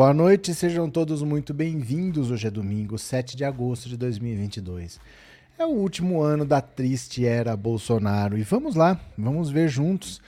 Boa 0.00 0.14
noite, 0.14 0.54
sejam 0.54 0.88
todos 0.88 1.22
muito 1.22 1.52
bem-vindos. 1.52 2.30
Hoje 2.30 2.46
é 2.46 2.50
domingo, 2.50 2.96
7 2.96 3.36
de 3.36 3.44
agosto 3.44 3.86
de 3.86 3.98
2022. 3.98 4.98
É 5.58 5.66
o 5.66 5.68
último 5.68 6.22
ano 6.22 6.46
da 6.46 6.62
triste 6.62 7.26
era 7.26 7.54
Bolsonaro 7.54 8.38
e 8.38 8.42
vamos 8.42 8.74
lá, 8.74 8.98
vamos 9.18 9.50
ver 9.50 9.68
juntos 9.68 10.18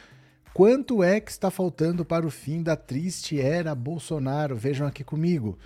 quanto 0.52 1.02
é 1.02 1.18
que 1.20 1.30
está 1.30 1.50
faltando 1.50 2.04
para 2.04 2.26
o 2.26 2.30
fim 2.30 2.62
da 2.62 2.76
triste 2.76 3.40
era 3.40 3.74
Bolsonaro. 3.74 4.56
Vejam 4.56 4.86
aqui 4.86 5.02
comigo. 5.02 5.58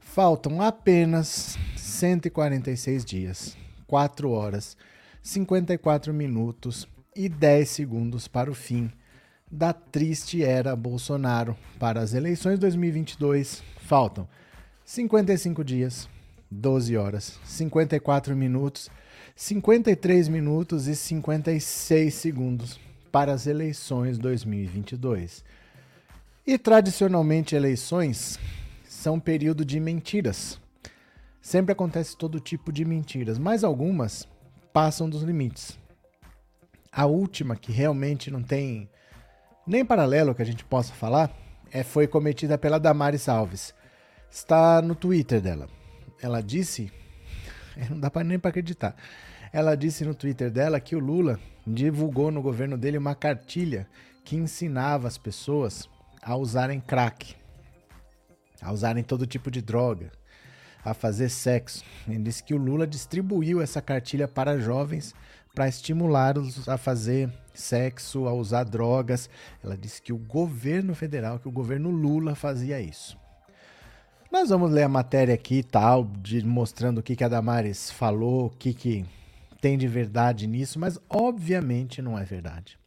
Faltam 0.00 0.62
apenas 0.62 1.58
146 1.76 3.04
dias, 3.04 3.56
4 3.86 4.30
horas, 4.30 4.78
54 5.22 6.14
minutos 6.14 6.88
e 7.14 7.28
10 7.28 7.68
segundos 7.68 8.26
para 8.26 8.50
o 8.50 8.54
fim 8.54 8.90
da 9.52 9.74
triste 9.74 10.42
era 10.42 10.74
Bolsonaro. 10.74 11.54
Para 11.78 12.00
as 12.00 12.14
eleições 12.14 12.58
2022, 12.58 13.62
faltam 13.82 14.26
55 14.82 15.62
dias, 15.62 16.08
12 16.50 16.96
horas, 16.96 17.38
54 17.44 18.34
minutos, 18.34 18.90
53 19.36 20.28
minutos 20.28 20.88
e 20.88 20.96
56 20.96 22.14
segundos 22.14 22.80
para 23.12 23.34
as 23.34 23.46
eleições 23.46 24.16
2022. 24.16 25.44
E 26.46 26.56
tradicionalmente 26.56 27.54
eleições 27.54 28.38
são 28.84 29.20
período 29.20 29.66
de 29.66 29.78
mentiras. 29.78 30.58
Sempre 31.42 31.72
acontece 31.72 32.16
todo 32.16 32.40
tipo 32.40 32.72
de 32.72 32.84
mentiras, 32.84 33.38
mas 33.38 33.62
algumas 33.62 34.26
passam 34.72 35.10
dos 35.10 35.22
limites. 35.22 35.78
A 36.90 37.04
última 37.06 37.54
que 37.54 37.70
realmente 37.70 38.30
não 38.30 38.42
tem 38.42 38.88
nem 39.66 39.84
paralelo 39.84 40.34
que 40.34 40.42
a 40.42 40.46
gente 40.46 40.64
possa 40.64 40.92
falar, 40.92 41.30
é, 41.70 41.82
foi 41.82 42.06
cometida 42.06 42.58
pela 42.58 42.78
Damares 42.78 43.28
Alves. 43.28 43.74
Está 44.30 44.82
no 44.82 44.94
Twitter 44.94 45.40
dela. 45.40 45.68
Ela 46.20 46.42
disse, 46.42 46.92
não 47.90 47.98
dá 47.98 48.10
nem 48.24 48.38
para 48.38 48.50
acreditar. 48.50 48.96
Ela 49.52 49.74
disse 49.74 50.04
no 50.04 50.14
Twitter 50.14 50.50
dela 50.50 50.80
que 50.80 50.96
o 50.96 50.98
Lula 50.98 51.38
divulgou 51.66 52.30
no 52.30 52.42
governo 52.42 52.76
dele 52.76 52.98
uma 52.98 53.14
cartilha 53.14 53.86
que 54.24 54.36
ensinava 54.36 55.06
as 55.06 55.18
pessoas 55.18 55.88
a 56.22 56.36
usarem 56.36 56.80
crack, 56.80 57.34
a 58.60 58.72
usarem 58.72 59.02
todo 59.02 59.26
tipo 59.26 59.50
de 59.50 59.60
droga, 59.60 60.10
a 60.84 60.94
fazer 60.94 61.28
sexo. 61.28 61.84
Ele 62.08 62.22
disse 62.22 62.42
que 62.42 62.54
o 62.54 62.58
Lula 62.58 62.86
distribuiu 62.86 63.60
essa 63.60 63.82
cartilha 63.82 64.26
para 64.26 64.58
jovens 64.58 65.14
para 65.54 65.68
estimulá-los 65.68 66.68
a 66.68 66.78
fazer 66.78 67.30
sexo, 67.54 68.26
a 68.26 68.32
usar 68.32 68.64
drogas. 68.64 69.28
Ela 69.62 69.76
disse 69.76 70.00
que 70.00 70.12
o 70.12 70.18
governo 70.18 70.94
federal, 70.94 71.38
que 71.38 71.48
o 71.48 71.52
governo 71.52 71.90
Lula 71.90 72.34
fazia 72.34 72.80
isso. 72.80 73.16
Nós 74.30 74.48
vamos 74.48 74.70
ler 74.70 74.84
a 74.84 74.88
matéria 74.88 75.34
aqui 75.34 75.56
e 75.56 75.62
tal, 75.62 76.04
de, 76.04 76.44
mostrando 76.44 76.98
o 76.98 77.02
que, 77.02 77.14
que 77.14 77.24
a 77.24 77.28
Damares 77.28 77.90
falou, 77.90 78.46
o 78.46 78.50
que, 78.50 78.72
que 78.72 79.04
tem 79.60 79.76
de 79.76 79.86
verdade 79.86 80.46
nisso, 80.46 80.78
mas 80.78 80.98
obviamente 81.08 82.00
não 82.00 82.18
é 82.18 82.24
verdade. 82.24 82.78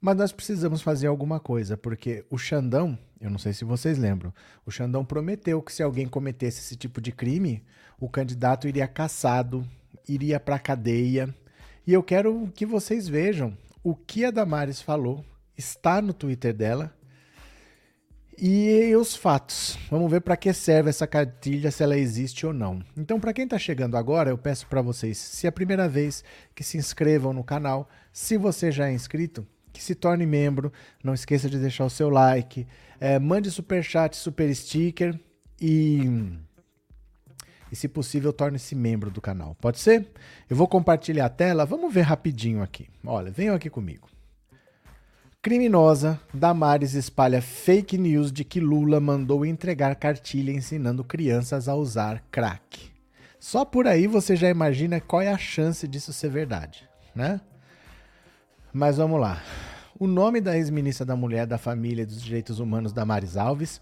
Mas 0.00 0.16
nós 0.16 0.32
precisamos 0.32 0.80
fazer 0.80 1.08
alguma 1.08 1.38
coisa, 1.38 1.76
porque 1.76 2.24
o 2.30 2.38
Xandão, 2.38 2.98
eu 3.20 3.28
não 3.28 3.38
sei 3.38 3.52
se 3.52 3.66
vocês 3.66 3.98
lembram, 3.98 4.32
o 4.64 4.70
Xandão 4.70 5.04
prometeu 5.04 5.60
que 5.60 5.72
se 5.72 5.82
alguém 5.82 6.08
cometesse 6.08 6.60
esse 6.60 6.74
tipo 6.74 7.02
de 7.02 7.12
crime, 7.12 7.62
o 8.00 8.08
candidato 8.08 8.66
iria 8.66 8.88
caçado, 8.88 9.62
iria 10.08 10.40
para 10.40 10.58
cadeia, 10.58 11.34
e 11.86 11.92
eu 11.92 12.02
quero 12.02 12.50
que 12.54 12.66
vocês 12.66 13.08
vejam 13.08 13.56
o 13.82 13.94
que 13.94 14.24
a 14.24 14.30
Damares 14.30 14.80
falou, 14.82 15.24
está 15.56 16.00
no 16.02 16.12
Twitter 16.12 16.54
dela, 16.54 16.94
e 18.42 18.94
os 18.96 19.14
fatos. 19.14 19.78
Vamos 19.90 20.10
ver 20.10 20.22
para 20.22 20.36
que 20.36 20.50
serve 20.52 20.88
essa 20.88 21.06
cartilha, 21.06 21.70
se 21.70 21.82
ela 21.82 21.98
existe 21.98 22.46
ou 22.46 22.54
não. 22.54 22.82
Então, 22.96 23.20
para 23.20 23.34
quem 23.34 23.44
está 23.44 23.58
chegando 23.58 23.98
agora, 23.98 24.30
eu 24.30 24.38
peço 24.38 24.66
para 24.66 24.80
vocês, 24.80 25.18
se 25.18 25.46
é 25.46 25.50
a 25.50 25.52
primeira 25.52 25.86
vez, 25.86 26.24
que 26.54 26.64
se 26.64 26.78
inscrevam 26.78 27.34
no 27.34 27.44
canal. 27.44 27.86
Se 28.12 28.38
você 28.38 28.72
já 28.72 28.88
é 28.88 28.92
inscrito, 28.92 29.46
que 29.72 29.82
se 29.82 29.94
torne 29.94 30.26
membro. 30.26 30.72
Não 31.02 31.14
esqueça 31.14 31.48
de 31.48 31.58
deixar 31.58 31.84
o 31.84 31.90
seu 31.90 32.08
like. 32.08 32.66
É, 32.98 33.18
mande 33.18 33.50
super 33.50 33.82
chat, 33.82 34.16
super 34.16 34.54
sticker 34.54 35.18
e 35.60 36.02
e, 37.70 37.76
se 37.76 37.88
possível, 37.88 38.32
torne-se 38.32 38.74
membro 38.74 39.10
do 39.10 39.20
canal. 39.20 39.56
Pode 39.60 39.78
ser? 39.78 40.08
Eu 40.48 40.56
vou 40.56 40.66
compartilhar 40.66 41.26
a 41.26 41.30
tela, 41.30 41.64
vamos 41.64 41.92
ver 41.92 42.02
rapidinho 42.02 42.62
aqui. 42.62 42.88
Olha, 43.04 43.30
venham 43.30 43.54
aqui 43.54 43.70
comigo. 43.70 44.08
Criminosa, 45.42 46.20
Damares 46.34 46.92
espalha 46.92 47.40
fake 47.40 47.96
news 47.96 48.30
de 48.30 48.44
que 48.44 48.60
Lula 48.60 49.00
mandou 49.00 49.46
entregar 49.46 49.94
cartilha 49.94 50.52
ensinando 50.52 51.02
crianças 51.02 51.66
a 51.66 51.74
usar 51.74 52.22
crack. 52.30 52.90
Só 53.38 53.64
por 53.64 53.86
aí 53.86 54.06
você 54.06 54.36
já 54.36 54.50
imagina 54.50 55.00
qual 55.00 55.22
é 55.22 55.28
a 55.28 55.38
chance 55.38 55.88
disso 55.88 56.12
ser 56.12 56.28
verdade, 56.28 56.86
né? 57.14 57.40
Mas 58.70 58.98
vamos 58.98 59.18
lá. 59.18 59.42
O 59.98 60.06
nome 60.06 60.42
da 60.42 60.56
ex-ministra 60.56 61.06
da 61.06 61.16
Mulher, 61.16 61.46
da 61.46 61.56
Família 61.56 62.02
e 62.02 62.06
dos 62.06 62.20
Direitos 62.20 62.58
Humanos, 62.60 62.92
Damares 62.92 63.38
Alves, 63.38 63.80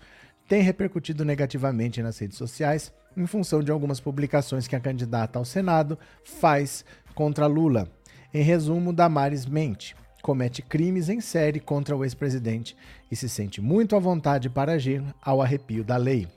tem 0.48 0.62
repercutido 0.62 1.24
negativamente 1.24 2.00
nas 2.00 2.18
redes 2.18 2.38
sociais 2.38 2.92
em 3.18 3.26
função 3.26 3.62
de 3.62 3.70
algumas 3.70 4.00
publicações 4.00 4.66
que 4.66 4.76
a 4.76 4.80
candidata 4.80 5.38
ao 5.38 5.44
Senado 5.44 5.98
faz 6.24 6.84
contra 7.14 7.46
Lula. 7.46 7.88
Em 8.32 8.42
resumo, 8.42 8.92
Damares 8.92 9.44
mente, 9.44 9.96
comete 10.22 10.62
crimes 10.62 11.08
em 11.08 11.20
série 11.20 11.60
contra 11.60 11.96
o 11.96 12.04
ex-presidente 12.04 12.76
e 13.10 13.16
se 13.16 13.28
sente 13.28 13.60
muito 13.60 13.96
à 13.96 13.98
vontade 13.98 14.48
para 14.48 14.72
agir 14.72 15.02
ao 15.22 15.42
arrepio 15.42 15.82
da 15.82 15.96
lei. 15.96 16.28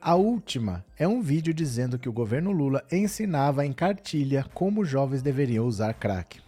A 0.00 0.14
última 0.14 0.84
é 0.96 1.08
um 1.08 1.20
vídeo 1.20 1.52
dizendo 1.52 1.98
que 1.98 2.08
o 2.08 2.12
governo 2.12 2.52
Lula 2.52 2.84
ensinava 2.92 3.66
em 3.66 3.72
cartilha 3.72 4.44
como 4.54 4.84
jovens 4.84 5.22
deveriam 5.22 5.66
usar 5.66 5.94
crack. 5.94 6.40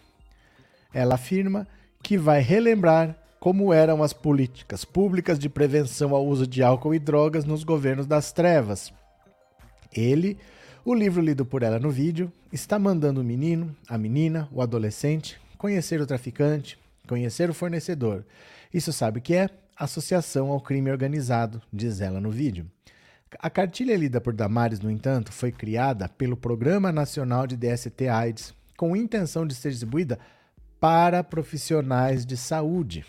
Ela 0.93 1.15
afirma 1.15 1.67
que 2.01 2.17
vai 2.17 2.41
relembrar 2.41 3.15
como 3.39 3.73
eram 3.73 4.03
as 4.03 4.13
políticas 4.13 4.83
públicas 4.83 5.37
de 5.37 5.49
prevenção 5.49 6.13
ao 6.13 6.25
uso 6.25 6.45
de 6.45 6.61
álcool 6.63 6.93
e 6.93 6.99
drogas 6.99 7.45
nos 7.45 7.63
governos 7.63 8.05
das 8.05 8.31
trevas. 8.31 8.93
Ele, 9.93 10.37
o 10.85 10.93
livro 10.93 11.21
lido 11.21 11.45
por 11.45 11.63
ela 11.63 11.79
no 11.79 11.89
vídeo, 11.89 12.31
está 12.51 12.79
mandando 12.79 13.21
o 13.21 13.23
menino, 13.23 13.75
a 13.87 13.97
menina, 13.97 14.47
o 14.51 14.61
adolescente 14.61 15.39
conhecer 15.57 15.99
o 15.99 16.07
traficante, 16.07 16.79
conhecer 17.07 17.49
o 17.49 17.53
fornecedor. 17.53 18.23
Isso 18.73 18.93
sabe 18.93 19.19
o 19.19 19.21
que 19.21 19.35
é? 19.35 19.49
Associação 19.75 20.49
ao 20.49 20.61
crime 20.61 20.89
organizado, 20.89 21.61
diz 21.71 22.01
ela 22.01 22.19
no 22.21 22.31
vídeo. 22.31 22.65
A 23.37 23.49
cartilha 23.49 23.95
lida 23.95 24.19
por 24.19 24.33
Damares, 24.33 24.79
no 24.79 24.89
entanto, 24.89 25.31
foi 25.31 25.51
criada 25.51 26.09
pelo 26.09 26.35
Programa 26.35 26.91
Nacional 26.91 27.45
de 27.45 27.55
DST 27.55 28.07
AIDS 28.07 28.53
com 28.75 28.95
intenção 28.95 29.45
de 29.45 29.53
ser 29.53 29.71
distribuída 29.71 30.17
para 30.79 31.23
profissionais 31.23 32.25
de 32.25 32.37
saúde 32.37 33.05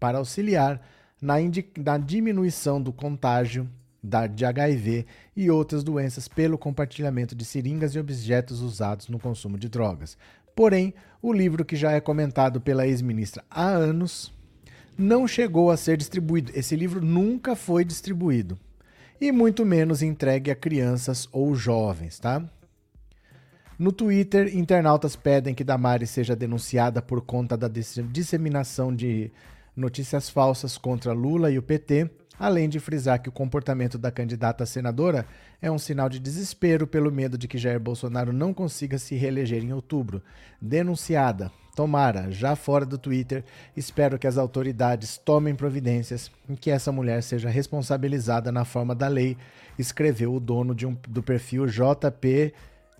para 0.00 0.18
auxiliar 0.18 0.82
na, 1.22 1.34
na 1.78 1.96
diminuição 1.96 2.82
do 2.82 2.92
contágio 2.92 3.70
da, 4.04 4.26
de 4.26 4.44
HIV 4.44 5.06
e 5.34 5.50
outras 5.50 5.82
doenças 5.82 6.28
pelo 6.28 6.58
compartilhamento 6.58 7.34
de 7.34 7.44
seringas 7.44 7.94
e 7.94 7.98
objetos 7.98 8.60
usados 8.60 9.08
no 9.08 9.18
consumo 9.18 9.58
de 9.58 9.68
drogas. 9.68 10.18
Porém, 10.54 10.94
o 11.22 11.32
livro, 11.32 11.64
que 11.64 11.74
já 11.74 11.92
é 11.92 12.00
comentado 12.00 12.60
pela 12.60 12.86
ex-ministra 12.86 13.42
há 13.50 13.66
anos, 13.66 14.32
não 14.96 15.26
chegou 15.26 15.70
a 15.70 15.76
ser 15.76 15.96
distribuído. 15.96 16.52
Esse 16.54 16.76
livro 16.76 17.00
nunca 17.00 17.56
foi 17.56 17.84
distribuído. 17.84 18.58
E 19.20 19.32
muito 19.32 19.64
menos 19.64 20.02
entregue 20.02 20.50
a 20.50 20.54
crianças 20.54 21.28
ou 21.32 21.54
jovens, 21.54 22.18
tá? 22.18 22.44
No 23.78 23.90
Twitter, 23.90 24.56
internautas 24.56 25.16
pedem 25.16 25.54
que 25.54 25.64
Damares 25.64 26.10
seja 26.10 26.36
denunciada 26.36 27.02
por 27.02 27.22
conta 27.22 27.56
da 27.56 27.68
disseminação 27.68 28.94
de 28.94 29.32
notícias 29.74 30.28
falsas 30.28 30.78
contra 30.78 31.12
Lula 31.12 31.50
e 31.50 31.58
o 31.58 31.62
PT, 31.62 32.08
além 32.38 32.68
de 32.68 32.80
frisar 32.80 33.20
que 33.20 33.28
o 33.28 33.32
comportamento 33.32 33.98
da 33.98 34.10
candidata 34.10 34.66
senadora 34.66 35.26
é 35.60 35.70
um 35.70 35.78
sinal 35.78 36.08
de 36.08 36.18
desespero 36.18 36.86
pelo 36.86 37.10
medo 37.10 37.38
de 37.38 37.48
que 37.48 37.58
Jair 37.58 37.80
Bolsonaro 37.80 38.32
não 38.32 38.52
consiga 38.52 38.98
se 38.98 39.14
reeleger 39.14 39.62
em 39.62 39.72
outubro. 39.72 40.22
Denunciada. 40.60 41.50
Tomara, 41.74 42.30
já 42.30 42.54
fora 42.54 42.86
do 42.86 42.96
Twitter, 42.96 43.44
espero 43.76 44.16
que 44.16 44.28
as 44.28 44.38
autoridades 44.38 45.18
tomem 45.18 45.56
providências 45.56 46.30
e 46.48 46.54
que 46.54 46.70
essa 46.70 46.92
mulher 46.92 47.20
seja 47.20 47.50
responsabilizada 47.50 48.52
na 48.52 48.64
forma 48.64 48.94
da 48.94 49.08
lei, 49.08 49.36
escreveu 49.76 50.32
o 50.32 50.38
dono 50.38 50.72
um, 50.86 50.96
do 51.08 51.20
perfil 51.20 51.66
JP 51.66 52.54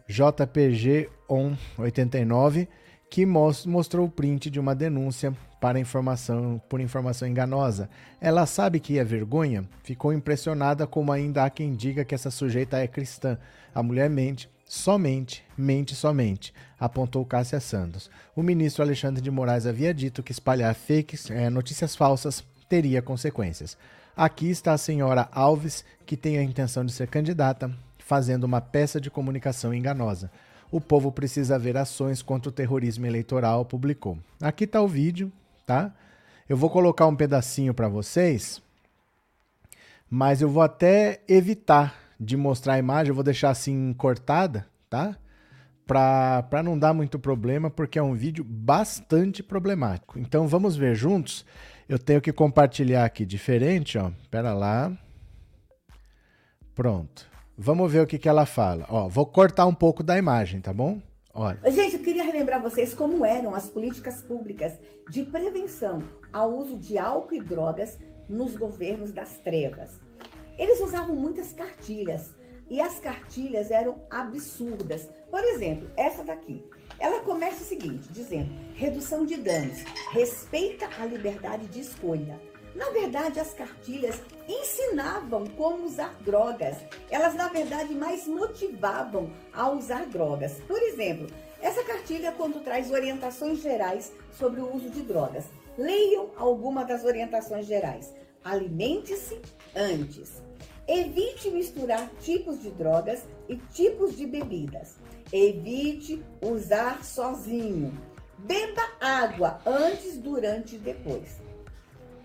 JPG 0.09 1.09
On 1.29 1.55
89 1.79 2.69
que 3.15 3.25
mostrou 3.25 4.07
o 4.07 4.11
print 4.11 4.51
de 4.51 4.59
uma 4.59 4.75
denúncia 4.75 5.33
para 5.61 5.79
informação 5.79 6.61
por 6.69 6.81
informação 6.81 7.29
enganosa. 7.29 7.89
Ela 8.21 8.45
sabe 8.45 8.81
que 8.81 8.99
é 8.99 9.05
vergonha? 9.05 9.65
Ficou 9.85 10.13
impressionada 10.13 10.85
como 10.85 11.13
ainda 11.13 11.45
há 11.45 11.49
quem 11.49 11.77
diga 11.77 12.05
que 12.05 12.13
essa 12.13 12.29
sujeita 12.29 12.77
é 12.79 12.89
cristã. 12.89 13.39
A 13.73 13.85
mulher 13.85 14.11
mente, 14.11 14.51
somente, 14.67 15.45
mente 15.57 15.95
somente, 15.95 16.53
apontou 16.77 17.25
Cássia 17.25 17.61
Santos. 17.61 18.11
O 18.35 18.43
ministro 18.43 18.83
Alexandre 18.83 19.23
de 19.23 19.31
Moraes 19.31 19.65
havia 19.65 19.95
dito 19.95 20.21
que 20.21 20.33
espalhar 20.33 20.75
fakes, 20.75 21.31
é, 21.31 21.49
notícias 21.49 21.95
falsas, 21.95 22.43
teria 22.69 23.01
consequências. 23.01 23.79
Aqui 24.17 24.51
está 24.51 24.73
a 24.73 24.79
senhora 24.79 25.29
Alves, 25.31 25.85
que 26.05 26.17
tem 26.17 26.37
a 26.37 26.43
intenção 26.43 26.85
de 26.85 26.91
ser 26.91 27.07
candidata, 27.07 27.71
fazendo 27.97 28.43
uma 28.43 28.61
peça 28.61 29.01
de 29.01 29.09
comunicação 29.09 29.73
enganosa. 29.73 30.33
O 30.71 30.81
povo 30.81 31.13
precisa 31.13 31.59
ver 31.59 31.77
ações 31.77 32.23
contra 32.23 32.49
o 32.49 32.53
terrorismo 32.53 33.07
eleitoral, 33.07 33.65
publicou. 33.65 34.19
Aqui 34.41 34.65
está 34.65 34.81
o 34.81 34.89
vídeo, 34.89 35.31
tá? 35.65 35.95
Eu 36.49 36.57
vou 36.57 36.69
colocar 36.69 37.07
um 37.07 37.17
pedacinho 37.17 37.73
para 37.73 37.89
vocês, 37.89 38.63
mas 40.11 40.43
eu 40.43 40.49
vou 40.49 40.63
até 40.63 41.23
evitar 41.29 41.95
de 42.19 42.37
mostrar 42.37 42.75
a 42.75 42.79
imagem, 42.79 43.11
eu 43.11 43.15
vou 43.15 43.25
deixar 43.25 43.51
assim 43.51 43.93
cortada, 43.95 44.67
tá? 44.91 45.17
Para 45.87 46.63
não 46.63 46.79
dar 46.79 46.95
muito 46.95 47.19
problema, 47.19 47.71
porque 47.71 47.99
é 47.99 48.03
um 48.03 48.15
vídeo 48.15 48.43
bastante 48.43 49.43
problemático. 49.43 50.19
Então 50.19 50.49
vamos 50.49 50.77
ver 50.77 50.95
juntos. 50.95 51.45
Eu 51.87 51.99
tenho 51.99 52.21
que 52.21 52.33
compartilhar 52.33 53.05
aqui 53.05 53.27
diferente, 53.27 53.99
ó. 53.99 54.11
Pera 54.31 54.55
lá. 54.55 54.91
Pronto. 56.75 57.34
Vamos 57.57 57.93
ver 57.93 58.01
o 58.01 58.07
que, 58.07 58.19
que 58.19 58.29
ela 58.29 58.45
fala. 58.45 58.85
Ó, 58.89 59.09
vou 59.09 59.25
cortar 59.25 59.67
um 59.67 59.75
pouco 59.75 60.03
da 60.03 60.19
imagem, 60.19 60.61
tá 60.61 60.73
bom? 60.73 61.01
Olha. 61.33 61.59
Gente, 61.71 61.95
eu 61.97 62.03
queria 62.03 62.25
relembrar 62.25 62.61
vocês 62.61 62.95
como 62.95 63.25
eram 63.25 63.55
as 63.55 63.69
políticas 63.69 64.23
públicas 64.23 64.73
de 65.09 65.23
prevenção 65.25 66.03
ao 66.33 66.53
uso 66.53 66.77
de 66.77 66.99
álcool 66.99 67.35
e 67.35 67.41
drogas 67.41 67.99
nos 68.29 68.57
governos 68.57 69.13
das 69.13 69.39
trevas. 69.39 70.01
Eles 70.59 70.81
usavam 70.81 71.15
muitas 71.15 71.53
cartilhas 71.53 72.35
e 72.69 72.81
as 72.81 72.99
cartilhas 72.99 73.71
eram 73.71 74.03
absurdas. 74.11 75.09
Por 75.31 75.43
exemplo, 75.45 75.89
essa 75.97 76.25
daqui. 76.25 76.65
Ela 76.99 77.21
começa 77.21 77.63
o 77.63 77.67
seguinte, 77.67 78.09
dizendo: 78.11 78.51
redução 78.75 79.25
de 79.25 79.37
danos, 79.37 79.83
respeita 80.11 80.89
a 81.01 81.07
liberdade 81.07 81.67
de 81.67 81.81
escolha. 81.81 82.41
Na 82.75 82.91
verdade, 82.91 83.39
as 83.39 83.55
cartilhas 83.55 84.21
ensinavam 84.49 85.47
como 85.47 85.85
usar 85.85 86.15
drogas. 86.21 86.77
Elas, 87.09 87.35
na 87.35 87.49
verdade, 87.49 87.95
mais 87.95 88.27
motivavam 88.27 89.31
a 89.53 89.71
usar 89.71 90.07
drogas. 90.07 90.61
Por 90.67 90.83
exemplo, 90.83 91.29
essa 91.61 91.85
cartilha, 91.85 92.33
quando 92.33 92.63
traz 92.63 92.91
orientações 92.91 93.61
gerais 93.61 94.13
sobre 94.33 94.61
o 94.61 94.75
uso 94.75 94.91
de 94.91 95.03
drogas. 95.03 95.45
Leiam 95.79 96.31
alguma 96.37 96.85
das 96.85 97.05
orientações 97.05 97.67
gerais. 97.67 98.13
Alimente-se 98.43 99.41
antes. 99.75 100.43
Evite 100.87 101.51
misturar 101.51 102.11
tipos 102.21 102.61
de 102.61 102.71
drogas 102.71 103.23
e 103.49 103.57
tipos 103.57 104.17
de 104.17 104.27
bebidas. 104.27 104.97
Evite 105.33 106.23
usar 106.43 107.03
sozinho. 107.05 107.97
Beba 108.37 108.83
água 109.01 109.61
antes, 109.65 110.19
durante 110.19 110.77
e 110.77 110.79
depois. 110.79 111.41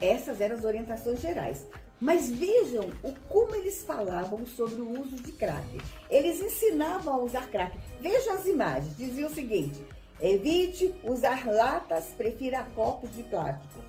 Essas 0.01 0.39
eram 0.39 0.55
as 0.55 0.63
orientações 0.63 1.19
gerais. 1.21 1.65
Mas 1.99 2.29
vejam 2.29 2.89
o 3.03 3.13
como 3.27 3.53
eles 3.55 3.83
falavam 3.83 4.45
sobre 4.45 4.81
o 4.81 5.01
uso 5.01 5.17
de 5.17 5.33
crack. 5.33 5.81
Eles 6.09 6.39
ensinavam 6.39 7.13
a 7.13 7.17
usar 7.17 7.49
crack. 7.49 7.77
Vejam 7.99 8.35
as 8.35 8.45
imagens. 8.45 8.95
Dizia 8.95 9.27
o 9.27 9.33
seguinte: 9.33 9.85
evite 10.21 10.95
usar 11.03 11.45
latas, 11.45 12.05
prefira 12.17 12.65
copos 12.73 13.13
de 13.13 13.23
plástico. 13.23 13.83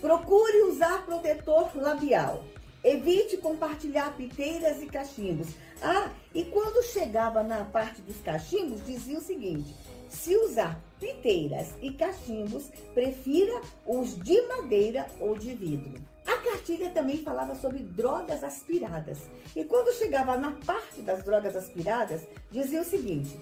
Procure 0.00 0.62
usar 0.64 1.06
protetor 1.06 1.70
labial. 1.74 2.44
Evite 2.82 3.38
compartilhar 3.38 4.14
piteiras 4.14 4.82
e 4.82 4.86
cachimbos. 4.86 5.48
Ah, 5.82 6.10
e 6.34 6.44
quando 6.44 6.84
chegava 6.84 7.42
na 7.42 7.64
parte 7.64 8.02
dos 8.02 8.20
cachimbos, 8.20 8.84
dizia 8.84 9.18
o 9.18 9.22
seguinte: 9.22 9.74
se 10.10 10.36
usar 10.36 10.78
piteiras 11.04 11.74
e 11.82 11.92
cachimbos, 11.92 12.70
prefira 12.94 13.60
os 13.86 14.16
de 14.16 14.40
madeira 14.46 15.06
ou 15.20 15.36
de 15.36 15.54
vidro. 15.54 16.00
A 16.26 16.38
cartilha 16.38 16.88
também 16.88 17.18
falava 17.18 17.54
sobre 17.54 17.80
drogas 17.80 18.42
aspiradas. 18.42 19.18
E 19.54 19.62
quando 19.64 19.94
chegava 19.94 20.38
na 20.38 20.52
parte 20.52 21.02
das 21.02 21.22
drogas 21.22 21.54
aspiradas, 21.54 22.22
dizia 22.50 22.80
o 22.80 22.84
seguinte: 22.84 23.38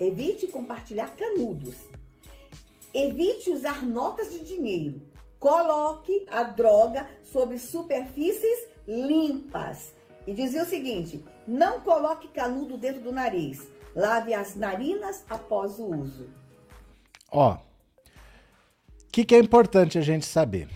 evite 0.00 0.46
compartilhar 0.46 1.14
canudos. 1.14 1.74
Evite 2.94 3.50
usar 3.50 3.84
notas 3.84 4.32
de 4.32 4.38
dinheiro. 4.38 5.02
Coloque 5.38 6.26
a 6.30 6.44
droga 6.44 7.06
sobre 7.24 7.58
superfícies 7.58 8.68
limpas. 8.88 9.92
E 10.26 10.32
dizia 10.32 10.62
o 10.62 10.66
seguinte: 10.66 11.22
não 11.46 11.80
coloque 11.80 12.28
canudo 12.28 12.78
dentro 12.78 13.02
do 13.02 13.12
nariz. 13.12 13.68
Lave 13.94 14.32
as 14.32 14.56
narinas 14.56 15.22
após 15.28 15.78
o 15.78 15.84
uso. 15.84 16.41
Ó, 17.34 17.54
o 17.54 17.58
que, 19.10 19.24
que 19.24 19.34
é 19.34 19.38
importante 19.38 19.96
a 19.96 20.02
gente 20.02 20.26
saber? 20.26 20.68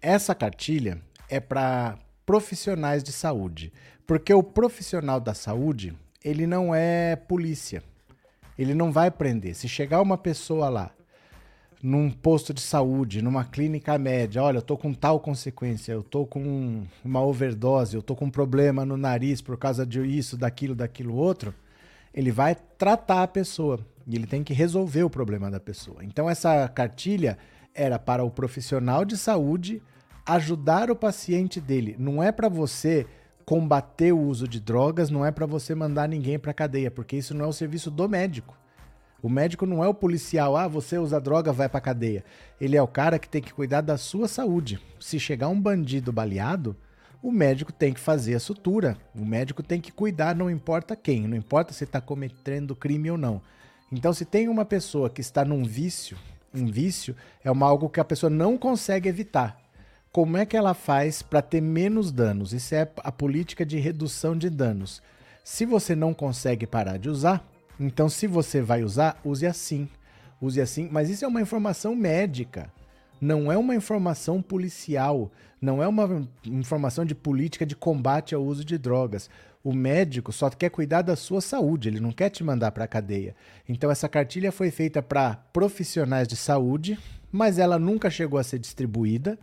Essa 0.00 0.34
cartilha 0.34 1.00
é 1.28 1.38
para 1.38 1.96
profissionais 2.26 3.04
de 3.04 3.12
saúde, 3.12 3.72
porque 4.04 4.34
o 4.34 4.42
profissional 4.42 5.20
da 5.20 5.32
saúde 5.32 5.94
ele 6.24 6.44
não 6.44 6.74
é 6.74 7.14
polícia, 7.14 7.84
ele 8.58 8.74
não 8.74 8.90
vai 8.90 9.12
prender. 9.12 9.54
Se 9.54 9.68
chegar 9.68 10.02
uma 10.02 10.18
pessoa 10.18 10.68
lá 10.68 10.90
num 11.80 12.10
posto 12.10 12.52
de 12.52 12.60
saúde, 12.60 13.22
numa 13.22 13.44
clínica 13.44 13.96
média, 13.96 14.42
olha, 14.42 14.58
eu 14.58 14.62
tô 14.62 14.76
com 14.76 14.92
tal 14.92 15.20
consequência, 15.20 15.92
eu 15.92 16.02
tô 16.02 16.26
com 16.26 16.84
uma 17.04 17.22
overdose, 17.22 17.94
eu 17.94 18.02
tô 18.02 18.16
com 18.16 18.24
um 18.24 18.30
problema 18.30 18.84
no 18.84 18.96
nariz 18.96 19.40
por 19.40 19.56
causa 19.56 19.86
de 19.86 20.00
isso, 20.00 20.36
daquilo, 20.36 20.74
daquilo 20.74 21.14
outro, 21.14 21.54
ele 22.12 22.32
vai 22.32 22.56
tratar 22.76 23.22
a 23.22 23.28
pessoa 23.28 23.78
e 24.06 24.16
ele 24.16 24.26
tem 24.26 24.42
que 24.42 24.52
resolver 24.52 25.02
o 25.02 25.10
problema 25.10 25.50
da 25.50 25.60
pessoa. 25.60 26.04
Então 26.04 26.28
essa 26.28 26.68
cartilha 26.68 27.38
era 27.74 27.98
para 27.98 28.24
o 28.24 28.30
profissional 28.30 29.04
de 29.04 29.16
saúde 29.16 29.82
ajudar 30.24 30.90
o 30.90 30.96
paciente 30.96 31.60
dele, 31.60 31.96
não 31.98 32.22
é 32.22 32.30
para 32.30 32.48
você 32.48 33.06
combater 33.44 34.12
o 34.12 34.20
uso 34.20 34.46
de 34.46 34.60
drogas, 34.60 35.10
não 35.10 35.26
é 35.26 35.32
para 35.32 35.46
você 35.46 35.74
mandar 35.74 36.08
ninguém 36.08 36.38
para 36.38 36.54
cadeia, 36.54 36.90
porque 36.90 37.16
isso 37.16 37.34
não 37.34 37.44
é 37.44 37.48
o 37.48 37.52
serviço 37.52 37.90
do 37.90 38.08
médico. 38.08 38.56
O 39.22 39.28
médico 39.28 39.66
não 39.66 39.84
é 39.84 39.88
o 39.88 39.94
policial, 39.94 40.56
ah, 40.56 40.66
você 40.66 40.98
usa 40.98 41.20
droga, 41.20 41.52
vai 41.52 41.68
pra 41.68 41.80
cadeia. 41.80 42.24
Ele 42.60 42.76
é 42.76 42.82
o 42.82 42.88
cara 42.88 43.18
que 43.18 43.28
tem 43.28 43.40
que 43.40 43.54
cuidar 43.54 43.80
da 43.80 43.96
sua 43.96 44.26
saúde. 44.26 44.80
Se 44.98 45.18
chegar 45.18 45.48
um 45.48 45.60
bandido 45.60 46.12
baleado, 46.12 46.76
o 47.22 47.30
médico 47.30 47.72
tem 47.72 47.92
que 47.92 48.00
fazer 48.00 48.34
a 48.34 48.40
sutura. 48.40 48.96
O 49.14 49.24
médico 49.24 49.62
tem 49.62 49.80
que 49.80 49.92
cuidar, 49.92 50.34
não 50.34 50.50
importa 50.50 50.96
quem, 50.96 51.28
não 51.28 51.36
importa 51.36 51.72
se 51.72 51.84
está 51.84 52.00
cometendo 52.00 52.74
crime 52.74 53.12
ou 53.12 53.18
não. 53.18 53.40
Então, 53.92 54.10
se 54.12 54.24
tem 54.24 54.48
uma 54.48 54.64
pessoa 54.64 55.10
que 55.10 55.20
está 55.20 55.44
num 55.44 55.62
vício, 55.64 56.16
um 56.54 56.66
vício 56.66 57.14
é 57.44 57.50
uma, 57.50 57.66
algo 57.66 57.90
que 57.90 58.00
a 58.00 58.04
pessoa 58.04 58.30
não 58.30 58.56
consegue 58.56 59.06
evitar. 59.06 59.60
Como 60.10 60.38
é 60.38 60.46
que 60.46 60.56
ela 60.56 60.72
faz 60.72 61.20
para 61.20 61.42
ter 61.42 61.60
menos 61.60 62.10
danos? 62.10 62.54
Isso 62.54 62.74
é 62.74 62.90
a 62.98 63.12
política 63.12 63.66
de 63.66 63.78
redução 63.78 64.36
de 64.36 64.48
danos. 64.48 65.02
Se 65.44 65.66
você 65.66 65.94
não 65.94 66.14
consegue 66.14 66.66
parar 66.66 66.96
de 66.96 67.10
usar, 67.10 67.46
então, 67.78 68.08
se 68.08 68.26
você 68.26 68.62
vai 68.62 68.82
usar, 68.82 69.20
use 69.22 69.46
assim. 69.46 69.88
Use 70.40 70.60
assim, 70.60 70.88
mas 70.90 71.10
isso 71.10 71.24
é 71.24 71.28
uma 71.28 71.40
informação 71.40 71.94
médica. 71.94 72.72
Não 73.20 73.52
é 73.52 73.56
uma 73.56 73.74
informação 73.74 74.42
policial, 74.42 75.30
não 75.60 75.82
é 75.82 75.86
uma 75.86 76.26
informação 76.44 77.04
de 77.04 77.14
política 77.14 77.64
de 77.64 77.76
combate 77.76 78.34
ao 78.34 78.42
uso 78.42 78.64
de 78.64 78.76
drogas. 78.76 79.30
O 79.64 79.72
médico 79.72 80.32
só 80.32 80.50
quer 80.50 80.70
cuidar 80.70 81.02
da 81.02 81.14
sua 81.14 81.40
saúde, 81.40 81.88
ele 81.88 82.00
não 82.00 82.10
quer 82.10 82.30
te 82.30 82.42
mandar 82.42 82.72
para 82.72 82.84
a 82.84 82.88
cadeia. 82.88 83.36
Então 83.68 83.90
essa 83.90 84.08
cartilha 84.08 84.50
foi 84.50 84.70
feita 84.70 85.00
para 85.00 85.36
profissionais 85.52 86.26
de 86.26 86.34
saúde, 86.34 86.98
mas 87.30 87.58
ela 87.58 87.78
nunca 87.78 88.10
chegou 88.10 88.38
a 88.38 88.44
ser 88.44 88.58
distribuída. 88.58 89.38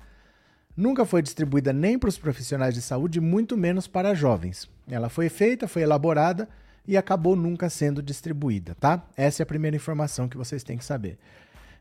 Nunca 0.75 1.05
foi 1.05 1.21
distribuída 1.21 1.71
nem 1.71 1.97
para 1.97 2.09
os 2.09 2.17
profissionais 2.17 2.73
de 2.73 2.81
saúde, 2.81 3.21
muito 3.21 3.57
menos 3.57 3.87
para 3.87 4.13
jovens. 4.13 4.69
Ela 4.89 5.09
foi 5.09 5.29
feita, 5.29 5.67
foi 5.67 5.83
elaborada 5.83 6.49
e 6.87 6.97
acabou 6.97 7.35
nunca 7.35 7.69
sendo 7.69 8.01
distribuída, 8.01 8.75
tá? 8.79 9.05
Essa 9.15 9.41
é 9.41 9.43
a 9.43 9.47
primeira 9.47 9.75
informação 9.77 10.27
que 10.27 10.37
vocês 10.37 10.63
têm 10.63 10.77
que 10.77 10.85
saber. 10.85 11.17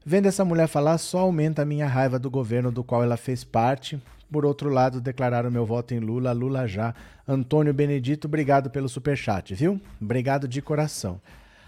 Vendo 0.04 0.26
essa 0.26 0.45
mulher 0.45 0.68
falar, 0.68 0.99
só 0.99 1.21
aumenta 1.21 1.62
a 1.62 1.64
minha 1.64 1.87
raiva 1.87 2.18
do 2.18 2.30
governo 2.30 2.71
do 2.71 2.85
qual 2.85 3.02
ela 3.02 3.16
fez 3.16 3.42
parte. 3.42 4.00
Por 4.30 4.44
outro 4.44 4.68
lado, 4.68 5.00
declararam 5.00 5.50
meu 5.50 5.64
voto 5.64 5.94
em 5.94 5.99
Lula, 5.99 6.32
Lula 6.32 6.66
já. 6.66 6.94
Antônio 7.26 7.73
Benedito, 7.73 8.26
obrigado 8.26 8.70
pelo 8.70 8.88
superchat, 8.88 9.54
viu? 9.54 9.80
Obrigado 10.00 10.47
de 10.47 10.61
coração. 10.61 11.20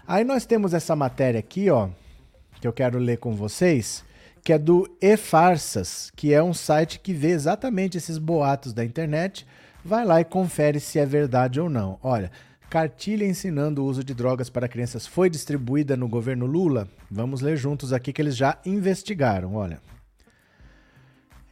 Aí 0.07 0.23
nós 0.23 0.45
temos 0.45 0.73
essa 0.73 0.95
matéria 0.95 1.39
aqui, 1.39 1.69
ó, 1.69 1.89
que 2.59 2.67
eu 2.67 2.73
quero 2.73 2.99
ler 2.99 3.17
com 3.17 3.35
vocês, 3.35 4.03
que 4.43 4.53
é 4.53 4.59
do 4.59 4.89
E-Farsas, 5.01 6.11
que 6.15 6.33
é 6.33 6.43
um 6.43 6.53
site 6.53 6.99
que 6.99 7.13
vê 7.13 7.29
exatamente 7.29 7.97
esses 7.97 8.17
boatos 8.17 8.73
da 8.73 8.85
internet. 8.85 9.45
Vai 9.83 10.05
lá 10.05 10.21
e 10.21 10.25
confere 10.25 10.79
se 10.79 10.99
é 10.99 11.05
verdade 11.05 11.59
ou 11.59 11.69
não. 11.69 11.97
Olha, 12.03 12.31
Cartilha 12.69 13.25
ensinando 13.25 13.83
o 13.83 13.85
uso 13.85 14.03
de 14.03 14.13
drogas 14.13 14.49
para 14.49 14.67
crianças 14.67 15.05
foi 15.05 15.29
distribuída 15.29 15.97
no 15.97 16.07
governo 16.07 16.45
Lula? 16.45 16.87
Vamos 17.09 17.41
ler 17.41 17.57
juntos 17.57 17.91
aqui 17.91 18.13
que 18.13 18.21
eles 18.21 18.37
já 18.37 18.57
investigaram, 18.65 19.55
olha. 19.55 19.79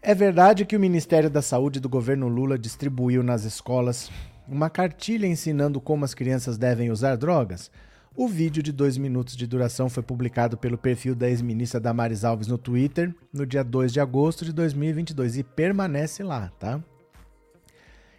É 0.02 0.16
verdade 0.16 0.64
que 0.64 0.78
o 0.78 0.80
Ministério 0.80 1.30
da 1.30 1.42
Saúde 1.42 1.82
do 1.82 1.90
governo 1.90 2.30
Lula 2.30 2.58
distribuiu 2.58 3.22
nas 3.22 3.44
escolas 3.44 4.10
uma 4.48 4.70
cartilha 4.70 5.28
ensinando 5.28 5.82
como 5.82 6.06
as 6.06 6.14
crianças 6.14 6.58
devem 6.58 6.90
usar 6.90 7.18
drogas? 7.18 7.70
O 8.16 8.26
vídeo 8.26 8.64
de 8.64 8.72
dois 8.72 8.98
minutos 8.98 9.36
de 9.36 9.46
duração 9.46 9.90
foi 9.90 10.02
publicado 10.02 10.58
pelo 10.58 10.78
perfil 10.78 11.14
da 11.14 11.30
ex-ministra 11.30 11.82
Damares 11.82 12.24
Alves 12.24 12.48
no 12.48 12.58
Twitter 12.58 13.14
no 13.34 13.46
dia 13.46 13.62
2 13.62 13.92
de 13.92 14.00
agosto 14.00 14.46
de 14.46 14.54
2022 14.54 15.38
e 15.38 15.44
permanece 15.44 16.24
lá, 16.24 16.50
tá? 16.58 16.82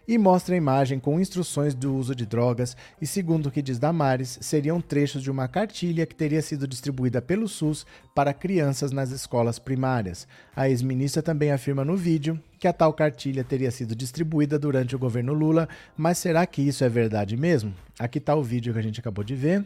E 0.07 0.17
mostra 0.17 0.55
a 0.55 0.57
imagem 0.57 0.99
com 0.99 1.19
instruções 1.19 1.73
do 1.73 1.95
uso 1.95 2.15
de 2.15 2.25
drogas 2.25 2.75
e, 3.01 3.07
segundo 3.07 3.47
o 3.47 3.51
que 3.51 3.61
diz 3.61 3.79
Damares, 3.79 4.37
seriam 4.41 4.81
trechos 4.81 5.21
de 5.21 5.31
uma 5.31 5.47
cartilha 5.47 6.05
que 6.05 6.15
teria 6.15 6.41
sido 6.41 6.67
distribuída 6.67 7.21
pelo 7.21 7.47
SUS 7.47 7.85
para 8.13 8.33
crianças 8.33 8.91
nas 8.91 9.11
escolas 9.11 9.59
primárias. 9.59 10.27
A 10.55 10.69
ex-ministra 10.69 11.21
também 11.21 11.51
afirma 11.51 11.85
no 11.85 11.95
vídeo 11.95 12.41
que 12.59 12.67
a 12.67 12.73
tal 12.73 12.93
cartilha 12.93 13.43
teria 13.43 13.71
sido 13.71 13.95
distribuída 13.95 14.59
durante 14.59 14.95
o 14.95 14.99
governo 14.99 15.33
Lula, 15.33 15.67
mas 15.97 16.17
será 16.17 16.45
que 16.45 16.61
isso 16.61 16.83
é 16.83 16.89
verdade 16.89 17.37
mesmo? 17.37 17.73
Aqui 17.97 18.17
está 18.17 18.35
o 18.35 18.43
vídeo 18.43 18.73
que 18.73 18.79
a 18.79 18.83
gente 18.83 18.99
acabou 18.99 19.23
de 19.23 19.35
ver. 19.35 19.65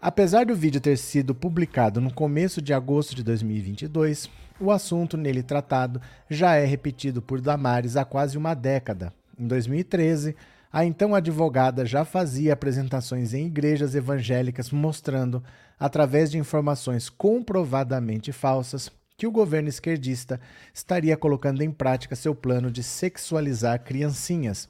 Apesar 0.00 0.46
do 0.46 0.54
vídeo 0.54 0.80
ter 0.80 0.96
sido 0.96 1.34
publicado 1.34 2.00
no 2.00 2.12
começo 2.12 2.62
de 2.62 2.72
agosto 2.72 3.16
de 3.16 3.24
2022, 3.24 4.30
o 4.60 4.70
assunto 4.70 5.16
nele 5.16 5.42
tratado 5.42 6.00
já 6.30 6.54
é 6.54 6.64
repetido 6.64 7.20
por 7.20 7.40
Damares 7.40 7.96
há 7.96 8.04
quase 8.04 8.38
uma 8.38 8.54
década. 8.54 9.12
Em 9.38 9.46
2013, 9.46 10.34
a 10.70 10.84
então 10.84 11.14
advogada 11.14 11.86
já 11.86 12.04
fazia 12.04 12.52
apresentações 12.52 13.32
em 13.32 13.46
igrejas 13.46 13.94
evangélicas 13.94 14.70
mostrando, 14.70 15.42
através 15.78 16.30
de 16.30 16.38
informações 16.38 17.08
comprovadamente 17.08 18.32
falsas, 18.32 18.90
que 19.16 19.26
o 19.26 19.30
governo 19.30 19.68
esquerdista 19.68 20.40
estaria 20.72 21.16
colocando 21.16 21.62
em 21.62 21.70
prática 21.70 22.14
seu 22.14 22.34
plano 22.34 22.70
de 22.70 22.82
sexualizar 22.82 23.82
criancinhas. 23.82 24.68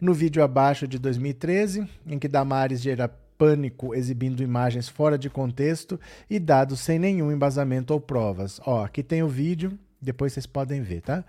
No 0.00 0.14
vídeo 0.14 0.42
abaixo 0.42 0.86
de 0.86 0.98
2013, 0.98 1.88
em 2.06 2.18
que 2.18 2.28
Damares 2.28 2.80
gera 2.80 3.08
pânico 3.08 3.94
exibindo 3.94 4.42
imagens 4.42 4.88
fora 4.88 5.18
de 5.18 5.28
contexto 5.28 5.98
e 6.30 6.38
dados 6.38 6.80
sem 6.80 6.98
nenhum 6.98 7.32
embasamento 7.32 7.92
ou 7.92 8.00
provas. 8.00 8.60
Ó, 8.64 8.84
aqui 8.84 9.02
tem 9.02 9.22
o 9.22 9.28
vídeo, 9.28 9.78
depois 10.00 10.32
vocês 10.32 10.46
podem 10.46 10.80
ver, 10.80 11.02
tá? 11.02 11.24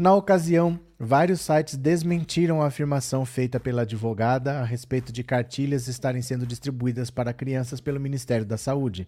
Na 0.00 0.14
ocasião, 0.14 0.80
vários 0.98 1.42
sites 1.42 1.76
desmentiram 1.76 2.62
a 2.62 2.68
afirmação 2.68 3.26
feita 3.26 3.60
pela 3.60 3.82
advogada 3.82 4.58
a 4.58 4.64
respeito 4.64 5.12
de 5.12 5.22
cartilhas 5.22 5.88
estarem 5.88 6.22
sendo 6.22 6.46
distribuídas 6.46 7.10
para 7.10 7.34
crianças 7.34 7.82
pelo 7.82 8.00
Ministério 8.00 8.46
da 8.46 8.56
Saúde. 8.56 9.06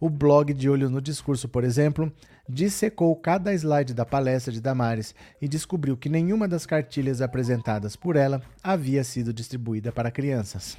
O 0.00 0.10
blog 0.10 0.52
de 0.52 0.68
Olho 0.68 0.90
no 0.90 1.00
Discurso, 1.00 1.48
por 1.48 1.62
exemplo, 1.62 2.12
dissecou 2.48 3.14
cada 3.14 3.54
slide 3.54 3.94
da 3.94 4.04
palestra 4.04 4.52
de 4.52 4.60
Damares 4.60 5.14
e 5.40 5.46
descobriu 5.46 5.96
que 5.96 6.08
nenhuma 6.08 6.48
das 6.48 6.66
cartilhas 6.66 7.22
apresentadas 7.22 7.94
por 7.94 8.16
ela 8.16 8.42
havia 8.64 9.04
sido 9.04 9.32
distribuída 9.32 9.92
para 9.92 10.10
crianças. 10.10 10.76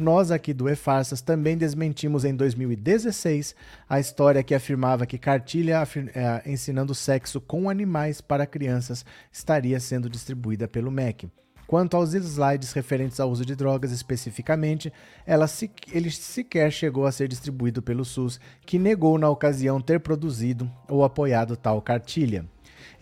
Nós 0.00 0.30
aqui 0.30 0.54
do 0.54 0.66
E-Farsas 0.66 1.20
também 1.20 1.58
desmentimos 1.58 2.24
em 2.24 2.34
2016 2.34 3.54
a 3.86 4.00
história 4.00 4.42
que 4.42 4.54
afirmava 4.54 5.04
que 5.04 5.18
cartilha 5.18 5.76
é, 6.14 6.50
ensinando 6.50 6.94
sexo 6.94 7.38
com 7.38 7.68
animais 7.68 8.22
para 8.22 8.46
crianças 8.46 9.04
estaria 9.30 9.78
sendo 9.78 10.08
distribuída 10.08 10.66
pelo 10.66 10.90
MEC. 10.90 11.28
Quanto 11.66 11.98
aos 11.98 12.14
slides 12.14 12.72
referentes 12.72 13.20
ao 13.20 13.30
uso 13.30 13.44
de 13.44 13.54
drogas 13.54 13.92
especificamente, 13.92 14.90
ela 15.26 15.46
se, 15.46 15.70
ele 15.92 16.10
sequer 16.10 16.72
chegou 16.72 17.04
a 17.04 17.12
ser 17.12 17.28
distribuído 17.28 17.82
pelo 17.82 18.02
SUS, 18.02 18.40
que 18.64 18.78
negou 18.78 19.18
na 19.18 19.28
ocasião 19.28 19.82
ter 19.82 20.00
produzido 20.00 20.68
ou 20.88 21.04
apoiado 21.04 21.58
tal 21.58 21.82
cartilha. 21.82 22.46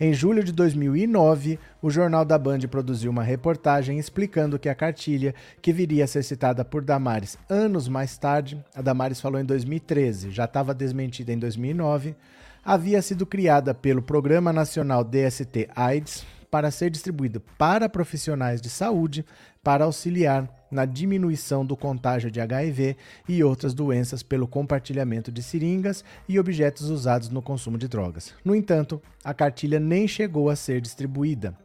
Em 0.01 0.13
julho 0.13 0.41
de 0.45 0.53
2009, 0.53 1.59
o 1.81 1.89
Jornal 1.89 2.23
da 2.23 2.37
Band 2.37 2.59
produziu 2.71 3.11
uma 3.11 3.21
reportagem 3.21 3.99
explicando 3.99 4.57
que 4.57 4.69
a 4.69 4.75
cartilha, 4.75 5.35
que 5.61 5.73
viria 5.73 6.05
a 6.05 6.07
ser 6.07 6.23
citada 6.23 6.63
por 6.63 6.81
Damares 6.81 7.37
anos 7.49 7.89
mais 7.89 8.17
tarde, 8.17 8.63
a 8.73 8.81
Damares 8.81 9.19
falou 9.19 9.41
em 9.41 9.43
2013, 9.43 10.31
já 10.31 10.45
estava 10.45 10.73
desmentida 10.73 11.33
em 11.33 11.37
2009, 11.37 12.15
havia 12.63 13.01
sido 13.01 13.25
criada 13.25 13.73
pelo 13.73 14.01
Programa 14.01 14.53
Nacional 14.53 15.03
DST 15.03 15.67
AIDS 15.75 16.25
para 16.49 16.71
ser 16.71 16.89
distribuído 16.89 17.41
para 17.57 17.89
profissionais 17.89 18.61
de 18.61 18.69
saúde 18.69 19.25
para 19.61 19.83
auxiliar 19.83 20.58
na 20.71 20.85
diminuição 20.85 21.65
do 21.65 21.75
contágio 21.75 22.29
de 22.29 22.39
HIV 22.39 22.95
e 23.27 23.43
outras 23.43 23.73
doenças 23.73 24.23
pelo 24.23 24.47
compartilhamento 24.47 25.31
de 25.31 25.41
seringas 25.41 26.03
e 26.27 26.39
objetos 26.39 26.89
usados 26.89 27.29
no 27.29 27.41
consumo 27.41 27.77
de 27.77 27.87
drogas. 27.87 28.33
No 28.43 28.55
entanto, 28.55 29.01
a 29.23 29.33
cartilha 29.33 29.79
nem 29.79 30.07
chegou 30.07 30.49
a 30.49 30.55
ser 30.55 30.81
distribuída. 30.81 31.55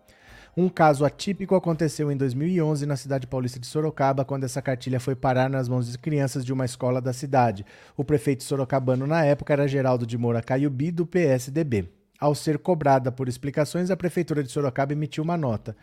Um 0.57 0.69
caso 0.69 1.05
atípico 1.05 1.57
aconteceu 1.57 2.13
em 2.13 2.17
2011 2.17 2.87
na 2.87 2.97
cidade 2.97 3.27
paulista 3.27 3.59
de 3.59 3.67
Sorocaba, 3.67 4.25
quando 4.25 4.45
essa 4.45 4.63
cartilha 4.63 5.01
foi 5.01 5.17
parar 5.17 5.51
nas 5.51 5.69
mãos 5.69 5.91
de 5.91 5.99
crianças 5.99 6.45
de 6.45 6.53
uma 6.53 6.65
escola 6.65 7.01
da 7.01 7.13
cidade. 7.13 7.67
O 7.97 8.05
prefeito 8.05 8.45
sorocabano 8.45 9.05
na 9.05 9.25
época 9.25 9.53
era 9.53 9.67
Geraldo 9.67 10.07
de 10.07 10.17
Moura 10.17 10.41
Caiubi, 10.41 10.93
do 10.93 11.05
PSDB. 11.05 11.89
Ao 12.21 12.35
ser 12.35 12.59
cobrada 12.59 13.11
por 13.11 13.29
explicações, 13.29 13.91
a 13.91 13.97
prefeitura 13.97 14.43
de 14.45 14.51
Sorocaba 14.51 14.93
emitiu 14.93 15.25
uma 15.25 15.37
nota. 15.37 15.77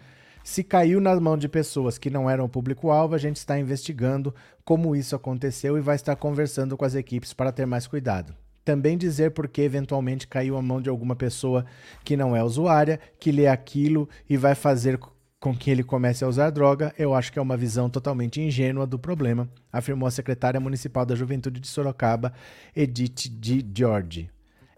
Se 0.43 0.63
caiu 0.63 0.99
nas 0.99 1.19
mãos 1.19 1.37
de 1.37 1.47
pessoas 1.47 1.97
que 1.97 2.09
não 2.09 2.29
eram 2.29 2.49
público-alvo, 2.49 3.13
a 3.15 3.17
gente 3.17 3.37
está 3.37 3.59
investigando 3.59 4.33
como 4.65 4.95
isso 4.95 5.15
aconteceu 5.15 5.77
e 5.77 5.81
vai 5.81 5.95
estar 5.95 6.15
conversando 6.15 6.75
com 6.75 6.85
as 6.85 6.95
equipes 6.95 7.33
para 7.33 7.51
ter 7.51 7.65
mais 7.65 7.85
cuidado. 7.85 8.33
Também 8.63 8.97
dizer 8.97 9.31
por 9.31 9.47
que 9.47 9.61
eventualmente 9.61 10.27
caiu 10.27 10.55
a 10.57 10.61
mão 10.61 10.81
de 10.81 10.89
alguma 10.89 11.15
pessoa 11.15 11.65
que 12.03 12.15
não 12.15 12.35
é 12.35 12.43
usuária, 12.43 12.99
que 13.19 13.31
lê 13.31 13.47
aquilo 13.47 14.07
e 14.29 14.37
vai 14.37 14.55
fazer 14.55 14.99
com 15.39 15.55
que 15.55 15.71
ele 15.71 15.83
comece 15.83 16.23
a 16.23 16.27
usar 16.27 16.51
droga, 16.51 16.93
eu 16.99 17.15
acho 17.15 17.33
que 17.33 17.39
é 17.39 17.41
uma 17.41 17.57
visão 17.57 17.89
totalmente 17.89 18.39
ingênua 18.39 18.85
do 18.85 18.99
problema, 18.99 19.49
afirmou 19.73 20.07
a 20.07 20.11
secretária 20.11 20.59
municipal 20.59 21.03
da 21.03 21.15
Juventude 21.15 21.59
de 21.59 21.67
Sorocaba, 21.67 22.31
Edith 22.75 23.27
Di 23.39 23.67
Giorgi. 23.75 24.29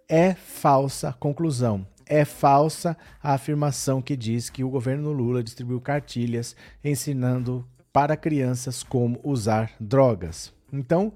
É 0.07 0.33
falsa 0.33 1.11
conclusão. 1.19 1.85
É 2.05 2.25
falsa 2.25 2.97
a 3.21 3.33
afirmação 3.33 4.01
que 4.01 4.15
diz 4.15 4.49
que 4.49 4.63
o 4.63 4.69
governo 4.69 5.11
Lula 5.11 5.43
distribuiu 5.43 5.79
cartilhas 5.79 6.55
ensinando 6.83 7.67
para 7.91 8.17
crianças 8.17 8.83
como 8.83 9.19
usar 9.23 9.71
drogas. 9.79 10.53
Então, 10.71 11.13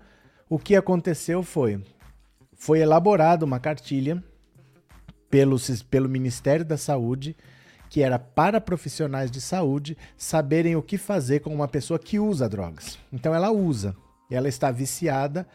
o 0.49 0.59
que 0.59 0.75
aconteceu 0.75 1.43
foi 1.43 1.83
foi 2.59 2.79
elaborada 2.79 3.45
uma 3.45 3.59
cartilha 3.59 4.23
pelo, 5.29 5.57
pelo 5.89 6.09
Ministério 6.09 6.65
da 6.65 6.77
Saúde 6.77 7.35
que 7.89 8.01
era 8.01 8.19
para 8.19 8.59
profissionais 8.59 9.31
de 9.31 9.39
saúde 9.41 9.97
saberem 10.17 10.75
o 10.75 10.81
que 10.81 10.97
fazer 10.97 11.39
com 11.39 11.53
uma 11.53 11.67
pessoa 11.67 11.99
que 11.99 12.19
usa 12.19 12.49
drogas. 12.49 12.99
Então 13.11 13.33
ela 13.33 13.51
usa, 13.51 13.95
ela 14.29 14.47
está 14.47 14.71
viciada, 14.71 15.47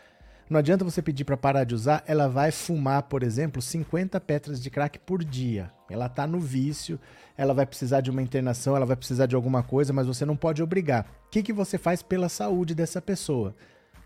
não 0.52 0.58
adianta 0.58 0.84
você 0.84 1.00
pedir 1.00 1.24
para 1.24 1.36
parar 1.36 1.64
de 1.64 1.74
usar, 1.74 2.04
ela 2.06 2.28
vai 2.28 2.50
fumar, 2.52 3.04
por 3.04 3.22
exemplo, 3.22 3.60
50 3.60 4.20
petras 4.20 4.62
de 4.62 4.70
crack 4.70 4.98
por 4.98 5.24
dia. 5.24 5.72
Ela 5.90 6.06
está 6.06 6.26
no 6.26 6.38
vício, 6.38 7.00
ela 7.36 7.54
vai 7.54 7.66
precisar 7.66 8.00
de 8.00 8.10
uma 8.10 8.22
internação, 8.22 8.76
ela 8.76 8.86
vai 8.86 8.96
precisar 8.96 9.26
de 9.26 9.34
alguma 9.34 9.62
coisa, 9.62 9.92
mas 9.92 10.06
você 10.06 10.24
não 10.24 10.36
pode 10.36 10.62
obrigar. 10.62 11.06
O 11.26 11.30
que, 11.30 11.42
que 11.42 11.52
você 11.52 11.78
faz 11.78 12.02
pela 12.02 12.28
saúde 12.28 12.74
dessa 12.74 13.00
pessoa? 13.00 13.54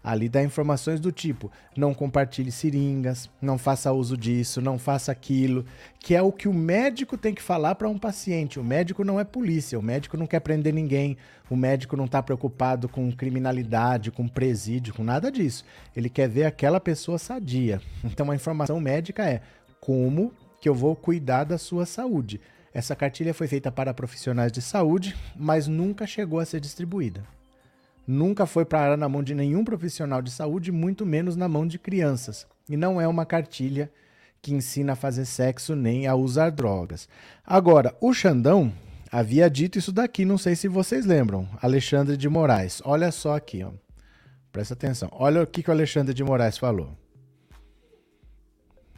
Ali 0.07 0.29
dá 0.29 0.41
informações 0.41 1.01
do 1.01 1.11
tipo: 1.11 1.51
não 1.77 1.93
compartilhe 1.93 2.53
seringas, 2.53 3.29
não 3.43 3.59
faça 3.59 3.93
uso 3.93 4.17
disso, 4.17 4.61
não 4.61 4.79
faça 4.79 5.11
aquilo, 5.11 5.65
que 5.99 6.15
é 6.15 6.23
o 6.23 6.31
que 6.31 6.47
o 6.47 6.55
médico 6.55 7.19
tem 7.19 7.35
que 7.35 7.43
falar 7.43 7.75
para 7.75 7.89
um 7.89 7.99
paciente. 7.99 8.61
O 8.61 8.63
médico 8.63 9.03
não 9.03 9.19
é 9.19 9.25
polícia, 9.25 9.77
o 9.77 9.83
médico 9.83 10.17
não 10.17 10.29
quer 10.29 10.39
prender 10.39 10.73
ninguém, 10.73 11.17
o 11.51 11.57
médico 11.57 11.97
não 11.97 12.05
está 12.05 12.23
preocupado 12.23 12.89
com 12.89 13.11
criminalidade, 13.11 14.13
com 14.13 14.29
presídio, 14.29 14.95
com 14.95 15.03
nada 15.03 15.29
disso. 15.29 15.65
Ele 15.97 16.09
quer 16.09 16.29
ver 16.29 16.45
aquela 16.45 16.79
pessoa 16.79 17.19
sadia. 17.19 17.83
Então 18.05 18.31
a 18.31 18.37
informação 18.37 18.79
médica 18.79 19.29
é 19.29 19.41
como 19.81 20.33
que 20.61 20.69
eu 20.69 20.75
vou 20.75 20.95
cuidar 20.95 21.43
da 21.43 21.59
sua 21.59 21.85
saúde. 21.85 22.41
Essa 22.73 22.95
cartilha 22.95 23.35
foi 23.35 23.49
feita 23.49 23.73
para 23.73 23.93
profissionais 23.93 24.53
de 24.53 24.63
saúde, 24.63 25.17
mas 25.35 25.67
nunca 25.67 26.07
chegou 26.07 26.39
a 26.39 26.45
ser 26.45 26.61
distribuída 26.61 27.25
nunca 28.07 28.47
foi 28.47 28.65
parar 28.65 28.97
na 28.97 29.09
mão 29.09 29.23
de 29.23 29.35
nenhum 29.35 29.65
profissional 29.65 30.23
de 30.23 30.31
saúde, 30.31 30.71
muito 30.71 31.05
menos 31.05 31.37
na 31.37 31.49
mão 31.49 31.67
de 31.67 31.79
crianças. 31.79 32.47
E 32.69 32.77
não 32.77 33.01
é 33.01 33.07
uma 33.07 33.27
cartilha 33.27 33.91
que 34.41 34.55
ensina 34.55 34.93
a 34.93 34.97
fazer 34.97 35.25
sexo 35.25 35.75
nem 35.75 36.07
a 36.07 36.15
usar 36.15 36.51
drogas. 36.51 37.09
Agora, 37.45 37.95
o 38.01 38.13
Xandão 38.13 38.73
havia 39.11 39.51
dito 39.51 39.79
isso 39.79 39.91
daqui, 39.91 40.25
não 40.25 40.39
sei 40.39 40.55
se 40.55 40.69
vocês 40.69 41.05
lembram. 41.05 41.49
Alexandre 41.61 42.17
de 42.17 42.29
Moraes. 42.29 42.81
Olha 42.85 43.11
só 43.11 43.37
aqui, 43.37 43.65
ó. 43.65 43.71
Presta 44.53 44.75
atenção. 44.75 45.09
Olha 45.13 45.43
o 45.43 45.47
que, 45.47 45.63
que 45.63 45.71
o 45.71 45.73
Alexandre 45.73 46.15
de 46.15 46.23
Moraes 46.23 46.57
falou. 46.57 46.97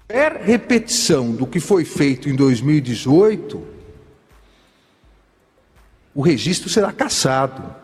Qualquer 0.07 0.37
repetição 0.37 1.33
do 1.33 1.47
que 1.47 1.61
foi 1.61 1.85
feito 1.85 2.29
em 2.29 2.35
2018, 2.35 3.63
o 6.15 6.23
registro 6.23 6.71
será 6.71 6.93
cassado. 6.93 7.75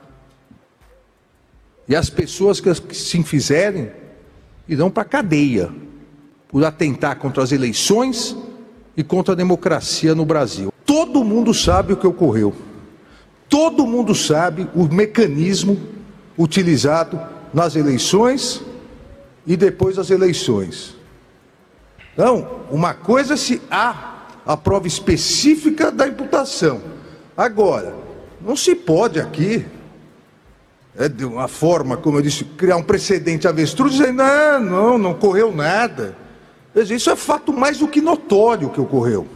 E 1.89 1.95
as 1.95 2.09
pessoas 2.09 2.61
que 2.61 2.95
se 2.95 3.23
fizerem 3.23 3.91
irão 4.69 4.91
para 4.91 5.03
a 5.03 5.07
cadeia 5.07 5.71
por 6.49 6.65
atentar 6.65 7.17
contra 7.17 7.43
as 7.43 7.53
eleições 7.53 8.37
e 8.97 9.03
contra 9.03 9.35
a 9.35 9.37
democracia 9.37 10.15
no 10.15 10.25
Brasil. 10.25 10.73
Todo 10.87 11.25
mundo 11.25 11.53
sabe 11.53 11.93
o 11.93 11.97
que 11.97 12.07
ocorreu. 12.07 12.55
Todo 13.49 13.87
mundo 13.87 14.15
sabe 14.15 14.69
o 14.75 14.85
mecanismo 14.85 15.79
utilizado 16.39 17.21
nas 17.53 17.77
eleições 17.77 18.63
e 19.47 19.57
depois 19.57 19.97
das 19.97 20.11
eleições. 20.11 20.97
Então, 22.13 22.61
uma 22.71 22.95
coisa 22.95 23.35
é 23.35 23.37
se 23.37 23.61
há 23.71 24.27
a 24.47 24.57
prova 24.57 24.87
específica 24.87 25.91
da 25.91 26.07
imputação. 26.09 26.81
Agora, 27.37 27.95
Não 28.45 28.55
se 28.55 28.75
pode 28.75 29.19
aqui, 29.19 29.65
de 31.13 31.25
uma 31.25 31.49
forma, 31.49 31.97
como 31.97 32.19
eu 32.19 32.23
disse, 32.23 32.45
criar 32.45 32.77
um 32.77 32.83
precedente 32.83 33.49
avestruz, 33.49 33.95
dizendo, 33.95 34.23
ah, 34.23 34.61
não, 34.61 34.97
não 34.97 35.11
ocorreu 35.11 35.55
nada. 35.55 36.17
Isso 36.75 37.11
é 37.11 37.17
fato 37.17 37.53
mais 37.53 37.79
do 37.79 37.89
que 37.89 38.01
notório 38.01 38.71
que 38.71 38.81
ocorreu. 38.81 39.27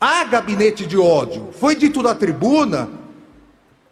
Há 0.00 0.24
gabinete 0.24 0.86
de 0.86 0.96
ódio. 0.96 1.50
Foi 1.52 1.74
dito 1.74 2.02
na 2.02 2.14
tribuna 2.14 2.88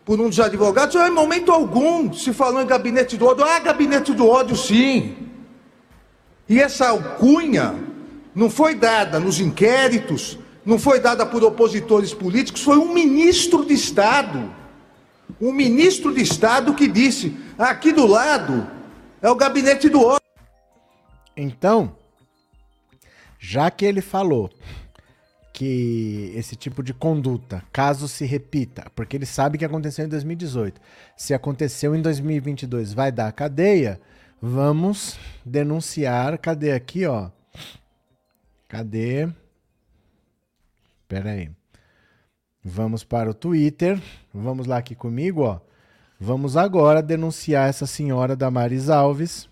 por 0.04 0.18
um 0.18 0.30
dos 0.30 0.40
advogados, 0.40 0.96
ah, 0.96 1.06
em 1.06 1.10
momento 1.10 1.52
algum 1.52 2.10
se 2.14 2.32
falou 2.32 2.62
em 2.62 2.66
gabinete 2.66 3.18
do 3.18 3.26
ódio. 3.26 3.44
Há 3.44 3.58
gabinete 3.58 4.14
do 4.14 4.26
ódio, 4.26 4.56
sim. 4.56 5.14
E 6.48 6.58
essa 6.58 6.88
alcunha 6.88 7.74
não 8.34 8.48
foi 8.48 8.74
dada 8.74 9.20
nos 9.20 9.38
inquéritos, 9.38 10.38
não 10.64 10.78
foi 10.78 10.98
dada 10.98 11.26
por 11.26 11.44
opositores 11.44 12.14
políticos, 12.14 12.62
foi 12.62 12.78
um 12.78 12.94
ministro 12.94 13.66
de 13.66 13.74
Estado. 13.74 14.50
Um 15.40 15.52
ministro 15.52 16.14
de 16.14 16.22
Estado 16.22 16.74
que 16.74 16.88
disse: 16.88 17.36
aqui 17.58 17.92
do 17.92 18.06
lado 18.06 18.68
é 19.22 19.30
o 19.30 19.36
gabinete 19.36 19.88
do 19.88 20.02
ódio. 20.02 20.28
Então, 21.36 21.96
já 23.38 23.70
que 23.70 23.84
ele 23.84 24.00
falou 24.00 24.50
que 25.52 26.32
esse 26.36 26.54
tipo 26.54 26.82
de 26.82 26.94
conduta, 26.94 27.64
caso 27.72 28.06
se 28.06 28.24
repita, 28.24 28.90
porque 28.94 29.16
ele 29.16 29.26
sabe 29.26 29.58
que 29.58 29.64
aconteceu 29.64 30.04
em 30.04 30.08
2018, 30.08 30.80
se 31.16 31.34
aconteceu 31.34 31.94
em 31.94 32.02
2022, 32.02 32.92
vai 32.92 33.10
dar 33.10 33.32
cadeia, 33.32 34.00
vamos 34.40 35.18
denunciar. 35.44 36.38
Cadê 36.38 36.72
aqui, 36.72 37.06
ó? 37.06 37.30
Cadê? 38.68 39.28
Pera 41.08 41.30
aí. 41.30 41.57
Vamos 42.68 43.02
para 43.02 43.30
o 43.30 43.34
Twitter. 43.34 44.00
Vamos 44.32 44.66
lá 44.66 44.76
aqui 44.76 44.94
comigo, 44.94 45.42
ó. 45.42 45.58
Vamos 46.20 46.54
agora 46.54 47.02
denunciar 47.02 47.66
essa 47.66 47.86
senhora 47.86 48.36
Damaris 48.36 48.90
Alves, 48.90 49.48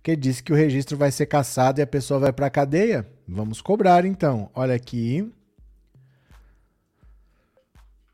que 0.00 0.14
disse 0.14 0.44
que 0.44 0.52
o 0.52 0.56
registro 0.56 0.96
vai 0.96 1.10
ser 1.10 1.26
cassado 1.26 1.80
e 1.80 1.82
a 1.82 1.86
pessoa 1.86 2.20
vai 2.20 2.32
para 2.32 2.46
a 2.46 2.50
cadeia. 2.50 3.04
Vamos 3.26 3.60
cobrar 3.60 4.04
então. 4.04 4.48
Olha 4.54 4.76
aqui. 4.76 5.28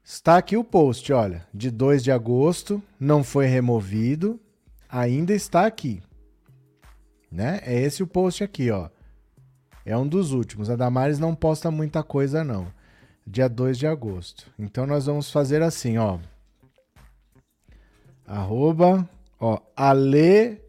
Está 0.03 0.39
aqui 0.39 0.57
o 0.57 0.65
post, 0.65 1.13
olha, 1.13 1.47
de 1.53 1.71
2 1.71 2.03
de 2.03 2.11
agosto, 2.11 2.83
não 2.99 3.23
foi 3.23 3.47
removido, 3.47 4.41
ainda 4.89 5.35
está 5.35 5.67
aqui. 5.67 6.03
Né? 7.31 7.61
É 7.65 7.79
esse 7.81 8.03
o 8.03 8.07
post 8.07 8.43
aqui, 8.43 8.71
ó. 8.71 8.89
É 9.85 9.97
um 9.97 10.07
dos 10.07 10.33
últimos. 10.33 10.71
A 10.71 10.77
Damares 10.77 11.19
não 11.19 11.35
posta 11.35 11.71
muita 11.71 12.03
coisa, 12.03 12.43
não. 12.43 12.67
Dia 13.27 13.49
2 13.49 13.79
de 13.79 13.87
agosto. 13.87 14.51
Então 14.59 14.87
nós 14.87 15.07
vamos 15.07 15.31
fazer 15.31 15.63
assim, 15.63 15.99
ó. 15.99 16.19
Arroba, 18.27 19.09
ó, 19.39 19.59
Ale... 19.77 20.61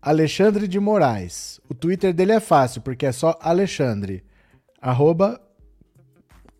Alexandre 0.00 0.68
de 0.68 0.78
Moraes. 0.78 1.60
O 1.68 1.74
Twitter 1.74 2.14
dele 2.14 2.32
é 2.32 2.38
fácil, 2.38 2.80
porque 2.80 3.06
é 3.06 3.12
só 3.12 3.36
Alexandre. 3.40 4.22
Arroba 4.80 5.40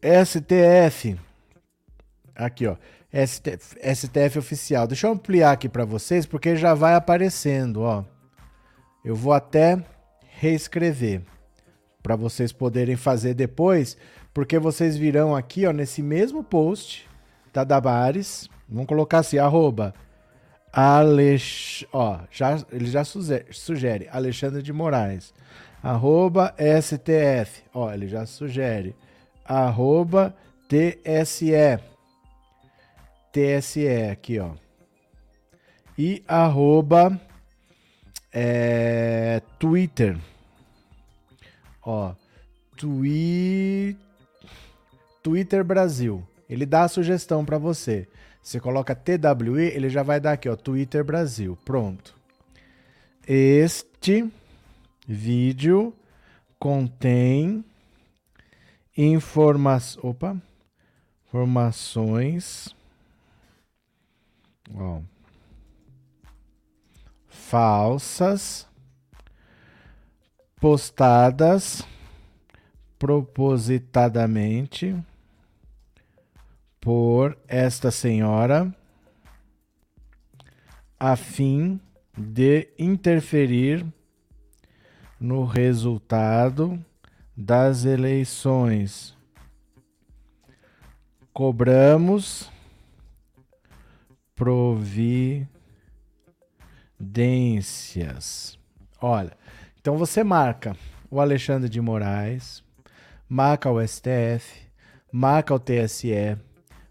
STF. 0.03 1.17
Aqui, 2.35 2.67
ó. 2.67 2.77
STF, 3.13 3.77
STF 3.95 4.39
oficial. 4.39 4.89
Deixa 4.89 5.07
eu 5.07 5.13
ampliar 5.13 5.53
aqui 5.53 5.69
para 5.69 5.85
vocês, 5.85 6.27
porque 6.27 6.57
já 6.57 6.75
vai 6.75 6.95
aparecendo, 6.95 7.83
ó. 7.83 8.05
Eu 9.05 9.15
vou 9.15 9.33
até 9.33 9.81
reescrever 10.41 11.23
para 12.07 12.15
vocês 12.15 12.53
poderem 12.53 12.95
fazer 12.95 13.35
depois, 13.35 13.97
porque 14.33 14.61
vocês 14.61 14.97
virão 14.97 15.35
aqui, 15.35 15.67
ó, 15.67 15.73
nesse 15.73 16.05
mesmo 16.05 16.45
post 16.45 17.05
da 17.53 17.65
Dabares, 17.65 18.49
vamos 18.69 18.87
colocar 18.87 19.19
assim, 19.19 19.39
arroba 19.39 19.93
Alex, 20.73 21.85
ó, 21.93 22.21
já, 22.31 22.65
ele 22.71 22.87
já 22.87 23.03
sugere, 23.03 23.47
sugere 23.51 24.09
Alexandre 24.09 24.63
de 24.63 24.73
Moraes, 24.73 25.35
arroba 25.83 26.55
STF, 26.81 27.65
ó, 27.75 27.93
ele 27.93 28.07
já 28.07 28.25
sugere, 28.25 28.95
arroba 29.45 30.33
TSE, 30.69 31.81
TSE 33.33 33.89
aqui, 34.13 34.39
ó, 34.39 34.51
e 35.99 36.23
arroba 36.29 37.21
é, 38.33 39.43
Twitter. 39.59 40.17
Ó, 41.87 42.13
twi... 42.77 43.97
Twitter 45.23 45.65
Brasil. 45.65 46.27
Ele 46.49 46.67
dá 46.67 46.83
a 46.83 46.89
sugestão 46.89 47.45
para 47.45 47.59
você. 47.59 48.09
Você 48.43 48.61
coloca 48.61 48.95
TWE, 48.95 49.63
ele 49.63 49.89
já 49.89 50.03
vai 50.03 50.21
dar 50.21 50.33
aqui, 50.33 50.49
ó, 50.49 50.57
Twitter 50.57 51.05
Brasil. 51.05 51.57
Pronto. 51.65 52.15
Este 53.27 54.29
vídeo 55.07 55.95
contém 56.59 57.65
informa 58.97 59.79
opa, 60.03 60.41
informações 61.27 62.75
ó, 64.75 65.01
falsas 67.29 68.66
postadas 70.61 71.87
propositadamente 72.99 74.97
por 76.81 77.39
esta 77.47 77.91
senhora 77.91 78.75
a 80.99 81.15
fim 81.17 81.79
de 82.17 82.69
interferir 82.79 83.85
no 85.21 85.45
resultado 85.45 86.83
das 87.37 87.85
eleições. 87.85 89.15
Cobramos 91.33 92.51
provi 94.35 95.47
Dências. 96.99 98.59
Olha, 98.99 99.37
então 99.87 99.97
você 99.97 100.25
marca 100.25 100.77
o 101.09 101.21
Alexandre 101.21 101.69
de 101.69 101.81
Moraes, 101.81 102.61
marca 103.29 103.71
o 103.71 103.81
STF, 103.81 104.67
marca 105.13 105.55
o 105.55 105.61
TSE, 105.61 106.37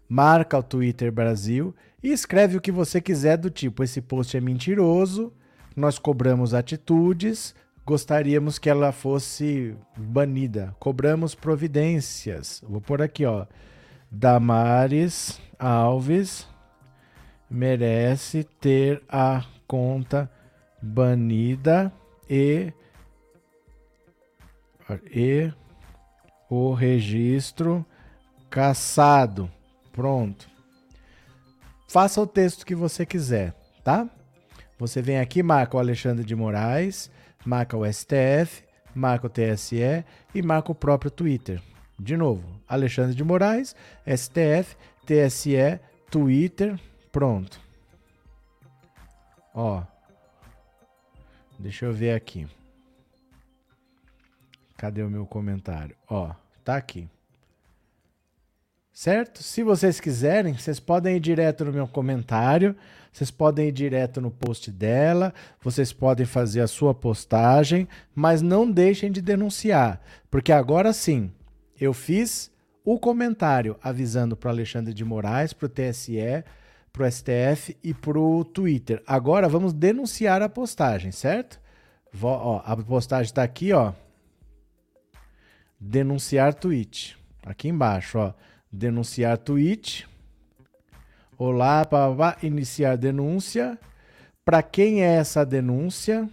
marca 0.08 0.56
o 0.56 0.62
Twitter 0.62 1.12
Brasil 1.12 1.74
e 2.02 2.10
escreve 2.10 2.56
o 2.56 2.60
que 2.60 2.72
você 2.72 2.98
quiser 2.98 3.36
do 3.36 3.50
tipo: 3.50 3.84
esse 3.84 4.00
post 4.00 4.34
é 4.34 4.40
mentiroso, 4.40 5.30
nós 5.76 5.98
cobramos 5.98 6.54
atitudes, 6.54 7.54
gostaríamos 7.84 8.58
que 8.58 8.70
ela 8.70 8.92
fosse 8.92 9.76
banida, 9.94 10.74
cobramos 10.78 11.34
providências. 11.34 12.64
Vou 12.66 12.80
por 12.80 13.02
aqui, 13.02 13.26
ó. 13.26 13.44
Damares 14.10 15.38
Alves 15.58 16.48
merece 17.50 18.42
ter 18.42 19.02
a 19.06 19.44
conta 19.66 20.30
banida 20.80 21.92
e, 22.28 22.72
e 25.10 25.52
o 26.48 26.72
registro 26.72 27.84
caçado. 28.50 29.50
Pronto. 29.92 30.48
Faça 31.88 32.20
o 32.20 32.26
texto 32.26 32.66
que 32.66 32.74
você 32.74 33.06
quiser, 33.06 33.54
tá? 33.82 34.08
Você 34.78 35.00
vem 35.00 35.18
aqui, 35.18 35.42
marca 35.42 35.76
o 35.76 35.80
Alexandre 35.80 36.24
de 36.24 36.34
Moraes, 36.34 37.10
marca 37.44 37.76
o 37.76 37.90
STF, 37.90 38.64
marca 38.94 39.26
o 39.26 39.30
TSE 39.30 40.04
e 40.34 40.42
marca 40.42 40.72
o 40.72 40.74
próprio 40.74 41.10
Twitter. 41.10 41.62
De 41.98 42.16
novo, 42.16 42.44
Alexandre 42.68 43.14
de 43.14 43.24
Moraes, 43.24 43.74
STF, 44.06 44.76
TSE, 45.06 45.80
Twitter, 46.10 46.78
pronto. 47.10 47.60
Ó. 49.54 49.82
Deixa 51.58 51.86
eu 51.86 51.92
ver 51.92 52.12
aqui. 52.12 52.46
Cadê 54.76 55.02
o 55.02 55.10
meu 55.10 55.26
comentário? 55.26 55.96
Ó, 56.08 56.32
tá 56.64 56.76
aqui. 56.76 57.08
Certo? 58.92 59.42
Se 59.42 59.62
vocês 59.62 60.00
quiserem, 60.00 60.54
vocês 60.54 60.80
podem 60.80 61.16
ir 61.16 61.20
direto 61.20 61.66
no 61.66 61.72
meu 61.72 61.86
comentário, 61.86 62.74
vocês 63.12 63.30
podem 63.30 63.68
ir 63.68 63.72
direto 63.72 64.22
no 64.22 64.30
post 64.30 64.70
dela, 64.70 65.34
vocês 65.62 65.92
podem 65.92 66.24
fazer 66.24 66.62
a 66.62 66.66
sua 66.66 66.94
postagem, 66.94 67.86
mas 68.14 68.40
não 68.40 68.70
deixem 68.70 69.12
de 69.12 69.20
denunciar, 69.20 70.00
porque 70.30 70.50
agora 70.50 70.94
sim, 70.94 71.30
eu 71.78 71.92
fiz 71.92 72.50
o 72.82 72.98
comentário 72.98 73.76
avisando 73.82 74.34
para 74.34 74.50
Alexandre 74.50 74.94
de 74.94 75.04
Moraes, 75.04 75.52
para 75.52 75.66
o 75.66 75.68
TSE, 75.68 76.44
para 76.90 77.06
o 77.06 77.10
STF 77.10 77.76
e 77.82 77.92
para 77.92 78.18
o 78.18 78.44
Twitter. 78.44 79.02
Agora 79.06 79.46
vamos 79.46 79.74
denunciar 79.74 80.40
a 80.40 80.48
postagem, 80.48 81.12
certo? 81.12 81.60
Ó, 82.22 82.62
a 82.64 82.76
postagem 82.78 83.26
está 83.26 83.42
aqui, 83.42 83.72
ó. 83.74 83.92
Denunciar 85.78 86.54
tweet. 86.54 87.16
Aqui 87.44 87.68
embaixo, 87.68 88.18
ó. 88.18 88.32
denunciar 88.72 89.36
tweet. 89.38 90.08
Olá, 91.38 91.84
pá, 91.84 92.14
pá, 92.14 92.38
iniciar 92.42 92.96
denúncia. 92.96 93.78
Para 94.44 94.62
quem 94.62 95.02
é 95.02 95.16
essa 95.16 95.44
denúncia? 95.44 96.28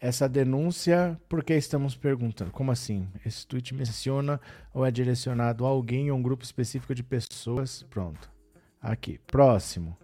Essa 0.00 0.28
denúncia, 0.28 1.18
por 1.28 1.42
que 1.42 1.54
estamos 1.54 1.96
perguntando? 1.96 2.50
Como 2.50 2.70
assim? 2.70 3.08
Esse 3.24 3.46
tweet 3.46 3.72
menciona 3.74 4.40
ou 4.72 4.84
é 4.84 4.90
direcionado 4.90 5.64
a 5.64 5.68
alguém 5.68 6.10
ou 6.10 6.18
um 6.18 6.22
grupo 6.22 6.44
específico 6.44 6.94
de 6.94 7.02
pessoas? 7.02 7.84
Pronto. 7.88 8.30
Aqui. 8.82 9.18
Próximo. 9.26 9.96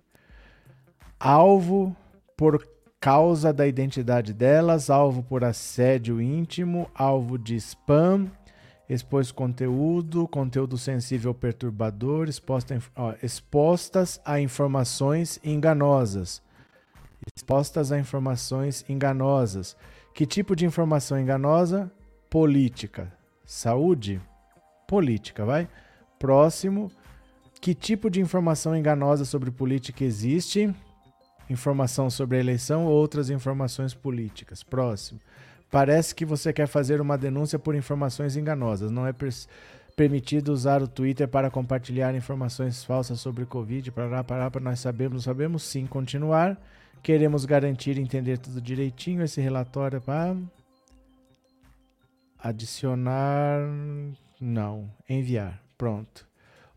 Alvo 1.19 1.95
por 2.35 2.67
causa 3.01 3.53
da 3.53 3.67
identidade 3.67 4.35
delas, 4.35 4.91
alvo 4.91 5.23
por 5.23 5.43
assédio 5.43 6.21
íntimo, 6.21 6.91
alvo 6.95 7.39
de 7.39 7.57
spam, 7.57 8.31
expôs 8.89 9.33
conteúdo, 9.33 10.29
conteúdo 10.29 10.77
sensível 10.77 11.33
perturbador, 11.33 12.29
exposta, 12.29 12.79
ó, 12.95 13.15
expostas 13.23 14.21
a 14.25 14.39
informações 14.39 15.41
enganosas 15.43 16.43
expostas 17.27 17.93
a 17.93 17.99
informações 17.99 18.85
enganosas. 18.89 19.77
Que 20.15 20.27
tipo 20.27 20.57
de 20.57 20.65
informação 20.65 21.19
enganosa? 21.19 21.91
Política. 22.29 23.13
Saúde? 23.45 24.21
Política, 24.87 25.45
vai. 25.45 25.69
Próximo. 26.19 26.91
Que 27.61 27.75
tipo 27.75 28.11
de 28.11 28.21
informação 28.21 28.75
enganosa 28.75 29.25
sobre 29.25 29.51
política 29.51 30.05
existe? 30.05 30.75
Informação 31.51 32.09
sobre 32.09 32.37
a 32.37 32.41
eleição 32.41 32.87
ou 32.87 32.93
outras 32.93 33.29
informações 33.29 33.93
políticas. 33.93 34.63
Próximo. 34.63 35.19
Parece 35.69 36.15
que 36.15 36.25
você 36.25 36.53
quer 36.53 36.69
fazer 36.69 37.01
uma 37.01 37.19
denúncia 37.19 37.59
por 37.59 37.75
informações 37.75 38.37
enganosas. 38.37 38.91
Não 38.91 39.05
é 39.05 39.13
permitido 39.97 40.53
usar 40.53 40.81
o 40.81 40.87
Twitter 40.89 41.27
para 41.27 41.51
compartilhar 41.51 42.15
informações 42.15 42.85
falsas 42.85 43.21
sobre 43.21 43.45
Covid. 43.45 43.91
Para 43.91 44.23
para 44.23 44.61
nós 44.61 44.79
sabemos, 44.79 45.25
sabemos 45.25 45.65
sim. 45.65 45.87
Continuar. 45.87 46.57
Queremos 47.03 47.45
garantir 47.45 47.99
entender 47.99 48.39
tudo 48.39 48.61
direitinho. 48.61 49.23
Esse 49.23 49.41
relatório 49.41 50.01
para 50.01 50.37
adicionar. 52.39 53.61
Não. 54.41 54.89
Enviar. 55.09 55.61
Pronto. 55.77 56.27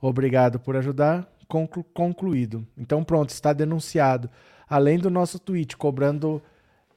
Obrigado 0.02 0.60
por 0.60 0.76
ajudar. 0.76 1.28
Conclu 1.48 1.84
concluído. 1.84 2.68
Então, 2.76 3.04
pronto, 3.04 3.30
está 3.30 3.54
denunciado. 3.54 4.30
Além 4.74 4.98
do 4.98 5.12
nosso 5.12 5.38
tweet 5.38 5.78
cobrando 5.78 6.42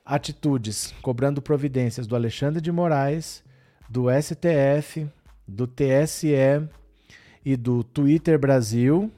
atitudes, 0.03 0.95
cobrando 1.03 1.43
providências 1.43 2.07
do 2.07 2.17
Alexandre 2.17 2.59
de 2.59 2.73
Moraes, 2.73 3.45
do 3.87 4.07
STF, 4.11 5.07
do 5.47 5.67
TSE 5.67 6.71
e 7.45 7.55
do 7.55 7.85
Twitter 7.85 8.39
Brasil. 8.39 9.13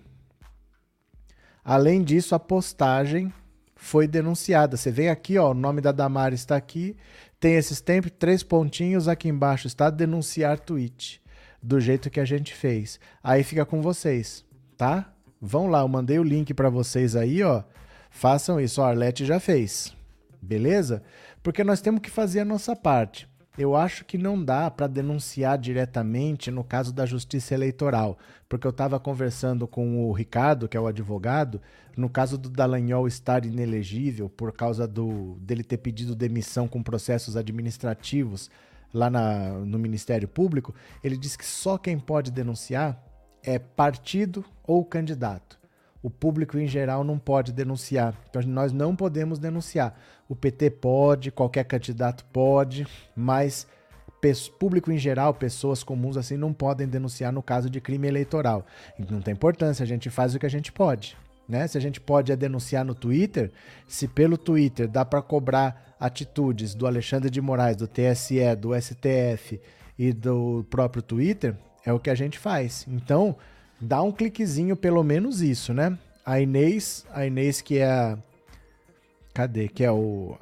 Além 1.65 2.03
disso, 2.03 2.35
a 2.35 2.41
postagem 2.41 3.33
foi 3.77 4.09
denunciada. 4.09 4.77
Você 4.77 4.91
vem 4.91 5.09
aqui, 5.09 5.39
ó, 5.39 5.53
o 5.53 5.55
nome 5.55 5.81
da 5.81 5.93
Damara 5.93 6.35
está 6.35 6.57
aqui, 6.57 6.97
tem 7.39 7.55
esses 7.55 7.81
tempos, 7.81 8.11
três 8.19 8.43
pontinhos 8.43 9.07
aqui 9.07 9.29
embaixo, 9.29 9.69
está 9.69 9.89
denunciar 9.89 10.59
tweet, 10.59 11.23
do 11.63 11.79
jeito 11.79 12.11
que 12.11 12.19
a 12.19 12.25
gente 12.25 12.53
fez. 12.53 12.99
Aí 13.23 13.45
fica 13.45 13.65
com 13.65 13.81
vocês, 13.81 14.45
tá? 14.77 15.15
Vão 15.41 15.69
lá, 15.69 15.83
eu 15.83 15.89
mandei 15.89 16.19
o 16.19 16.25
link 16.25 16.53
para 16.53 16.69
vocês 16.69 17.15
aí, 17.15 17.41
ó. 17.45 17.63
Façam 18.11 18.61
isso, 18.61 18.83
a 18.83 18.89
Arlete 18.89 19.25
já 19.25 19.39
fez. 19.39 19.95
Beleza? 20.41 21.03
Porque 21.43 21.65
nós 21.65 21.81
temos 21.81 22.01
que 22.01 22.11
fazer 22.11 22.41
a 22.41 22.45
nossa 22.45 22.75
parte. 22.75 23.29
Eu 23.59 23.75
acho 23.75 24.05
que 24.05 24.17
não 24.17 24.43
dá 24.43 24.71
para 24.71 24.87
denunciar 24.87 25.59
diretamente 25.59 26.49
no 26.49 26.63
caso 26.63 26.93
da 26.93 27.05
justiça 27.05 27.55
eleitoral, 27.55 28.17
porque 28.49 28.65
eu 28.65 28.71
estava 28.71 29.01
conversando 29.01 29.67
com 29.67 30.07
o 30.07 30.13
Ricardo, 30.13 30.69
que 30.69 30.77
é 30.77 30.81
o 30.81 30.87
advogado, 30.87 31.61
no 31.97 32.09
caso 32.09 32.39
do 32.39 32.49
Dallagnol 32.49 33.09
estar 33.09 33.45
inelegível 33.45 34.29
por 34.29 34.53
causa 34.53 34.87
do, 34.87 35.37
dele 35.41 35.65
ter 35.65 35.79
pedido 35.79 36.15
demissão 36.15 36.69
com 36.69 36.81
processos 36.81 37.37
administrativos 37.37 38.49
lá 38.95 39.11
na, 39.11 39.51
no 39.51 39.79
Ministério 39.79 40.29
Público, 40.29 40.73
ele 41.03 41.17
disse 41.17 41.37
que 41.37 41.45
só 41.45 41.77
quem 41.77 41.99
pode 41.99 42.31
denunciar 42.31 43.03
é 43.43 43.59
partido 43.59 44.45
ou 44.65 44.85
candidato. 44.85 45.58
O 46.03 46.11
público 46.11 46.59
em 46.59 46.67
geral 46.67 47.03
não 47.03 47.19
pode 47.19 47.53
denunciar. 47.53 48.15
Então 48.29 48.41
nós 48.43 48.73
não 48.73 48.95
podemos 48.95 49.39
denunciar. 49.39 49.99
O 50.29 50.37
PT 50.37 50.71
pode, 50.71 51.31
qualquer 51.31 51.65
candidato 51.65 52.25
pode, 52.27 52.87
mas 53.17 53.67
público 54.59 54.91
em 54.91 54.99
geral, 54.99 55.33
pessoas 55.33 55.83
comuns 55.83 56.17
assim, 56.17 56.37
não 56.37 56.53
podem 56.53 56.89
denunciar 56.89 57.33
no 57.33 57.43
caso 57.43 57.71
de 57.71 57.81
crime 57.81 58.09
eleitoral. 58.09 58.67
Não 59.11 59.21
tem 59.21 59.33
importância, 59.33 59.83
a 59.83 59.87
gente 59.87 60.11
faz 60.11 60.35
o 60.35 60.39
que 60.39 60.47
a 60.47 60.51
gente 60.51 60.73
pode. 60.73 61.17
Né? 61.49 61.67
Se 61.67 61.79
a 61.79 61.81
gente 61.81 62.01
pode 62.01 62.31
é 62.31 62.37
denunciar 62.37 62.85
no 62.85 62.95
Twitter, 62.95 63.51
se 63.87 64.07
pelo 64.07 64.37
Twitter 64.37 64.87
dá 64.87 65.05
para 65.05 65.23
cobrar 65.23 65.97
atitudes 65.99 66.75
do 66.75 66.87
Alexandre 66.87 67.31
de 67.31 67.41
Moraes, 67.41 67.77
do 67.77 67.89
TSE, 67.89 68.55
do 68.57 68.79
STF 68.79 69.61
e 69.99 70.13
do 70.13 70.67
próprio 70.69 71.03
Twitter, 71.03 71.57
é 71.85 71.93
o 71.93 71.99
que 71.99 72.11
a 72.11 72.15
gente 72.15 72.39
faz. 72.39 72.87
Então, 72.87 73.35
dá 73.81 74.03
um 74.03 74.13
cliquezinho, 74.13 74.77
pelo 74.77 75.03
menos 75.03 75.41
isso, 75.41 75.73
né? 75.73 75.97
A 76.25 76.41
Inês, 76.41 77.07
a 77.13 77.27
Inês 77.27 77.61
que 77.61 77.79
é 77.79 77.87
a. 77.87 78.19
Cadê? 79.33 79.69
Que 79.69 79.85
é 79.85 79.91
o. 79.91 80.37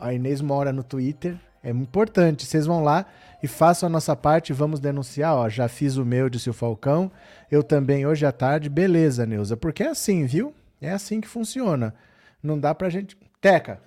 A 0.00 0.12
Inês 0.12 0.40
mora 0.40 0.72
no 0.72 0.84
Twitter. 0.84 1.38
É 1.62 1.70
importante. 1.70 2.44
Vocês 2.44 2.66
vão 2.66 2.84
lá 2.84 3.06
e 3.42 3.48
façam 3.48 3.86
a 3.86 3.90
nossa 3.90 4.14
parte. 4.14 4.52
Vamos 4.52 4.78
denunciar. 4.78 5.34
Ó, 5.34 5.48
já 5.48 5.68
fiz 5.68 5.96
o 5.96 6.04
meu, 6.04 6.28
disse 6.28 6.50
o 6.50 6.52
Falcão. 6.52 7.10
Eu 7.50 7.62
também 7.62 8.06
hoje 8.06 8.26
à 8.26 8.32
tarde. 8.32 8.68
Beleza, 8.68 9.24
Neuza. 9.24 9.56
Porque 9.56 9.82
é 9.82 9.88
assim, 9.88 10.26
viu? 10.26 10.54
É 10.80 10.90
assim 10.90 11.20
que 11.20 11.28
funciona. 11.28 11.94
Não 12.42 12.58
dá 12.58 12.74
pra 12.74 12.90
gente. 12.90 13.16
Teca, 13.40 13.80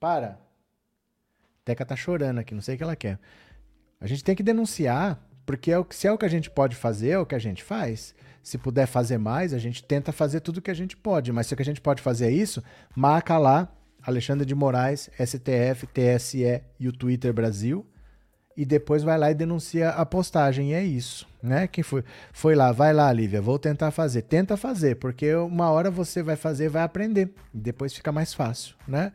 para. 0.00 0.38
Teca 1.64 1.84
tá 1.84 1.94
chorando 1.94 2.38
aqui, 2.38 2.54
não 2.54 2.62
sei 2.62 2.74
o 2.74 2.78
que 2.78 2.84
ela 2.84 2.96
quer. 2.96 3.18
A 4.00 4.06
gente 4.06 4.24
tem 4.24 4.34
que 4.34 4.42
denunciar 4.42 5.20
porque 5.44 5.70
é 5.70 5.78
o, 5.78 5.86
se 5.90 6.06
é 6.06 6.12
o 6.12 6.18
que 6.18 6.24
a 6.24 6.30
gente 6.30 6.50
pode 6.50 6.76
fazer, 6.76 7.10
é 7.10 7.18
o 7.18 7.26
que 7.26 7.34
a 7.34 7.38
gente 7.38 7.62
faz. 7.62 8.14
Se 8.42 8.58
puder 8.58 8.86
fazer 8.86 9.18
mais, 9.18 9.54
a 9.54 9.58
gente 9.58 9.84
tenta 9.84 10.10
fazer 10.12 10.40
tudo 10.40 10.58
o 10.58 10.62
que 10.62 10.70
a 10.70 10.74
gente 10.74 10.96
pode. 10.96 11.30
Mas 11.32 11.46
se 11.46 11.54
o 11.54 11.56
que 11.56 11.62
a 11.62 11.66
gente 11.66 11.80
pode 11.80 12.02
fazer 12.02 12.26
é 12.26 12.30
isso, 12.30 12.62
marca 12.94 13.38
lá 13.38 13.72
Alexandre 14.02 14.44
de 14.44 14.54
Moraes, 14.54 15.08
STF, 15.18 15.86
TSE 15.86 16.60
e 16.78 16.88
o 16.88 16.92
Twitter 16.92 17.32
Brasil. 17.32 17.86
E 18.56 18.66
depois 18.66 19.02
vai 19.02 19.16
lá 19.16 19.30
e 19.30 19.34
denuncia 19.34 19.90
a 19.90 20.04
postagem. 20.04 20.70
E 20.70 20.74
é 20.74 20.84
isso, 20.84 21.26
né? 21.42 21.66
Quem 21.66 21.82
foi? 21.82 22.04
Foi 22.32 22.54
lá, 22.54 22.70
vai 22.70 22.92
lá, 22.92 23.10
Lívia, 23.12 23.40
vou 23.40 23.58
tentar 23.58 23.90
fazer. 23.90 24.22
Tenta 24.22 24.56
fazer, 24.56 24.96
porque 24.96 25.34
uma 25.34 25.70
hora 25.70 25.90
você 25.90 26.22
vai 26.22 26.36
fazer 26.36 26.68
vai 26.68 26.82
aprender. 26.82 27.32
E 27.54 27.58
depois 27.58 27.94
fica 27.94 28.12
mais 28.12 28.34
fácil, 28.34 28.74
né? 28.86 29.12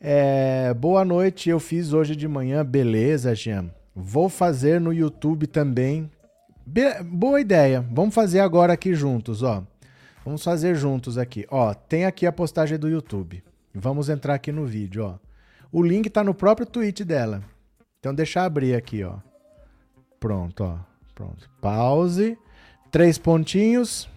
É, 0.00 0.72
boa 0.74 1.04
noite, 1.04 1.50
eu 1.50 1.60
fiz 1.60 1.92
hoje 1.92 2.16
de 2.16 2.26
manhã, 2.26 2.64
beleza, 2.64 3.34
Jean? 3.34 3.70
Vou 3.94 4.28
fazer 4.28 4.80
no 4.80 4.92
YouTube 4.92 5.46
também. 5.46 6.10
Be 6.64 7.02
boa 7.02 7.40
ideia. 7.40 7.86
Vamos 7.90 8.14
fazer 8.14 8.40
agora 8.40 8.72
aqui 8.72 8.94
juntos, 8.94 9.42
ó. 9.42 9.62
Vamos 10.24 10.42
fazer 10.42 10.74
juntos 10.74 11.18
aqui. 11.18 11.46
Ó, 11.50 11.74
tem 11.74 12.04
aqui 12.04 12.26
a 12.26 12.32
postagem 12.32 12.78
do 12.78 12.88
YouTube. 12.88 13.42
Vamos 13.74 14.08
entrar 14.08 14.34
aqui 14.34 14.52
no 14.52 14.64
vídeo, 14.64 15.04
ó. 15.04 15.18
O 15.70 15.82
link 15.82 16.08
tá 16.08 16.22
no 16.22 16.34
próprio 16.34 16.66
tweet 16.66 17.04
dela. 17.04 17.42
Então 17.98 18.14
deixa 18.14 18.40
eu 18.40 18.44
abrir 18.44 18.74
aqui, 18.74 19.02
ó. 19.02 19.18
Pronto, 20.20 20.64
ó. 20.64 20.78
Pronto. 21.14 21.50
Pause. 21.60 22.38
Três 22.90 23.18
pontinhos. 23.18 24.08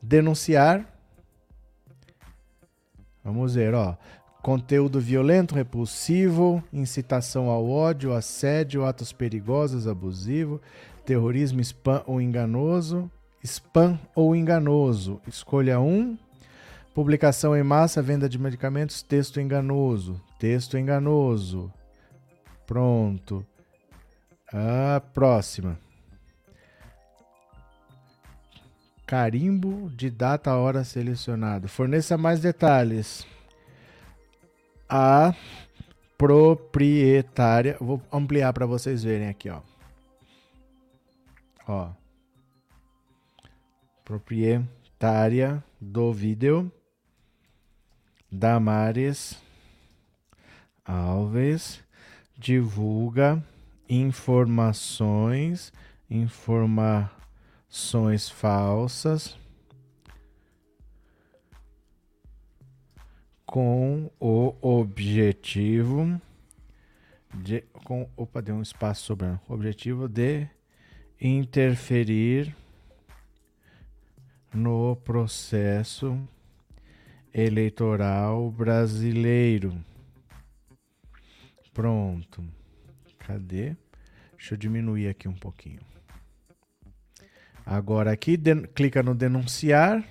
Denunciar. 0.00 0.86
Vamos 3.24 3.54
ver, 3.54 3.74
ó. 3.74 3.96
Conteúdo 4.42 5.00
violento, 5.00 5.54
repulsivo, 5.54 6.64
incitação 6.72 7.48
ao 7.48 7.70
ódio, 7.70 8.12
assédio, 8.12 8.84
atos 8.84 9.12
perigosos, 9.12 9.86
abusivo, 9.86 10.60
terrorismo, 11.06 11.60
spam 11.60 12.02
ou 12.08 12.20
enganoso, 12.20 13.08
spam 13.44 13.96
ou 14.16 14.34
enganoso. 14.34 15.20
Escolha 15.28 15.78
um. 15.78 16.18
Publicação 16.92 17.56
em 17.56 17.62
massa, 17.62 18.02
venda 18.02 18.28
de 18.28 18.36
medicamentos, 18.36 19.00
texto 19.00 19.40
enganoso. 19.40 20.20
Texto 20.40 20.76
enganoso. 20.76 21.72
Pronto. 22.66 23.46
A 24.52 25.00
próxima. 25.14 25.78
Carimbo 29.06 29.88
de 29.90 30.10
data 30.10 30.52
hora 30.56 30.82
selecionado. 30.82 31.68
Forneça 31.68 32.18
mais 32.18 32.40
detalhes 32.40 33.24
a 34.94 35.34
proprietária. 36.18 37.78
Vou 37.80 38.02
ampliar 38.12 38.52
para 38.52 38.66
vocês 38.66 39.02
verem 39.02 39.28
aqui, 39.28 39.48
ó. 39.48 39.62
Ó. 41.66 41.88
Proprietária 44.04 45.64
do 45.80 46.12
vídeo 46.12 46.70
Damares 48.30 49.40
Alves 50.84 51.80
divulga 52.36 53.42
informações, 53.88 55.72
informações 56.10 58.28
falsas 58.28 59.40
com 63.52 64.10
o 64.18 64.56
objetivo 64.62 66.18
de 67.34 67.60
com 67.84 68.08
opa 68.16 68.40
deu 68.40 68.54
um 68.54 68.62
espaço 68.62 69.04
sobrando 69.04 69.42
objetivo 69.46 70.08
de 70.08 70.48
interferir 71.20 72.56
no 74.54 74.96
processo 74.96 76.18
eleitoral 77.34 78.50
brasileiro. 78.50 79.76
Pronto. 81.74 82.42
Cadê? 83.18 83.76
Deixa 84.30 84.54
eu 84.54 84.58
diminuir 84.58 85.08
aqui 85.08 85.28
um 85.28 85.34
pouquinho. 85.34 85.80
Agora 87.66 88.12
aqui, 88.12 88.38
clica 88.74 89.02
no 89.02 89.14
denunciar. 89.14 90.02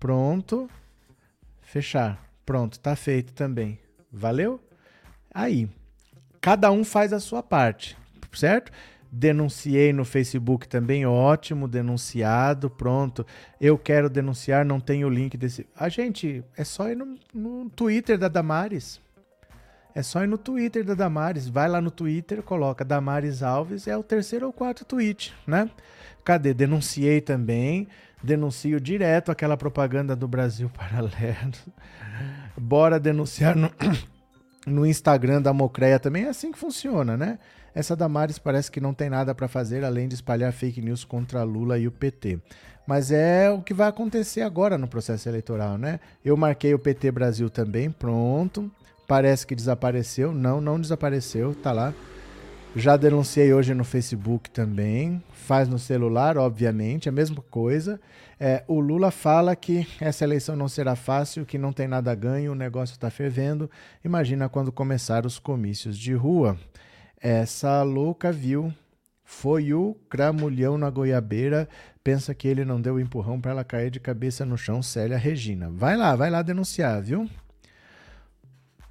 Pronto. 0.00 0.68
Fechar. 1.62 2.23
Pronto, 2.44 2.78
tá 2.78 2.94
feito 2.94 3.32
também. 3.32 3.78
Valeu? 4.12 4.60
Aí, 5.32 5.68
cada 6.40 6.70
um 6.70 6.84
faz 6.84 7.12
a 7.12 7.18
sua 7.18 7.42
parte, 7.42 7.96
certo? 8.32 8.70
Denunciei 9.10 9.92
no 9.92 10.04
Facebook 10.04 10.66
também, 10.68 11.06
ótimo, 11.06 11.68
denunciado, 11.68 12.68
pronto. 12.68 13.24
Eu 13.60 13.78
quero 13.78 14.10
denunciar, 14.10 14.64
não 14.64 14.80
tenho 14.80 15.06
o 15.06 15.10
link 15.10 15.36
desse. 15.36 15.66
A 15.76 15.88
gente, 15.88 16.44
é 16.56 16.64
só 16.64 16.88
ir 16.90 16.96
no, 16.96 17.16
no 17.32 17.70
Twitter 17.70 18.18
da 18.18 18.28
Damares. 18.28 19.00
É 19.94 20.02
só 20.02 20.24
ir 20.24 20.26
no 20.26 20.36
Twitter 20.36 20.84
da 20.84 20.94
Damares. 20.94 21.48
Vai 21.48 21.68
lá 21.68 21.80
no 21.80 21.92
Twitter, 21.92 22.42
coloca 22.42 22.84
Damares 22.84 23.42
Alves, 23.42 23.86
é 23.86 23.96
o 23.96 24.02
terceiro 24.02 24.46
ou 24.46 24.52
quarto 24.52 24.84
tweet, 24.84 25.32
né? 25.46 25.70
Cadê? 26.24 26.52
Denunciei 26.52 27.20
também. 27.20 27.86
Denuncio 28.24 28.80
direto 28.80 29.30
aquela 29.30 29.56
propaganda 29.56 30.16
do 30.16 30.26
Brasil 30.26 30.70
Paralelo. 30.74 31.52
Bora 32.56 32.98
denunciar 32.98 33.54
no, 33.54 33.70
no 34.66 34.86
Instagram 34.86 35.42
da 35.42 35.52
Mocreia 35.52 35.98
também. 35.98 36.24
É 36.24 36.30
assim 36.30 36.50
que 36.50 36.58
funciona, 36.58 37.16
né? 37.16 37.38
Essa 37.74 37.94
Damares 37.94 38.38
parece 38.38 38.70
que 38.70 38.80
não 38.80 38.94
tem 38.94 39.10
nada 39.10 39.34
para 39.34 39.46
fazer 39.46 39.84
além 39.84 40.08
de 40.08 40.14
espalhar 40.14 40.52
fake 40.52 40.80
news 40.80 41.04
contra 41.04 41.42
Lula 41.42 41.78
e 41.78 41.86
o 41.86 41.92
PT. 41.92 42.38
Mas 42.86 43.10
é 43.10 43.50
o 43.50 43.60
que 43.60 43.74
vai 43.74 43.88
acontecer 43.88 44.42
agora 44.42 44.78
no 44.78 44.88
processo 44.88 45.28
eleitoral, 45.28 45.76
né? 45.76 46.00
Eu 46.24 46.36
marquei 46.36 46.72
o 46.72 46.78
PT 46.78 47.10
Brasil 47.10 47.50
também, 47.50 47.90
pronto. 47.90 48.70
Parece 49.06 49.46
que 49.46 49.54
desapareceu. 49.54 50.32
Não, 50.32 50.60
não 50.60 50.80
desapareceu, 50.80 51.54
tá 51.54 51.72
lá. 51.72 51.92
Já 52.74 52.96
denunciei 52.96 53.52
hoje 53.52 53.74
no 53.74 53.84
Facebook 53.84 54.48
também. 54.50 55.22
Faz 55.44 55.68
no 55.68 55.78
celular, 55.78 56.38
obviamente, 56.38 57.06
a 57.06 57.12
mesma 57.12 57.42
coisa. 57.50 58.00
É, 58.40 58.64
o 58.66 58.80
Lula 58.80 59.10
fala 59.10 59.54
que 59.54 59.86
essa 60.00 60.24
eleição 60.24 60.56
não 60.56 60.68
será 60.68 60.96
fácil, 60.96 61.44
que 61.44 61.58
não 61.58 61.70
tem 61.70 61.86
nada 61.86 62.10
a 62.10 62.14
ganho, 62.14 62.52
o 62.52 62.54
negócio 62.54 62.94
está 62.94 63.10
fervendo. 63.10 63.70
Imagina 64.02 64.48
quando 64.48 64.72
começar 64.72 65.26
os 65.26 65.38
comícios 65.38 65.98
de 65.98 66.14
rua. 66.14 66.56
Essa 67.20 67.82
louca 67.82 68.32
viu, 68.32 68.72
foi 69.22 69.74
o 69.74 69.94
cramulhão 70.08 70.78
na 70.78 70.88
goiabeira, 70.88 71.68
pensa 72.02 72.34
que 72.34 72.48
ele 72.48 72.64
não 72.64 72.80
deu 72.80 72.98
empurrão 72.98 73.38
para 73.38 73.50
ela 73.50 73.64
cair 73.64 73.90
de 73.90 74.00
cabeça 74.00 74.46
no 74.46 74.56
chão, 74.56 74.82
Célia 74.82 75.18
Regina. 75.18 75.68
Vai 75.70 75.94
lá, 75.94 76.16
vai 76.16 76.30
lá 76.30 76.40
denunciar, 76.40 77.02
viu? 77.02 77.28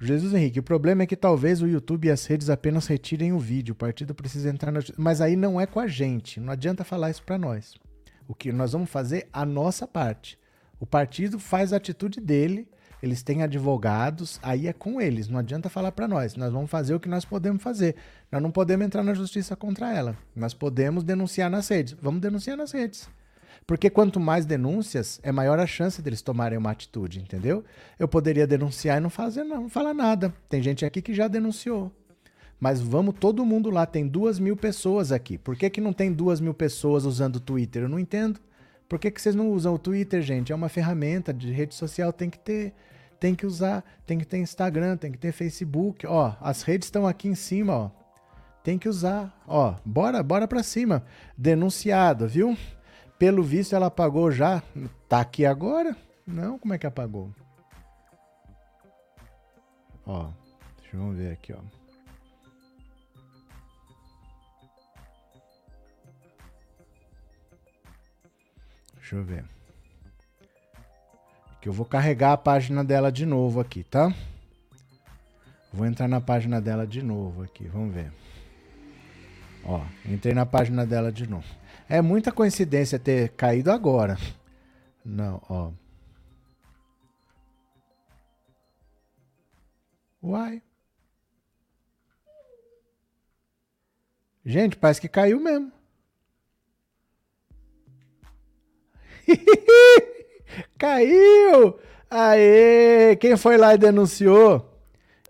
Jesus 0.04 0.34
Henrique, 0.34 0.60
o 0.60 0.62
problema 0.62 1.02
é 1.02 1.06
que 1.06 1.16
talvez 1.16 1.62
o 1.62 1.66
YouTube 1.66 2.06
e 2.06 2.10
as 2.10 2.26
redes 2.26 2.50
apenas 2.50 2.86
retirem 2.86 3.32
o 3.32 3.38
vídeo. 3.38 3.72
O 3.72 3.76
partido 3.76 4.14
precisa 4.14 4.50
entrar 4.50 4.70
na. 4.70 4.80
Mas 4.96 5.20
aí 5.20 5.36
não 5.36 5.60
é 5.60 5.66
com 5.66 5.80
a 5.80 5.86
gente. 5.86 6.40
Não 6.40 6.52
adianta 6.52 6.84
falar 6.84 7.10
isso 7.10 7.22
para 7.22 7.38
nós. 7.38 7.74
O 8.28 8.34
que 8.34 8.52
nós 8.52 8.72
vamos 8.72 8.90
fazer 8.90 9.28
a 9.32 9.44
nossa 9.44 9.86
parte. 9.86 10.38
O 10.78 10.86
partido 10.86 11.38
faz 11.38 11.72
a 11.72 11.76
atitude 11.76 12.20
dele 12.20 12.68
eles 13.04 13.22
têm 13.22 13.42
advogados, 13.42 14.40
aí 14.42 14.66
é 14.66 14.72
com 14.72 14.98
eles, 14.98 15.28
não 15.28 15.38
adianta 15.38 15.68
falar 15.68 15.92
para 15.92 16.08
nós. 16.08 16.36
Nós 16.36 16.50
vamos 16.50 16.70
fazer 16.70 16.94
o 16.94 17.00
que 17.00 17.06
nós 17.06 17.22
podemos 17.22 17.62
fazer. 17.62 17.96
Nós 18.32 18.40
não 18.40 18.50
podemos 18.50 18.86
entrar 18.86 19.02
na 19.02 19.12
justiça 19.12 19.54
contra 19.54 19.94
ela. 19.94 20.16
Nós 20.34 20.54
podemos 20.54 21.04
denunciar 21.04 21.50
nas 21.50 21.68
redes. 21.68 21.94
Vamos 22.00 22.22
denunciar 22.22 22.56
nas 22.56 22.72
redes. 22.72 23.06
Porque 23.66 23.88
quanto 23.88 24.20
mais 24.20 24.44
denúncias, 24.44 25.18
é 25.22 25.32
maior 25.32 25.58
a 25.58 25.66
chance 25.66 26.02
deles 26.02 26.20
tomarem 26.20 26.58
uma 26.58 26.70
atitude, 26.70 27.20
entendeu? 27.20 27.64
Eu 27.98 28.06
poderia 28.06 28.46
denunciar 28.46 28.98
e 28.98 29.00
não 29.00 29.08
fazer 29.08 29.42
não, 29.42 29.62
não 29.62 29.68
falar 29.70 29.94
nada. 29.94 30.34
Tem 30.48 30.62
gente 30.62 30.84
aqui 30.84 31.00
que 31.00 31.14
já 31.14 31.28
denunciou. 31.28 31.90
Mas 32.60 32.80
vamos 32.80 33.14
todo 33.18 33.44
mundo 33.44 33.70
lá, 33.70 33.86
tem 33.86 34.06
duas 34.06 34.38
mil 34.38 34.56
pessoas 34.56 35.12
aqui. 35.12 35.38
Por 35.38 35.56
que, 35.56 35.70
que 35.70 35.80
não 35.80 35.92
tem 35.92 36.12
duas 36.12 36.40
mil 36.40 36.54
pessoas 36.54 37.04
usando 37.04 37.36
o 37.36 37.40
Twitter? 37.40 37.82
Eu 37.82 37.88
não 37.88 37.98
entendo. 37.98 38.38
Por 38.88 38.98
que, 38.98 39.10
que 39.10 39.20
vocês 39.20 39.34
não 39.34 39.50
usam 39.50 39.74
o 39.74 39.78
Twitter, 39.78 40.22
gente? 40.22 40.52
É 40.52 40.54
uma 40.54 40.68
ferramenta 40.68 41.32
de 41.32 41.50
rede 41.50 41.74
social, 41.74 42.12
tem 42.12 42.28
que 42.28 42.38
ter 42.38 42.74
tem 43.18 43.34
que 43.34 43.46
usar, 43.46 43.82
tem 44.04 44.18
que 44.18 44.26
ter 44.26 44.36
Instagram, 44.36 44.98
tem 44.98 45.10
que 45.10 45.16
ter 45.16 45.32
Facebook, 45.32 46.06
ó, 46.06 46.34
as 46.42 46.60
redes 46.60 46.88
estão 46.88 47.06
aqui 47.06 47.26
em 47.26 47.34
cima, 47.34 47.74
ó. 47.74 47.90
Tem 48.62 48.76
que 48.78 48.88
usar, 48.88 49.42
ó. 49.46 49.76
Bora, 49.84 50.22
bora 50.22 50.46
para 50.46 50.62
cima. 50.62 51.04
Denunciado, 51.36 52.28
viu? 52.28 52.56
Pelo 53.18 53.42
visto 53.42 53.74
ela 53.74 53.86
apagou 53.86 54.30
já. 54.30 54.62
Tá 55.08 55.20
aqui 55.20 55.46
agora? 55.46 55.96
Não, 56.26 56.58
como 56.58 56.74
é 56.74 56.78
que 56.78 56.86
apagou? 56.86 57.30
Ó, 60.06 60.30
deixa 60.80 60.96
eu 60.96 61.12
ver 61.12 61.32
aqui, 61.32 61.52
ó. 61.52 61.58
Deixa 68.94 69.16
eu 69.16 69.24
ver. 69.24 69.44
Que 71.60 71.68
eu 71.68 71.72
vou 71.72 71.86
carregar 71.86 72.32
a 72.32 72.36
página 72.36 72.82
dela 72.82 73.12
de 73.12 73.24
novo 73.24 73.60
aqui, 73.60 73.84
tá? 73.84 74.14
Vou 75.72 75.86
entrar 75.86 76.08
na 76.08 76.20
página 76.20 76.60
dela 76.60 76.86
de 76.86 77.02
novo 77.02 77.42
aqui, 77.42 77.66
vamos 77.66 77.94
ver. 77.94 78.12
Ó, 79.64 79.80
entrei 80.04 80.34
na 80.34 80.46
página 80.46 80.86
dela 80.86 81.10
de 81.10 81.26
novo. 81.26 81.46
É 81.88 82.00
muita 82.00 82.32
coincidência 82.32 82.98
ter 82.98 83.30
caído 83.30 83.70
agora. 83.70 84.16
Não, 85.04 85.40
ó. 85.48 85.70
Uai. 90.22 90.62
Gente, 94.44 94.76
parece 94.76 95.00
que 95.00 95.08
caiu 95.08 95.40
mesmo. 95.40 95.72
Caiu! 100.78 101.78
Aê! 102.10 103.16
Quem 103.16 103.36
foi 103.36 103.56
lá 103.56 103.74
e 103.74 103.78
denunciou? 103.78 104.70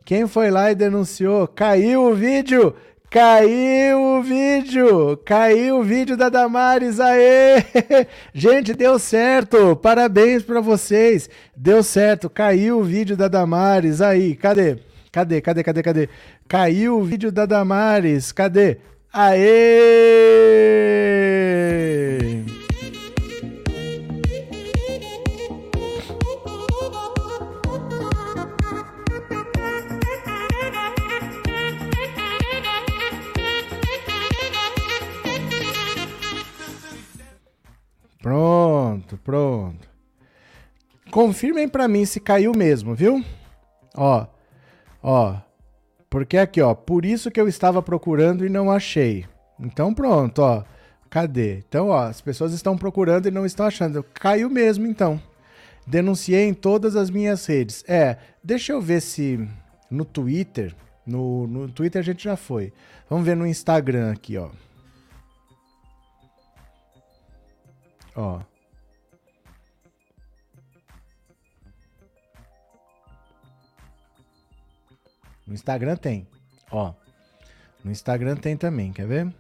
Quem 0.05 0.27
foi 0.27 0.51
lá 0.51 0.71
e 0.71 0.75
denunciou? 0.75 1.47
Caiu 1.49 2.11
o 2.11 2.14
vídeo! 2.14 2.77
Caiu 3.14 4.18
o 4.18 4.22
vídeo! 4.24 5.16
Caiu 5.18 5.79
o 5.79 5.85
vídeo 5.85 6.16
da 6.16 6.29
Damares! 6.29 6.98
Aê! 6.98 7.62
Gente, 8.35 8.74
deu 8.74 8.98
certo! 8.98 9.77
Parabéns 9.77 10.42
para 10.42 10.61
vocês! 10.61 11.31
Deu 11.57 11.85
certo! 11.85 12.29
Caiu 12.29 12.81
o 12.81 12.83
vídeo 12.83 13.16
da 13.16 13.29
Damares! 13.29 14.00
Aí, 14.00 14.35
cadê? 14.35 14.79
Cadê? 15.12 15.40
Cadê? 15.40 15.62
Cadê? 15.62 15.81
Cadê? 15.85 16.09
Caiu 16.48 16.98
o 16.98 17.05
vídeo 17.05 17.31
da 17.31 17.46
Damares! 17.46 18.33
Cadê? 18.33 18.79
Aê! 19.12 19.44
Pronto. 39.25 39.89
Confirmem 41.11 41.69
para 41.69 41.89
mim 41.89 42.05
se 42.05 42.21
caiu 42.21 42.53
mesmo, 42.55 42.95
viu? 42.95 43.25
Ó, 43.97 44.27
ó. 45.03 45.37
Porque 46.11 46.37
aqui, 46.37 46.61
ó, 46.61 46.75
por 46.75 47.05
isso 47.05 47.31
que 47.31 47.41
eu 47.41 47.49
estava 47.49 47.83
procurando 47.83 48.47
e 48.47 48.49
não 48.49 48.71
achei. 48.71 49.27
Então 49.59 49.95
pronto, 49.95 50.41
ó. 50.41 50.65
Cadê? 51.09 51.59
Então, 51.69 51.89
ó, 51.89 52.03
as 52.03 52.21
pessoas 52.21 52.53
estão 52.53 52.77
procurando 52.77 53.27
e 53.27 53.31
não 53.31 53.47
estão 53.47 53.67
achando. 53.67 54.03
Caiu 54.15 54.51
mesmo, 54.51 54.87
então. 54.87 55.21
Denunciei 55.87 56.49
em 56.49 56.55
todas 56.55 56.97
as 56.97 57.09
minhas 57.09 57.47
redes. 57.47 57.85
É, 57.87 58.19
deixa 58.43 58.73
eu 58.73 58.81
ver 58.81 59.01
se 59.01 59.49
no 59.91 60.05
Twitter, 60.05 60.75
no, 61.07 61.47
no 61.47 61.69
Twitter 61.69 62.01
a 62.01 62.05
gente 62.05 62.25
já 62.25 62.37
foi. 62.37 62.73
Vamos 63.09 63.25
ver 63.25 63.37
no 63.37 63.47
Instagram 63.47 64.13
aqui, 64.13 64.37
ó. 64.37 64.51
Ó. 68.17 68.41
No 75.47 75.55
Instagram 75.55 75.97
tem. 75.97 76.27
Ó. 76.71 76.95
No 77.85 77.91
Instagram 77.91 78.37
tem 78.37 78.57
também, 78.57 78.93
quer 78.93 79.07
ver? 79.07 79.35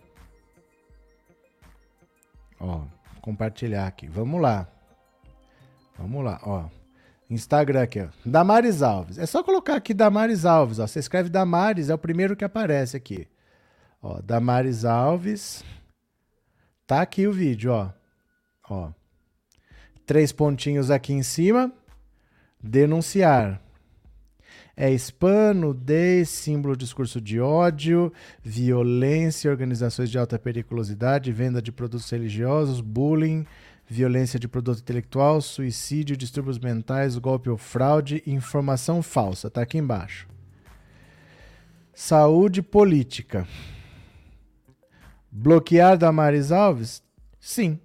Ó, 2.60 2.82
compartilhar 3.20 3.86
aqui. 3.86 4.06
Vamos 4.06 4.40
lá. 4.40 4.68
Vamos 5.98 6.24
lá, 6.24 6.40
ó. 6.42 6.68
Instagram 7.28 7.82
aqui, 7.82 8.00
ó. 8.00 8.08
Damares 8.24 8.82
Alves. 8.82 9.18
É 9.18 9.26
só 9.26 9.42
colocar 9.42 9.76
aqui 9.76 9.94
Damares 9.94 10.44
Alves, 10.44 10.78
ó. 10.78 10.86
Você 10.86 10.98
escreve 10.98 11.30
Damares, 11.30 11.88
é 11.88 11.94
o 11.94 11.98
primeiro 11.98 12.36
que 12.36 12.44
aparece 12.44 12.96
aqui. 12.96 13.26
Ó, 14.02 14.20
Damares 14.20 14.84
Alves. 14.84 15.64
Tá 16.86 17.00
aqui 17.00 17.26
o 17.26 17.32
vídeo, 17.32 17.72
ó. 17.72 17.90
Ó. 18.68 18.92
Três 20.04 20.32
pontinhos 20.32 20.90
aqui 20.90 21.14
em 21.14 21.22
cima. 21.22 21.72
Denunciar. 22.62 23.63
É 24.76 24.90
spam, 24.92 25.54
nudez, 25.54 26.28
símbolo 26.28 26.76
discurso 26.76 27.20
de 27.20 27.40
ódio, 27.40 28.12
violência, 28.42 29.50
organizações 29.50 30.10
de 30.10 30.18
alta 30.18 30.38
periculosidade, 30.38 31.30
venda 31.30 31.62
de 31.62 31.70
produtos 31.70 32.10
religiosos, 32.10 32.80
bullying, 32.80 33.46
violência 33.86 34.38
de 34.38 34.48
produto 34.48 34.80
intelectual, 34.80 35.40
suicídio, 35.40 36.16
distúrbios 36.16 36.58
mentais, 36.58 37.16
golpe 37.18 37.48
ou 37.48 37.56
fraude, 37.56 38.22
informação 38.26 39.02
falsa. 39.02 39.48
Tá 39.48 39.62
aqui 39.62 39.78
embaixo. 39.78 40.26
Saúde 41.94 42.60
política. 42.60 43.46
Bloquear 45.30 45.96
Damares 45.96 46.50
Alves? 46.50 47.02
Sim. 47.38 47.78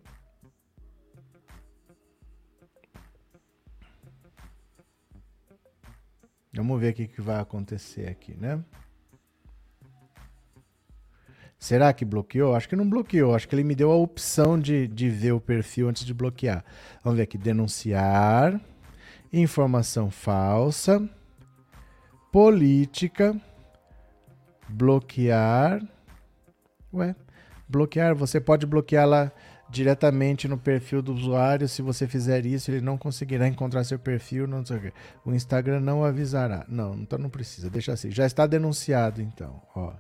Vamos 6.60 6.82
ver 6.82 6.92
o 6.92 6.94
que 6.94 7.22
vai 7.22 7.40
acontecer 7.40 8.10
aqui, 8.10 8.36
né? 8.36 8.62
Será 11.58 11.94
que 11.94 12.04
bloqueou? 12.04 12.54
Acho 12.54 12.68
que 12.68 12.76
não 12.76 12.90
bloqueou. 12.90 13.34
Acho 13.34 13.48
que 13.48 13.56
ele 13.56 13.64
me 13.64 13.76
deu 13.76 13.90
a 13.92 13.96
opção 13.96 14.60
de, 14.60 14.86
de 14.86 15.10
ver 15.10 15.32
o 15.32 15.40
perfil 15.40 15.88
antes 15.88 16.04
de 16.06 16.14
bloquear. 16.14 16.66
Vamos 17.02 17.16
ver 17.16 17.24
aqui. 17.24 17.38
Denunciar. 17.38 18.60
Informação 19.32 20.12
falsa. 20.12 21.10
Política. 22.30 23.40
Bloquear. 24.68 25.82
Ué, 26.94 27.16
bloquear. 27.70 28.16
Você 28.16 28.42
pode 28.42 28.66
bloquear 28.66 29.08
lá 29.08 29.32
diretamente 29.70 30.48
no 30.48 30.58
perfil 30.58 31.02
do 31.02 31.14
usuário. 31.14 31.68
Se 31.68 31.82
você 31.82 32.08
fizer 32.08 32.46
isso, 32.46 32.72
ele 32.72 32.82
não 32.82 32.98
conseguirá 32.98 33.48
encontrar 33.48 33.84
seu 33.84 34.00
perfil. 34.00 34.48
Não 34.48 34.66
sei 34.66 34.78
o, 34.78 34.82
quê. 34.82 34.94
o 35.26 35.34
Instagram 35.34 35.80
não 35.80 36.04
avisará. 36.04 36.66
Não, 36.68 36.96
então 36.96 37.20
não 37.20 37.30
precisa. 37.30 37.70
Deixa 37.70 37.94
assim. 37.94 38.12
Já 38.12 38.26
está 38.26 38.48
denunciado, 38.48 39.22
então. 39.22 39.62
Ó. 39.76 39.94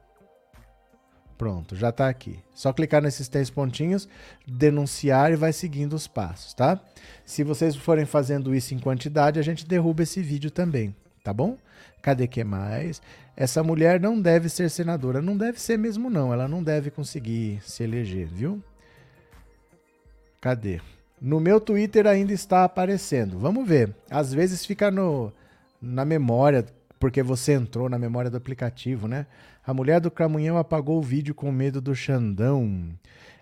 Pronto, 1.38 1.74
já 1.74 1.88
está 1.88 2.10
aqui. 2.10 2.38
Só 2.54 2.74
clicar 2.74 3.02
nesses 3.02 3.30
três 3.30 3.50
pontinhos, 3.50 4.10
denunciar 4.46 5.32
e 5.32 5.38
vai 5.38 5.54
seguindo 5.54 5.94
os 5.94 6.06
passos, 6.06 6.54
tá? 6.54 6.78
Se 7.24 7.46
vocês 7.46 7.78
forem 7.78 8.06
fazendo 8.06 8.54
isso 8.54 8.74
em 8.74 8.78
quantidade, 8.80 9.40
a 9.40 9.42
gente 9.42 9.66
derruba 9.66 10.04
esse 10.04 10.22
vídeo 10.22 10.52
também, 10.52 10.94
tá 11.24 11.32
bom? 11.32 11.58
Cadê 12.02 12.28
que 12.28 12.44
mais? 12.44 13.02
Essa 13.38 13.64
mulher 13.64 14.02
não 14.02 14.22
deve 14.22 14.50
ser 14.50 14.70
senadora. 14.70 15.22
Não 15.22 15.38
deve 15.38 15.62
ser 15.62 15.78
mesmo, 15.78 16.10
não. 16.10 16.34
Ela 16.34 16.46
não 16.46 16.62
deve 16.62 16.92
conseguir 16.92 17.62
se 17.64 17.84
eleger, 17.84 18.28
viu? 18.28 18.62
Cadê? 20.42 20.80
No 21.22 21.40
meu 21.40 21.60
Twitter 21.60 22.08
ainda 22.08 22.32
está 22.32 22.64
aparecendo. 22.64 23.38
Vamos 23.38 23.68
ver. 23.68 23.94
Às 24.10 24.34
vezes 24.34 24.66
fica 24.66 24.90
no, 24.90 25.34
na 25.82 26.06
memória, 26.06 26.66
porque 26.98 27.22
você 27.22 27.54
entrou 27.54 27.90
na 27.90 28.00
memória 28.00 28.30
do 28.30 28.38
aplicativo, 28.38 29.08
né? 29.08 29.26
A 29.66 29.74
mulher 29.74 30.00
do 30.00 30.10
Cramunhão 30.10 30.58
apagou 30.58 30.98
o 30.98 31.02
vídeo 31.02 31.36
com 31.36 31.52
medo 31.52 31.82
do 31.82 31.94
Xandão. 31.94 32.90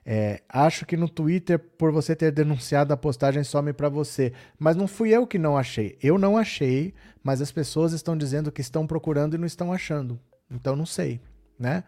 É, 0.03 0.41
acho 0.49 0.85
que 0.85 0.97
no 0.97 1.07
Twitter, 1.07 1.59
por 1.59 1.91
você 1.91 2.15
ter 2.15 2.31
denunciado 2.31 2.93
a 2.93 2.97
postagem, 2.97 3.43
some 3.43 3.73
para 3.73 3.89
você. 3.89 4.33
Mas 4.57 4.75
não 4.75 4.87
fui 4.87 5.09
eu 5.09 5.27
que 5.27 5.37
não 5.37 5.57
achei. 5.57 5.97
Eu 6.01 6.17
não 6.17 6.37
achei, 6.37 6.93
mas 7.23 7.41
as 7.41 7.51
pessoas 7.51 7.93
estão 7.93 8.17
dizendo 8.17 8.51
que 8.51 8.61
estão 8.61 8.87
procurando 8.87 9.35
e 9.35 9.37
não 9.37 9.45
estão 9.45 9.71
achando. 9.71 10.19
Então 10.49 10.75
não 10.75 10.85
sei, 10.85 11.21
né? 11.59 11.83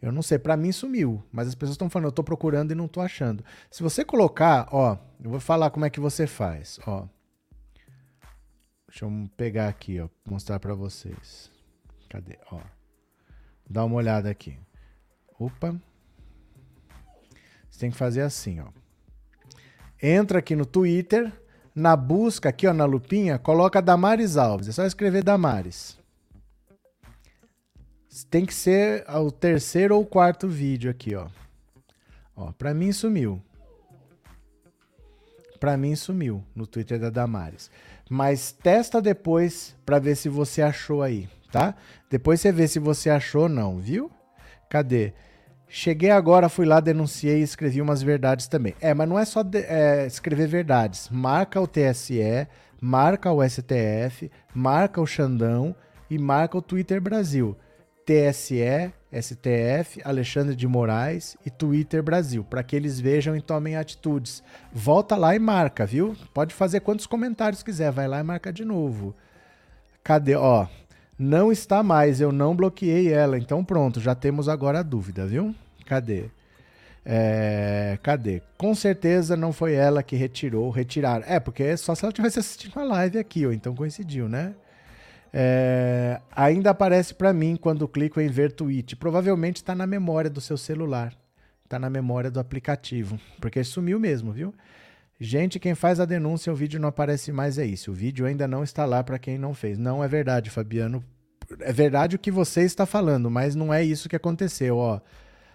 Eu 0.00 0.12
não 0.12 0.22
sei, 0.22 0.38
para 0.38 0.56
mim 0.56 0.70
sumiu, 0.70 1.22
mas 1.32 1.48
as 1.48 1.54
pessoas 1.54 1.74
estão 1.74 1.90
falando, 1.90 2.06
eu 2.06 2.12
tô 2.12 2.22
procurando 2.22 2.70
e 2.70 2.74
não 2.74 2.86
tô 2.86 3.00
achando. 3.00 3.44
Se 3.68 3.82
você 3.82 4.04
colocar, 4.04 4.68
ó, 4.70 4.96
eu 5.22 5.30
vou 5.30 5.40
falar 5.40 5.70
como 5.70 5.84
é 5.84 5.90
que 5.90 5.98
você 5.98 6.26
faz, 6.26 6.78
ó. 6.86 7.06
Deixa 8.86 9.04
eu 9.04 9.30
pegar 9.36 9.68
aqui, 9.68 10.00
ó, 10.00 10.08
mostrar 10.24 10.60
para 10.60 10.72
vocês. 10.72 11.50
Cadê? 12.08 12.38
Ó. 12.50 12.60
Dá 13.68 13.84
uma 13.84 13.96
olhada 13.96 14.30
aqui. 14.30 14.56
Opa. 15.38 15.74
Você 17.68 17.80
tem 17.80 17.90
que 17.90 17.96
fazer 17.96 18.22
assim, 18.22 18.60
ó. 18.60 18.68
Entra 20.00 20.38
aqui 20.38 20.54
no 20.54 20.64
Twitter, 20.64 21.32
na 21.74 21.96
busca 21.96 22.48
aqui, 22.48 22.68
ó, 22.68 22.72
na 22.72 22.84
lupinha, 22.84 23.36
coloca 23.36 23.82
Damares 23.82 24.36
Alves. 24.36 24.68
É 24.68 24.72
só 24.72 24.84
escrever 24.84 25.24
Damares. 25.24 25.97
Tem 28.24 28.44
que 28.44 28.54
ser 28.54 29.04
o 29.08 29.30
terceiro 29.30 29.96
ou 29.96 30.04
quarto 30.04 30.48
vídeo 30.48 30.90
aqui, 30.90 31.14
ó. 31.14 31.28
Ó, 32.36 32.52
pra 32.52 32.72
mim 32.72 32.92
sumiu. 32.92 33.42
Pra 35.58 35.76
mim 35.76 35.96
sumiu 35.96 36.44
no 36.54 36.66
Twitter 36.66 36.98
da 37.00 37.10
Damares. 37.10 37.70
Mas 38.08 38.52
testa 38.52 39.02
depois 39.02 39.76
para 39.84 39.98
ver 39.98 40.16
se 40.16 40.28
você 40.28 40.62
achou 40.62 41.02
aí 41.02 41.28
tá? 41.50 41.74
Depois 42.10 42.40
você 42.40 42.52
vê 42.52 42.68
se 42.68 42.78
você 42.78 43.10
achou 43.10 43.42
ou 43.42 43.48
não, 43.48 43.78
viu? 43.78 44.10
Cadê? 44.68 45.12
Cheguei 45.66 46.10
agora, 46.10 46.48
fui 46.48 46.64
lá, 46.64 46.80
denunciei 46.80 47.40
e 47.40 47.42
escrevi 47.42 47.82
umas 47.82 48.02
verdades 48.02 48.48
também. 48.48 48.74
É, 48.80 48.94
mas 48.94 49.08
não 49.08 49.18
é 49.18 49.24
só 49.24 49.42
de, 49.42 49.58
é, 49.58 50.06
escrever 50.06 50.46
verdades. 50.46 51.08
Marca 51.10 51.60
o 51.60 51.66
TSE, 51.66 52.46
marca 52.80 53.30
o 53.30 53.46
STF, 53.46 54.30
marca 54.54 55.00
o 55.00 55.06
Xandão 55.06 55.74
e 56.08 56.18
marca 56.18 56.56
o 56.56 56.62
Twitter 56.62 57.00
Brasil. 57.00 57.56
TSE, 58.08 58.90
STF, 59.12 60.00
Alexandre 60.02 60.56
de 60.56 60.66
Moraes 60.66 61.36
e 61.44 61.50
Twitter 61.50 62.02
Brasil, 62.02 62.42
para 62.42 62.62
que 62.62 62.74
eles 62.74 62.98
vejam 62.98 63.36
e 63.36 63.42
tomem 63.42 63.76
atitudes. 63.76 64.42
Volta 64.72 65.14
lá 65.14 65.36
e 65.36 65.38
marca, 65.38 65.84
viu? 65.84 66.16
Pode 66.32 66.54
fazer 66.54 66.80
quantos 66.80 67.06
comentários 67.06 67.62
quiser, 67.62 67.92
vai 67.92 68.08
lá 68.08 68.18
e 68.20 68.22
marca 68.22 68.50
de 68.50 68.64
novo. 68.64 69.14
Cadê? 70.02 70.34
Ó, 70.34 70.66
não 71.18 71.52
está 71.52 71.82
mais, 71.82 72.18
eu 72.18 72.32
não 72.32 72.56
bloqueei 72.56 73.12
ela. 73.12 73.36
Então 73.36 73.62
pronto, 73.62 74.00
já 74.00 74.14
temos 74.14 74.48
agora 74.48 74.78
a 74.78 74.82
dúvida, 74.82 75.26
viu? 75.26 75.54
Cadê? 75.84 76.30
É, 77.04 77.98
cadê? 78.02 78.40
Com 78.56 78.74
certeza 78.74 79.36
não 79.36 79.52
foi 79.52 79.74
ela 79.74 80.02
que 80.02 80.16
retirou, 80.16 80.70
retirar. 80.70 81.22
É, 81.26 81.38
porque 81.38 81.62
é 81.62 81.76
só 81.76 81.94
se 81.94 82.06
ela 82.06 82.12
tivesse 82.12 82.38
assistindo 82.38 82.80
a 82.80 82.84
live 82.84 83.18
aqui, 83.18 83.44
ou 83.44 83.52
então 83.52 83.74
coincidiu, 83.74 84.30
né? 84.30 84.54
É, 85.32 86.20
ainda 86.34 86.70
aparece 86.70 87.14
para 87.14 87.32
mim 87.32 87.56
quando 87.56 87.88
clico 87.88 88.20
em 88.20 88.28
ver 88.28 88.52
tweet. 88.52 88.96
Provavelmente 88.96 89.56
está 89.56 89.74
na 89.74 89.86
memória 89.86 90.30
do 90.30 90.40
seu 90.40 90.56
celular. 90.56 91.14
Está 91.64 91.78
na 91.78 91.90
memória 91.90 92.30
do 92.30 92.40
aplicativo. 92.40 93.18
Porque 93.40 93.62
sumiu 93.62 94.00
mesmo, 94.00 94.32
viu? 94.32 94.54
Gente, 95.20 95.58
quem 95.58 95.74
faz 95.74 95.98
a 95.98 96.04
denúncia, 96.04 96.52
o 96.52 96.56
vídeo 96.56 96.78
não 96.80 96.88
aparece 96.88 97.32
mais, 97.32 97.58
é 97.58 97.66
isso. 97.66 97.90
O 97.90 97.94
vídeo 97.94 98.24
ainda 98.24 98.46
não 98.46 98.62
está 98.62 98.84
lá 98.84 99.02
para 99.02 99.18
quem 99.18 99.36
não 99.36 99.52
fez. 99.52 99.76
Não 99.76 100.02
é 100.02 100.08
verdade, 100.08 100.48
Fabiano. 100.48 101.02
É 101.60 101.72
verdade 101.72 102.14
o 102.14 102.18
que 102.18 102.30
você 102.30 102.62
está 102.62 102.86
falando, 102.86 103.30
mas 103.30 103.54
não 103.54 103.74
é 103.74 103.82
isso 103.82 104.08
que 104.08 104.16
aconteceu, 104.16 104.76
ó. 104.76 105.00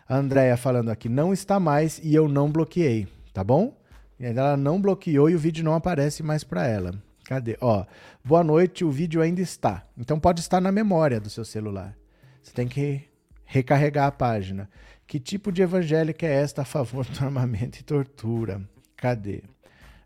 A 0.08 0.18
Andrea 0.18 0.58
falando 0.58 0.90
aqui, 0.90 1.08
não 1.08 1.32
está 1.32 1.60
mais 1.60 2.00
e 2.04 2.14
eu 2.14 2.28
não 2.28 2.52
bloqueei, 2.52 3.08
tá 3.34 3.44
bom? 3.44 3.78
Ela 4.20 4.58
não 4.58 4.82
bloqueou 4.82 5.30
e 5.30 5.36
o 5.36 5.40
vídeo 5.40 5.64
não 5.64 5.76
aparece 5.76 6.22
mais 6.22 6.44
para 6.44 6.68
ela. 6.68 6.94
Cadê? 7.26 7.58
Ó, 7.62 7.86
boa 8.24 8.44
noite, 8.44 8.86
o 8.86 8.92
vídeo 8.92 9.22
ainda 9.22 9.42
está. 9.42 9.86
Então 9.98 10.20
pode 10.20 10.40
estar 10.40 10.62
na 10.62 10.72
memória 10.72 11.20
do 11.20 11.30
seu 11.30 11.44
celular. 11.44 11.96
Você 12.42 12.54
tem 12.54 12.68
que 12.68 13.02
recarregar 13.46 14.08
a 14.08 14.12
página. 14.12 14.70
Que 15.06 15.20
tipo 15.20 15.52
de 15.52 15.62
evangélica 15.62 16.26
é 16.26 16.34
esta 16.34 16.62
a 16.62 16.66
favor 16.66 17.06
do 17.06 17.20
armamento 17.24 17.80
e 17.80 17.84
tortura? 17.84 18.62
Cadê? 18.96 19.44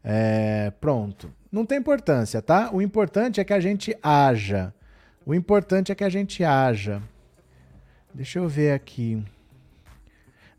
É, 0.04 0.72
pronto. 0.82 1.32
Não 1.52 1.66
tem 1.66 1.78
importância, 1.78 2.42
tá? 2.42 2.70
O 2.74 2.82
importante 2.82 3.40
é 3.40 3.44
que 3.44 3.54
a 3.54 3.60
gente 3.60 3.96
haja. 4.02 4.74
O 5.26 5.34
importante 5.34 5.92
é 5.92 5.96
que 5.96 6.04
a 6.04 6.10
gente 6.10 6.44
haja. 6.44 7.02
Deixa 8.14 8.40
eu 8.40 8.48
ver 8.48 8.72
aqui. 8.72 9.24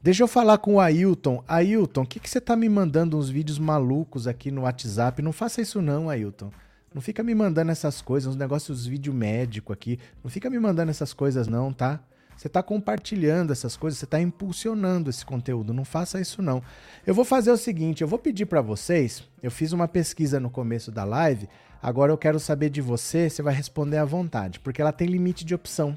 Deixa 0.01 0.23
eu 0.23 0.29
falar 0.29 0.59
com 0.59 0.75
o 0.75 0.81
Ailton. 0.81 1.43
Ailton, 1.49 2.03
o 2.03 2.07
que, 2.07 2.21
que 2.21 2.31
você 2.31 2.41
tá 2.41 2.55
me 2.55 2.69
mandando 2.69 3.19
uns 3.19 3.29
vídeos 3.29 3.59
malucos 3.59 4.29
aqui 4.29 4.51
no 4.51 4.63
WhatsApp? 4.63 5.21
Não 5.21 5.33
faça 5.33 5.61
isso 5.61 5.83
não, 5.83 6.09
Ailton. 6.09 6.53
Não 6.99 7.03
fica 7.03 7.23
me 7.23 7.33
mandando 7.33 7.71
essas 7.71 8.03
coisas, 8.03 8.29
uns 8.29 8.37
negócios 8.37 8.85
vídeo 8.85 9.15
médico 9.15 9.73
aqui. 9.73 10.01
Não 10.21 10.29
fica 10.29 10.51
me 10.51 10.59
mandando 10.59 10.91
essas 10.91 11.13
coisas 11.13 11.47
não, 11.47 11.73
tá? 11.73 12.01
Você 12.37 12.49
está 12.49 12.61
compartilhando 12.61 13.53
essas 13.53 13.77
coisas, 13.77 14.01
você 14.01 14.05
está 14.05 14.21
impulsionando 14.21 15.09
esse 15.09 15.25
conteúdo. 15.25 15.73
Não 15.73 15.85
faça 15.85 16.21
isso 16.21 16.43
não. 16.43 16.61
Eu 17.07 17.15
vou 17.15 17.25
fazer 17.25 17.53
o 17.53 17.57
seguinte, 17.57 18.03
eu 18.03 18.09
vou 18.09 18.19
pedir 18.19 18.47
para 18.47 18.61
vocês. 18.61 19.23
Eu 19.41 19.49
fiz 19.49 19.71
uma 19.71 19.87
pesquisa 19.87 20.41
no 20.41 20.51
começo 20.51 20.91
da 20.91 21.05
live. 21.05 21.49
Agora 21.81 22.11
eu 22.11 22.19
quero 22.19 22.41
saber 22.41 22.69
de 22.69 22.81
você. 22.81 23.31
Você 23.31 23.43
vai 23.43 23.55
responder 23.55 23.99
à 23.99 24.05
vontade, 24.05 24.59
porque 24.59 24.83
ela 24.83 24.91
tem 24.91 25.07
limite 25.07 25.45
de 25.45 25.55
opção. 25.55 25.97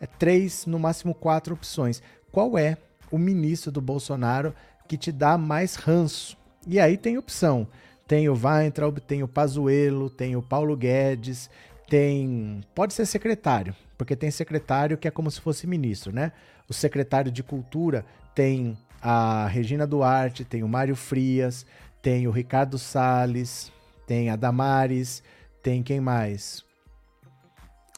é, 0.00 0.06
três, 0.06 0.66
no 0.66 0.80
máximo 0.80 1.14
quatro 1.14 1.54
opções. 1.54 2.02
Qual 2.32 2.58
é 2.58 2.76
o 3.08 3.18
ministro 3.18 3.70
do 3.70 3.80
Bolsonaro 3.80 4.54
que 4.88 4.96
te 4.96 5.12
dá 5.12 5.38
mais 5.38 5.76
ranço? 5.76 6.36
E 6.66 6.80
aí 6.80 6.96
tem 6.96 7.18
opção. 7.18 7.68
Tem 8.06 8.28
o 8.28 8.34
Weintraub, 8.34 8.98
tem 8.98 9.22
o 9.22 9.28
Pazuello, 9.28 10.10
tem 10.10 10.36
o 10.36 10.42
Paulo 10.42 10.76
Guedes, 10.76 11.48
tem. 11.88 12.60
Pode 12.74 12.92
ser 12.92 13.06
secretário, 13.06 13.74
porque 13.96 14.14
tem 14.14 14.30
secretário 14.30 14.98
que 14.98 15.08
é 15.08 15.10
como 15.10 15.30
se 15.30 15.40
fosse 15.40 15.66
ministro, 15.66 16.12
né? 16.12 16.32
O 16.68 16.74
secretário 16.74 17.30
de 17.30 17.42
Cultura 17.42 18.04
tem 18.34 18.76
a 19.00 19.46
Regina 19.46 19.86
Duarte, 19.86 20.44
tem 20.44 20.62
o 20.62 20.68
Mário 20.68 20.96
Frias, 20.96 21.66
tem 22.02 22.26
o 22.26 22.30
Ricardo 22.30 22.78
Salles, 22.78 23.72
tem 24.06 24.30
a 24.30 24.36
Damares, 24.36 25.22
tem 25.62 25.82
quem 25.82 26.00
mais? 26.00 26.64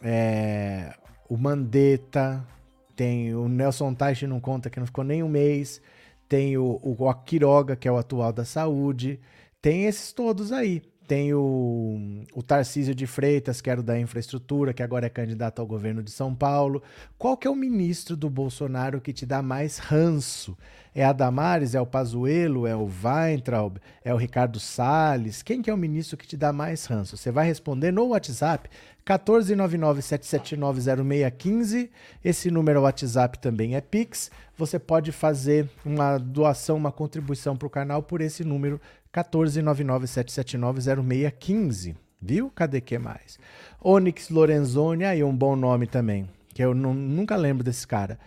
É, 0.03 0.95
o 1.29 1.37
Mandetta, 1.37 2.47
tem 2.95 3.35
o 3.35 3.49
Nelson 3.49 3.95
Teich 3.95 4.27
não 4.27 4.41
conta 4.41 4.71
que 4.71 4.79
não 4.79 4.87
ficou 4.87 5.05
nem 5.05 5.23
um 5.23 5.29
mês, 5.29 5.81
tem 6.29 6.57
o, 6.57 6.81
o 6.83 7.15
Quiroga, 7.15 7.77
que 7.77 7.87
é 7.87 7.93
o 7.93 7.97
atual 7.97 8.33
da 8.33 8.45
saúde, 8.45 9.21
tem 9.67 9.87
esses 9.87 10.13
todos 10.13 10.53
aí. 10.53 10.81
Tem 11.09 11.35
o, 11.35 12.23
o 12.33 12.41
Tarcísio 12.41 12.95
de 12.95 13.05
Freitas, 13.05 13.61
que 13.61 13.69
era 13.69 13.83
da 13.83 13.99
infraestrutura, 13.99 14.73
que 14.73 14.81
agora 14.81 15.07
é 15.07 15.09
candidato 15.09 15.59
ao 15.59 15.67
governo 15.67 16.05
de 16.05 16.13
São 16.13 16.33
Paulo. 16.33 16.81
Qual 17.19 17.37
que 17.37 17.49
é 17.49 17.51
o 17.51 17.57
ministro 17.57 18.17
do 18.17 18.31
Bolsonaro 18.31 19.01
que 19.01 19.13
te 19.13 19.27
dá 19.27 19.43
mais 19.43 19.79
ranço? 19.79 20.57
É 20.95 21.05
a 21.05 21.13
Damares, 21.13 21.75
é 21.75 21.81
o 21.81 21.87
Pazuello, 21.87 22.65
é 22.65 22.77
o 22.77 22.89
Weintraub, 22.89 23.79
é 24.05 24.15
o 24.15 24.17
Ricardo 24.17 24.61
Salles? 24.61 25.43
Quem 25.43 25.61
que 25.61 25.69
é 25.69 25.75
o 25.75 25.77
ministro 25.77 26.17
que 26.17 26.29
te 26.29 26.37
dá 26.37 26.53
mais 26.53 26.87
ranço? 26.87 27.17
Você 27.17 27.33
vai 27.33 27.45
responder 27.45 27.93
no 27.93 28.07
WhatsApp 28.07 28.71
14997790615. 29.05 31.91
Esse 32.25 32.51
número 32.51 32.81
WhatsApp 32.83 33.41
também 33.41 33.75
é 33.75 33.81
Pix. 33.81 34.31
Você 34.57 34.79
pode 34.79 35.11
fazer 35.13 35.69
uma 35.85 36.19
doação, 36.19 36.77
uma 36.77 36.91
contribuição 36.91 37.57
para 37.57 37.67
o 37.67 37.71
canal 37.71 38.03
por 38.03 38.21
esse 38.21 38.43
número 38.43 38.81
14997790615. 39.25 41.97
Viu? 42.21 42.51
Cadê 42.51 42.81
que 42.81 42.99
mais? 42.99 43.39
Onyx 43.83 44.31
Lorenzoni, 44.31 45.05
aí 45.05 45.23
um 45.23 45.37
bom 45.37 45.55
nome 45.55 45.87
também, 45.87 46.29
que 46.55 46.63
eu 46.63 46.75
nunca 46.75 47.37
lembro 47.37 47.63
desse 47.63 47.87
cara. 47.87 48.19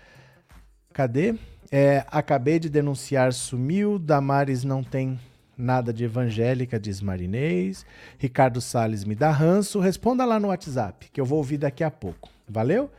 Cadê? 0.94 1.36
É, 1.72 2.04
acabei 2.10 2.60
de 2.60 2.70
denunciar, 2.70 3.34
sumiu. 3.34 4.00
Damares 4.00 4.64
não 4.64 4.84
tem 4.84 5.20
nada 5.58 5.92
de 5.94 6.06
evangélica, 6.06 6.80
diz 6.80 7.02
Marinês. 7.02 7.86
Ricardo 8.18 8.62
Salles 8.62 9.04
me 9.04 9.16
dá 9.16 9.30
ranço. 9.30 9.80
Responda 9.80 10.26
lá 10.26 10.40
no 10.40 10.48
WhatsApp, 10.48 11.10
que 11.12 11.20
eu 11.20 11.26
vou 11.26 11.38
ouvir 11.38 11.58
daqui 11.58 11.84
a 11.84 11.92
pouco. 11.92 12.30
Valeu? 12.48 12.90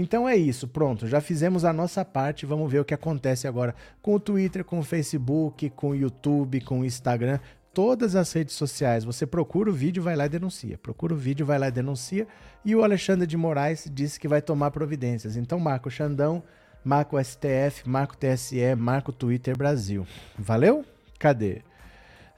Então 0.00 0.28
é 0.28 0.36
isso, 0.36 0.68
pronto, 0.68 1.08
já 1.08 1.20
fizemos 1.20 1.64
a 1.64 1.72
nossa 1.72 2.04
parte, 2.04 2.46
vamos 2.46 2.70
ver 2.70 2.78
o 2.78 2.84
que 2.84 2.94
acontece 2.94 3.48
agora 3.48 3.74
com 4.00 4.14
o 4.14 4.20
Twitter, 4.20 4.64
com 4.64 4.78
o 4.78 4.82
Facebook, 4.84 5.68
com 5.70 5.88
o 5.88 5.94
YouTube, 5.94 6.60
com 6.60 6.78
o 6.78 6.84
Instagram, 6.84 7.40
todas 7.74 8.14
as 8.14 8.32
redes 8.32 8.54
sociais. 8.54 9.02
Você 9.02 9.26
procura 9.26 9.70
o 9.70 9.72
vídeo, 9.72 10.00
vai 10.00 10.14
lá 10.14 10.26
e 10.26 10.28
denuncia. 10.28 10.78
Procura 10.78 11.14
o 11.14 11.16
vídeo, 11.16 11.44
vai 11.44 11.58
lá 11.58 11.66
e 11.66 11.72
denuncia. 11.72 12.28
E 12.64 12.76
o 12.76 12.84
Alexandre 12.84 13.26
de 13.26 13.36
Moraes 13.36 13.90
disse 13.92 14.20
que 14.20 14.28
vai 14.28 14.40
tomar 14.40 14.70
providências. 14.70 15.36
Então 15.36 15.58
marca 15.58 15.88
o 15.88 15.90
Xandão, 15.90 16.44
marca 16.84 17.16
o 17.16 17.24
STF, 17.24 17.88
marca 17.88 18.14
o 18.14 18.16
TSE, 18.16 18.76
marca 18.76 19.10
o 19.10 19.12
Twitter 19.12 19.58
Brasil. 19.58 20.06
Valeu? 20.38 20.84
Cadê? 21.18 21.62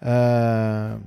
Uh, 0.01 0.99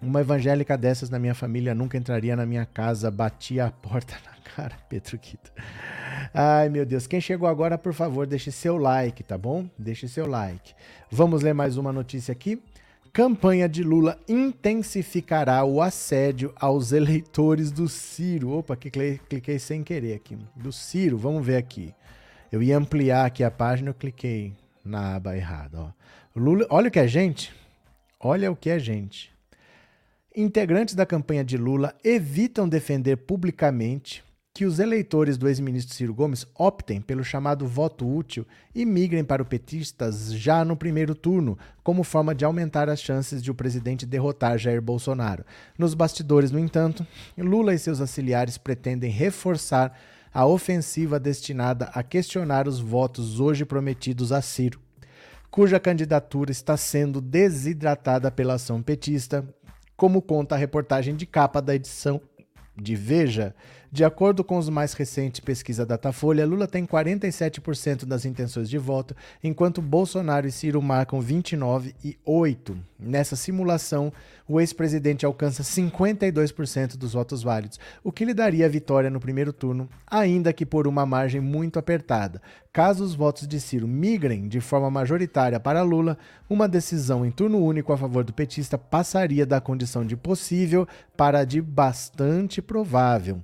uma 0.00 0.20
evangélica 0.20 0.78
dessas 0.78 1.10
na 1.10 1.18
minha 1.18 1.34
família 1.34 1.74
nunca 1.74 1.98
entraria 1.98 2.36
na 2.36 2.46
minha 2.46 2.64
casa, 2.64 3.10
batia 3.10 3.66
a 3.66 3.70
porta 3.72 4.14
na 4.24 4.35
cara, 4.54 4.74
Petruquito. 4.88 5.52
Ai, 6.32 6.68
meu 6.68 6.86
Deus. 6.86 7.06
Quem 7.06 7.20
chegou 7.20 7.48
agora, 7.48 7.76
por 7.76 7.92
favor, 7.92 8.26
deixe 8.26 8.50
seu 8.50 8.76
like, 8.76 9.22
tá 9.22 9.36
bom? 9.36 9.68
Deixe 9.78 10.08
seu 10.08 10.26
like. 10.26 10.74
Vamos 11.10 11.42
ler 11.42 11.54
mais 11.54 11.76
uma 11.76 11.92
notícia 11.92 12.32
aqui. 12.32 12.62
Campanha 13.12 13.66
de 13.66 13.82
Lula 13.82 14.18
intensificará 14.28 15.64
o 15.64 15.80
assédio 15.80 16.52
aos 16.56 16.92
eleitores 16.92 17.70
do 17.70 17.88
Ciro. 17.88 18.50
Opa, 18.50 18.76
cliquei, 18.76 19.18
cliquei 19.28 19.58
sem 19.58 19.82
querer 19.82 20.14
aqui. 20.14 20.36
Do 20.54 20.70
Ciro, 20.70 21.16
vamos 21.16 21.44
ver 21.44 21.56
aqui. 21.56 21.94
Eu 22.52 22.62
ia 22.62 22.76
ampliar 22.76 23.24
aqui 23.24 23.42
a 23.42 23.50
página, 23.50 23.90
eu 23.90 23.94
cliquei 23.94 24.52
na 24.84 25.16
aba 25.16 25.36
errada. 25.36 25.80
Ó. 25.80 25.90
Lula, 26.34 26.66
olha 26.68 26.88
o 26.88 26.90
que 26.90 26.98
é 26.98 27.08
gente. 27.08 27.54
Olha 28.20 28.52
o 28.52 28.56
que 28.56 28.68
é 28.68 28.78
gente. 28.78 29.34
Integrantes 30.36 30.94
da 30.94 31.06
campanha 31.06 31.42
de 31.42 31.56
Lula 31.56 31.94
evitam 32.04 32.68
defender 32.68 33.16
publicamente 33.16 34.22
que 34.56 34.64
os 34.64 34.78
eleitores 34.78 35.36
do 35.36 35.48
ex-ministro 35.48 35.94
Ciro 35.94 36.14
Gomes 36.14 36.46
optem 36.54 36.98
pelo 36.98 37.22
chamado 37.22 37.66
voto 37.66 38.10
útil 38.10 38.46
e 38.74 38.86
migrem 38.86 39.22
para 39.22 39.42
o 39.42 39.44
petistas 39.44 40.32
já 40.32 40.64
no 40.64 40.74
primeiro 40.74 41.14
turno, 41.14 41.58
como 41.84 42.02
forma 42.02 42.34
de 42.34 42.42
aumentar 42.42 42.88
as 42.88 43.02
chances 43.02 43.42
de 43.42 43.50
o 43.50 43.54
presidente 43.54 44.06
derrotar 44.06 44.56
Jair 44.56 44.80
Bolsonaro. 44.80 45.44
Nos 45.78 45.92
bastidores, 45.92 46.50
no 46.50 46.58
entanto, 46.58 47.06
Lula 47.36 47.74
e 47.74 47.78
seus 47.78 48.00
auxiliares 48.00 48.56
pretendem 48.56 49.10
reforçar 49.10 49.94
a 50.32 50.46
ofensiva 50.46 51.20
destinada 51.20 51.90
a 51.92 52.02
questionar 52.02 52.66
os 52.66 52.80
votos 52.80 53.38
hoje 53.38 53.66
prometidos 53.66 54.32
a 54.32 54.40
Ciro, 54.40 54.80
cuja 55.50 55.78
candidatura 55.78 56.50
está 56.50 56.78
sendo 56.78 57.20
desidratada 57.20 58.30
pela 58.30 58.54
ação 58.54 58.82
petista, 58.82 59.46
como 59.98 60.22
conta 60.22 60.54
a 60.54 60.58
reportagem 60.58 61.14
de 61.14 61.26
capa 61.26 61.60
da 61.60 61.74
edição 61.74 62.22
de 62.76 62.94
Veja, 62.94 63.54
de 63.96 64.04
acordo 64.04 64.44
com 64.44 64.58
os 64.58 64.68
mais 64.68 64.92
recentes 64.92 65.40
pesquisa 65.40 65.86
Datafolha, 65.86 66.44
Lula 66.44 66.66
tem 66.66 66.84
47% 66.84 68.04
das 68.04 68.26
intenções 68.26 68.68
de 68.68 68.76
voto, 68.76 69.16
enquanto 69.42 69.80
Bolsonaro 69.80 70.46
e 70.46 70.52
Ciro 70.52 70.82
marcam 70.82 71.18
29 71.18 71.94
e 72.04 72.18
8. 72.22 72.76
Nessa 73.00 73.36
simulação, 73.36 74.12
o 74.46 74.60
ex-presidente 74.60 75.24
alcança 75.24 75.62
52% 75.62 76.98
dos 76.98 77.14
votos 77.14 77.42
válidos, 77.42 77.80
o 78.04 78.12
que 78.12 78.26
lhe 78.26 78.34
daria 78.34 78.66
a 78.66 78.68
vitória 78.68 79.08
no 79.08 79.18
primeiro 79.18 79.50
turno, 79.50 79.88
ainda 80.06 80.52
que 80.52 80.66
por 80.66 80.86
uma 80.86 81.06
margem 81.06 81.40
muito 81.40 81.78
apertada. 81.78 82.42
Caso 82.74 83.02
os 83.02 83.14
votos 83.14 83.48
de 83.48 83.58
Ciro 83.58 83.88
migrem 83.88 84.46
de 84.46 84.60
forma 84.60 84.90
majoritária 84.90 85.58
para 85.58 85.80
Lula, 85.80 86.18
uma 86.50 86.68
decisão 86.68 87.24
em 87.24 87.30
turno 87.30 87.64
único 87.64 87.94
a 87.94 87.96
favor 87.96 88.24
do 88.24 88.34
petista 88.34 88.76
passaria 88.76 89.46
da 89.46 89.58
condição 89.58 90.04
de 90.04 90.18
possível 90.18 90.86
para 91.16 91.38
a 91.38 91.44
de 91.46 91.62
bastante 91.62 92.60
provável. 92.60 93.42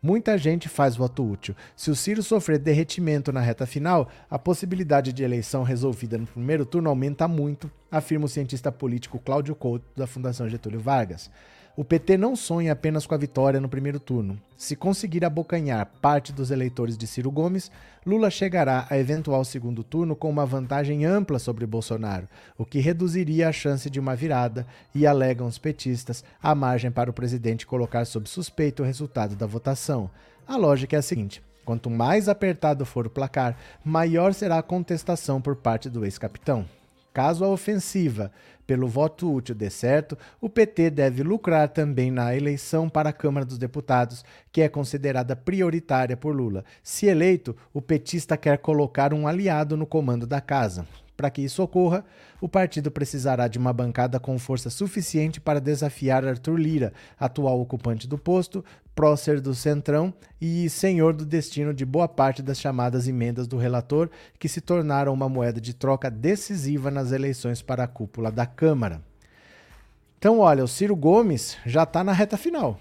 Muita 0.00 0.38
gente 0.38 0.68
faz 0.68 0.94
voto 0.94 1.28
útil. 1.28 1.56
Se 1.74 1.90
o 1.90 1.96
Ciro 1.96 2.22
sofrer 2.22 2.58
derretimento 2.60 3.32
na 3.32 3.40
reta 3.40 3.66
final, 3.66 4.08
a 4.30 4.38
possibilidade 4.38 5.12
de 5.12 5.24
eleição 5.24 5.64
resolvida 5.64 6.16
no 6.16 6.26
primeiro 6.26 6.64
turno 6.64 6.88
aumenta 6.88 7.26
muito, 7.26 7.68
afirma 7.90 8.26
o 8.26 8.28
cientista 8.28 8.70
político 8.70 9.18
Cláudio 9.18 9.56
Couto, 9.56 9.84
da 9.96 10.06
Fundação 10.06 10.48
Getúlio 10.48 10.78
Vargas. 10.78 11.28
O 11.78 11.84
PT 11.84 12.16
não 12.16 12.34
sonha 12.34 12.72
apenas 12.72 13.06
com 13.06 13.14
a 13.14 13.18
vitória 13.18 13.60
no 13.60 13.68
primeiro 13.68 14.00
turno. 14.00 14.36
Se 14.56 14.74
conseguir 14.74 15.24
abocanhar 15.24 15.86
parte 16.02 16.32
dos 16.32 16.50
eleitores 16.50 16.98
de 16.98 17.06
Ciro 17.06 17.30
Gomes, 17.30 17.70
Lula 18.04 18.30
chegará 18.30 18.84
a 18.90 18.98
eventual 18.98 19.44
segundo 19.44 19.84
turno 19.84 20.16
com 20.16 20.28
uma 20.28 20.44
vantagem 20.44 21.04
ampla 21.04 21.38
sobre 21.38 21.64
Bolsonaro, 21.66 22.26
o 22.58 22.64
que 22.64 22.80
reduziria 22.80 23.48
a 23.48 23.52
chance 23.52 23.88
de 23.88 24.00
uma 24.00 24.16
virada 24.16 24.66
e, 24.92 25.06
alegam 25.06 25.46
os 25.46 25.56
petistas, 25.56 26.24
a 26.42 26.52
margem 26.52 26.90
para 26.90 27.10
o 27.10 27.14
presidente 27.14 27.64
colocar 27.64 28.04
sob 28.06 28.28
suspeita 28.28 28.82
o 28.82 28.84
resultado 28.84 29.36
da 29.36 29.46
votação. 29.46 30.10
A 30.48 30.56
lógica 30.56 30.96
é 30.96 30.98
a 30.98 31.02
seguinte: 31.02 31.40
quanto 31.64 31.88
mais 31.88 32.28
apertado 32.28 32.84
for 32.84 33.06
o 33.06 33.10
placar, 33.10 33.56
maior 33.84 34.34
será 34.34 34.58
a 34.58 34.64
contestação 34.64 35.40
por 35.40 35.54
parte 35.54 35.88
do 35.88 36.04
ex-capitão. 36.04 36.66
Caso 37.18 37.44
a 37.44 37.48
ofensiva 37.48 38.30
pelo 38.64 38.86
voto 38.86 39.28
útil 39.28 39.52
dê 39.52 39.68
certo, 39.70 40.16
o 40.40 40.48
PT 40.48 40.88
deve 40.88 41.24
lucrar 41.24 41.68
também 41.68 42.12
na 42.12 42.32
eleição 42.32 42.88
para 42.88 43.08
a 43.08 43.12
Câmara 43.12 43.44
dos 43.44 43.58
Deputados, 43.58 44.24
que 44.52 44.62
é 44.62 44.68
considerada 44.68 45.34
prioritária 45.34 46.16
por 46.16 46.32
Lula. 46.32 46.64
Se 46.80 47.06
eleito, 47.06 47.56
o 47.74 47.82
petista 47.82 48.36
quer 48.36 48.58
colocar 48.58 49.12
um 49.12 49.26
aliado 49.26 49.76
no 49.76 49.84
comando 49.84 50.28
da 50.28 50.40
casa. 50.40 50.86
Para 51.18 51.30
que 51.30 51.42
isso 51.42 51.64
ocorra, 51.64 52.04
o 52.40 52.48
partido 52.48 52.92
precisará 52.92 53.48
de 53.48 53.58
uma 53.58 53.72
bancada 53.72 54.20
com 54.20 54.38
força 54.38 54.70
suficiente 54.70 55.40
para 55.40 55.60
desafiar 55.60 56.24
Arthur 56.24 56.56
Lira, 56.56 56.92
atual 57.18 57.60
ocupante 57.60 58.06
do 58.06 58.16
posto, 58.16 58.64
prócer 58.94 59.40
do 59.40 59.52
Centrão 59.52 60.14
e 60.40 60.70
senhor 60.70 61.12
do 61.12 61.26
destino 61.26 61.74
de 61.74 61.84
boa 61.84 62.06
parte 62.06 62.40
das 62.40 62.60
chamadas 62.60 63.08
emendas 63.08 63.48
do 63.48 63.56
relator, 63.56 64.08
que 64.38 64.48
se 64.48 64.60
tornaram 64.60 65.12
uma 65.12 65.28
moeda 65.28 65.60
de 65.60 65.74
troca 65.74 66.08
decisiva 66.08 66.88
nas 66.88 67.10
eleições 67.10 67.60
para 67.62 67.82
a 67.82 67.88
cúpula 67.88 68.30
da 68.30 68.46
Câmara. 68.46 69.02
Então, 70.18 70.38
olha, 70.38 70.62
o 70.62 70.68
Ciro 70.68 70.94
Gomes 70.94 71.56
já 71.66 71.82
está 71.82 72.04
na 72.04 72.12
reta 72.12 72.36
final. 72.36 72.78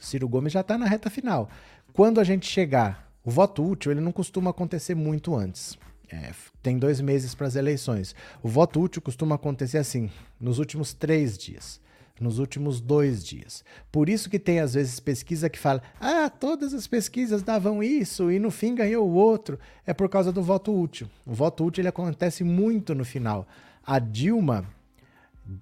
Ciro 0.00 0.28
Gomes 0.28 0.52
já 0.52 0.60
está 0.60 0.78
na 0.78 0.86
reta 0.86 1.10
final. 1.10 1.50
Quando 1.92 2.20
a 2.20 2.24
gente 2.24 2.46
chegar, 2.46 3.10
o 3.24 3.30
voto 3.30 3.68
útil 3.68 3.90
ele 3.90 4.00
não 4.00 4.12
costuma 4.12 4.50
acontecer 4.50 4.94
muito 4.94 5.34
antes. 5.34 5.76
É, 6.10 6.32
tem 6.62 6.78
dois 6.78 7.00
meses 7.00 7.34
para 7.34 7.46
as 7.46 7.54
eleições. 7.56 8.14
O 8.42 8.48
voto 8.48 8.80
útil 8.80 9.02
costuma 9.02 9.34
acontecer 9.34 9.78
assim, 9.78 10.10
nos 10.40 10.58
últimos 10.58 10.94
três 10.94 11.36
dias. 11.36 11.80
nos 12.20 12.38
últimos 12.38 12.80
dois 12.80 13.24
dias. 13.24 13.64
Por 13.92 14.08
isso 14.08 14.28
que 14.28 14.38
tem 14.38 14.60
às 14.60 14.74
vezes 14.74 14.98
pesquisa 14.98 15.48
que 15.48 15.58
fala, 15.58 15.82
ah, 16.00 16.28
todas 16.28 16.74
as 16.74 16.86
pesquisas 16.86 17.42
davam 17.42 17.82
isso 17.82 18.30
e 18.30 18.38
no 18.38 18.50
fim 18.50 18.74
ganhou 18.74 19.08
o 19.08 19.14
outro. 19.14 19.58
É 19.86 19.94
por 19.94 20.08
causa 20.08 20.32
do 20.32 20.42
voto 20.42 20.76
útil. 20.76 21.08
O 21.24 21.32
voto 21.32 21.64
útil 21.64 21.82
ele 21.82 21.88
acontece 21.88 22.42
muito 22.42 22.94
no 22.94 23.04
final. 23.04 23.46
A 23.86 23.98
Dilma 23.98 24.66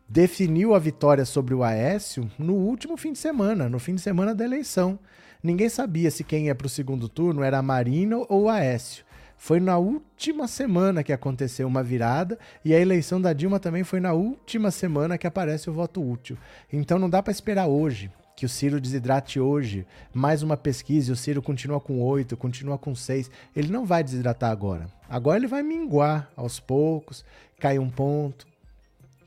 definiu 0.09 0.75
a 0.75 0.79
vitória 0.79 1.25
sobre 1.25 1.55
o 1.55 1.63
Aécio 1.63 2.31
no 2.39 2.55
último 2.55 2.97
fim 2.97 3.13
de 3.13 3.19
semana, 3.19 3.69
no 3.69 3.79
fim 3.79 3.95
de 3.95 4.01
semana 4.01 4.35
da 4.35 4.45
eleição. 4.45 4.99
Ninguém 5.43 5.69
sabia 5.69 6.11
se 6.11 6.25
quem 6.25 6.47
ia 6.47 6.55
para 6.55 6.67
o 6.67 6.71
segundo 6.71 7.09
turno 7.09 7.43
era 7.43 7.59
a 7.59 7.63
Marina 7.63 8.17
ou 8.17 8.45
o 8.45 8.49
Aécio. 8.49 9.05
Foi 9.37 9.61
na 9.61 9.79
última 9.79 10.49
semana 10.49 11.03
que 11.03 11.13
aconteceu 11.13 11.69
uma 11.69 11.83
virada 11.83 12.39
e 12.65 12.75
a 12.75 12.81
eleição 12.81 13.21
da 13.21 13.33
Dilma 13.33 13.61
também 13.61 13.85
foi 13.85 14.01
na 14.01 14.13
última 14.13 14.71
semana 14.71 15.19
que 15.19 15.27
aparece 15.27 15.69
o 15.69 15.73
voto 15.73 16.03
útil. 16.03 16.37
Então 16.73 16.99
não 16.99 17.09
dá 17.09 17.23
para 17.23 17.33
esperar 17.33 17.67
hoje 17.67 18.11
que 18.37 18.45
o 18.45 18.49
Ciro 18.49 18.79
desidrate 18.79 19.41
hoje, 19.41 19.87
mais 20.13 20.43
uma 20.43 20.59
pesquisa 20.59 21.11
e 21.11 21.13
o 21.13 21.17
Ciro 21.17 21.41
continua 21.41 21.81
com 21.81 22.03
8, 22.03 22.37
continua 22.37 22.77
com 22.77 22.95
6. 22.95 23.31
Ele 23.57 23.73
não 23.73 23.87
vai 23.87 24.05
desidratar 24.05 24.51
agora. 24.51 24.89
Agora 25.09 25.39
ele 25.39 25.47
vai 25.47 25.63
minguar 25.63 26.31
aos 26.37 26.61
poucos, 26.61 27.25
cai 27.59 27.79
um 27.79 27.89
ponto, 27.89 28.47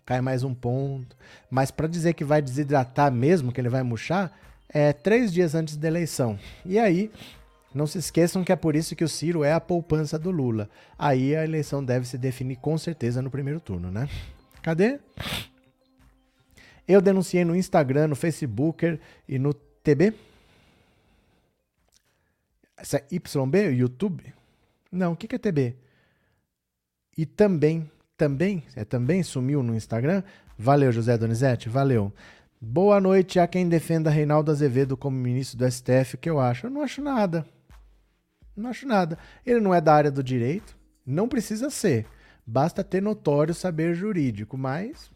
cai 0.06 0.22
mais 0.22 0.44
um 0.44 0.54
ponto. 0.54 1.16
Mas 1.50 1.72
para 1.72 1.88
dizer 1.88 2.14
que 2.14 2.24
vai 2.24 2.40
desidratar 2.40 3.12
mesmo, 3.12 3.52
que 3.52 3.60
ele 3.60 3.70
vai 3.70 3.82
murchar, 3.82 4.32
é 4.72 4.94
três 4.94 5.34
dias 5.34 5.56
antes 5.56 5.76
da 5.76 5.88
eleição. 5.88 6.38
E 6.64 6.78
aí 6.78 7.12
não 7.74 7.86
se 7.86 7.98
esqueçam 7.98 8.44
que 8.44 8.52
é 8.52 8.56
por 8.56 8.76
isso 8.76 8.96
que 8.96 9.04
o 9.04 9.10
Ciro 9.10 9.44
é 9.44 9.54
a 9.54 9.60
poupança 9.60 10.18
do 10.18 10.32
Lula. 10.32 10.70
Aí 10.98 11.36
a 11.36 11.44
eleição 11.44 11.84
deve 11.84 12.08
se 12.08 12.18
definir 12.18 12.56
com 12.58 12.78
certeza 12.78 13.22
no 13.22 13.30
primeiro 13.30 13.60
turno, 13.60 13.92
né? 13.92 14.10
Cadê? 14.62 15.00
Eu 16.88 17.02
denunciei 17.02 17.46
no 17.46 17.56
Instagram, 17.56 18.08
no 18.08 18.16
Facebook 18.16 19.00
e 19.28 19.38
no 19.38 19.54
TB. 19.54 20.14
Essa 22.76 22.98
é 22.98 23.06
YB, 23.12 23.78
YouTube? 23.78 24.34
Não, 24.92 25.12
o 25.12 25.16
que, 25.16 25.28
que 25.28 25.36
é 25.36 25.40
TB? 25.40 25.76
E 27.16 27.26
também, 27.26 27.90
também, 28.18 28.64
é 28.76 28.84
também 28.84 29.22
sumiu 29.22 29.62
no 29.62 29.76
Instagram? 29.76 30.24
Valeu, 30.58 30.92
José 30.92 31.18
Donizete, 31.18 31.70
valeu. 31.70 32.12
Boa 32.60 33.00
noite 33.00 33.40
a 33.40 33.48
quem 33.48 33.70
defenda 33.70 34.10
Reinaldo 34.10 34.52
Azevedo 34.52 34.98
como 34.98 35.16
ministro 35.16 35.60
do 35.60 35.72
STF, 35.72 36.18
que 36.18 36.30
eu 36.30 36.40
acho? 36.40 36.66
Eu 36.66 36.72
não 36.72 36.82
acho 36.82 37.02
nada. 37.02 37.46
Não 38.60 38.70
acho 38.70 38.88
nada. 38.88 39.18
Ele 39.46 39.60
não 39.60 39.74
é 39.74 39.82
da 39.82 39.94
área 39.94 40.12
do 40.12 40.24
direito, 40.24 40.78
não 41.06 41.28
precisa 41.28 41.70
ser. 41.70 42.06
Basta 42.46 42.84
ter 42.84 43.02
notório 43.02 43.54
saber 43.54 43.94
jurídico, 43.94 44.58
mas 44.58 45.12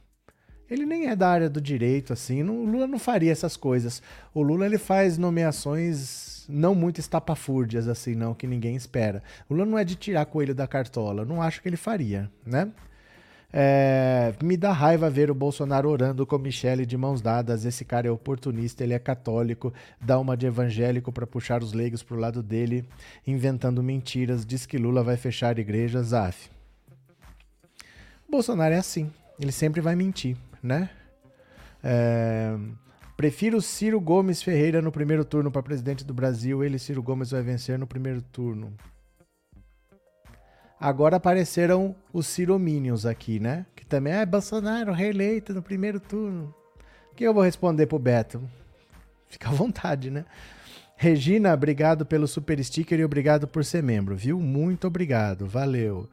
ele 0.69 0.85
nem 0.85 1.07
é 1.07 1.15
da 1.15 1.29
área 1.29 1.49
do 1.49 1.61
direito, 1.61 2.13
assim. 2.13 2.43
Não, 2.43 2.63
o 2.63 2.65
Lula 2.65 2.87
não 2.87 2.99
faria 2.99 3.31
essas 3.31 3.57
coisas. 3.57 4.01
O 4.33 4.41
Lula 4.41 4.65
ele 4.65 4.77
faz 4.77 5.17
nomeações 5.17 6.45
não 6.47 6.75
muito 6.75 6.99
estapafúrdias, 6.99 7.87
assim, 7.87 8.15
não, 8.15 8.33
que 8.33 8.47
ninguém 8.47 8.75
espera. 8.75 9.23
O 9.49 9.53
Lula 9.53 9.65
não 9.65 9.77
é 9.77 9.83
de 9.83 9.95
tirar 9.95 10.25
coelho 10.25 10.55
da 10.55 10.67
cartola. 10.67 11.25
Não 11.25 11.41
acho 11.41 11.61
que 11.61 11.69
ele 11.69 11.77
faria, 11.77 12.29
né? 12.45 12.69
É, 13.55 14.33
me 14.41 14.57
dá 14.57 14.71
raiva 14.71 15.11
ver 15.11 15.29
o 15.29 15.35
Bolsonaro 15.35 15.87
orando 15.87 16.25
com 16.25 16.39
Michele 16.39 16.87
de 16.87 16.97
mãos 16.97 17.21
dadas. 17.21 17.65
Esse 17.65 17.85
cara 17.85 18.07
é 18.07 18.11
oportunista, 18.11 18.83
ele 18.83 18.95
é 18.95 18.99
católico, 18.99 19.71
dá 20.01 20.17
uma 20.17 20.35
de 20.35 20.47
evangélico 20.47 21.11
para 21.11 21.27
puxar 21.27 21.61
os 21.61 21.71
leigos 21.71 22.01
pro 22.01 22.17
lado 22.17 22.41
dele, 22.41 22.83
inventando 23.27 23.83
mentiras. 23.83 24.43
Diz 24.43 24.65
que 24.65 24.79
Lula 24.79 25.03
vai 25.03 25.17
fechar 25.17 25.59
igrejas. 25.59 26.07
Zaf. 26.07 26.49
Bolsonaro 28.27 28.73
é 28.73 28.79
assim, 28.79 29.11
ele 29.39 29.51
sempre 29.51 29.79
vai 29.79 29.95
mentir, 29.95 30.35
né? 30.61 30.89
É, 31.83 32.57
prefiro 33.15 33.61
Ciro 33.61 34.01
Gomes 34.01 34.41
Ferreira 34.41 34.81
no 34.81 34.91
primeiro 34.91 35.23
turno 35.23 35.51
para 35.51 35.61
presidente 35.61 36.03
do 36.03 36.13
Brasil. 36.13 36.63
Ele, 36.63 36.79
Ciro 36.79 37.03
Gomes, 37.03 37.29
vai 37.29 37.43
vencer 37.43 37.77
no 37.77 37.85
primeiro 37.85 38.23
turno. 38.23 38.73
Agora 40.83 41.15
apareceram 41.15 41.95
os 42.11 42.27
Cirominions 42.27 43.05
aqui, 43.05 43.39
né? 43.39 43.65
Que 43.73 43.85
também 43.85 44.11
é 44.11 44.25
Bolsonaro 44.25 44.91
reeleito 44.91 45.53
no 45.53 45.61
primeiro 45.61 45.97
turno. 45.97 46.53
O 47.09 47.15
que 47.15 47.23
eu 47.23 47.33
vou 47.33 47.41
responder 47.41 47.85
pro 47.85 47.97
Beto? 47.97 48.43
Fica 49.29 49.47
à 49.47 49.53
vontade, 49.53 50.11
né? 50.11 50.25
Regina, 50.97 51.53
obrigado 51.53 52.05
pelo 52.05 52.27
super 52.27 52.61
sticker 52.61 52.99
e 52.99 53.05
obrigado 53.05 53.47
por 53.47 53.63
ser 53.63 53.81
membro, 53.81 54.13
viu? 54.13 54.41
Muito 54.41 54.85
obrigado, 54.85 55.45
valeu. 55.47 56.09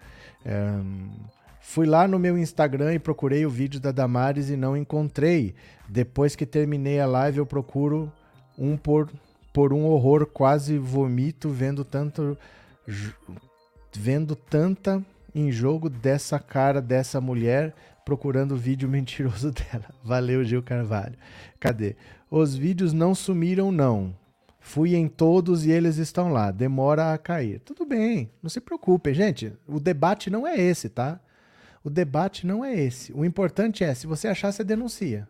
Fui 1.60 1.84
lá 1.84 2.06
no 2.06 2.20
meu 2.20 2.38
Instagram 2.38 2.94
e 2.94 3.00
procurei 3.00 3.44
o 3.44 3.50
vídeo 3.50 3.80
da 3.80 3.90
Damares 3.90 4.50
e 4.50 4.56
não 4.56 4.76
encontrei. 4.76 5.52
Depois 5.88 6.36
que 6.36 6.46
terminei 6.46 7.00
a 7.00 7.06
live, 7.06 7.38
eu 7.38 7.46
procuro 7.46 8.12
um 8.56 8.76
por, 8.76 9.10
por 9.52 9.72
um 9.72 9.84
horror, 9.86 10.26
quase 10.26 10.78
vomito 10.78 11.48
vendo 11.48 11.84
tanto 11.84 12.38
vendo 13.92 14.34
tanta 14.36 15.04
em 15.34 15.50
jogo 15.50 15.88
dessa 15.88 16.38
cara 16.38 16.80
dessa 16.80 17.20
mulher 17.20 17.74
procurando 18.04 18.52
o 18.52 18.56
vídeo 18.56 18.88
mentiroso 18.90 19.52
dela. 19.52 19.94
Valeu, 20.02 20.44
Gil 20.44 20.62
Carvalho. 20.62 21.16
Cadê? 21.58 21.96
Os 22.30 22.54
vídeos 22.54 22.92
não 22.92 23.14
sumiram, 23.14 23.72
não. 23.72 24.14
Fui 24.60 24.94
em 24.94 25.08
todos 25.08 25.64
e 25.64 25.70
eles 25.70 25.96
estão 25.96 26.32
lá. 26.32 26.50
Demora 26.50 27.12
a 27.12 27.18
cair. 27.18 27.60
Tudo 27.60 27.86
bem, 27.86 28.30
não 28.42 28.50
se 28.50 28.60
preocupe, 28.60 29.14
gente. 29.14 29.52
O 29.66 29.80
debate 29.80 30.30
não 30.30 30.46
é 30.46 30.60
esse, 30.60 30.88
tá? 30.88 31.18
O 31.82 31.88
debate 31.88 32.46
não 32.46 32.64
é 32.64 32.78
esse. 32.78 33.12
O 33.12 33.24
importante 33.24 33.82
é, 33.82 33.94
se 33.94 34.06
você 34.06 34.28
achar, 34.28 34.52
você 34.52 34.62
denuncia. 34.62 35.26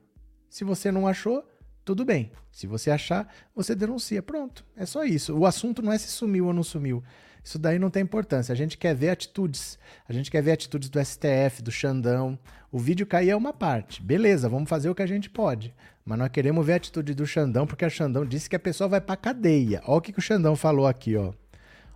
Se 0.49 0.65
você 0.65 0.91
não 0.91 1.07
achou, 1.07 1.49
tudo 1.85 2.05
bem. 2.05 2.33
Se 2.51 2.67
você 2.67 2.91
achar, 2.91 3.33
você 3.55 3.75
denuncia. 3.75 4.21
Pronto. 4.21 4.65
É 4.77 4.85
só 4.85 5.05
isso. 5.05 5.37
O 5.37 5.47
assunto 5.47 5.81
não 5.81 5.93
é 5.93 5.99
se 5.99 6.09
sumiu 6.09 6.47
ou 6.47 6.53
não 6.53 6.65
sumiu. 6.65 7.03
Isso 7.43 7.59
daí 7.59 7.78
não 7.78 7.91
tem 7.91 8.03
importância. 8.03 8.53
A 8.53 8.57
gente 8.57 8.76
quer 8.76 8.95
ver 8.95 9.11
atitudes. 9.11 9.78
A 10.09 10.12
gente 10.12 10.30
quer 10.30 10.43
ver 10.43 10.53
atitudes 10.53 10.88
do 10.88 11.05
STF, 11.05 11.62
do 11.62 11.72
Xandão. 11.72 12.38
O 12.70 12.78
vídeo 12.78 13.07
cair 13.07 13.30
é 13.30 13.36
uma 13.36 13.53
parte. 13.53 14.03
Beleza, 14.03 14.49
vamos 14.49 14.68
fazer 14.68 14.91
o 14.91 14.95
que 14.95 15.03
a 15.03 15.07
gente 15.07 15.28
pode. 15.28 15.74
Mas 16.05 16.18
nós 16.18 16.28
queremos 16.28 16.64
ver 16.64 16.74
a 16.74 16.76
atitude 16.76 17.14
do 17.14 17.26
Xandão, 17.26 17.66
porque 17.66 17.84
o 17.84 17.91
Xandão 17.91 18.24
disse 18.24 18.49
que 18.49 18.57
a 18.57 18.61
pessoa 18.61 18.88
vai 18.88 19.01
pra 19.01 19.16
cadeia. 19.16 19.82
Olha 19.86 19.99
o 19.99 20.01
que, 20.01 20.12
que 20.12 20.18
o 20.18 20.22
Xandão 20.22 20.55
falou 20.55 20.86
aqui, 20.86 21.16
ó. 21.16 21.32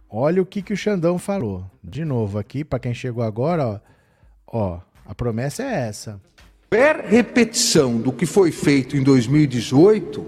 Olha 0.09 0.41
o 0.41 0.47
que, 0.47 0.63
que 0.63 0.73
o 0.73 0.77
Xandão 0.77 1.19
falou. 1.19 1.69
De 1.83 2.05
novo 2.05 2.39
aqui, 2.39 2.65
para 2.65 2.79
quem 2.79 2.95
chegou 2.95 3.23
agora, 3.23 3.67
ó. 3.67 3.81
Ó, 4.47 4.81
a 5.05 5.15
promessa 5.15 5.63
é 5.63 5.89
essa. 5.89 6.21
Qualquer 6.71 7.05
repetição 7.05 7.99
do 7.99 8.13
que 8.13 8.27
foi 8.27 8.51
feito 8.51 8.97
em 8.97 9.03
2018, 9.03 10.27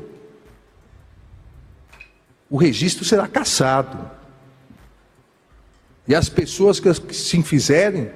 o 2.51 2.57
registro 2.57 3.05
será 3.05 3.27
cassado. 3.27 4.11
E 6.09 6.15
as 6.15 6.29
pessoas 6.29 6.79
que 6.79 6.93
se 7.15 7.43
fizerem 7.43 8.11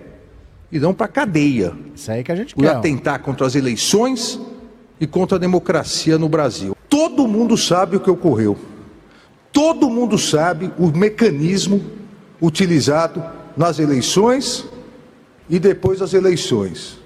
irão 0.71 0.95
para 0.95 1.07
a 1.07 1.09
cadeia. 1.09 1.75
Isso 1.95 2.11
aí 2.11 2.23
que 2.23 2.31
a 2.31 2.37
gente 2.37 2.55
por 2.55 2.63
quer. 2.63 2.71
atentar 2.71 3.21
contra 3.21 3.47
as 3.47 3.55
eleições 3.55 4.41
e 5.01 5.07
contra 5.07 5.37
a 5.37 5.41
democracia 5.41 6.17
no 6.17 6.29
Brasil. 6.29 6.77
Todo 6.89 7.27
mundo 7.27 7.57
sabe 7.57 7.97
o 7.97 8.01
que 8.01 8.11
ocorreu. 8.11 8.57
Todo 9.53 9.91
mundo 9.91 10.17
sabe 10.17 10.73
o 10.79 10.87
mecanismo 10.89 11.85
utilizado 12.41 13.23
nas 13.57 13.79
eleições 13.79 14.65
e 15.49 15.59
depois 15.59 15.99
das 15.99 16.15
eleições. 16.15 16.99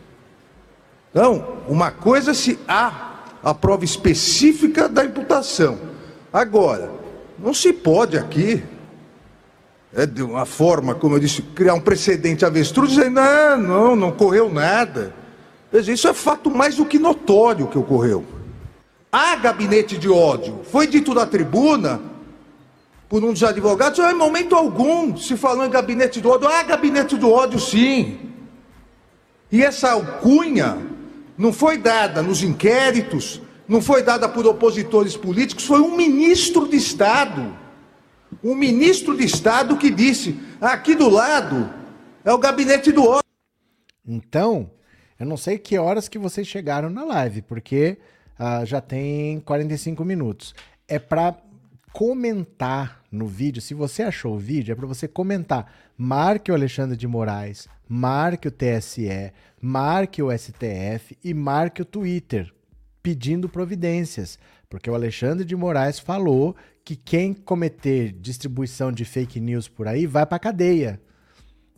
Então, 1.11 1.59
uma 1.66 1.91
coisa 1.91 2.32
é 2.32 2.35
se 2.35 2.59
há 2.68 3.22
a 3.43 3.55
prova 3.55 3.85
específica 3.85 4.89
da 4.89 5.05
imputação. 5.05 5.78
Agora, 6.32 6.91
não 7.39 7.55
se 7.55 7.72
pode 7.72 8.18
aqui 8.18 8.62
de 10.07 10.22
uma 10.22 10.45
forma, 10.45 10.95
como 10.95 11.14
eu 11.14 11.20
disse, 11.20 11.40
criar 11.40 11.74
um 11.74 11.80
precedente 11.80 12.45
avestruz, 12.45 12.90
dizendo, 12.90 13.14
não, 13.14 13.57
não, 13.57 13.97
não 13.97 14.09
ocorreu 14.09 14.53
nada. 14.53 15.14
Veja, 15.70 15.92
isso 15.92 16.09
é 16.09 16.12
fato 16.12 16.51
mais 16.51 16.74
do 16.74 16.84
que 16.84 16.99
notório 16.99 17.68
que 17.68 17.78
ocorreu. 17.78 18.24
Há 19.12 19.36
gabinete 19.36 19.97
de 19.97 20.09
ódio. 20.09 20.61
Foi 20.64 20.88
dito 20.88 21.14
na 21.14 21.24
tribuna, 21.24 22.01
por 23.09 23.22
um 23.22 23.32
dos 23.32 23.45
advogados, 23.45 24.01
em 24.01 24.14
momento 24.14 24.57
algum 24.57 25.16
se 25.16 25.36
falou 25.36 25.64
em 25.64 25.70
gabinete 25.70 26.20
do 26.20 26.30
ódio. 26.30 26.49
Há 26.49 26.64
gabinete 26.64 27.16
do 27.16 27.30
ódio, 27.30 27.61
sim. 27.61 28.18
E 29.53 29.62
essa 29.62 29.92
alcunha 29.92 30.78
não 31.38 31.53
foi 31.53 31.78
dada 31.78 32.20
nos 32.20 32.42
inquéritos, 32.42 33.40
não 33.68 33.80
foi 33.80 34.03
dada 34.03 34.28
por 34.28 34.45
opositores 34.47 35.16
políticos, 35.16 35.64
foi 35.64 35.80
um 35.80 35.97
ministro 35.97 36.66
de 36.66 36.76
Estado 36.76 37.64
um 38.45 38.55
ministro 38.55 39.16
de 39.16 39.24
Estado 39.24 39.76
que 39.78 39.90
disse: 39.90 40.38
aqui 40.61 40.95
do 40.95 41.09
lado 41.09 41.72
é 42.22 42.32
o 42.32 42.38
gabinete 42.38 42.92
do 42.92 43.03
ódio. 43.03 43.24
Então, 44.07 44.70
eu 45.18 45.24
não 45.24 45.36
sei 45.36 45.59
que 45.59 45.78
horas 45.78 46.09
que 46.09 46.18
vocês 46.18 46.47
chegaram 46.47 46.90
na 46.90 47.05
live, 47.05 47.40
porque 47.42 47.97
uh, 48.38 48.66
já 48.66 48.82
tem 48.82 49.40
45 49.40 50.05
minutos. 50.05 50.55
É 50.86 50.99
para 50.99 51.34
comentar 51.92 53.03
no 53.11 53.26
vídeo. 53.26 53.62
Se 53.62 53.72
você 53.72 54.03
achou 54.03 54.34
o 54.34 54.38
vídeo, 54.38 54.72
é 54.72 54.74
para 54.74 54.86
você 54.86 55.09
comentar. 55.09 55.72
Marque 55.97 56.51
o 56.51 56.55
Alexandre 56.55 56.97
de 56.97 57.07
Moraes, 57.07 57.68
marque 57.88 58.49
o 58.49 58.51
TSE, 58.51 59.32
marque 59.61 60.22
o 60.22 60.36
STF 60.36 61.16
e 61.24 61.32
marque 61.32 61.80
o 61.80 61.84
Twitter. 61.84 62.53
pedindo 63.03 63.51
providências, 63.51 64.38
porque 64.68 64.88
o 64.88 64.95
Alexandre 64.95 65.45
de 65.45 65.55
Moraes 65.55 65.99
falou 65.99 66.57
que 66.85 66.95
quem 66.95 67.32
cometer 67.32 68.12
distribuição 68.12 68.93
de 68.93 69.05
fake 69.05 69.41
news 69.41 69.66
por 69.66 69.89
aí 69.89 70.07
vai 70.07 70.26
para 70.26 70.39
cadeia. 70.39 71.01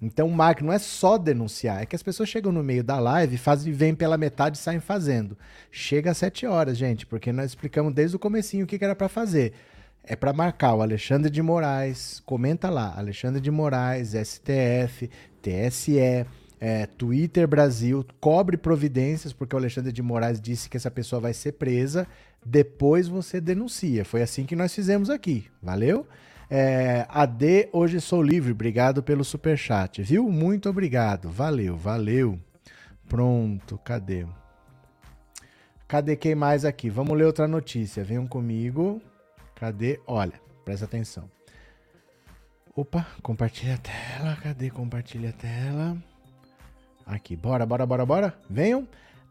Então, 0.02 0.28
Mark 0.28 0.60
não 0.60 0.72
é 0.72 0.78
só 0.78 1.16
denunciar, 1.16 1.82
é 1.82 1.86
que 1.86 1.96
as 1.96 2.02
pessoas 2.02 2.28
chegam 2.28 2.52
no 2.52 2.62
meio 2.62 2.84
da 2.84 2.98
live, 2.98 3.38
fazem, 3.38 3.72
vêm 3.72 3.94
pela 3.94 4.18
metade 4.18 4.58
e 4.58 4.60
saem 4.60 4.80
fazendo. 4.80 5.38
Chega 5.70 6.10
às 6.10 6.18
7 6.18 6.46
horas, 6.46 6.76
gente, 6.76 7.06
porque 7.06 7.32
nós 7.32 7.46
explicamos 7.46 7.94
desde 7.94 8.16
o 8.16 8.18
comecinho 8.18 8.64
o 8.64 8.66
que, 8.66 8.78
que 8.78 8.84
era 8.84 8.94
para 8.94 9.08
fazer. 9.08 9.54
É 10.04 10.14
para 10.14 10.32
marcar 10.32 10.74
o 10.74 10.82
Alexandre 10.82 11.30
de 11.30 11.40
Moraes, 11.40 12.20
comenta 12.26 12.68
lá, 12.68 12.94
Alexandre 12.96 13.40
de 13.40 13.50
Moraes, 13.50 14.10
STF, 14.10 15.08
TSE, 15.40 16.26
é, 16.60 16.86
Twitter 16.86 17.48
Brasil, 17.48 18.04
cobre 18.20 18.56
providências, 18.56 19.32
porque 19.32 19.56
o 19.56 19.58
Alexandre 19.58 19.92
de 19.92 20.02
Moraes 20.02 20.40
disse 20.40 20.68
que 20.68 20.76
essa 20.76 20.90
pessoa 20.90 21.20
vai 21.20 21.32
ser 21.32 21.52
presa, 21.52 22.06
depois 22.46 23.08
você 23.08 23.40
denuncia. 23.40 24.04
Foi 24.04 24.22
assim 24.22 24.44
que 24.44 24.54
nós 24.54 24.72
fizemos 24.72 25.10
aqui, 25.10 25.46
valeu? 25.60 26.06
É, 26.48 27.04
AD, 27.08 27.68
hoje 27.72 28.00
sou 28.00 28.22
livre. 28.22 28.52
Obrigado 28.52 29.02
pelo 29.02 29.24
super 29.24 29.58
chat, 29.58 30.00
viu? 30.02 30.30
Muito 30.30 30.70
obrigado. 30.70 31.28
Valeu, 31.28 31.76
valeu. 31.76 32.38
Pronto, 33.08 33.76
cadê? 33.78 34.24
Cadê 35.88 36.14
quem 36.14 36.36
mais 36.36 36.64
aqui? 36.64 36.88
Vamos 36.88 37.16
ler 37.16 37.24
outra 37.24 37.48
notícia. 37.48 38.04
Venham 38.04 38.26
comigo. 38.28 39.02
Cadê? 39.56 40.00
Olha, 40.06 40.40
presta 40.64 40.84
atenção. 40.84 41.28
Opa, 42.76 43.06
compartilha 43.22 43.74
a 43.74 43.78
tela. 43.78 44.36
Cadê? 44.36 44.70
Compartilha 44.70 45.30
a 45.30 45.32
tela. 45.32 45.96
Aqui, 47.04 47.34
bora, 47.34 47.66
bora, 47.66 47.84
bora, 47.84 48.06
bora. 48.06 48.38
Venham. 48.48 48.86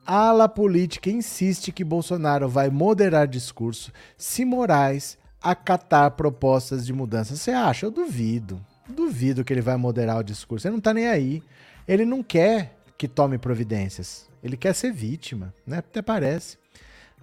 Ala 0.06 0.48
política 0.48 1.10
insiste 1.10 1.72
que 1.72 1.84
Bolsonaro 1.84 2.48
vai 2.48 2.70
moderar 2.70 3.28
discurso 3.28 3.92
se 4.16 4.46
Moraes 4.46 5.18
acatar 5.42 6.12
propostas 6.12 6.86
de 6.86 6.94
mudança. 6.94 7.36
Você 7.36 7.50
acha? 7.50 7.88
Eu 7.88 7.92
duvido. 7.92 8.64
Duvido 8.88 9.44
que 9.44 9.52
ele 9.52 9.62
vai 9.62 9.76
moderar 9.78 10.20
o 10.20 10.24
discurso. 10.24 10.68
Ele 10.68 10.76
não 10.76 10.82
tá 10.82 10.94
nem 10.94 11.08
aí. 11.08 11.42
Ele 11.88 12.06
não 12.06 12.22
quer 12.22 12.78
que 12.96 13.08
tome 13.08 13.40
providências. 13.40 14.30
Ele 14.44 14.56
quer 14.56 14.76
ser 14.76 14.92
vítima, 14.92 15.52
né? 15.66 15.80
Até 15.80 16.04
parece. 16.04 16.60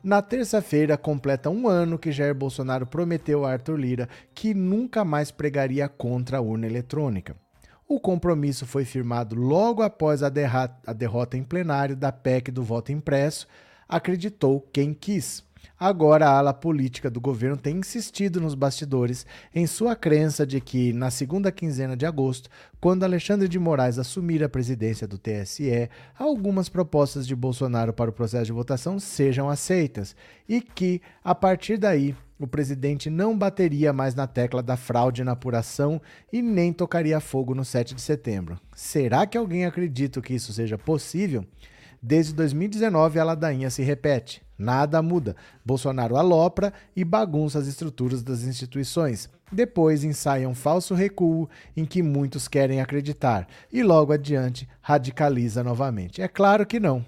Na 0.02 0.20
terça-feira, 0.20 0.98
completa 0.98 1.48
um 1.50 1.68
ano 1.68 1.96
que 1.96 2.10
Jair 2.10 2.34
Bolsonaro 2.34 2.84
prometeu 2.84 3.44
a 3.44 3.52
Arthur 3.52 3.76
Lira 3.76 4.08
que 4.34 4.52
nunca 4.52 5.04
mais 5.04 5.30
pregaria 5.30 5.88
contra 5.88 6.38
a 6.38 6.40
urna 6.40 6.66
eletrônica. 6.66 7.36
O 7.94 8.00
compromisso 8.00 8.64
foi 8.64 8.86
firmado 8.86 9.36
logo 9.36 9.82
após 9.82 10.22
a, 10.22 10.32
a 10.86 10.92
derrota 10.94 11.36
em 11.36 11.42
plenário 11.42 11.94
da 11.94 12.10
PEC 12.10 12.50
do 12.50 12.62
voto 12.62 12.90
impresso, 12.90 13.46
acreditou 13.86 14.66
quem 14.72 14.94
quis. 14.94 15.44
Agora, 15.78 16.26
a 16.26 16.38
ala 16.38 16.54
política 16.54 17.10
do 17.10 17.20
governo 17.20 17.58
tem 17.58 17.76
insistido 17.76 18.40
nos 18.40 18.54
bastidores 18.54 19.26
em 19.54 19.66
sua 19.66 19.94
crença 19.94 20.46
de 20.46 20.58
que, 20.58 20.90
na 20.94 21.10
segunda 21.10 21.52
quinzena 21.52 21.94
de 21.94 22.06
agosto, 22.06 22.48
quando 22.80 23.04
Alexandre 23.04 23.46
de 23.46 23.58
Moraes 23.58 23.98
assumir 23.98 24.42
a 24.42 24.48
presidência 24.48 25.06
do 25.06 25.18
TSE, 25.18 25.90
algumas 26.18 26.70
propostas 26.70 27.26
de 27.26 27.36
Bolsonaro 27.36 27.92
para 27.92 28.08
o 28.08 28.14
processo 28.14 28.46
de 28.46 28.52
votação 28.52 28.98
sejam 28.98 29.50
aceitas 29.50 30.16
e 30.48 30.62
que, 30.62 31.02
a 31.22 31.34
partir 31.34 31.76
daí, 31.76 32.16
o 32.44 32.48
presidente 32.48 33.08
não 33.08 33.36
bateria 33.36 33.92
mais 33.92 34.14
na 34.14 34.26
tecla 34.26 34.62
da 34.62 34.76
fraude 34.76 35.24
na 35.24 35.32
apuração 35.32 36.00
e 36.32 36.42
nem 36.42 36.72
tocaria 36.72 37.20
fogo 37.20 37.54
no 37.54 37.64
7 37.64 37.94
de 37.94 38.00
setembro. 38.00 38.58
Será 38.74 39.26
que 39.26 39.38
alguém 39.38 39.64
acredita 39.64 40.20
que 40.20 40.34
isso 40.34 40.52
seja 40.52 40.76
possível? 40.76 41.46
Desde 42.02 42.32
2019, 42.34 43.20
a 43.20 43.24
ladainha 43.24 43.70
se 43.70 43.82
repete. 43.82 44.42
Nada 44.58 45.00
muda. 45.00 45.36
Bolsonaro 45.64 46.16
alopra 46.16 46.72
e 46.96 47.04
bagunça 47.04 47.58
as 47.60 47.66
estruturas 47.66 48.22
das 48.22 48.42
instituições. 48.42 49.30
Depois 49.52 50.02
ensaia 50.02 50.48
um 50.48 50.54
falso 50.54 50.94
recuo 50.94 51.48
em 51.76 51.84
que 51.84 52.02
muitos 52.02 52.48
querem 52.48 52.80
acreditar 52.80 53.46
e 53.72 53.82
logo 53.82 54.12
adiante 54.12 54.68
radicaliza 54.80 55.62
novamente. 55.62 56.20
É 56.20 56.26
claro 56.26 56.66
que 56.66 56.80
não. 56.80 57.04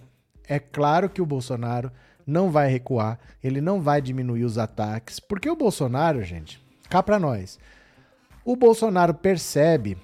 É 0.46 0.58
claro 0.58 1.08
que 1.08 1.22
o 1.22 1.26
Bolsonaro 1.26 1.90
não 2.26 2.50
vai 2.50 2.68
recuar, 2.70 3.18
ele 3.42 3.60
não 3.60 3.80
vai 3.80 4.00
diminuir 4.00 4.44
os 4.44 4.58
ataques, 4.58 5.20
porque 5.20 5.48
o 5.48 5.56
Bolsonaro, 5.56 6.22
gente, 6.22 6.62
cá 6.88 7.02
para 7.02 7.18
nós. 7.18 7.58
O 8.44 8.56
Bolsonaro 8.56 9.14
percebe 9.14 9.96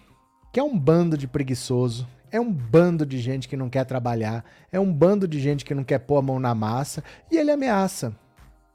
que 0.52 0.58
é 0.58 0.62
um 0.62 0.78
bando 0.78 1.16
de 1.16 1.28
preguiçoso, 1.28 2.06
é 2.32 2.40
um 2.40 2.50
bando 2.50 3.04
de 3.04 3.18
gente 3.18 3.48
que 3.48 3.56
não 3.56 3.68
quer 3.68 3.84
trabalhar, 3.84 4.44
é 4.70 4.78
um 4.78 4.92
bando 4.92 5.26
de 5.26 5.40
gente 5.40 5.64
que 5.64 5.74
não 5.74 5.84
quer 5.84 5.98
pôr 5.98 6.18
a 6.18 6.22
mão 6.22 6.38
na 6.38 6.54
massa 6.54 7.02
e 7.30 7.36
ele 7.36 7.50
ameaça. 7.50 8.14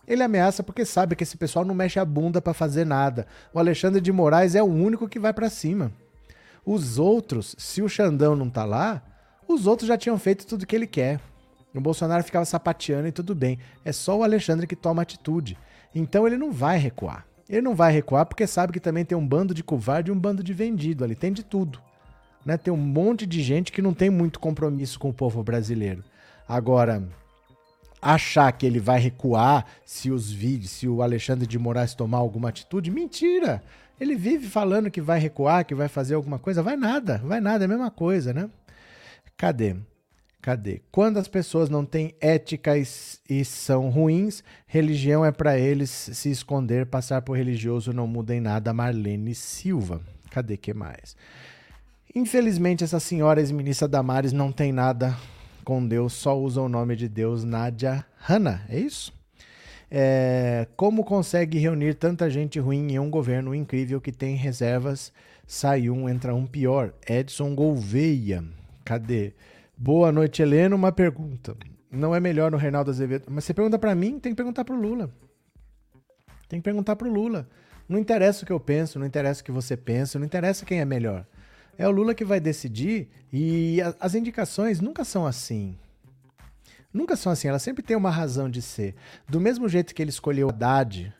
Ele 0.07 0.21
ameaça 0.21 0.61
porque 0.61 0.85
sabe 0.85 1.15
que 1.15 1.23
esse 1.23 1.35
pessoal 1.35 1.65
não 1.65 1.73
mexe 1.73 1.99
a 1.99 2.05
bunda 2.05 2.41
para 2.41 2.53
fazer 2.53 2.85
nada. 2.85 3.25
O 3.53 3.59
Alexandre 3.59 3.99
de 3.99 4.11
Moraes 4.11 4.53
é 4.53 4.61
o 4.61 4.67
único 4.67 5.09
que 5.09 5.19
vai 5.19 5.33
para 5.33 5.49
cima. 5.49 5.91
Os 6.65 6.99
outros, 6.99 7.55
se 7.57 7.81
o 7.81 7.89
Xandão 7.89 8.35
não 8.35 8.49
tá 8.49 8.65
lá, 8.65 9.01
os 9.47 9.67
outros 9.67 9.87
já 9.87 9.97
tinham 9.97 10.17
feito 10.17 10.45
tudo 10.45 10.65
que 10.65 10.75
ele 10.75 10.87
quer. 10.87 11.19
O 11.79 11.81
Bolsonaro 11.81 12.23
ficava 12.23 12.45
sapateando 12.45 13.07
e 13.07 13.11
tudo 13.11 13.35
bem. 13.35 13.59
É 13.83 13.91
só 13.91 14.17
o 14.17 14.23
Alexandre 14.23 14.67
que 14.67 14.75
toma 14.75 15.01
atitude. 15.01 15.57
Então 15.93 16.25
ele 16.27 16.37
não 16.37 16.51
vai 16.51 16.77
recuar. 16.77 17.25
Ele 17.47 17.61
não 17.61 17.75
vai 17.75 17.91
recuar 17.91 18.25
porque 18.25 18.47
sabe 18.47 18.73
que 18.73 18.79
também 18.79 19.05
tem 19.05 19.17
um 19.17 19.25
bando 19.25 19.53
de 19.53 19.63
covarde 19.63 20.09
e 20.09 20.13
um 20.13 20.19
bando 20.19 20.43
de 20.43 20.53
vendido 20.53 21.03
ali. 21.03 21.15
Tem 21.15 21.31
de 21.31 21.43
tudo. 21.43 21.79
Né? 22.45 22.57
Tem 22.57 22.73
um 22.73 22.77
monte 22.77 23.25
de 23.25 23.41
gente 23.41 23.71
que 23.71 23.81
não 23.81 23.93
tem 23.93 24.09
muito 24.09 24.39
compromisso 24.39 24.99
com 24.99 25.09
o 25.09 25.13
povo 25.13 25.43
brasileiro. 25.43 26.03
Agora, 26.47 27.03
achar 28.01 28.51
que 28.51 28.65
ele 28.65 28.79
vai 28.79 28.99
recuar 28.99 29.65
se 29.83 30.11
os 30.11 30.31
vídeos, 30.31 30.71
se 30.71 30.87
o 30.87 31.01
Alexandre 31.01 31.47
de 31.47 31.57
Moraes 31.57 31.95
tomar 31.95 32.19
alguma 32.19 32.49
atitude, 32.49 32.91
mentira. 32.91 33.63
Ele 33.99 34.15
vive 34.15 34.47
falando 34.47 34.91
que 34.91 35.01
vai 35.01 35.19
recuar, 35.19 35.65
que 35.65 35.73
vai 35.73 35.87
fazer 35.87 36.15
alguma 36.15 36.37
coisa, 36.37 36.61
vai 36.61 36.75
nada, 36.75 37.21
vai 37.23 37.39
nada, 37.39 37.63
é 37.63 37.65
a 37.65 37.69
mesma 37.69 37.89
coisa, 37.89 38.33
né? 38.33 38.49
Cadê? 39.37 39.75
Cadê? 40.45 40.79
Quando 40.91 41.17
as 41.17 41.27
pessoas 41.27 41.71
não 41.71 41.83
têm 41.83 42.13
ética 42.21 42.77
e, 42.77 42.83
e 43.27 43.43
são 43.43 43.89
ruins, 43.89 44.43
religião 44.67 45.25
é 45.25 45.31
para 45.31 45.57
eles 45.57 45.89
se 45.89 46.29
esconder, 46.29 46.85
passar 46.85 47.23
por 47.23 47.35
religioso 47.35 47.91
não 47.91 48.05
muda 48.05 48.35
em 48.35 48.39
nada. 48.39 48.71
Marlene 48.71 49.33
Silva. 49.33 50.01
Cadê 50.29 50.55
que 50.55 50.71
mais? 50.71 51.17
Infelizmente, 52.13 52.83
essa 52.83 52.99
senhora 52.99 53.39
ex-ministra 53.39 53.87
Damares 53.87 54.31
não 54.31 54.51
tem 54.51 54.71
nada 54.71 55.17
com 55.63 55.83
Deus, 55.83 56.13
só 56.13 56.39
usa 56.39 56.61
o 56.61 56.69
nome 56.69 56.95
de 56.95 57.09
Deus, 57.09 57.43
Nadia 57.43 58.05
Hanna, 58.19 58.63
é 58.69 58.77
isso? 58.77 59.11
É, 59.89 60.67
como 60.75 61.03
consegue 61.03 61.57
reunir 61.57 61.95
tanta 61.95 62.29
gente 62.29 62.59
ruim 62.59 62.91
em 62.91 62.99
um 62.99 63.09
governo 63.09 63.55
incrível 63.55 63.99
que 63.99 64.11
tem 64.11 64.35
reservas? 64.35 65.11
Sai 65.47 65.89
um, 65.89 66.07
entra 66.07 66.35
um 66.35 66.45
pior. 66.45 66.93
Edson 67.09 67.55
Gouveia. 67.55 68.43
Cadê? 68.83 69.33
Boa 69.77 70.09
noite, 70.09 70.41
Helena. 70.41 70.75
Uma 70.75 70.91
pergunta. 70.91 71.55
Não 71.91 72.15
é 72.15 72.19
melhor 72.19 72.49
no 72.49 72.57
Reinaldo 72.57 72.91
Azevedo? 72.91 73.25
Mas 73.29 73.43
você 73.43 73.53
pergunta 73.53 73.77
para 73.77 73.93
mim, 73.93 74.19
tem 74.19 74.31
que 74.31 74.35
perguntar 74.35 74.63
pro 74.63 74.75
Lula. 74.75 75.13
Tem 76.47 76.59
que 76.59 76.63
perguntar 76.63 76.95
pro 76.95 77.11
Lula. 77.11 77.47
Não 77.87 77.99
interessa 77.99 78.43
o 78.43 78.45
que 78.45 78.53
eu 78.53 78.59
penso, 78.59 78.97
não 78.97 79.05
interessa 79.05 79.41
o 79.41 79.43
que 79.43 79.51
você 79.51 79.75
pensa, 79.75 80.17
não 80.17 80.25
interessa 80.25 80.65
quem 80.65 80.79
é 80.79 80.85
melhor. 80.85 81.25
É 81.77 81.87
o 81.87 81.91
Lula 81.91 82.15
que 82.15 82.23
vai 82.23 82.39
decidir 82.39 83.09
e 83.31 83.81
a, 83.81 83.93
as 83.99 84.15
indicações 84.15 84.79
nunca 84.79 85.03
são 85.03 85.25
assim. 85.25 85.77
Nunca 86.93 87.17
são 87.17 87.31
assim, 87.31 87.49
elas 87.49 87.61
sempre 87.61 87.83
têm 87.83 87.97
uma 87.97 88.09
razão 88.09 88.49
de 88.49 88.61
ser. 88.61 88.95
Do 89.27 89.41
mesmo 89.41 89.67
jeito 89.67 89.93
que 89.93 90.01
ele 90.01 90.09
escolheu 90.09 90.47
o 90.47 90.49
Haddad, 90.49 91.13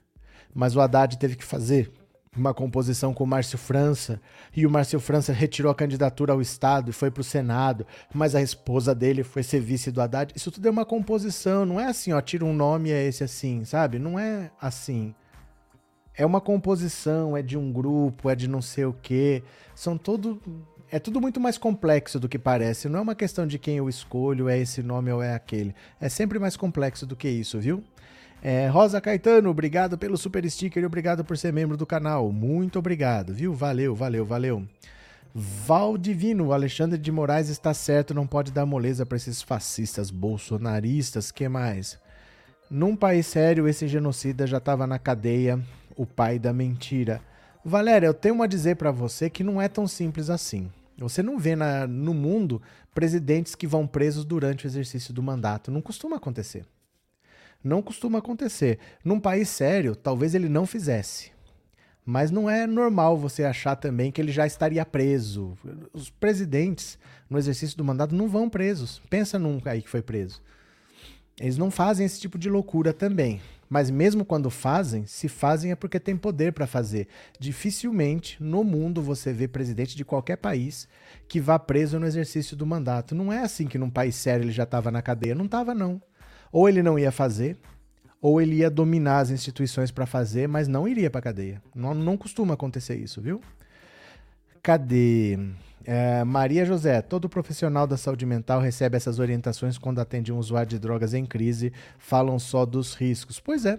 mas 0.53 0.75
o 0.75 0.81
Haddad 0.81 1.17
teve 1.17 1.35
que 1.35 1.43
fazer 1.43 1.91
uma 2.35 2.53
composição 2.53 3.13
com 3.13 3.23
o 3.23 3.27
Márcio 3.27 3.57
França, 3.57 4.19
e 4.55 4.65
o 4.65 4.69
Márcio 4.69 4.99
França 4.99 5.31
retirou 5.31 5.71
a 5.71 5.75
candidatura 5.75 6.33
ao 6.33 6.41
Estado 6.41 6.89
e 6.89 6.93
foi 6.93 7.09
para 7.09 7.21
o 7.21 7.23
Senado, 7.23 7.85
mas 8.13 8.35
a 8.35 8.41
esposa 8.41 8.93
dele 8.93 9.23
foi 9.23 9.43
ser 9.43 9.61
vice 9.61 9.91
do 9.91 10.01
Haddad. 10.01 10.33
Isso 10.35 10.51
tudo 10.51 10.67
é 10.67 10.71
uma 10.71 10.85
composição, 10.85 11.65
não 11.65 11.79
é 11.79 11.85
assim, 11.85 12.11
ó, 12.11 12.21
tira 12.21 12.43
um 12.43 12.53
nome 12.53 12.89
e 12.89 12.93
é 12.93 13.07
esse 13.07 13.23
assim, 13.23 13.63
sabe? 13.63 13.99
Não 13.99 14.19
é 14.19 14.51
assim 14.59 15.13
é 16.17 16.25
uma 16.25 16.39
composição, 16.39 17.35
é 17.35 17.41
de 17.41 17.57
um 17.57 17.71
grupo, 17.71 18.29
é 18.29 18.35
de 18.35 18.47
não 18.47 18.61
sei 18.61 18.85
o 18.85 18.93
quê. 18.93 19.43
São 19.75 19.97
todo. 19.97 20.41
É 20.91 20.99
tudo 20.99 21.19
muito 21.19 21.39
mais 21.39 21.57
complexo 21.57 22.19
do 22.19 22.29
que 22.29 22.39
parece. 22.39 22.87
Não 22.87 22.99
é 22.99 23.01
uma 23.01 23.15
questão 23.15 23.45
de 23.45 23.59
quem 23.59 23.77
eu 23.77 23.89
escolho, 23.89 24.47
é 24.47 24.57
esse 24.57 24.81
nome 24.81 25.11
ou 25.11 25.21
é 25.21 25.33
aquele. 25.33 25.75
É 25.99 26.07
sempre 26.07 26.39
mais 26.39 26.55
complexo 26.55 27.05
do 27.05 27.15
que 27.15 27.27
isso, 27.27 27.59
viu? 27.59 27.83
É, 28.47 28.67
Rosa 28.67 29.01
Caetano, 29.01 29.49
obrigado 29.49 29.97
pelo 29.97 30.15
super 30.15 30.47
sticker 30.47 30.83
e 30.83 30.85
obrigado 30.85 31.25
por 31.25 31.35
ser 31.35 31.51
membro 31.51 31.75
do 31.75 31.83
canal. 31.83 32.31
Muito 32.31 32.77
obrigado, 32.77 33.33
viu? 33.33 33.51
Valeu, 33.55 33.95
valeu, 33.95 34.23
valeu. 34.23 34.67
Valdivino, 35.33 36.53
Alexandre 36.53 36.99
de 36.99 37.11
Moraes 37.11 37.49
está 37.49 37.73
certo, 37.73 38.13
não 38.13 38.27
pode 38.27 38.51
dar 38.51 38.63
moleza 38.67 39.03
para 39.03 39.15
esses 39.15 39.41
fascistas 39.41 40.11
bolsonaristas. 40.11 41.31
Que 41.31 41.49
mais? 41.49 41.97
Num 42.69 42.95
país 42.95 43.25
sério, 43.25 43.67
esse 43.67 43.87
genocida 43.87 44.45
já 44.45 44.57
estava 44.57 44.85
na 44.85 44.99
cadeia 44.99 45.59
o 45.97 46.05
pai 46.05 46.37
da 46.37 46.53
mentira. 46.53 47.21
Valéria, 47.65 48.05
eu 48.05 48.13
tenho 48.13 48.43
a 48.43 48.45
dizer 48.45 48.75
para 48.75 48.91
você 48.91 49.27
que 49.27 49.43
não 49.43 49.59
é 49.59 49.67
tão 49.67 49.87
simples 49.87 50.29
assim. 50.29 50.71
Você 50.99 51.23
não 51.23 51.39
vê 51.39 51.55
na, 51.55 51.87
no 51.87 52.13
mundo 52.13 52.61
presidentes 52.93 53.55
que 53.55 53.65
vão 53.65 53.87
presos 53.87 54.23
durante 54.23 54.67
o 54.67 54.69
exercício 54.69 55.11
do 55.11 55.23
mandato. 55.23 55.71
Não 55.71 55.81
costuma 55.81 56.17
acontecer. 56.17 56.63
Não 57.65 57.81
costuma 57.81 58.19
acontecer. 58.19 58.77
Num 59.03 59.19
país 59.19 59.49
sério, 59.49 59.95
talvez 59.95 60.35
ele 60.35 60.47
não 60.47 60.67
fizesse. 60.67 61.31
Mas 62.05 62.29
não 62.29 62.47
é 62.47 62.67
normal 62.67 63.17
você 63.17 63.43
achar 63.43 63.75
também 63.75 64.11
que 64.11 64.21
ele 64.21 64.31
já 64.31 64.45
estaria 64.45 64.85
preso. 64.85 65.57
Os 65.91 66.11
presidentes, 66.11 66.99
no 67.27 67.39
exercício 67.39 67.75
do 67.75 67.83
mandato, 67.83 68.13
não 68.13 68.29
vão 68.29 68.47
presos. 68.47 69.01
Pensa 69.09 69.39
num 69.39 69.59
aí 69.65 69.81
que 69.81 69.89
foi 69.89 70.03
preso. 70.03 70.43
Eles 71.39 71.57
não 71.57 71.71
fazem 71.71 72.05
esse 72.05 72.21
tipo 72.21 72.37
de 72.37 72.51
loucura 72.51 72.93
também. 72.93 73.41
Mas 73.67 73.89
mesmo 73.89 74.23
quando 74.23 74.51
fazem, 74.51 75.07
se 75.07 75.27
fazem 75.27 75.71
é 75.71 75.75
porque 75.75 75.99
tem 75.99 76.15
poder 76.15 76.53
para 76.53 76.67
fazer. 76.67 77.07
Dificilmente 77.39 78.41
no 78.43 78.63
mundo 78.63 79.01
você 79.01 79.33
vê 79.33 79.47
presidente 79.47 79.97
de 79.97 80.05
qualquer 80.05 80.35
país 80.35 80.87
que 81.27 81.41
vá 81.41 81.57
preso 81.57 81.99
no 81.99 82.05
exercício 82.05 82.55
do 82.55 82.63
mandato. 82.63 83.15
Não 83.15 83.33
é 83.33 83.39
assim 83.39 83.65
que 83.65 83.79
num 83.79 83.89
país 83.89 84.13
sério 84.13 84.43
ele 84.43 84.51
já 84.51 84.63
estava 84.63 84.91
na 84.91 85.01
cadeia. 85.01 85.33
Não 85.33 85.45
estava, 85.45 85.73
não. 85.73 85.99
Ou 86.55 86.69
ele 86.69 86.81
não 86.81 86.97
ia 86.97 87.11
fazer, 87.11 87.57
ou 88.21 88.39
ele 88.39 88.55
ia 88.55 88.69
dominar 88.69 89.19
as 89.19 89.29
instituições 89.29 89.91
para 89.91 90.05
fazer, 90.05 90.47
mas 90.47 90.69
não 90.69 90.87
iria 90.87 91.09
para 91.09 91.19
cadeia. 91.19 91.61
Não, 91.75 91.93
não 91.93 92.15
costuma 92.15 92.53
acontecer 92.53 92.95
isso, 92.95 93.21
viu? 93.21 93.41
Cadê? 94.63 95.37
É, 95.83 96.23
Maria 96.23 96.63
José, 96.63 97.01
todo 97.01 97.27
profissional 97.27 97.85
da 97.85 97.97
saúde 97.97 98.25
mental 98.25 98.61
recebe 98.61 98.95
essas 98.95 99.19
orientações 99.19 99.77
quando 99.77 99.99
atende 99.99 100.31
um 100.31 100.37
usuário 100.37 100.69
de 100.69 100.79
drogas 100.79 101.13
em 101.13 101.25
crise, 101.25 101.73
falam 101.99 102.39
só 102.39 102.65
dos 102.65 102.93
riscos. 102.93 103.37
Pois 103.37 103.65
é. 103.65 103.77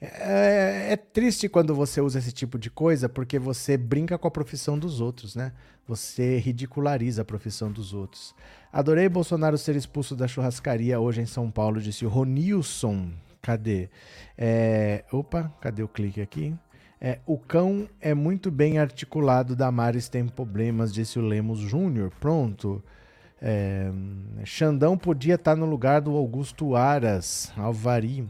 É, 0.00 0.92
é, 0.92 0.96
triste 0.96 1.48
quando 1.48 1.74
você 1.74 2.00
usa 2.00 2.20
esse 2.20 2.30
tipo 2.30 2.60
de 2.60 2.70
coisa 2.70 3.08
porque 3.08 3.40
você 3.40 3.76
brinca 3.76 4.16
com 4.16 4.28
a 4.28 4.30
profissão 4.30 4.78
dos 4.78 5.00
outros, 5.00 5.34
né? 5.34 5.52
Você 5.86 6.38
ridiculariza 6.38 7.22
a 7.22 7.24
profissão 7.24 7.72
dos 7.72 7.92
outros. 7.92 8.34
Adorei 8.74 9.08
Bolsonaro 9.08 9.56
ser 9.56 9.76
expulso 9.76 10.16
da 10.16 10.26
churrascaria 10.26 10.98
hoje 10.98 11.20
em 11.20 11.26
São 11.26 11.48
Paulo, 11.48 11.80
disse 11.80 12.04
o 12.04 12.08
Ronilson. 12.08 13.08
Cadê? 13.40 13.88
É, 14.36 15.04
opa, 15.12 15.54
cadê 15.60 15.84
o 15.84 15.86
clique 15.86 16.20
aqui? 16.20 16.52
É, 17.00 17.20
o 17.24 17.38
cão 17.38 17.88
é 18.00 18.14
muito 18.14 18.50
bem 18.50 18.78
articulado, 18.78 19.54
Damares 19.54 20.08
tem 20.08 20.26
problemas, 20.26 20.92
disse 20.92 21.20
o 21.20 21.22
Lemos 21.22 21.60
Júnior. 21.60 22.10
Pronto. 22.18 22.82
É, 23.40 23.92
Xandão 24.44 24.98
podia 24.98 25.36
estar 25.36 25.54
no 25.54 25.66
lugar 25.66 26.00
do 26.00 26.16
Augusto 26.16 26.74
Aras, 26.74 27.52
Alvari. 27.56 28.28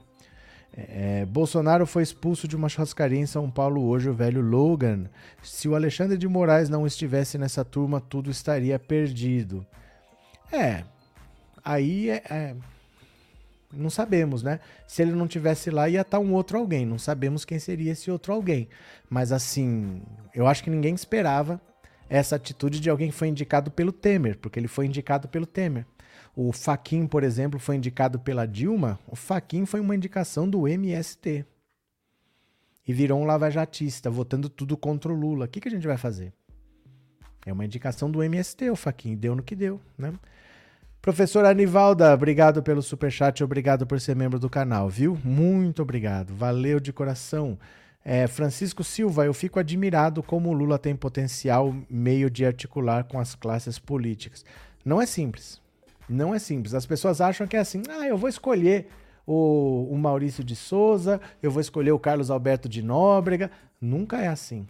É, 0.76 1.24
Bolsonaro 1.24 1.86
foi 1.86 2.02
expulso 2.02 2.46
de 2.46 2.54
uma 2.54 2.68
churrascaria 2.68 3.18
em 3.18 3.24
São 3.24 3.50
Paulo 3.50 3.82
hoje, 3.82 4.10
o 4.10 4.14
velho 4.14 4.42
Logan. 4.42 5.06
Se 5.42 5.70
o 5.70 5.74
Alexandre 5.74 6.18
de 6.18 6.28
Moraes 6.28 6.68
não 6.68 6.86
estivesse 6.86 7.38
nessa 7.38 7.64
turma, 7.64 7.98
tudo 7.98 8.30
estaria 8.30 8.78
perdido. 8.78 9.66
É, 10.54 10.84
aí 11.64 12.10
é, 12.10 12.22
é, 12.30 12.56
não 13.72 13.90
sabemos, 13.90 14.42
né? 14.42 14.60
Se 14.86 15.02
ele 15.02 15.12
não 15.12 15.26
tivesse 15.26 15.70
lá, 15.70 15.88
ia 15.88 16.02
estar 16.02 16.20
um 16.20 16.32
outro 16.32 16.58
alguém. 16.58 16.86
Não 16.86 16.98
sabemos 16.98 17.44
quem 17.44 17.58
seria 17.58 17.92
esse 17.92 18.10
outro 18.10 18.32
alguém. 18.32 18.68
Mas 19.10 19.32
assim, 19.32 20.00
eu 20.32 20.46
acho 20.46 20.62
que 20.62 20.70
ninguém 20.70 20.94
esperava 20.94 21.60
essa 22.08 22.36
atitude 22.36 22.78
de 22.78 22.88
alguém 22.88 23.10
que 23.10 23.16
foi 23.16 23.28
indicado 23.28 23.70
pelo 23.70 23.92
Temer, 23.92 24.38
porque 24.38 24.58
ele 24.58 24.68
foi 24.68 24.86
indicado 24.86 25.28
pelo 25.28 25.46
Temer. 25.46 25.86
O 26.36 26.52
Faquin, 26.52 27.06
por 27.06 27.22
exemplo, 27.22 27.58
foi 27.58 27.76
indicado 27.76 28.18
pela 28.18 28.46
Dilma. 28.46 28.98
O 29.06 29.16
Faquin 29.16 29.66
foi 29.66 29.80
uma 29.80 29.94
indicação 29.94 30.48
do 30.48 30.68
MST. 30.68 31.44
E 32.86 32.92
virou 32.92 33.20
um 33.20 33.24
lavajatista, 33.24 34.10
votando 34.10 34.48
tudo 34.48 34.76
contra 34.76 35.12
o 35.12 35.16
Lula. 35.16 35.46
O 35.46 35.48
que, 35.48 35.60
que 35.60 35.68
a 35.68 35.70
gente 35.70 35.86
vai 35.86 35.96
fazer? 35.96 36.32
É 37.46 37.52
uma 37.52 37.64
indicação 37.64 38.10
do 38.10 38.22
MST, 38.22 38.70
o 38.70 38.76
Faquin. 38.76 39.16
Deu 39.16 39.34
no 39.34 39.42
que 39.42 39.54
deu, 39.54 39.80
né? 39.96 40.12
Professora 41.04 41.50
Anivalda, 41.50 42.14
obrigado 42.14 42.62
pelo 42.62 42.80
superchat, 42.80 43.44
obrigado 43.44 43.86
por 43.86 44.00
ser 44.00 44.16
membro 44.16 44.38
do 44.38 44.48
canal, 44.48 44.88
viu? 44.88 45.18
Muito 45.22 45.82
obrigado, 45.82 46.34
valeu 46.34 46.80
de 46.80 46.94
coração. 46.94 47.58
É, 48.02 48.26
Francisco 48.26 48.82
Silva, 48.82 49.26
eu 49.26 49.34
fico 49.34 49.60
admirado 49.60 50.22
como 50.22 50.48
o 50.48 50.54
Lula 50.54 50.78
tem 50.78 50.96
potencial 50.96 51.76
meio 51.90 52.30
de 52.30 52.46
articular 52.46 53.04
com 53.04 53.20
as 53.20 53.34
classes 53.34 53.78
políticas. 53.78 54.46
Não 54.82 54.98
é 54.98 55.04
simples, 55.04 55.60
não 56.08 56.34
é 56.34 56.38
simples. 56.38 56.72
As 56.72 56.86
pessoas 56.86 57.20
acham 57.20 57.46
que 57.46 57.58
é 57.58 57.60
assim, 57.60 57.82
ah, 57.90 58.08
eu 58.08 58.16
vou 58.16 58.30
escolher 58.30 58.88
o, 59.26 59.86
o 59.90 59.98
Maurício 59.98 60.42
de 60.42 60.56
Souza, 60.56 61.20
eu 61.42 61.50
vou 61.50 61.60
escolher 61.60 61.92
o 61.92 61.98
Carlos 61.98 62.30
Alberto 62.30 62.66
de 62.66 62.82
Nóbrega. 62.82 63.50
Nunca 63.78 64.22
é 64.22 64.28
assim. 64.28 64.66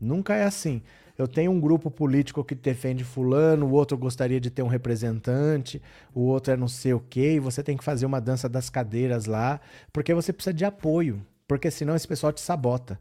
Nunca 0.00 0.36
é 0.36 0.44
assim 0.44 0.82
eu 1.18 1.26
tenho 1.26 1.50
um 1.50 1.60
grupo 1.60 1.90
político 1.90 2.44
que 2.44 2.54
defende 2.54 3.02
fulano, 3.02 3.66
o 3.66 3.72
outro 3.72 3.98
gostaria 3.98 4.40
de 4.40 4.50
ter 4.50 4.62
um 4.62 4.68
representante, 4.68 5.82
o 6.14 6.20
outro 6.20 6.52
é 6.52 6.56
não 6.56 6.68
sei 6.68 6.94
o 6.94 7.00
quê, 7.00 7.34
e 7.34 7.40
você 7.40 7.60
tem 7.60 7.76
que 7.76 7.82
fazer 7.82 8.06
uma 8.06 8.20
dança 8.20 8.48
das 8.48 8.70
cadeiras 8.70 9.26
lá, 9.26 9.60
porque 9.92 10.14
você 10.14 10.32
precisa 10.32 10.54
de 10.54 10.64
apoio, 10.64 11.20
porque 11.48 11.72
senão 11.72 11.96
esse 11.96 12.06
pessoal 12.06 12.32
te 12.32 12.40
sabota. 12.40 13.00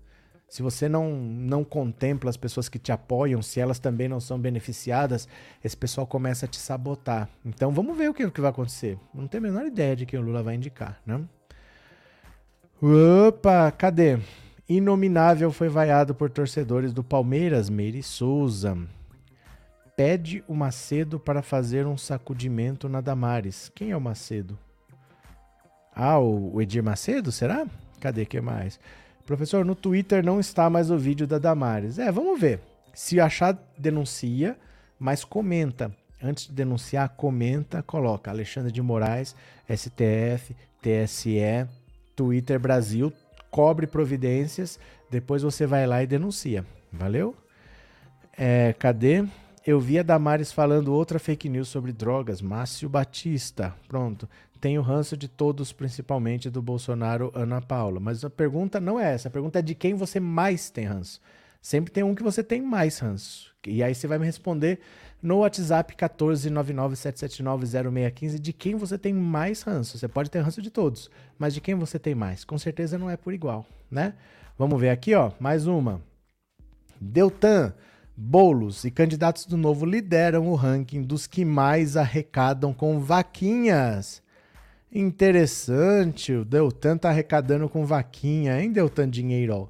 Se 0.49 0.63
você 0.63 0.87
não, 0.87 1.11
não 1.11 1.63
contempla 1.63 2.29
as 2.29 2.37
pessoas 2.37 2.69
que 2.69 2.79
te 2.79 2.91
apoiam, 2.91 3.41
se 3.41 3.59
elas 3.59 3.79
também 3.79 4.07
não 4.07 4.19
são 4.19 4.39
beneficiadas, 4.39 5.27
esse 5.63 5.75
pessoal 5.75 6.07
começa 6.07 6.45
a 6.45 6.49
te 6.49 6.57
sabotar. 6.57 7.29
Então 7.45 7.69
vamos 7.71 7.95
ver 7.97 8.09
o 8.09 8.13
que, 8.13 8.25
o 8.25 8.31
que 8.31 8.41
vai 8.41 8.49
acontecer. 8.49 8.97
Não 9.13 9.27
tenho 9.27 9.43
a 9.43 9.47
menor 9.47 9.65
ideia 9.67 9.95
de 9.95 10.05
quem 10.05 10.17
o 10.17 10.23
Lula 10.23 10.41
vai 10.41 10.55
indicar, 10.55 11.01
né? 11.05 11.21
Opa, 12.81 13.69
cadê? 13.71 14.19
Inominável 14.69 15.49
foi 15.49 15.69
vaiado 15.69 16.13
por 16.13 16.29
torcedores 16.29 16.91
do 16.91 17.01
Palmeiras, 17.01 17.69
Meire 17.69 18.03
Souza. 18.03 18.77
Pede 19.95 20.43
o 20.45 20.53
Macedo 20.53 21.17
para 21.17 21.41
fazer 21.41 21.87
um 21.87 21.97
sacudimento 21.97 22.89
na 22.89 22.99
Damares. 22.99 23.71
Quem 23.73 23.91
é 23.91 23.97
o 23.97 24.01
Macedo? 24.01 24.59
Ah, 25.95 26.19
o 26.19 26.61
Edir 26.61 26.83
Macedo, 26.83 27.31
será? 27.31 27.65
Cadê 28.01 28.25
que 28.25 28.41
mais? 28.41 28.77
Professor, 29.25 29.63
no 29.63 29.73
Twitter 29.73 30.23
não 30.23 30.37
está 30.37 30.69
mais 30.69 30.91
o 30.91 30.97
vídeo 30.97 31.25
da 31.25 31.39
Damares. 31.39 31.97
É, 31.97 32.11
vamos 32.11 32.39
ver. 32.39 32.59
Se 32.93 33.21
achar, 33.21 33.57
denuncia, 33.77 34.57
mas 34.99 35.23
comenta. 35.23 35.95
Antes 36.21 36.47
de 36.47 36.53
denunciar, 36.53 37.07
comenta, 37.09 37.81
coloca 37.81 38.29
Alexandre 38.29 38.71
de 38.71 38.81
Moraes, 38.81 39.33
STF, 39.69 40.53
TSE, 40.81 41.67
Twitter 42.15 42.59
Brasil, 42.59 43.13
cobre 43.49 43.87
providências, 43.87 44.79
depois 45.09 45.41
você 45.41 45.65
vai 45.65 45.85
lá 45.87 46.03
e 46.03 46.07
denuncia. 46.07 46.65
Valeu? 46.91 47.35
É, 48.37 48.73
cadê? 48.77 49.25
Eu 49.65 49.79
vi 49.79 49.99
a 49.99 50.03
Damares 50.03 50.51
falando 50.51 50.93
outra 50.93 51.19
fake 51.19 51.49
news 51.49 51.67
sobre 51.67 51.91
drogas. 51.91 52.41
Márcio 52.41 52.87
Batista. 52.87 53.75
Pronto. 53.87 54.29
Tenho 54.61 54.81
ranço 54.81 55.17
de 55.17 55.27
todos, 55.27 55.73
principalmente 55.73 56.49
do 56.49 56.61
Bolsonaro, 56.61 57.31
Ana 57.35 57.61
Paula. 57.61 57.99
Mas 57.99 58.23
a 58.23 58.29
pergunta 58.29 58.79
não 58.79 58.99
é 58.99 59.13
essa. 59.13 59.27
A 59.27 59.31
pergunta 59.31 59.59
é 59.59 59.61
de 59.61 59.75
quem 59.75 59.93
você 59.93 60.19
mais 60.19 60.69
tem 60.69 60.85
ranço. 60.85 61.19
Sempre 61.61 61.91
tem 61.91 62.03
um 62.03 62.15
que 62.15 62.23
você 62.23 62.43
tem 62.43 62.61
mais 62.61 62.99
ranço. 62.99 63.53
E 63.65 63.83
aí 63.83 63.93
você 63.93 64.07
vai 64.07 64.17
me 64.17 64.25
responder 64.25 64.79
no 65.21 65.39
WhatsApp 65.39 65.93
14997790615 65.95 68.39
de 68.39 68.53
quem 68.53 68.75
você 68.75 68.97
tem 68.97 69.13
mais 69.13 69.61
ranço. 69.61 69.97
Você 69.97 70.07
pode 70.07 70.31
ter 70.31 70.39
ranço 70.39 70.61
de 70.61 70.69
todos, 70.69 71.11
mas 71.37 71.53
de 71.53 71.59
quem 71.61 71.75
você 71.75 71.99
tem 71.99 72.15
mais? 72.15 72.45
Com 72.45 72.57
certeza 72.57 72.97
não 72.97 73.09
é 73.09 73.17
por 73.17 73.33
igual, 73.33 73.65
né? 73.89 74.13
Vamos 74.57 74.79
ver 74.79 74.89
aqui, 74.89 75.13
ó, 75.13 75.31
mais 75.39 75.67
uma. 75.67 76.01
Deltan, 76.99 77.73
Bolos 78.19 78.83
e 78.83 78.89
candidatos 78.89 79.45
do 79.45 79.55
Novo 79.55 79.85
lideram 79.85 80.47
o 80.47 80.55
ranking 80.55 81.03
dos 81.03 81.27
que 81.27 81.45
mais 81.45 81.95
arrecadam 81.95 82.73
com 82.73 82.99
vaquinhas. 82.99 84.23
Interessante, 84.91 86.33
o 86.33 86.43
Deltan 86.43 86.97
tá 86.97 87.09
arrecadando 87.09 87.69
com 87.69 87.85
vaquinha, 87.85 88.59
hein, 88.59 88.71
Deltan 88.71 89.07
Dinheiro? 89.07 89.69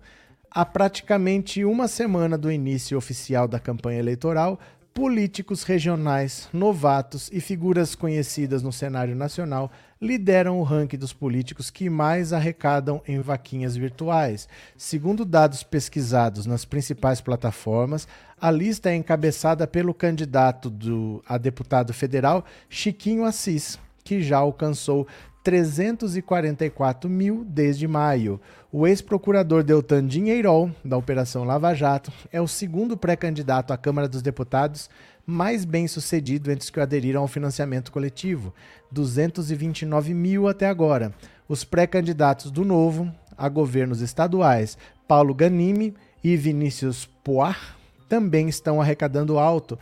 Há 0.49 0.65
praticamente 0.65 1.65
uma 1.65 1.89
semana 1.89 2.37
do 2.37 2.49
início 2.49 2.97
oficial 2.97 3.49
da 3.49 3.59
campanha 3.59 3.99
eleitoral, 3.99 4.57
políticos 4.97 5.61
regionais, 5.61 6.49
novatos 6.51 7.29
e 7.31 7.39
figuras 7.39 7.93
conhecidas 7.93 8.63
no 8.63 8.73
cenário 8.73 9.15
nacional 9.15 9.71
lideram 10.01 10.59
o 10.59 10.63
ranking 10.63 10.97
dos 10.97 11.13
políticos 11.13 11.69
que 11.69 11.87
mais 11.87 12.33
arrecadam 12.33 12.99
em 13.07 13.19
vaquinhas 13.19 13.77
virtuais. 13.77 14.49
Segundo 14.75 15.23
dados 15.23 15.61
pesquisados 15.61 16.47
nas 16.47 16.65
principais 16.65 17.21
plataformas, 17.21 18.07
a 18.41 18.49
lista 18.49 18.89
é 18.89 18.95
encabeçada 18.95 19.67
pelo 19.67 19.93
candidato 19.93 20.67
do, 20.67 21.23
a 21.27 21.37
deputado 21.37 21.93
federal 21.93 22.43
Chiquinho 22.67 23.23
Assis, 23.23 23.77
que 24.03 24.19
já 24.23 24.37
alcançou 24.37 25.07
344 25.47 27.09
mil 27.09 27.45
desde 27.47 27.87
maio. 27.87 28.37
O 28.69 28.85
ex-procurador 28.85 29.63
Deltan 29.63 30.05
Dinheirol, 30.05 30.69
da 30.83 30.97
Operação 30.97 31.45
Lava 31.45 31.73
Jato, 31.73 32.11
é 32.33 32.41
o 32.41 32.49
segundo 32.49 32.97
pré-candidato 32.97 33.71
à 33.71 33.77
Câmara 33.77 34.09
dos 34.09 34.21
Deputados 34.21 34.89
mais 35.25 35.63
bem 35.63 35.87
sucedido 35.87 36.51
entre 36.51 36.65
os 36.65 36.69
que 36.69 36.81
aderiram 36.81 37.21
ao 37.21 37.29
financiamento 37.29 37.93
coletivo, 37.93 38.53
229 38.91 40.13
mil 40.13 40.49
até 40.49 40.67
agora. 40.67 41.13
Os 41.47 41.63
pré-candidatos 41.63 42.51
do 42.51 42.65
Novo 42.65 43.09
a 43.37 43.47
governos 43.47 44.01
estaduais, 44.01 44.77
Paulo 45.07 45.33
Ganimi 45.33 45.95
e 46.21 46.35
Vinícius 46.35 47.05
Poir, 47.23 47.76
também 48.07 48.47
estão 48.47 48.81
arrecadando 48.81 49.37
alto. 49.37 49.77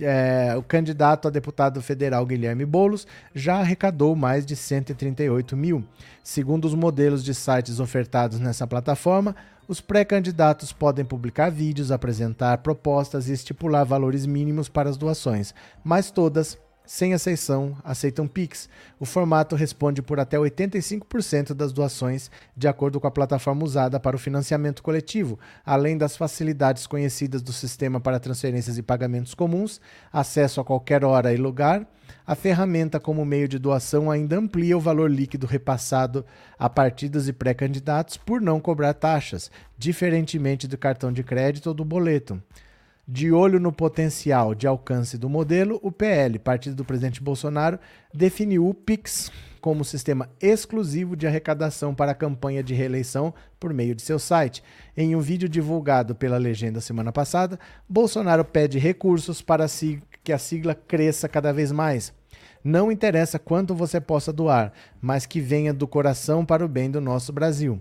É, 0.00 0.54
o 0.56 0.62
candidato 0.62 1.28
a 1.28 1.30
deputado 1.30 1.80
federal 1.82 2.24
Guilherme 2.26 2.64
Bolos 2.64 3.06
já 3.34 3.56
arrecadou 3.56 4.14
mais 4.14 4.44
de 4.44 4.54
138 4.54 5.56
mil. 5.56 5.84
Segundo 6.22 6.64
os 6.66 6.74
modelos 6.74 7.24
de 7.24 7.34
sites 7.34 7.80
ofertados 7.80 8.38
nessa 8.38 8.66
plataforma, 8.66 9.34
os 9.66 9.80
pré-candidatos 9.80 10.72
podem 10.72 11.04
publicar 11.04 11.50
vídeos, 11.50 11.92
apresentar 11.92 12.58
propostas 12.58 13.28
e 13.28 13.32
estipular 13.32 13.84
valores 13.84 14.26
mínimos 14.26 14.68
para 14.68 14.90
as 14.90 14.96
doações, 14.96 15.54
mas 15.84 16.10
todas 16.10 16.58
sem 16.90 17.12
exceção, 17.12 17.76
aceitam 17.84 18.26
Pix. 18.26 18.68
O 18.98 19.04
formato 19.04 19.54
responde 19.54 20.02
por 20.02 20.18
até 20.18 20.36
85% 20.36 21.54
das 21.54 21.72
doações, 21.72 22.32
de 22.56 22.66
acordo 22.66 22.98
com 22.98 23.06
a 23.06 23.12
plataforma 23.12 23.62
usada 23.62 24.00
para 24.00 24.16
o 24.16 24.18
financiamento 24.18 24.82
coletivo, 24.82 25.38
além 25.64 25.96
das 25.96 26.16
facilidades 26.16 26.88
conhecidas 26.88 27.42
do 27.42 27.52
sistema 27.52 28.00
para 28.00 28.18
transferências 28.18 28.76
e 28.76 28.82
pagamentos 28.82 29.34
comuns, 29.34 29.80
acesso 30.12 30.60
a 30.60 30.64
qualquer 30.64 31.04
hora 31.04 31.32
e 31.32 31.36
lugar. 31.36 31.86
A 32.26 32.34
ferramenta, 32.34 32.98
como 32.98 33.24
meio 33.24 33.46
de 33.46 33.60
doação, 33.60 34.10
ainda 34.10 34.36
amplia 34.36 34.76
o 34.76 34.80
valor 34.80 35.08
líquido 35.08 35.46
repassado 35.46 36.26
a 36.58 36.68
partidos 36.68 37.28
e 37.28 37.32
pré-candidatos 37.32 38.16
por 38.16 38.40
não 38.40 38.58
cobrar 38.58 38.94
taxas, 38.94 39.48
diferentemente 39.78 40.66
do 40.66 40.76
cartão 40.76 41.12
de 41.12 41.22
crédito 41.22 41.68
ou 41.68 41.74
do 41.74 41.84
boleto. 41.84 42.42
De 43.06 43.32
olho 43.32 43.58
no 43.58 43.72
potencial 43.72 44.54
de 44.54 44.66
alcance 44.66 45.18
do 45.18 45.28
modelo, 45.28 45.80
o 45.82 45.90
PL, 45.90 46.38
partido 46.38 46.76
do 46.76 46.84
presidente 46.84 47.22
Bolsonaro, 47.22 47.78
definiu 48.14 48.68
o 48.68 48.74
PIX 48.74 49.32
como 49.60 49.84
sistema 49.84 50.28
exclusivo 50.40 51.16
de 51.16 51.26
arrecadação 51.26 51.94
para 51.94 52.12
a 52.12 52.14
campanha 52.14 52.62
de 52.62 52.72
reeleição 52.72 53.34
por 53.58 53.74
meio 53.74 53.94
de 53.94 54.02
seu 54.02 54.18
site. 54.18 54.62
Em 54.96 55.14
um 55.14 55.20
vídeo 55.20 55.48
divulgado 55.48 56.14
pela 56.14 56.38
legenda 56.38 56.80
semana 56.80 57.12
passada, 57.12 57.58
Bolsonaro 57.88 58.44
pede 58.44 58.78
recursos 58.78 59.42
para 59.42 59.66
que 60.24 60.32
a 60.32 60.38
sigla 60.38 60.74
cresça 60.74 61.28
cada 61.28 61.52
vez 61.52 61.72
mais. 61.72 62.12
Não 62.62 62.92
interessa 62.92 63.38
quanto 63.38 63.74
você 63.74 64.00
possa 64.00 64.32
doar, 64.32 64.72
mas 65.00 65.26
que 65.26 65.40
venha 65.40 65.72
do 65.72 65.88
coração 65.88 66.44
para 66.44 66.64
o 66.64 66.68
bem 66.68 66.90
do 66.90 67.00
nosso 67.00 67.32
Brasil. 67.32 67.80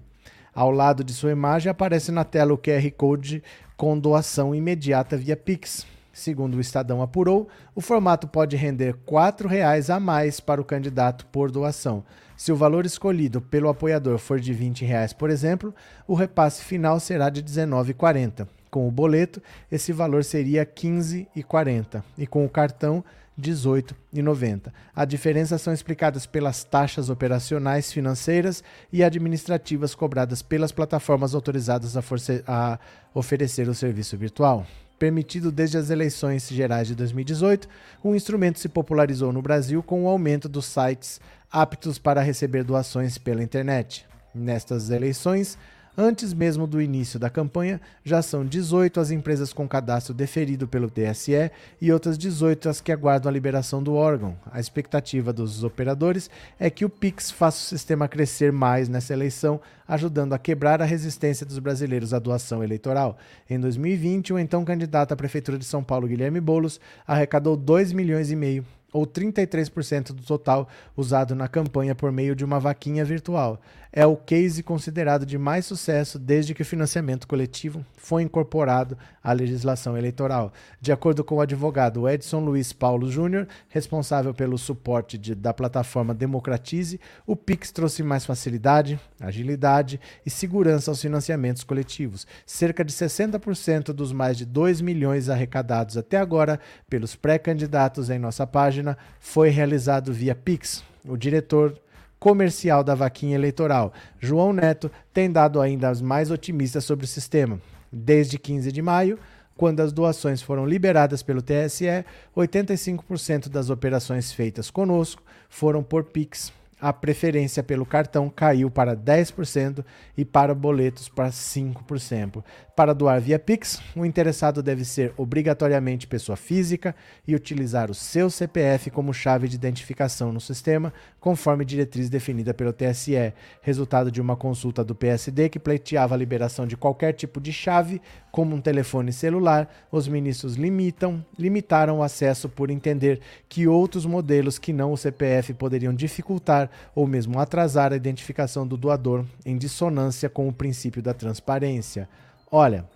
Ao 0.53 0.71
lado 0.71 1.03
de 1.03 1.13
sua 1.13 1.31
imagem 1.31 1.69
aparece 1.69 2.11
na 2.11 2.23
tela 2.23 2.53
o 2.53 2.57
QR 2.57 2.89
Code 2.97 3.43
com 3.79 3.97
doação 3.97 4.53
imediata 4.53 5.15
via 5.15 5.37
Pix. 5.37 5.87
Segundo 6.11 6.55
o 6.55 6.59
Estadão 6.59 7.01
apurou, 7.01 7.47
o 7.73 7.79
formato 7.79 8.27
pode 8.27 8.57
render 8.57 8.91
R$ 8.91 8.99
4,00 9.07 9.95
a 9.95 9.97
mais 10.01 10.41
para 10.41 10.59
o 10.59 10.65
candidato 10.65 11.25
por 11.27 11.49
doação. 11.49 12.03
Se 12.35 12.51
o 12.51 12.57
valor 12.57 12.85
escolhido 12.85 13.39
pelo 13.39 13.69
apoiador 13.69 14.17
for 14.17 14.37
de 14.37 14.51
20 14.51 14.83
reais, 14.83 15.13
por 15.13 15.29
exemplo, 15.29 15.73
o 16.05 16.13
repasse 16.13 16.61
final 16.61 16.99
será 16.99 17.29
de 17.29 17.39
R$ 17.39 17.47
19,40. 17.47 18.45
Com 18.69 18.85
o 18.85 18.91
boleto, 18.91 19.41
esse 19.71 19.93
valor 19.93 20.25
seria 20.25 20.63
R$ 20.63 20.71
15,40 20.75 22.03
e 22.17 22.27
com 22.27 22.43
o 22.43 22.49
cartão, 22.49 22.97
R$ 22.97 23.03
18,90. 23.39 24.71
A 24.95 25.05
diferença 25.05 25.57
são 25.57 25.73
explicadas 25.73 26.25
pelas 26.25 26.63
taxas 26.63 27.09
operacionais, 27.09 27.91
financeiras 27.91 28.63
e 28.91 29.03
administrativas 29.03 29.95
cobradas 29.95 30.41
pelas 30.41 30.71
plataformas 30.71 31.33
autorizadas 31.33 31.95
a, 31.95 32.03
a 32.47 32.79
oferecer 33.13 33.67
o 33.69 33.73
serviço 33.73 34.17
virtual. 34.17 34.65
Permitido 34.99 35.51
desde 35.51 35.77
as 35.77 35.89
eleições 35.89 36.49
gerais 36.49 36.87
de 36.87 36.95
2018, 36.95 37.69
o 38.03 38.13
instrumento 38.13 38.59
se 38.59 38.67
popularizou 38.67 39.31
no 39.31 39.41
Brasil 39.41 39.81
com 39.81 40.03
o 40.03 40.09
aumento 40.09 40.49
dos 40.49 40.65
sites 40.65 41.21
aptos 41.51 41.97
para 41.97 42.21
receber 42.21 42.63
doações 42.63 43.17
pela 43.17 43.41
internet. 43.41 44.05
Nestas 44.35 44.89
eleições, 44.89 45.57
Antes 46.01 46.33
mesmo 46.33 46.65
do 46.65 46.81
início 46.81 47.19
da 47.19 47.29
campanha, 47.29 47.81
já 48.05 48.21
são 48.21 48.45
18 48.45 49.01
as 49.01 49.11
empresas 49.11 49.51
com 49.51 49.67
cadastro 49.67 50.13
deferido 50.13 50.65
pelo 50.65 50.89
TSE 50.89 51.51
e 51.81 51.91
outras 51.91 52.17
18 52.17 52.69
as 52.69 52.79
que 52.79 52.93
aguardam 52.93 53.29
a 53.29 53.33
liberação 53.33 53.83
do 53.83 53.95
órgão. 53.95 54.37
A 54.49 54.61
expectativa 54.61 55.33
dos 55.33 55.61
operadores 55.61 56.29
é 56.57 56.69
que 56.69 56.85
o 56.85 56.89
Pix 56.89 57.29
faça 57.29 57.57
o 57.57 57.67
sistema 57.67 58.07
crescer 58.07 58.49
mais 58.49 58.87
nessa 58.87 59.11
eleição, 59.11 59.59
ajudando 59.85 60.31
a 60.31 60.39
quebrar 60.39 60.81
a 60.81 60.85
resistência 60.85 61.45
dos 61.45 61.59
brasileiros 61.59 62.13
à 62.13 62.19
doação 62.19 62.63
eleitoral. 62.63 63.17
Em 63.49 63.59
2020, 63.59 64.31
o 64.31 64.39
então 64.39 64.63
candidato 64.63 65.11
à 65.11 65.17
prefeitura 65.17 65.57
de 65.57 65.65
São 65.65 65.83
Paulo, 65.83 66.07
Guilherme 66.07 66.39
Bolos, 66.39 66.79
arrecadou 67.05 67.57
2 67.57 67.91
milhões 67.91 68.31
e 68.31 68.37
meio 68.37 68.65
ou 68.91 69.05
33% 69.05 70.13
do 70.13 70.23
total 70.23 70.67
usado 70.95 71.35
na 71.35 71.47
campanha 71.47 71.93
por 71.93 72.11
meio 72.11 72.35
de 72.35 72.43
uma 72.43 72.59
vaquinha 72.59 73.05
virtual. 73.05 73.61
É 73.91 74.05
o 74.05 74.15
case 74.15 74.61
considerado 74.61 75.25
de 75.25 75.35
mais 75.35 75.65
sucesso 75.65 76.19
desde 76.19 76.53
que 76.53 76.61
o 76.61 76.65
financiamento 76.65 77.27
coletivo 77.27 77.83
foi 77.97 78.21
incorporado 78.21 78.95
à 79.23 79.33
legislação 79.33 79.97
eleitoral. 79.97 80.53
De 80.79 80.91
acordo 80.91 81.23
com 81.23 81.35
o 81.35 81.41
advogado 81.41 82.07
Edson 82.07 82.39
Luiz 82.39 82.71
Paulo 82.71 83.09
Júnior, 83.09 83.47
responsável 83.67 84.31
pelo 84.31 84.59
suporte 84.59 85.17
de, 85.17 85.33
da 85.33 85.55
plataforma 85.55 86.13
Democratize, 86.13 86.99
o 87.25 87.35
Pix 87.35 87.71
trouxe 87.71 88.03
mais 88.03 88.27
facilidade, 88.27 88.99
agilidade 89.19 89.99
e 90.23 90.29
segurança 90.29 90.91
aos 90.91 91.01
financiamentos 91.01 91.63
coletivos. 91.63 92.27
Cerca 92.45 92.85
de 92.85 92.93
60% 92.93 93.85
dos 93.85 94.13
mais 94.13 94.37
de 94.37 94.45
2 94.45 94.81
milhões 94.81 95.29
arrecadados 95.29 95.97
até 95.97 96.17
agora 96.17 96.59
pelos 96.87 97.15
pré-candidatos 97.15 98.11
em 98.11 98.19
nossa 98.19 98.45
página 98.45 98.95
foi 99.19 99.49
realizado 99.49 100.13
via 100.13 100.35
Pix. 100.35 100.83
O 101.07 101.17
diretor 101.17 101.75
comercial 102.19 102.83
da 102.83 102.95
vaquinha 102.95 103.35
eleitoral. 103.35 103.93
João 104.19 104.51
Neto 104.51 104.91
tem 105.13 105.31
dado 105.31 105.61
ainda 105.61 105.89
as 105.89 106.01
mais 106.01 106.29
otimistas 106.31 106.83
sobre 106.83 107.05
o 107.05 107.07
sistema. 107.07 107.59
Desde 107.91 108.37
15 108.37 108.71
de 108.71 108.81
maio, 108.81 109.17
quando 109.55 109.79
as 109.79 109.91
doações 109.91 110.41
foram 110.41 110.65
liberadas 110.65 111.23
pelo 111.23 111.41
TSE, 111.41 112.05
85% 112.35 113.49
das 113.49 113.69
operações 113.69 114.31
feitas 114.31 114.69
conosco 114.69 115.23
foram 115.49 115.81
por 115.81 116.03
Pix 116.03 116.51
a 116.79 116.93
preferência 116.93 117.61
pelo 117.61 117.85
cartão 117.85 118.29
caiu 118.29 118.71
para 118.71 118.95
10% 118.95 119.83
e 120.17 120.23
para 120.23 120.55
boletos 120.55 121.09
para 121.09 121.29
5%. 121.29 122.43
Para 122.79 122.93
doar 122.93 123.19
via 123.19 123.37
Pix, 123.37 123.81
o 123.93 124.05
interessado 124.05 124.63
deve 124.63 124.85
ser 124.85 125.13
obrigatoriamente 125.17 126.07
pessoa 126.07 126.37
física 126.37 126.95
e 127.27 127.35
utilizar 127.35 127.91
o 127.91 127.93
seu 127.93 128.29
CPF 128.29 128.89
como 128.89 129.13
chave 129.13 129.49
de 129.49 129.55
identificação 129.57 130.31
no 130.31 130.39
sistema, 130.39 130.93
conforme 131.19 131.65
diretriz 131.65 132.09
definida 132.09 132.53
pelo 132.53 132.71
TSE, 132.71 133.33
resultado 133.61 134.09
de 134.09 134.21
uma 134.21 134.37
consulta 134.37 134.81
do 134.81 134.95
PSD 134.95 135.49
que 135.49 135.59
pleiteava 135.59 136.15
a 136.15 136.17
liberação 136.17 136.65
de 136.65 136.77
qualquer 136.77 137.11
tipo 137.11 137.41
de 137.41 137.51
chave, 137.51 138.01
como 138.31 138.55
um 138.55 138.61
telefone 138.61 139.11
celular. 139.11 139.69
Os 139.91 140.07
ministros 140.07 140.55
limitam, 140.55 141.21
limitaram 141.37 141.97
o 141.99 142.03
acesso 142.03 142.47
por 142.47 142.71
entender 142.71 143.19
que 143.49 143.67
outros 143.67 144.05
modelos 144.05 144.57
que 144.57 144.71
não 144.71 144.93
o 144.93 144.97
CPF 144.97 145.53
poderiam 145.53 145.93
dificultar 145.93 146.71
ou 146.95 147.05
mesmo 147.05 147.39
atrasar 147.39 147.91
a 147.91 147.97
identificação 147.97 148.65
do 148.65 148.77
doador 148.77 149.25
em 149.45 149.57
dissonância 149.57 150.29
com 150.29 150.47
o 150.47 150.53
princípio 150.53 151.01
da 151.01 151.13
transparência. 151.13 152.07
Olha, 152.51 152.89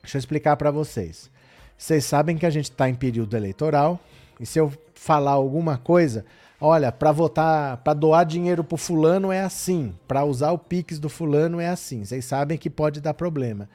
deixa 0.00 0.16
eu 0.16 0.18
explicar 0.18 0.56
para 0.56 0.70
vocês. 0.70 1.30
Vocês 1.76 2.04
sabem 2.06 2.38
que 2.38 2.46
a 2.46 2.50
gente 2.50 2.70
está 2.70 2.88
em 2.88 2.94
período 2.94 3.36
eleitoral 3.36 4.00
e 4.40 4.46
se 4.46 4.58
eu 4.58 4.72
falar 4.94 5.32
alguma 5.32 5.76
coisa, 5.76 6.24
olha, 6.58 6.90
para 6.90 7.12
votar, 7.12 7.76
para 7.78 7.92
doar 7.92 8.24
dinheiro 8.24 8.64
para 8.64 8.78
fulano 8.78 9.30
é 9.30 9.42
assim, 9.42 9.94
para 10.08 10.24
usar 10.24 10.52
o 10.52 10.58
Pix 10.58 10.98
do 10.98 11.10
fulano 11.10 11.60
é 11.60 11.68
assim. 11.68 12.06
Vocês 12.06 12.24
sabem 12.24 12.56
que 12.56 12.70
pode 12.70 13.02
dar 13.02 13.12
problema. 13.12 13.68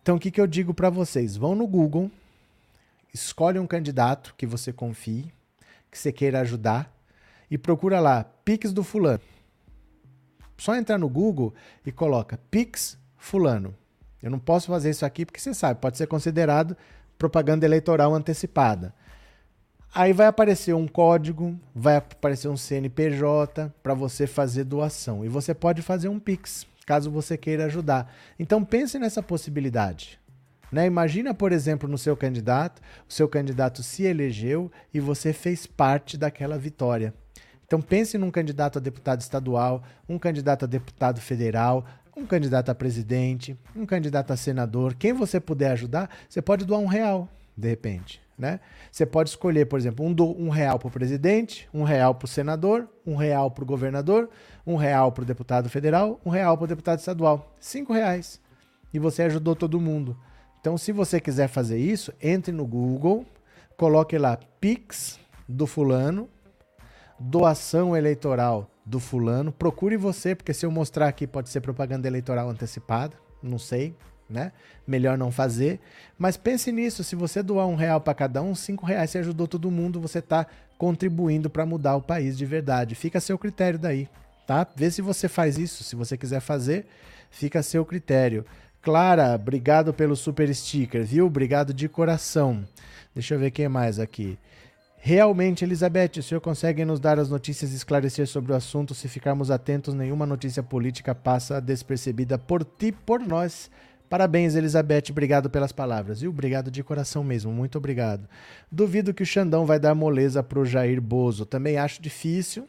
Então 0.00 0.16
o 0.16 0.18
que, 0.18 0.30
que 0.30 0.40
eu 0.40 0.46
digo 0.46 0.72
para 0.72 0.88
vocês? 0.88 1.36
Vão 1.36 1.54
no 1.54 1.66
Google, 1.66 2.10
escolhe 3.12 3.58
um 3.58 3.66
candidato 3.66 4.34
que 4.38 4.46
você 4.46 4.72
confie, 4.72 5.30
que 5.90 5.98
você 5.98 6.10
queira 6.10 6.40
ajudar 6.40 6.90
e 7.50 7.58
procura 7.58 8.00
lá 8.00 8.24
Pix 8.24 8.72
do 8.72 8.82
fulano. 8.82 9.20
Só 10.56 10.74
entrar 10.76 10.96
no 10.96 11.10
Google 11.10 11.52
e 11.84 11.92
coloca 11.92 12.40
Pix 12.50 12.96
fulano. 13.18 13.74
Eu 14.22 14.30
não 14.30 14.38
posso 14.38 14.66
fazer 14.66 14.90
isso 14.90 15.06
aqui 15.06 15.24
porque 15.24 15.40
você 15.40 15.54
sabe, 15.54 15.80
pode 15.80 15.96
ser 15.96 16.06
considerado 16.06 16.76
propaganda 17.18 17.66
eleitoral 17.66 18.14
antecipada. 18.14 18.94
Aí 19.92 20.12
vai 20.12 20.26
aparecer 20.26 20.74
um 20.74 20.86
código, 20.86 21.58
vai 21.74 21.96
aparecer 21.96 22.48
um 22.48 22.56
CNPJ 22.56 23.74
para 23.82 23.92
você 23.92 24.26
fazer 24.26 24.64
doação. 24.64 25.24
E 25.24 25.28
você 25.28 25.52
pode 25.52 25.82
fazer 25.82 26.08
um 26.08 26.18
Pix, 26.18 26.64
caso 26.86 27.10
você 27.10 27.36
queira 27.36 27.66
ajudar. 27.66 28.12
Então 28.38 28.64
pense 28.64 28.98
nessa 28.98 29.22
possibilidade. 29.22 30.20
Né? 30.70 30.86
Imagina, 30.86 31.34
por 31.34 31.50
exemplo, 31.50 31.88
no 31.88 31.98
seu 31.98 32.16
candidato, 32.16 32.80
o 33.08 33.12
seu 33.12 33.28
candidato 33.28 33.82
se 33.82 34.04
elegeu 34.04 34.70
e 34.94 35.00
você 35.00 35.32
fez 35.32 35.66
parte 35.66 36.16
daquela 36.16 36.56
vitória. 36.56 37.12
Então 37.66 37.80
pense 37.80 38.16
num 38.16 38.30
candidato 38.30 38.78
a 38.78 38.80
deputado 38.80 39.20
estadual, 39.20 39.82
um 40.08 40.18
candidato 40.18 40.64
a 40.64 40.68
deputado 40.68 41.20
federal, 41.20 41.84
um 42.20 42.26
candidato 42.26 42.68
a 42.68 42.74
presidente, 42.74 43.56
um 43.74 43.86
candidato 43.86 44.32
a 44.32 44.36
senador. 44.36 44.94
Quem 44.94 45.12
você 45.12 45.40
puder 45.40 45.72
ajudar, 45.72 46.10
você 46.28 46.42
pode 46.42 46.64
doar 46.64 46.80
um 46.80 46.86
real, 46.86 47.28
de 47.56 47.68
repente. 47.68 48.20
Né? 48.38 48.60
Você 48.90 49.04
pode 49.04 49.30
escolher, 49.30 49.66
por 49.66 49.78
exemplo, 49.78 50.04
um, 50.04 50.12
do, 50.12 50.26
um 50.26 50.48
real 50.48 50.78
para 50.78 50.88
o 50.88 50.90
presidente, 50.90 51.68
um 51.72 51.82
real 51.82 52.14
para 52.14 52.24
o 52.24 52.28
senador, 52.28 52.88
um 53.06 53.16
real 53.16 53.50
para 53.50 53.62
o 53.62 53.66
governador, 53.66 54.30
um 54.66 54.76
real 54.76 55.12
para 55.12 55.22
o 55.22 55.26
deputado 55.26 55.68
federal, 55.68 56.20
um 56.24 56.30
real 56.30 56.56
para 56.56 56.64
o 56.64 56.68
deputado 56.68 56.98
estadual. 56.98 57.54
Cinco 57.58 57.92
reais. 57.92 58.40
E 58.92 58.98
você 58.98 59.22
ajudou 59.24 59.54
todo 59.54 59.80
mundo. 59.80 60.16
Então, 60.60 60.76
se 60.76 60.92
você 60.92 61.20
quiser 61.20 61.48
fazer 61.48 61.78
isso, 61.78 62.12
entre 62.20 62.52
no 62.52 62.66
Google, 62.66 63.26
coloque 63.76 64.16
lá 64.16 64.38
Pix 64.60 65.18
do 65.48 65.66
fulano, 65.66 66.28
doação 67.18 67.96
eleitoral 67.96 68.69
do 68.84 68.98
fulano. 69.00 69.52
Procure 69.52 69.96
você, 69.96 70.34
porque 70.34 70.54
se 70.54 70.66
eu 70.66 70.70
mostrar 70.70 71.08
aqui 71.08 71.26
pode 71.26 71.48
ser 71.48 71.60
propaganda 71.60 72.08
eleitoral 72.08 72.48
antecipada, 72.48 73.16
não 73.42 73.58
sei, 73.58 73.94
né? 74.28 74.52
Melhor 74.86 75.18
não 75.18 75.30
fazer. 75.30 75.80
Mas 76.18 76.36
pense 76.36 76.70
nisso, 76.70 77.02
se 77.02 77.16
você 77.16 77.42
doar 77.42 77.66
um 77.66 77.74
real 77.74 78.00
para 78.00 78.14
cada 78.14 78.42
um, 78.42 78.54
cinco 78.54 78.86
reais 78.86 79.10
você 79.10 79.18
ajudou 79.18 79.48
todo 79.48 79.70
mundo, 79.70 80.00
você 80.00 80.20
está 80.20 80.46
contribuindo 80.78 81.50
para 81.50 81.66
mudar 81.66 81.96
o 81.96 82.02
país 82.02 82.38
de 82.38 82.46
verdade. 82.46 82.94
Fica 82.94 83.18
a 83.18 83.20
seu 83.20 83.38
critério 83.38 83.78
daí, 83.78 84.08
tá? 84.46 84.66
Vê 84.74 84.90
se 84.90 85.02
você 85.02 85.28
faz 85.28 85.58
isso, 85.58 85.84
se 85.84 85.96
você 85.96 86.16
quiser 86.16 86.40
fazer, 86.40 86.86
fica 87.30 87.58
a 87.58 87.62
seu 87.62 87.84
critério. 87.84 88.44
Clara, 88.80 89.34
obrigado 89.34 89.92
pelo 89.92 90.16
super 90.16 90.52
sticker, 90.54 91.04
viu? 91.04 91.26
Obrigado 91.26 91.74
de 91.74 91.86
coração. 91.88 92.66
Deixa 93.14 93.34
eu 93.34 93.38
ver 93.38 93.50
quem 93.50 93.68
mais 93.68 93.98
aqui. 93.98 94.38
Realmente, 95.02 95.64
Elizabeth, 95.64 96.18
o 96.18 96.22
senhor 96.22 96.42
consegue 96.42 96.84
nos 96.84 97.00
dar 97.00 97.18
as 97.18 97.30
notícias 97.30 97.72
e 97.72 97.76
esclarecer 97.76 98.26
sobre 98.26 98.52
o 98.52 98.54
assunto? 98.54 98.94
Se 98.94 99.08
ficarmos 99.08 99.50
atentos, 99.50 99.94
nenhuma 99.94 100.26
notícia 100.26 100.62
política 100.62 101.14
passa 101.14 101.58
despercebida 101.58 102.36
por 102.38 102.62
ti, 102.62 102.92
por 102.92 103.18
nós. 103.18 103.70
Parabéns, 104.10 104.54
Elizabeth. 104.54 105.04
Obrigado 105.10 105.48
pelas 105.48 105.72
palavras. 105.72 106.20
E 106.20 106.28
obrigado 106.28 106.70
de 106.70 106.82
coração 106.82 107.24
mesmo. 107.24 107.50
Muito 107.50 107.78
obrigado. 107.78 108.28
Duvido 108.70 109.14
que 109.14 109.22
o 109.22 109.26
Xandão 109.26 109.64
vai 109.64 109.80
dar 109.80 109.94
moleza 109.94 110.42
pro 110.42 110.66
Jair 110.66 111.00
Bozo. 111.00 111.46
Também 111.46 111.78
acho 111.78 112.02
difícil. 112.02 112.68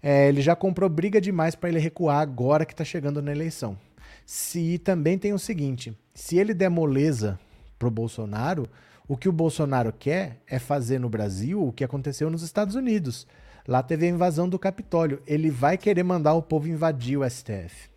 É, 0.00 0.28
ele 0.28 0.40
já 0.40 0.54
comprou 0.54 0.88
briga 0.88 1.20
demais 1.20 1.56
para 1.56 1.70
ele 1.70 1.80
recuar 1.80 2.20
agora 2.20 2.64
que 2.64 2.72
está 2.72 2.84
chegando 2.84 3.20
na 3.20 3.32
eleição. 3.32 3.76
Se 4.24 4.78
também 4.78 5.18
tem 5.18 5.32
o 5.32 5.38
seguinte: 5.40 5.92
se 6.14 6.36
ele 6.36 6.54
der 6.54 6.70
moleza 6.70 7.36
pro 7.78 7.90
Bolsonaro, 7.90 8.68
o 9.08 9.16
que 9.16 9.28
o 9.28 9.32
Bolsonaro 9.32 9.92
quer 9.92 10.42
é 10.46 10.58
fazer 10.58 11.00
no 11.00 11.08
Brasil 11.08 11.66
o 11.66 11.72
que 11.72 11.82
aconteceu 11.82 12.28
nos 12.28 12.42
Estados 12.42 12.74
Unidos. 12.74 13.26
Lá 13.66 13.82
teve 13.82 14.06
a 14.06 14.10
invasão 14.10 14.48
do 14.48 14.58
Capitólio. 14.58 15.22
Ele 15.26 15.50
vai 15.50 15.78
querer 15.78 16.02
mandar 16.02 16.34
o 16.34 16.42
povo 16.42 16.68
invadir 16.68 17.18
o 17.18 17.28
STF. 17.28 17.90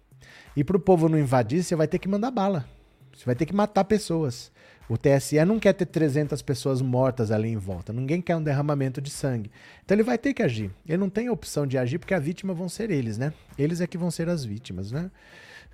E 0.56 0.64
para 0.64 0.78
o 0.78 0.80
povo 0.80 1.10
não 1.10 1.20
invadir, 1.20 1.64
você 1.64 1.76
vai 1.76 1.88
ter 1.88 2.00
que 2.00 2.08
mandar 2.08 2.32
bala. 2.32 2.66
Você 3.14 3.26
vai 3.26 3.36
ter 3.36 3.46
que 3.46 3.54
matar 3.54 3.84
pessoas. 3.84 4.52
O 4.90 4.98
TSE 4.98 5.44
não 5.46 5.60
quer 5.60 5.74
ter 5.74 5.86
300 5.86 6.42
pessoas 6.42 6.82
mortas 6.82 7.32
ali 7.32 7.50
em 7.50 7.58
volta. 7.58 7.94
Ninguém 7.94 8.22
quer 8.22 8.36
um 8.36 8.44
derramamento 8.44 9.02
de 9.02 9.10
sangue. 9.10 9.52
Então 9.84 9.96
ele 9.96 10.04
vai 10.04 10.18
ter 10.18 10.34
que 10.34 10.44
agir. 10.44 10.72
Ele 10.86 10.98
não 10.98 11.10
tem 11.10 11.30
opção 11.30 11.68
de 11.68 11.78
agir 11.78 12.00
porque 12.00 12.14
a 12.14 12.20
vítima 12.20 12.54
vão 12.54 12.68
ser 12.68 12.90
eles, 12.90 13.18
né? 13.18 13.34
Eles 13.58 13.80
é 13.80 13.88
que 13.88 13.98
vão 13.98 14.12
ser 14.12 14.28
as 14.28 14.44
vítimas, 14.44 14.92
né? 14.92 15.10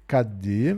Cadê? 0.08 0.78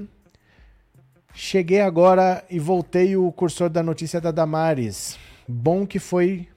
Cheguei 1.42 1.80
agora 1.80 2.44
e 2.50 2.60
voltei 2.60 3.16
o 3.16 3.32
cursor 3.32 3.70
da 3.70 3.82
notícia 3.82 4.20
da 4.20 4.30
Damares. 4.30 5.18
Bom 5.48 5.88
que 5.88 5.98
foi. 5.98 6.50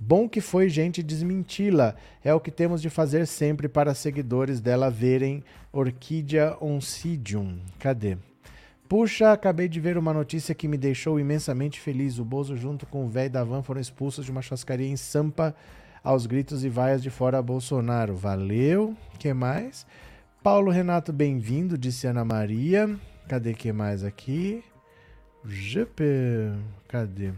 Bom 0.00 0.26
que 0.26 0.40
foi 0.40 0.70
gente 0.70 1.02
desmenti-la. 1.02 1.94
É 2.24 2.32
o 2.32 2.40
que 2.40 2.50
temos 2.50 2.80
de 2.80 2.88
fazer 2.88 3.26
sempre 3.26 3.68
para 3.68 3.94
seguidores 3.94 4.62
dela 4.62 4.90
verem 4.90 5.44
Orquídea 5.70 6.56
oncidium. 6.58 7.58
Cadê? 7.78 8.16
Puxa, 8.88 9.30
acabei 9.30 9.68
de 9.68 9.78
ver 9.78 9.98
uma 9.98 10.14
notícia 10.14 10.54
que 10.54 10.66
me 10.66 10.78
deixou 10.78 11.20
imensamente 11.20 11.78
feliz. 11.78 12.18
O 12.18 12.24
Bozo 12.24 12.56
junto 12.56 12.86
com 12.86 13.04
o 13.04 13.08
velho 13.08 13.30
da 13.30 13.44
van 13.44 13.62
foram 13.62 13.78
expulsos 13.78 14.24
de 14.24 14.30
uma 14.30 14.40
churrascaria 14.40 14.88
em 14.88 14.96
Sampa 14.96 15.54
aos 16.02 16.24
gritos 16.24 16.64
e 16.64 16.70
vaias 16.70 17.02
de 17.02 17.10
fora 17.10 17.42
Bolsonaro. 17.42 18.16
Valeu. 18.16 18.96
que 19.18 19.34
mais? 19.34 19.86
Paulo 20.42 20.70
Renato, 20.70 21.12
bem-vindo, 21.12 21.76
disse 21.76 22.06
Ana 22.06 22.24
Maria. 22.24 22.98
Cadê 23.28 23.52
que 23.52 23.70
mais 23.72 24.02
aqui? 24.02 24.64
GP. 25.44 26.50
Cadê? 26.88 27.32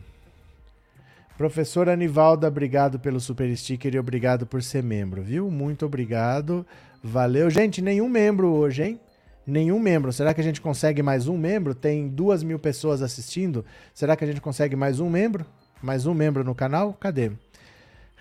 Professora 1.36 1.94
Anivalda, 1.94 2.46
obrigado 2.46 3.00
pelo 3.00 3.18
super 3.18 3.54
sticker 3.56 3.94
e 3.94 3.98
obrigado 3.98 4.46
por 4.46 4.62
ser 4.62 4.84
membro, 4.84 5.20
viu? 5.20 5.50
Muito 5.50 5.84
obrigado. 5.84 6.64
Valeu. 7.02 7.50
Gente, 7.50 7.82
nenhum 7.82 8.08
membro 8.08 8.48
hoje, 8.52 8.84
hein? 8.84 9.00
Nenhum 9.44 9.80
membro. 9.80 10.12
Será 10.12 10.32
que 10.32 10.40
a 10.40 10.44
gente 10.44 10.60
consegue 10.60 11.02
mais 11.02 11.26
um 11.26 11.36
membro? 11.36 11.74
Tem 11.74 12.06
duas 12.06 12.44
mil 12.44 12.58
pessoas 12.58 13.02
assistindo. 13.02 13.64
Será 13.92 14.14
que 14.14 14.22
a 14.22 14.26
gente 14.28 14.40
consegue 14.40 14.76
mais 14.76 15.00
um 15.00 15.10
membro? 15.10 15.44
Mais 15.82 16.06
um 16.06 16.14
membro 16.14 16.44
no 16.44 16.54
canal? 16.54 16.92
Cadê? 16.92 17.32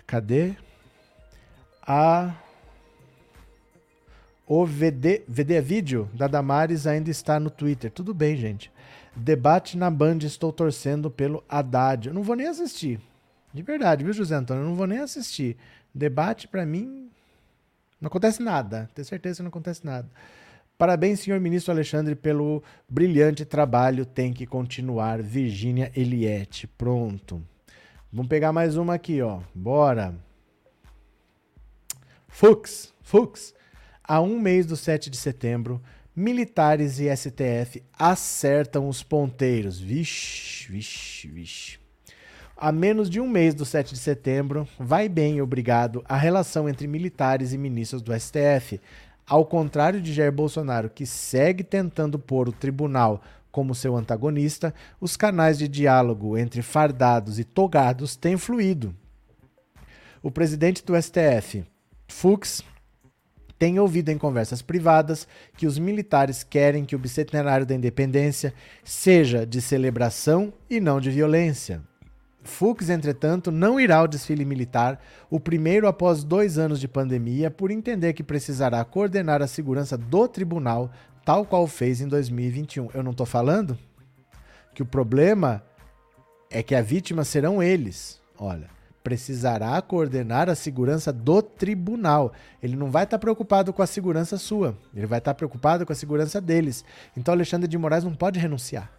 Cadê? 0.08 0.54
A. 1.86 2.34
O 4.52 4.66
VD, 4.66 5.22
VD 5.28 5.54
é 5.54 5.60
vídeo 5.60 6.10
da 6.12 6.26
Damares 6.26 6.84
ainda 6.84 7.08
está 7.08 7.38
no 7.38 7.50
Twitter. 7.50 7.88
Tudo 7.88 8.12
bem, 8.12 8.36
gente. 8.36 8.68
Debate 9.14 9.78
na 9.78 9.88
Band, 9.88 10.18
estou 10.24 10.52
torcendo 10.52 11.08
pelo 11.08 11.44
Haddad. 11.48 12.08
Eu 12.08 12.14
não 12.14 12.24
vou 12.24 12.34
nem 12.34 12.48
assistir. 12.48 13.00
De 13.54 13.62
verdade, 13.62 14.02
viu, 14.02 14.12
José 14.12 14.34
Antônio? 14.34 14.64
Eu 14.64 14.68
não 14.68 14.74
vou 14.74 14.88
nem 14.88 14.98
assistir. 14.98 15.56
Debate, 15.94 16.48
para 16.48 16.66
mim, 16.66 17.08
não 18.00 18.08
acontece 18.08 18.42
nada. 18.42 18.90
Tenho 18.92 19.06
certeza 19.06 19.36
que 19.36 19.42
não 19.44 19.50
acontece 19.50 19.86
nada. 19.86 20.10
Parabéns, 20.76 21.20
senhor 21.20 21.38
ministro 21.38 21.72
Alexandre, 21.72 22.16
pelo 22.16 22.60
brilhante 22.88 23.44
trabalho. 23.44 24.04
Tem 24.04 24.32
que 24.32 24.46
continuar. 24.46 25.22
Virgínia 25.22 25.92
Eliette. 25.94 26.66
Pronto. 26.66 27.40
Vamos 28.12 28.28
pegar 28.28 28.52
mais 28.52 28.76
uma 28.76 28.94
aqui, 28.94 29.22
ó. 29.22 29.42
Bora. 29.54 30.12
Fux. 32.26 32.92
Fux. 33.00 33.54
A 34.10 34.20
um 34.20 34.40
mês 34.40 34.66
do 34.66 34.76
7 34.76 35.08
de 35.08 35.16
setembro, 35.16 35.80
militares 36.16 36.98
e 36.98 37.08
STF 37.16 37.80
acertam 37.96 38.88
os 38.88 39.04
ponteiros. 39.04 39.78
Vixe, 39.78 40.66
vixe, 40.68 41.28
vixe. 41.28 41.78
A 42.56 42.72
menos 42.72 43.08
de 43.08 43.20
um 43.20 43.28
mês 43.28 43.54
do 43.54 43.64
7 43.64 43.94
de 43.94 44.00
setembro, 44.00 44.66
vai 44.76 45.08
bem, 45.08 45.40
obrigado, 45.40 46.04
a 46.08 46.16
relação 46.16 46.68
entre 46.68 46.88
militares 46.88 47.52
e 47.52 47.56
ministros 47.56 48.02
do 48.02 48.12
STF. 48.12 48.80
Ao 49.24 49.46
contrário 49.46 50.00
de 50.00 50.12
Jair 50.12 50.32
Bolsonaro, 50.32 50.90
que 50.90 51.06
segue 51.06 51.62
tentando 51.62 52.18
pôr 52.18 52.48
o 52.48 52.52
tribunal 52.52 53.22
como 53.52 53.76
seu 53.76 53.94
antagonista, 53.94 54.74
os 55.00 55.16
canais 55.16 55.56
de 55.56 55.68
diálogo 55.68 56.36
entre 56.36 56.62
fardados 56.62 57.38
e 57.38 57.44
togados 57.44 58.16
têm 58.16 58.36
fluído. 58.36 58.92
O 60.20 60.32
presidente 60.32 60.84
do 60.84 61.00
STF, 61.00 61.64
Fux, 62.08 62.64
tem 63.60 63.78
ouvido 63.78 64.08
em 64.08 64.16
conversas 64.16 64.62
privadas 64.62 65.28
que 65.54 65.66
os 65.66 65.78
militares 65.78 66.42
querem 66.42 66.82
que 66.82 66.96
o 66.96 66.98
bicentenário 66.98 67.66
da 67.66 67.74
independência 67.74 68.54
seja 68.82 69.44
de 69.46 69.60
celebração 69.60 70.50
e 70.70 70.80
não 70.80 70.98
de 70.98 71.10
violência. 71.10 71.82
Fux, 72.42 72.88
entretanto, 72.88 73.52
não 73.52 73.78
irá 73.78 73.98
ao 73.98 74.08
desfile 74.08 74.46
militar, 74.46 74.98
o 75.28 75.38
primeiro 75.38 75.86
após 75.86 76.24
dois 76.24 76.56
anos 76.56 76.80
de 76.80 76.88
pandemia, 76.88 77.50
por 77.50 77.70
entender 77.70 78.14
que 78.14 78.22
precisará 78.22 78.82
coordenar 78.82 79.42
a 79.42 79.46
segurança 79.46 79.94
do 79.94 80.26
tribunal, 80.26 80.90
tal 81.22 81.44
qual 81.44 81.66
fez 81.66 82.00
em 82.00 82.08
2021. 82.08 82.88
Eu 82.94 83.02
não 83.02 83.10
estou 83.10 83.26
falando 83.26 83.76
que 84.74 84.82
o 84.82 84.86
problema 84.86 85.62
é 86.50 86.62
que 86.62 86.74
a 86.74 86.80
vítima 86.80 87.24
serão 87.24 87.62
eles. 87.62 88.22
Olha, 88.38 88.70
precisará 89.02 89.80
coordenar 89.80 90.48
a 90.48 90.54
segurança 90.54 91.12
do 91.12 91.42
tribunal. 91.42 92.32
Ele 92.62 92.76
não 92.76 92.90
vai 92.90 93.04
estar 93.04 93.18
preocupado 93.18 93.72
com 93.72 93.82
a 93.82 93.86
segurança 93.86 94.36
sua, 94.36 94.76
ele 94.94 95.06
vai 95.06 95.18
estar 95.18 95.34
preocupado 95.34 95.86
com 95.86 95.92
a 95.92 95.96
segurança 95.96 96.40
deles. 96.40 96.84
Então 97.16 97.32
Alexandre 97.32 97.68
de 97.68 97.78
Moraes 97.78 98.04
não 98.04 98.14
pode 98.14 98.38
renunciar, 98.38 98.90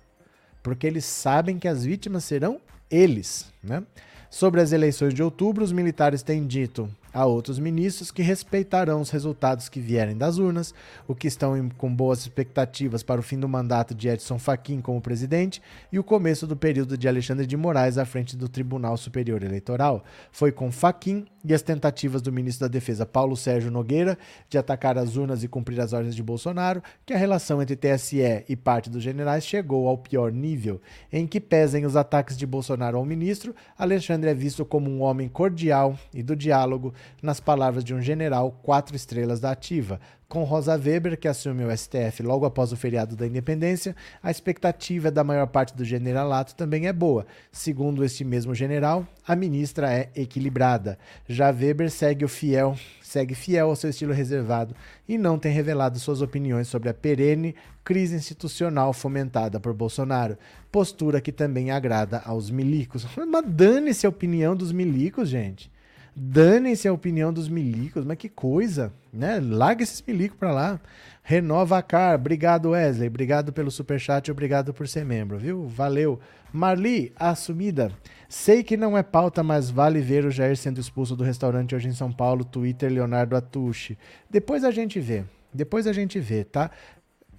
porque 0.64 0.88
eles 0.88 1.06
sabem 1.06 1.60
que 1.60 1.68
as 1.68 1.84
vítimas 1.84 2.24
serão 2.24 2.60
eles, 2.89 3.52
né? 3.64 3.84
Sobre 4.30 4.62
as 4.62 4.72
eleições 4.72 5.14
de 5.14 5.22
outubro, 5.22 5.64
os 5.64 5.74
militares 5.74 6.24
têm 6.24 6.47
dito 6.47 6.89
a 7.14 7.26
outros 7.26 7.59
ministros 7.59 8.12
que 8.12 8.22
respeitarão 8.22 9.01
os 9.01 9.09
resultados 9.09 9.70
que 9.70 9.80
vierem 9.80 10.18
das 10.18 10.38
urnas, 10.38 10.74
o 11.07 11.16
que 11.16 11.28
estão 11.28 11.57
em, 11.57 11.70
com 11.70 11.93
boas 11.93 12.20
expectativas 12.20 13.03
para 13.03 13.20
o 13.20 13.24
fim 13.24 13.39
do 13.39 13.47
mandato 13.47 13.93
de 13.93 14.07
Edson 14.07 14.39
Fachin 14.39 14.82
como 14.82 15.01
presidente 15.01 15.62
e 15.91 15.99
o 15.99 16.03
começo 16.03 16.47
do 16.47 16.55
período 16.55 16.97
de 16.97 17.07
Alexandre 17.07 17.45
de 17.45 17.57
Moraes 17.57 17.97
à 17.97 18.05
frente 18.05 18.36
do 18.38 18.47
Tribunal 18.47 18.97
Superior 18.97 19.43
Eleitoral. 19.43 20.03
Foi 20.32 20.51
com 20.51 20.72
Fachin 20.72 21.26
e 21.43 21.53
as 21.53 21.62
tentativas 21.62 22.22
do 22.22 22.32
ministro 22.32 22.68
da 22.68 22.72
Defesa 22.72 23.05
Paulo 23.05 23.36
Sérgio 23.36 23.72
Nogueira 23.72 24.18
de 24.49 24.57
atacar 24.57 24.97
as 24.97 25.16
urnas 25.16 25.43
e 25.43 25.47
cumprir 25.47 25.80
as 25.82 25.93
ordens 25.93 26.16
de 26.16 26.24
Bolsonaro 26.24 26.82
que 27.05 27.14
a 27.14 27.18
relação 27.18 27.62
entre 27.62 27.76
TSE 27.76 28.45
e 28.47 28.55
parte 28.55 28.89
dos 28.89 29.01
generais 29.01 29.45
chegou 29.45 29.88
ao 29.88 29.97
pior 29.97 30.32
nível, 30.32 30.82
em 31.12 31.26
que 31.26 31.39
pesem 31.39 31.86
os 31.86 31.95
ataques 31.95 32.38
de 32.38 32.45
Bolsonaro 32.45 32.97
ao 32.97 33.05
ministro, 33.05 33.55
Alexandre 33.78 34.30
é 34.30 34.34
visto 34.34 34.64
como 34.64 34.89
um 34.89 35.01
homem 35.01 35.28
cordial 35.28 35.97
e 36.14 36.22
do 36.22 36.36
diálogo 36.36 36.93
nas 37.22 37.39
palavras 37.39 37.84
de 37.84 37.93
um 37.93 38.02
general 38.02 38.52
quatro 38.64 38.95
estrelas 38.95 39.39
da 39.39 39.52
ativa. 39.52 39.99
Com 40.28 40.43
Rosa 40.43 40.76
Weber, 40.76 41.20
que 41.20 41.28
assume 41.28 41.66
o 41.66 41.78
STF 41.78 42.24
logo 42.24 42.45
após 42.45 42.72
o 42.72 42.78
feriado 42.78 43.16
da 43.16 43.28
independência, 43.28 43.95
a 44.24 44.32
expectativa 44.32 45.12
da 45.12 45.24
maior 45.24 45.47
parte 45.47 45.76
do 45.76 45.84
generalato 45.84 46.56
também 46.56 46.88
é 46.88 46.93
boa. 46.93 47.26
Segundo 47.52 48.04
este 48.04 48.24
mesmo 48.24 48.56
general, 48.56 49.06
a 49.28 49.36
ministra 49.36 49.91
é 49.91 50.10
equilibrada. 50.16 50.97
Já 51.28 51.52
Weber 51.52 51.91
segue 51.91 52.24
o 52.24 52.30
fiel 52.30 52.78
segue 53.12 53.36
fiel 53.36 53.68
ao 53.68 53.76
seu 53.76 53.89
estilo 53.89 54.14
reservado 54.14 54.74
e 55.08 55.18
não 55.18 55.38
tem 55.38 55.52
revelado 55.52 55.99
suas 55.99 56.22
opiniões 56.22 56.70
sobre 56.70 56.88
a 56.88 56.93
perene 56.93 57.56
crise 57.84 58.16
institucional 58.16 58.93
fomentada 58.93 59.60
por 59.60 59.74
Bolsonaro, 59.74 60.38
postura 60.72 61.20
que 61.20 61.32
também 61.32 61.72
agrada 61.72 62.22
aos 62.26 62.49
milicos. 62.49 63.06
Mas 63.28 63.45
dane-se 63.45 64.06
a 64.06 64.10
opinião 64.10 64.56
dos 64.56 64.72
milicos, 64.72 65.28
gente. 65.28 65.70
Dane-se 66.16 66.88
a 66.88 66.93
opinião 66.93 67.32
dos 67.32 67.47
milicos, 67.47 68.03
mas 68.03 68.18
que 68.18 68.28
coisa, 68.28 68.91
né? 69.14 69.39
Larga 69.39 69.84
esses 69.84 70.01
milicos 70.05 70.38
pra 70.38 70.51
lá. 70.51 70.80
Renova 71.24 71.78
a 71.78 71.82
car. 71.82 72.16
Obrigado, 72.16 72.72
Wesley. 72.72 73.07
Obrigado 73.07 73.53
pelo 73.53 73.72
superchat 73.72 74.30
obrigado 74.30 74.74
por 74.74 74.88
ser 74.88 75.05
membro, 75.05 75.38
viu? 75.38 75.68
Valeu. 75.68 76.20
Marli, 76.51 77.14
assumida. 77.16 77.91
Sei 78.28 78.64
que 78.64 78.76
não 78.76 78.97
é 78.97 79.03
pauta, 79.03 79.41
mas 79.41 79.70
vale 79.70 80.01
ver 80.01 80.26
o 80.26 80.32
Jair 80.32 80.57
sendo 80.57 80.82
expulso 80.82 81.16
do 81.16 81.24
restaurante 81.24 81.76
hoje 81.76 81.88
em 81.88 81.93
São 81.93 82.12
Paulo. 82.12 82.43
Twitter 82.43 82.91
Leonardo 82.91 83.36
Atushi. 83.36 83.97
Depois 84.30 84.64
a 84.64 84.72
gente 84.72 84.99
vê. 84.99 85.24
Depois 85.53 85.88
a 85.88 85.93
gente 85.93 86.20
vê, 86.20 86.43
tá? 86.43 86.72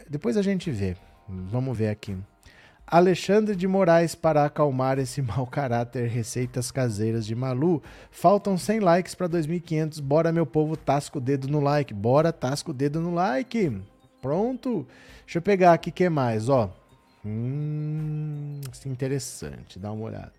Depois 0.09 0.37
a 0.37 0.43
gente 0.43 0.71
vê. 0.71 0.97
Vamos 1.29 1.77
ver 1.77 1.89
aqui. 1.89 2.17
Alexandre 2.93 3.57
de 3.57 3.67
Moraes 3.67 4.15
para 4.15 4.45
acalmar 4.45 4.99
esse 4.99 5.23
mau 5.25 5.47
caráter, 5.47 6.11
receitas 6.11 6.71
caseiras 6.71 7.25
de 7.25 7.35
Malu. 7.35 7.83
Faltam 8.11 8.59
100 8.59 8.81
likes 8.81 9.15
para 9.15 9.29
2500. 9.29 9.99
Bora 9.99 10.31
meu 10.31 10.45
povo, 10.45 10.77
tasca 10.77 11.17
o 11.17 11.21
dedo 11.21 11.49
no 11.49 11.59
like. 11.59 11.95
Bora, 11.95 12.35
tasca 12.35 12.71
o 12.71 12.75
dedo 12.75 13.01
no 13.01 13.15
like. 13.15 13.81
Pronto. 14.21 14.87
Deixa 15.25 15.39
eu 15.39 15.43
pegar 15.43 15.73
aqui 15.73 15.91
que 15.91 16.07
mais, 16.11 16.51
ó. 16.51 16.71
Hum, 17.25 18.61
interessante, 18.85 19.79
dá 19.79 19.91
uma 19.91 20.05
olhada. 20.05 20.33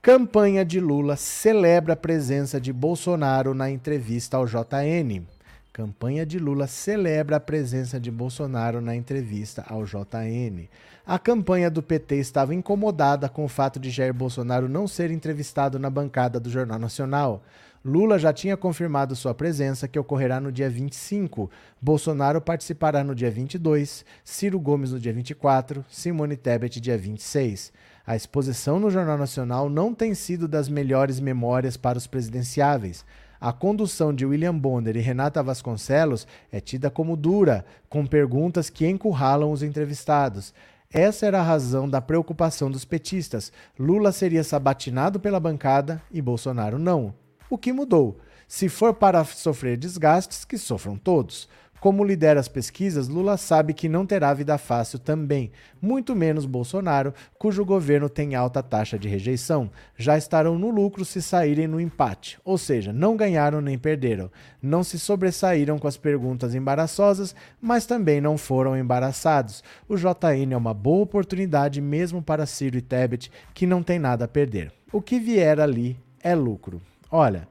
Campanha 0.00 0.64
de 0.64 0.78
Lula 0.78 1.16
celebra 1.16 1.94
a 1.94 1.96
presença 1.96 2.60
de 2.60 2.72
Bolsonaro 2.72 3.52
na 3.52 3.68
entrevista 3.68 4.36
ao 4.36 4.46
JN. 4.46 5.26
Campanha 5.72 6.24
de 6.24 6.38
Lula 6.38 6.68
celebra 6.68 7.34
a 7.34 7.40
presença 7.40 7.98
de 7.98 8.08
Bolsonaro 8.08 8.80
na 8.80 8.94
entrevista 8.94 9.64
ao 9.68 9.84
JN. 9.84 10.68
A 11.06 11.18
campanha 11.18 11.70
do 11.70 11.82
PT 11.82 12.16
estava 12.16 12.54
incomodada 12.54 13.28
com 13.28 13.44
o 13.44 13.48
fato 13.48 13.78
de 13.78 13.90
Jair 13.90 14.14
Bolsonaro 14.14 14.70
não 14.70 14.88
ser 14.88 15.10
entrevistado 15.10 15.78
na 15.78 15.90
bancada 15.90 16.40
do 16.40 16.48
Jornal 16.48 16.78
Nacional. 16.78 17.42
Lula 17.84 18.18
já 18.18 18.32
tinha 18.32 18.56
confirmado 18.56 19.14
sua 19.14 19.34
presença, 19.34 19.86
que 19.86 19.98
ocorrerá 19.98 20.40
no 20.40 20.50
dia 20.50 20.70
25. 20.70 21.50
Bolsonaro 21.78 22.40
participará 22.40 23.04
no 23.04 23.14
dia 23.14 23.30
22, 23.30 24.02
Ciro 24.24 24.58
Gomes 24.58 24.92
no 24.92 24.98
dia 24.98 25.12
24, 25.12 25.84
Simone 25.90 26.38
Tebet 26.38 26.80
dia 26.80 26.96
26. 26.96 27.70
A 28.06 28.16
exposição 28.16 28.80
no 28.80 28.90
Jornal 28.90 29.18
Nacional 29.18 29.68
não 29.68 29.92
tem 29.92 30.14
sido 30.14 30.48
das 30.48 30.70
melhores 30.70 31.20
memórias 31.20 31.76
para 31.76 31.98
os 31.98 32.06
presidenciáveis. 32.06 33.04
A 33.38 33.52
condução 33.52 34.14
de 34.14 34.24
William 34.24 34.56
Bonner 34.56 34.96
e 34.96 35.00
Renata 35.00 35.42
Vasconcelos 35.42 36.26
é 36.50 36.60
tida 36.60 36.90
como 36.90 37.14
dura, 37.14 37.62
com 37.90 38.06
perguntas 38.06 38.70
que 38.70 38.88
encurralam 38.88 39.52
os 39.52 39.62
entrevistados. 39.62 40.54
Essa 40.96 41.26
era 41.26 41.40
a 41.40 41.42
razão 41.42 41.90
da 41.90 42.00
preocupação 42.00 42.70
dos 42.70 42.84
petistas. 42.84 43.50
Lula 43.76 44.12
seria 44.12 44.44
sabatinado 44.44 45.18
pela 45.18 45.40
bancada 45.40 46.00
e 46.08 46.22
Bolsonaro 46.22 46.78
não. 46.78 47.12
O 47.50 47.58
que 47.58 47.72
mudou? 47.72 48.20
Se 48.46 48.68
for 48.68 48.94
para 48.94 49.24
sofrer 49.24 49.76
desgastes, 49.76 50.44
que 50.44 50.56
sofram 50.56 50.96
todos. 50.96 51.48
Como 51.84 52.02
lidera 52.02 52.40
as 52.40 52.48
pesquisas, 52.48 53.08
Lula 53.08 53.36
sabe 53.36 53.74
que 53.74 53.90
não 53.90 54.06
terá 54.06 54.32
vida 54.32 54.56
fácil 54.56 54.98
também, 54.98 55.52
muito 55.82 56.16
menos 56.16 56.46
Bolsonaro, 56.46 57.12
cujo 57.38 57.62
governo 57.62 58.08
tem 58.08 58.34
alta 58.34 58.62
taxa 58.62 58.98
de 58.98 59.06
rejeição. 59.06 59.70
Já 59.94 60.16
estarão 60.16 60.58
no 60.58 60.70
lucro 60.70 61.04
se 61.04 61.20
saírem 61.20 61.66
no 61.66 61.78
empate, 61.78 62.40
ou 62.42 62.56
seja, 62.56 62.90
não 62.90 63.18
ganharam 63.18 63.60
nem 63.60 63.76
perderam. 63.76 64.30
Não 64.62 64.82
se 64.82 64.98
sobressaíram 64.98 65.78
com 65.78 65.86
as 65.86 65.98
perguntas 65.98 66.54
embaraçosas, 66.54 67.36
mas 67.60 67.84
também 67.84 68.18
não 68.18 68.38
foram 68.38 68.78
embaraçados. 68.78 69.62
O 69.86 69.94
JN 69.94 70.54
é 70.54 70.56
uma 70.56 70.72
boa 70.72 71.02
oportunidade 71.02 71.82
mesmo 71.82 72.22
para 72.22 72.46
Ciro 72.46 72.78
e 72.78 72.80
Tebet, 72.80 73.30
que 73.52 73.66
não 73.66 73.82
tem 73.82 73.98
nada 73.98 74.24
a 74.24 74.28
perder. 74.28 74.72
O 74.90 75.02
que 75.02 75.20
vier 75.20 75.60
ali 75.60 75.98
é 76.22 76.34
lucro. 76.34 76.80
Olha, 77.10 77.46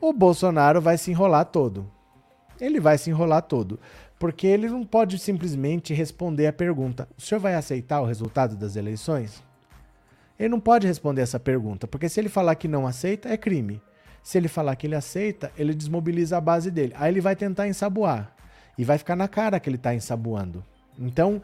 o 0.00 0.12
Bolsonaro 0.12 0.80
vai 0.80 0.96
se 0.96 1.10
enrolar 1.10 1.46
todo 1.46 1.95
ele 2.60 2.80
vai 2.80 2.98
se 2.98 3.10
enrolar 3.10 3.42
todo. 3.42 3.78
Porque 4.18 4.46
ele 4.46 4.68
não 4.68 4.84
pode 4.84 5.18
simplesmente 5.18 5.92
responder 5.92 6.46
a 6.46 6.52
pergunta: 6.52 7.08
o 7.16 7.20
senhor 7.20 7.40
vai 7.40 7.54
aceitar 7.54 8.00
o 8.00 8.06
resultado 8.06 8.56
das 8.56 8.76
eleições? 8.76 9.42
Ele 10.38 10.48
não 10.50 10.60
pode 10.60 10.86
responder 10.86 11.22
essa 11.22 11.40
pergunta, 11.40 11.86
porque 11.86 12.08
se 12.08 12.20
ele 12.20 12.28
falar 12.28 12.54
que 12.56 12.68
não 12.68 12.86
aceita, 12.86 13.28
é 13.28 13.36
crime. 13.36 13.80
Se 14.22 14.36
ele 14.36 14.48
falar 14.48 14.76
que 14.76 14.86
ele 14.86 14.94
aceita, 14.96 15.52
ele 15.56 15.74
desmobiliza 15.74 16.36
a 16.36 16.40
base 16.40 16.70
dele. 16.70 16.92
Aí 16.96 17.12
ele 17.12 17.20
vai 17.20 17.36
tentar 17.36 17.68
ensaboar. 17.68 18.34
E 18.76 18.84
vai 18.84 18.98
ficar 18.98 19.16
na 19.16 19.28
cara 19.28 19.58
que 19.60 19.68
ele 19.68 19.76
está 19.76 19.94
ensaboando. 19.94 20.64
Então, 20.98 21.40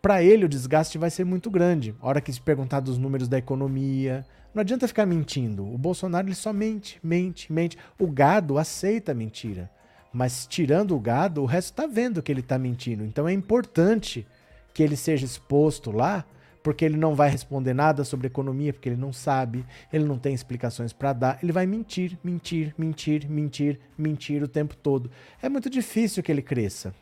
para 0.00 0.22
ele, 0.22 0.44
o 0.44 0.48
desgaste 0.48 0.96
vai 0.96 1.10
ser 1.10 1.24
muito 1.24 1.50
grande. 1.50 1.94
Hora 2.00 2.20
que 2.20 2.32
se 2.32 2.40
perguntar 2.40 2.80
dos 2.80 2.96
números 2.96 3.28
da 3.28 3.36
economia. 3.36 4.24
Não 4.54 4.60
adianta 4.60 4.88
ficar 4.88 5.04
mentindo. 5.06 5.66
O 5.66 5.76
Bolsonaro 5.76 6.26
ele 6.26 6.34
só 6.34 6.52
mente, 6.52 6.98
mente, 7.02 7.52
mente. 7.52 7.76
O 7.98 8.06
gado 8.06 8.58
aceita 8.58 9.12
mentira. 9.12 9.70
Mas 10.12 10.46
tirando 10.46 10.94
o 10.94 11.00
gado, 11.00 11.42
o 11.42 11.46
resto 11.46 11.70
está 11.70 11.86
vendo 11.86 12.22
que 12.22 12.32
ele 12.32 12.40
está 12.40 12.58
mentindo. 12.58 13.04
Então 13.04 13.28
é 13.28 13.32
importante 13.32 14.26
que 14.74 14.82
ele 14.82 14.96
seja 14.96 15.24
exposto 15.24 15.90
lá, 15.90 16.24
porque 16.62 16.84
ele 16.84 16.96
não 16.96 17.14
vai 17.14 17.30
responder 17.30 17.72
nada 17.72 18.04
sobre 18.04 18.26
economia, 18.26 18.72
porque 18.72 18.88
ele 18.88 18.96
não 18.96 19.12
sabe, 19.12 19.64
ele 19.92 20.04
não 20.04 20.18
tem 20.18 20.34
explicações 20.34 20.92
para 20.92 21.12
dar. 21.12 21.38
Ele 21.42 21.52
vai 21.52 21.66
mentir, 21.66 22.18
mentir, 22.22 22.74
mentir, 22.76 23.28
mentir, 23.28 23.80
mentir 23.96 24.42
o 24.42 24.48
tempo 24.48 24.76
todo. 24.76 25.10
É 25.40 25.48
muito 25.48 25.70
difícil 25.70 26.22
que 26.22 26.30
ele 26.30 26.42
cresça. 26.42 26.94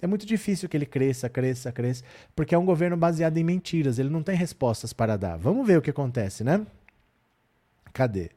É 0.00 0.06
muito 0.06 0.26
difícil 0.26 0.68
que 0.68 0.76
ele 0.76 0.86
cresça, 0.86 1.28
cresça, 1.28 1.70
cresça, 1.70 2.04
porque 2.34 2.54
é 2.54 2.58
um 2.58 2.64
governo 2.64 2.96
baseado 2.96 3.36
em 3.38 3.44
mentiras. 3.44 3.98
Ele 3.98 4.10
não 4.10 4.22
tem 4.22 4.36
respostas 4.36 4.92
para 4.92 5.16
dar. 5.16 5.38
Vamos 5.38 5.66
ver 5.66 5.78
o 5.78 5.82
que 5.82 5.90
acontece, 5.90 6.42
né? 6.42 6.66
Cadê? 7.92 8.30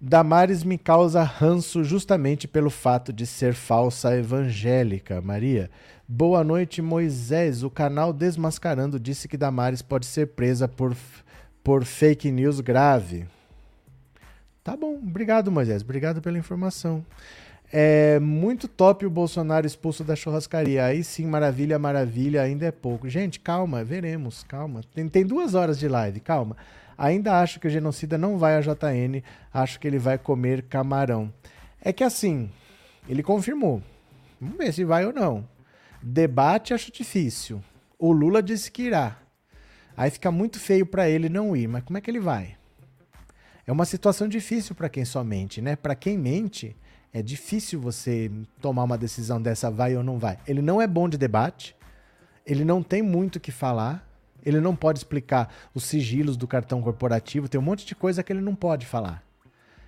Damares 0.00 0.64
me 0.64 0.76
causa 0.76 1.22
ranço 1.22 1.82
justamente 1.82 2.46
pelo 2.46 2.68
fato 2.68 3.12
de 3.12 3.26
ser 3.26 3.54
falsa 3.54 4.16
evangélica, 4.16 5.20
Maria. 5.20 5.70
Boa 6.06 6.44
noite, 6.44 6.82
Moisés. 6.82 7.62
O 7.62 7.70
canal 7.70 8.12
Desmascarando 8.12 9.00
disse 9.00 9.26
que 9.26 9.36
Damares 9.36 9.80
pode 9.80 10.04
ser 10.04 10.28
presa 10.28 10.68
por, 10.68 10.94
por 11.62 11.84
fake 11.84 12.30
news 12.30 12.60
grave. 12.60 13.26
Tá 14.62 14.76
bom, 14.76 14.94
obrigado, 14.96 15.50
Moisés. 15.50 15.82
Obrigado 15.82 16.20
pela 16.20 16.38
informação. 16.38 17.04
É 17.72 18.20
muito 18.20 18.68
top 18.68 19.04
o 19.04 19.10
Bolsonaro 19.10 19.66
expulso 19.66 20.04
da 20.04 20.14
churrascaria. 20.14 20.84
Aí 20.84 21.02
sim, 21.02 21.26
maravilha, 21.26 21.78
maravilha, 21.78 22.42
ainda 22.42 22.66
é 22.66 22.70
pouco. 22.70 23.08
Gente, 23.08 23.40
calma, 23.40 23.82
veremos, 23.82 24.44
calma. 24.44 24.82
Tem, 24.94 25.08
tem 25.08 25.26
duas 25.26 25.54
horas 25.54 25.78
de 25.78 25.88
live, 25.88 26.20
calma. 26.20 26.56
Ainda 26.96 27.40
acho 27.40 27.58
que 27.60 27.66
o 27.66 27.70
genocida 27.70 28.16
não 28.16 28.38
vai 28.38 28.56
a 28.56 28.60
JN, 28.60 29.22
acho 29.52 29.80
que 29.80 29.86
ele 29.86 29.98
vai 29.98 30.18
comer 30.18 30.62
camarão. 30.62 31.32
É 31.80 31.92
que 31.92 32.04
assim, 32.04 32.50
ele 33.08 33.22
confirmou. 33.22 33.82
Vamos 34.40 34.56
ver 34.56 34.72
se 34.72 34.84
vai 34.84 35.04
ou 35.06 35.12
não. 35.12 35.48
Debate 36.02 36.74
acho 36.74 36.92
difícil. 36.92 37.62
O 37.98 38.12
Lula 38.12 38.42
disse 38.42 38.70
que 38.70 38.82
irá. 38.82 39.18
Aí 39.96 40.10
fica 40.10 40.30
muito 40.30 40.58
feio 40.58 40.84
para 40.84 41.08
ele 41.08 41.28
não 41.28 41.56
ir, 41.56 41.68
mas 41.68 41.84
como 41.84 41.96
é 41.96 42.00
que 42.00 42.10
ele 42.10 42.20
vai? 42.20 42.56
É 43.66 43.72
uma 43.72 43.84
situação 43.84 44.28
difícil 44.28 44.74
para 44.74 44.88
quem 44.88 45.04
só 45.04 45.24
mente, 45.24 45.62
né? 45.62 45.76
Para 45.76 45.94
quem 45.94 46.18
mente, 46.18 46.76
é 47.12 47.22
difícil 47.22 47.80
você 47.80 48.30
tomar 48.60 48.82
uma 48.82 48.98
decisão 48.98 49.40
dessa 49.40 49.70
vai 49.70 49.96
ou 49.96 50.02
não 50.02 50.18
vai. 50.18 50.38
Ele 50.46 50.60
não 50.60 50.82
é 50.82 50.86
bom 50.86 51.08
de 51.08 51.16
debate, 51.16 51.74
ele 52.44 52.64
não 52.64 52.82
tem 52.82 53.00
muito 53.02 53.36
o 53.36 53.40
que 53.40 53.52
falar, 53.52 54.06
ele 54.44 54.60
não 54.60 54.76
pode 54.76 54.98
explicar 54.98 55.52
os 55.74 55.84
sigilos 55.84 56.36
do 56.36 56.46
cartão 56.46 56.82
corporativo, 56.82 57.48
tem 57.48 57.60
um 57.60 57.64
monte 57.64 57.86
de 57.86 57.94
coisa 57.94 58.22
que 58.22 58.32
ele 58.32 58.40
não 58.40 58.54
pode 58.54 58.86
falar. 58.86 59.22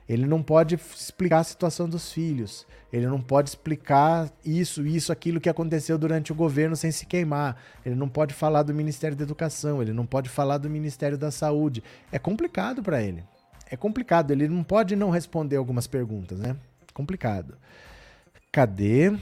Ele 0.08 0.24
não 0.24 0.40
pode 0.40 0.76
explicar 0.76 1.40
a 1.40 1.44
situação 1.44 1.88
dos 1.88 2.12
filhos. 2.12 2.64
Ele 2.92 3.06
não 3.06 3.20
pode 3.20 3.48
explicar 3.48 4.30
isso, 4.44 4.86
isso, 4.86 5.10
aquilo 5.10 5.40
que 5.40 5.48
aconteceu 5.48 5.98
durante 5.98 6.30
o 6.30 6.34
governo 6.34 6.76
sem 6.76 6.92
se 6.92 7.04
queimar. 7.06 7.56
Ele 7.84 7.96
não 7.96 8.08
pode 8.08 8.32
falar 8.32 8.62
do 8.62 8.72
Ministério 8.72 9.16
da 9.16 9.24
Educação. 9.24 9.82
Ele 9.82 9.92
não 9.92 10.06
pode 10.06 10.28
falar 10.28 10.58
do 10.58 10.70
Ministério 10.70 11.18
da 11.18 11.32
Saúde. 11.32 11.82
É 12.12 12.20
complicado 12.20 12.84
para 12.84 13.02
ele. 13.02 13.24
É 13.68 13.76
complicado. 13.76 14.30
Ele 14.30 14.46
não 14.46 14.62
pode 14.62 14.94
não 14.94 15.10
responder 15.10 15.56
algumas 15.56 15.88
perguntas, 15.88 16.38
né? 16.38 16.56
Complicado. 16.94 17.56
Cadê? 18.52 19.12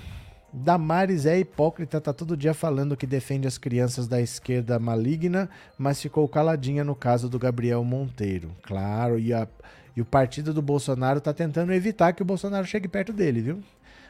Damares 0.56 1.26
é 1.26 1.36
hipócrita, 1.36 2.01
tá 2.01 2.12
todo 2.12 2.36
dia 2.36 2.55
falando 2.55 2.97
que 2.97 3.09
defende 3.09 3.48
as 3.48 3.59
crianças 3.59 4.06
da 4.06 4.20
esquerda 4.20 4.78
maligna, 4.78 5.51
mas 5.76 6.01
ficou 6.01 6.28
caladinha 6.28 6.85
no 6.85 6.94
caso 6.94 7.28
do 7.28 7.40
Gabriel 7.40 7.82
Monteiro. 7.82 8.55
Claro, 8.62 9.18
e 9.18 9.35
a, 9.35 9.48
E 9.97 10.01
o 10.01 10.05
partido 10.05 10.55
do 10.55 10.62
Bolsonaro 10.62 11.18
está 11.18 11.32
tentando 11.32 11.72
evitar 11.72 12.12
que 12.12 12.22
o 12.22 12.24
Bolsonaro 12.24 12.64
chegue 12.66 12.86
perto 12.86 13.12
dele, 13.12 13.40
viu? 13.40 13.60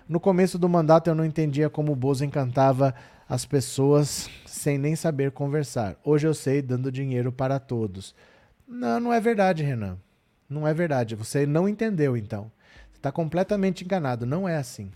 No 0.07 0.21
começo 0.21 0.59
do 0.59 0.69
mandato 0.69 1.09
eu 1.09 1.15
não 1.15 1.25
entendia 1.25 1.71
como 1.71 1.93
o 1.93 1.97
Bozo 1.97 2.27
encantava 2.27 2.95
as 3.27 3.47
pessoas 3.47 4.29
sem 4.45 4.77
nem 4.77 4.95
saber 4.95 5.31
conversar. 5.31 5.97
Hoje 6.05 6.27
eu 6.27 6.35
sei, 6.35 6.61
dando 6.61 6.93
dinheiro 6.93 7.33
para 7.33 7.59
todos. 7.59 8.15
Não, 8.69 9.01
não 9.01 9.12
é 9.15 9.21
verdade, 9.21 9.62
Renan. 9.62 9.97
Não 10.47 10.69
é 10.69 10.75
verdade. 10.75 11.15
Você 11.15 11.47
não 11.47 11.66
entendeu, 11.66 12.19
então. 12.19 12.53
Você 12.91 12.99
está 12.99 13.11
completamente 13.11 13.83
enganado. 13.83 14.27
Não 14.27 14.47
é 14.47 14.57
assim. 14.57 14.91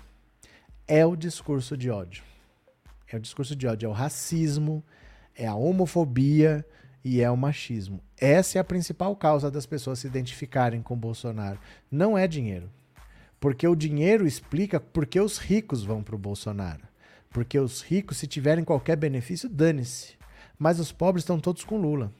É 0.91 1.05
o 1.05 1.15
discurso 1.15 1.77
de 1.77 1.91
ódio. 1.91 2.25
É 3.07 3.17
o 3.17 3.21
discurso 3.21 3.55
de 3.55 3.67
ódio. 3.67 3.87
É 3.87 3.89
o 3.91 3.93
racismo, 3.93 4.83
é 5.37 5.47
a 5.47 5.55
homofobia 5.55 6.65
e 7.05 7.21
é 7.21 7.31
o 7.31 7.37
machismo. 7.37 8.01
Essa 8.17 8.57
é 8.57 8.61
a 8.61 8.65
principal 8.65 9.15
causa 9.15 9.51
das 9.51 9.67
pessoas 9.67 9.99
se 9.99 10.07
identificarem 10.07 10.81
com 10.81 10.97
Bolsonaro. 10.97 11.59
Não 11.91 12.17
é 12.17 12.27
dinheiro. 12.27 12.71
Porque 13.39 13.69
o 13.69 13.77
dinheiro 13.77 14.27
explica 14.27 14.81
por 14.81 15.05
que 15.05 15.21
os 15.21 15.37
ricos 15.37 15.85
vão 15.85 16.03
para 16.03 16.17
o 16.17 16.19
Bolsonaro. 16.19 16.89
Porque 17.29 17.59
os 17.59 17.83
ricos, 17.83 18.17
se 18.17 18.27
tiverem 18.27 18.65
qualquer 18.65 18.97
benefício, 18.97 19.47
dane-se. 19.47 20.15
Mas 20.59 20.81
os 20.81 20.91
pobres 20.91 21.23
estão 21.23 21.39
todos 21.39 21.65
com 21.65 21.77
Lula. 21.77 22.11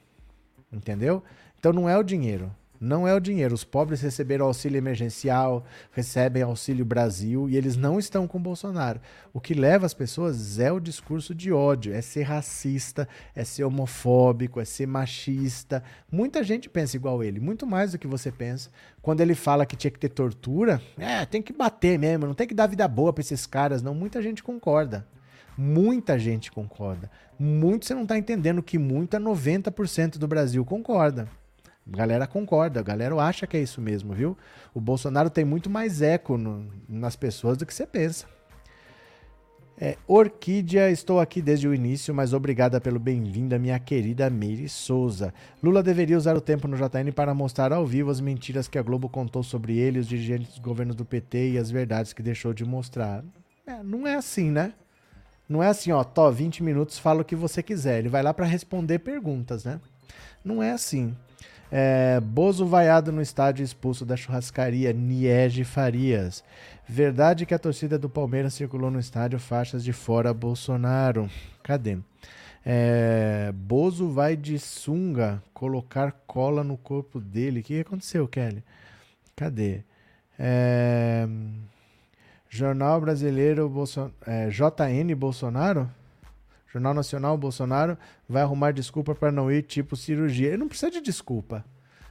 Entendeu? 0.71 1.23
Então 1.57 1.73
não 1.73 1.89
é 1.89 1.97
o 1.97 2.03
dinheiro. 2.03 2.55
Não 2.79 3.05
é 3.05 3.13
o 3.13 3.19
dinheiro. 3.19 3.53
Os 3.53 3.65
pobres 3.65 4.01
receberam 4.01 4.45
auxílio 4.45 4.77
emergencial, 4.77 5.65
recebem 5.91 6.41
auxílio 6.43 6.85
Brasil 6.85 7.49
e 7.49 7.57
eles 7.57 7.75
não 7.75 7.99
estão 7.99 8.25
com 8.25 8.41
Bolsonaro. 8.41 9.01
O 9.33 9.41
que 9.41 9.53
leva 9.53 9.85
as 9.85 9.93
pessoas 9.93 10.59
é 10.59 10.71
o 10.71 10.79
discurso 10.79 11.35
de 11.35 11.51
ódio, 11.51 11.93
é 11.93 12.01
ser 12.01 12.23
racista, 12.23 13.07
é 13.35 13.43
ser 13.43 13.65
homofóbico, 13.65 14.61
é 14.61 14.65
ser 14.65 14.87
machista. 14.87 15.83
Muita 16.09 16.41
gente 16.41 16.69
pensa 16.69 16.95
igual 16.95 17.21
ele, 17.21 17.39
muito 17.39 17.67
mais 17.67 17.91
do 17.91 17.99
que 17.99 18.07
você 18.07 18.31
pensa. 18.31 18.69
Quando 19.01 19.19
ele 19.19 19.35
fala 19.35 19.65
que 19.65 19.75
tinha 19.75 19.91
que 19.91 19.99
ter 19.99 20.09
tortura, 20.09 20.81
é, 20.97 21.25
tem 21.25 21.41
que 21.41 21.51
bater 21.51 21.99
mesmo, 21.99 22.27
não 22.27 22.33
tem 22.33 22.47
que 22.47 22.53
dar 22.53 22.67
vida 22.67 22.87
boa 22.87 23.11
para 23.11 23.21
esses 23.21 23.45
caras, 23.45 23.81
não. 23.81 23.93
Muita 23.93 24.21
gente 24.21 24.41
concorda. 24.41 25.05
Muita 25.57 26.17
gente 26.17 26.49
concorda. 26.49 27.11
Muito 27.37 27.85
você 27.85 27.93
não 27.93 28.03
está 28.03 28.17
entendendo 28.17 28.63
que 28.63 28.77
muito 28.77 29.17
é 29.17 29.19
90% 29.19 30.17
do 30.17 30.25
Brasil 30.25 30.63
concorda. 30.63 31.27
A 31.91 31.97
galera 31.97 32.27
concorda, 32.27 32.79
a 32.79 32.83
galera 32.83 33.15
acha 33.15 33.47
que 33.47 33.57
é 33.57 33.61
isso 33.61 33.81
mesmo, 33.81 34.13
viu? 34.13 34.37
O 34.73 34.81
Bolsonaro 34.81 35.29
tem 35.29 35.45
muito 35.45 35.69
mais 35.69 36.01
eco 36.01 36.37
no, 36.37 36.67
nas 36.87 37.15
pessoas 37.15 37.57
do 37.57 37.65
que 37.65 37.73
você 37.73 37.85
pensa. 37.85 38.25
É, 39.81 39.97
Orquídea, 40.05 40.91
estou 40.91 41.21
aqui 41.21 41.41
desde 41.41 41.65
o 41.65 41.73
início, 41.73 42.13
mas 42.13 42.33
obrigada 42.33 42.81
pelo 42.81 42.99
bem-vindo, 42.99 43.57
minha 43.57 43.79
querida 43.79 44.29
Meire 44.29 44.67
Souza. 44.67 45.33
Lula 45.63 45.81
deveria 45.81 46.17
usar 46.17 46.35
o 46.35 46.41
tempo 46.41 46.67
no 46.67 46.75
JN 46.75 47.13
para 47.15 47.33
mostrar 47.33 47.71
ao 47.71 47.85
vivo 47.85 48.11
as 48.11 48.19
mentiras 48.19 48.67
que 48.67 48.77
a 48.77 48.81
Globo 48.81 49.07
contou 49.07 49.41
sobre 49.41 49.77
ele, 49.77 49.99
os 49.99 50.07
dirigentes 50.07 50.49
dos 50.49 50.59
governos 50.59 50.97
do 50.97 51.05
PT 51.05 51.51
e 51.51 51.57
as 51.57 51.71
verdades 51.71 52.11
que 52.11 52.21
deixou 52.21 52.53
de 52.53 52.65
mostrar. 52.65 53.23
É, 53.65 53.81
não 53.81 54.05
é 54.05 54.15
assim, 54.15 54.51
né? 54.51 54.73
Não 55.47 55.63
é 55.63 55.67
assim, 55.67 55.93
ó, 55.93 56.03
tô 56.03 56.29
20 56.29 56.61
minutos, 56.61 56.99
fala 56.99 57.21
o 57.21 57.25
que 57.25 57.35
você 57.35 57.63
quiser. 57.63 57.99
Ele 57.99 58.09
vai 58.09 58.21
lá 58.21 58.33
para 58.33 58.45
responder 58.45 58.99
perguntas, 58.99 59.63
né? 59.63 59.79
Não 60.43 60.61
é 60.61 60.71
assim. 60.71 61.15
É, 61.71 62.19
Bozo 62.19 62.65
vaiado 62.65 63.11
no 63.11 63.21
estádio 63.21 63.63
expulso 63.63 64.05
da 64.05 64.17
churrascaria 64.17 64.91
Niege 64.91 65.63
Farias. 65.63 66.43
Verdade 66.87 67.45
que 67.45 67.53
a 67.53 67.59
torcida 67.59 67.99
do 67.99 68.09
Palmeiras 68.09 68.55
circulou 68.55 68.89
no 68.89 68.99
estádio 68.99 69.39
faixas 69.39 69.83
de 69.83 69.93
fora 69.93 70.33
Bolsonaro. 70.33 71.29
Cadê? 71.61 71.99
É, 72.65 73.51
Bozo 73.53 74.09
vai 74.09 74.35
de 74.35 74.57
sunga 74.57 75.41
colocar 75.53 76.11
cola 76.25 76.63
no 76.63 76.77
corpo 76.77 77.19
dele. 77.19 77.59
O 77.59 77.63
que 77.63 77.81
aconteceu, 77.81 78.27
Kelly? 78.27 78.63
Cadê? 79.35 79.83
É, 80.37 81.27
Jornal 82.49 82.99
Brasileiro 82.99 83.69
Bolson, 83.69 84.11
é, 84.25 84.49
JN 84.49 85.13
Bolsonaro? 85.15 85.89
Jornal 86.71 86.93
Nacional, 86.93 87.37
Bolsonaro 87.37 87.97
vai 88.27 88.43
arrumar 88.43 88.71
desculpa 88.71 89.15
para 89.15 89.31
não 89.31 89.51
ir, 89.51 89.63
tipo 89.63 89.95
cirurgia. 89.95 90.49
Ele 90.49 90.57
não 90.57 90.67
precisa 90.67 90.91
de 90.91 91.01
desculpa. 91.01 91.65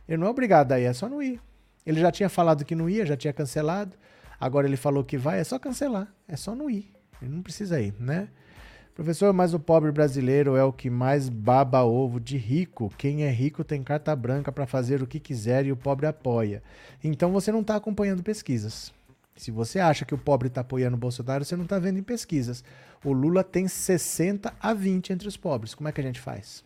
Ele 0.09 0.19
não 0.19 0.27
é 0.27 0.31
obrigado 0.31 0.73
a 0.73 0.81
ir, 0.81 0.85
é 0.85 0.93
só 0.93 1.09
não 1.09 1.23
ir. 1.23 1.41
Ele 1.87 2.01
já 2.01 2.11
tinha 2.11 2.29
falado 2.29 2.65
que 2.65 2.75
não 2.75 2.89
ia, 2.89 3.07
já 3.07 3.17
tinha 3.17 3.33
cancelado. 3.33 3.97
Agora 4.41 4.67
ele 4.67 4.77
falou 4.77 5.05
que 5.05 5.17
vai, 5.17 5.41
é 5.41 5.45
só 5.45 5.59
cancelar. 5.59 6.13
É 6.27 6.37
só 6.37 6.55
não 6.55 6.69
ir. 6.69 6.91
Ele 7.23 7.35
não 7.35 7.43
precisa 7.43 7.81
ir, 7.81 7.95
né? 7.99 8.29
Professor, 8.95 9.33
mas 9.33 9.55
o 9.55 9.61
pobre 9.61 9.93
brasileiro 9.93 10.57
é 10.57 10.65
o 10.65 10.73
que 10.73 10.91
mais 10.91 11.29
baba 11.29 11.85
ovo 11.85 12.19
de 12.19 12.37
rico. 12.37 12.93
Quem 12.99 13.23
é 13.23 13.31
rico 13.31 13.63
tem 13.63 13.81
carta 13.81 14.15
branca 14.17 14.51
para 14.51 14.67
fazer 14.67 15.01
o 15.01 15.07
que 15.07 15.21
quiser 15.21 15.67
e 15.67 15.71
o 15.71 15.77
pobre 15.77 16.05
apoia. 16.05 16.63
Então 17.03 17.31
você 17.31 17.53
não 17.53 17.61
está 17.61 17.77
acompanhando 17.77 18.25
pesquisas. 18.25 18.93
Se 19.39 19.53
você 19.53 19.79
acha 19.79 20.05
que 20.05 20.15
o 20.15 20.19
pobre 20.19 20.49
está 20.49 20.63
apoiando 20.63 20.97
o 20.97 21.01
Bolsonaro, 21.01 21.45
você 21.45 21.55
não 21.55 21.63
está 21.63 21.79
vendo 21.79 21.97
em 21.97 22.03
pesquisas. 22.03 22.65
O 23.05 23.13
Lula 23.13 23.45
tem 23.45 23.69
60 23.69 24.53
a 24.61 24.75
20 24.75 25.13
entre 25.13 25.29
os 25.29 25.37
pobres. 25.37 25.77
Como 25.77 25.89
é 25.89 25.93
que 25.93 26.01
a 26.01 26.05
gente 26.05 26.19
faz? 26.19 26.65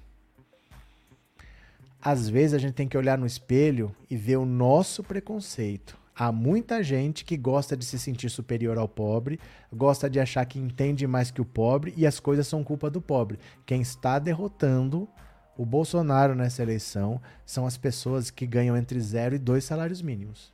Às 2.01 2.31
vezes 2.31 2.55
a 2.55 2.59
gente 2.59 2.73
tem 2.73 2.89
que 2.89 2.97
olhar 2.97 3.19
no 3.19 3.27
espelho 3.27 3.95
e 4.09 4.17
ver 4.17 4.39
o 4.39 4.47
nosso 4.47 5.05
preconceito. 5.05 5.99
Há 6.17 6.33
muita 6.33 6.83
gente 6.83 7.27
que 7.27 7.37
gosta 7.37 7.77
de 7.77 7.85
se 7.85 7.99
sentir 7.99 8.31
superior 8.31 8.79
ao 8.79 8.89
pobre, 8.89 9.39
gosta 9.71 10.09
de 10.09 10.19
achar 10.19 10.47
que 10.47 10.59
entende 10.59 11.07
mais 11.07 11.31
que 11.31 11.43
o 11.43 11.45
pobre 11.45 11.93
e 11.95 12.07
as 12.07 12.19
coisas 12.19 12.47
são 12.47 12.65
culpa 12.65 12.91
do 12.91 13.03
pobre. 13.03 13.39
Quem 13.67 13.83
está 13.83 14.19
derrotando 14.19 15.07
o 15.59 15.67
Bolsonaro 15.67 16.35
nessa 16.35 16.63
eleição 16.63 17.21
são 17.45 17.67
as 17.67 17.77
pessoas 17.77 18.31
que 18.31 18.47
ganham 18.47 18.77
entre 18.79 18.99
zero 18.99 19.35
e 19.35 19.39
dois 19.39 19.65
salários 19.65 20.01
mínimos 20.01 20.52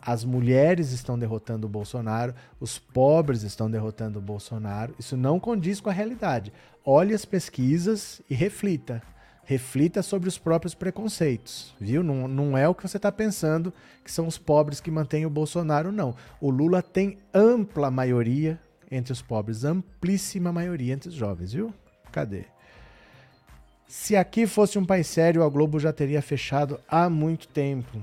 as 0.00 0.24
mulheres 0.24 0.92
estão 0.92 1.18
derrotando 1.18 1.66
o 1.66 1.70
Bolsonaro, 1.70 2.34
os 2.60 2.78
pobres 2.78 3.42
estão 3.42 3.70
derrotando 3.70 4.18
o 4.18 4.22
Bolsonaro. 4.22 4.94
Isso 4.98 5.16
não 5.16 5.40
condiz 5.40 5.80
com 5.80 5.90
a 5.90 5.92
realidade. 5.92 6.52
Olhe 6.84 7.14
as 7.14 7.24
pesquisas 7.24 8.22
e 8.30 8.34
reflita. 8.34 9.02
Reflita 9.44 10.02
sobre 10.02 10.28
os 10.28 10.36
próprios 10.36 10.74
preconceitos, 10.74 11.74
viu? 11.80 12.02
Não, 12.02 12.28
não 12.28 12.56
é 12.56 12.68
o 12.68 12.74
que 12.74 12.86
você 12.86 12.98
está 12.98 13.10
pensando 13.10 13.72
que 14.04 14.12
são 14.12 14.26
os 14.26 14.36
pobres 14.36 14.80
que 14.80 14.90
mantêm 14.90 15.24
o 15.24 15.30
Bolsonaro, 15.30 15.90
não. 15.90 16.14
O 16.40 16.50
Lula 16.50 16.82
tem 16.82 17.16
ampla 17.32 17.90
maioria 17.90 18.60
entre 18.90 19.12
os 19.12 19.22
pobres, 19.22 19.64
amplíssima 19.64 20.52
maioria 20.52 20.92
entre 20.92 21.08
os 21.08 21.14
jovens, 21.14 21.52
viu? 21.52 21.72
Cadê? 22.12 22.44
Se 23.86 24.16
aqui 24.16 24.46
fosse 24.46 24.78
um 24.78 24.84
país 24.84 25.06
sério, 25.06 25.42
a 25.42 25.48
Globo 25.48 25.80
já 25.80 25.94
teria 25.94 26.20
fechado 26.20 26.78
há 26.86 27.08
muito 27.08 27.48
tempo. 27.48 27.98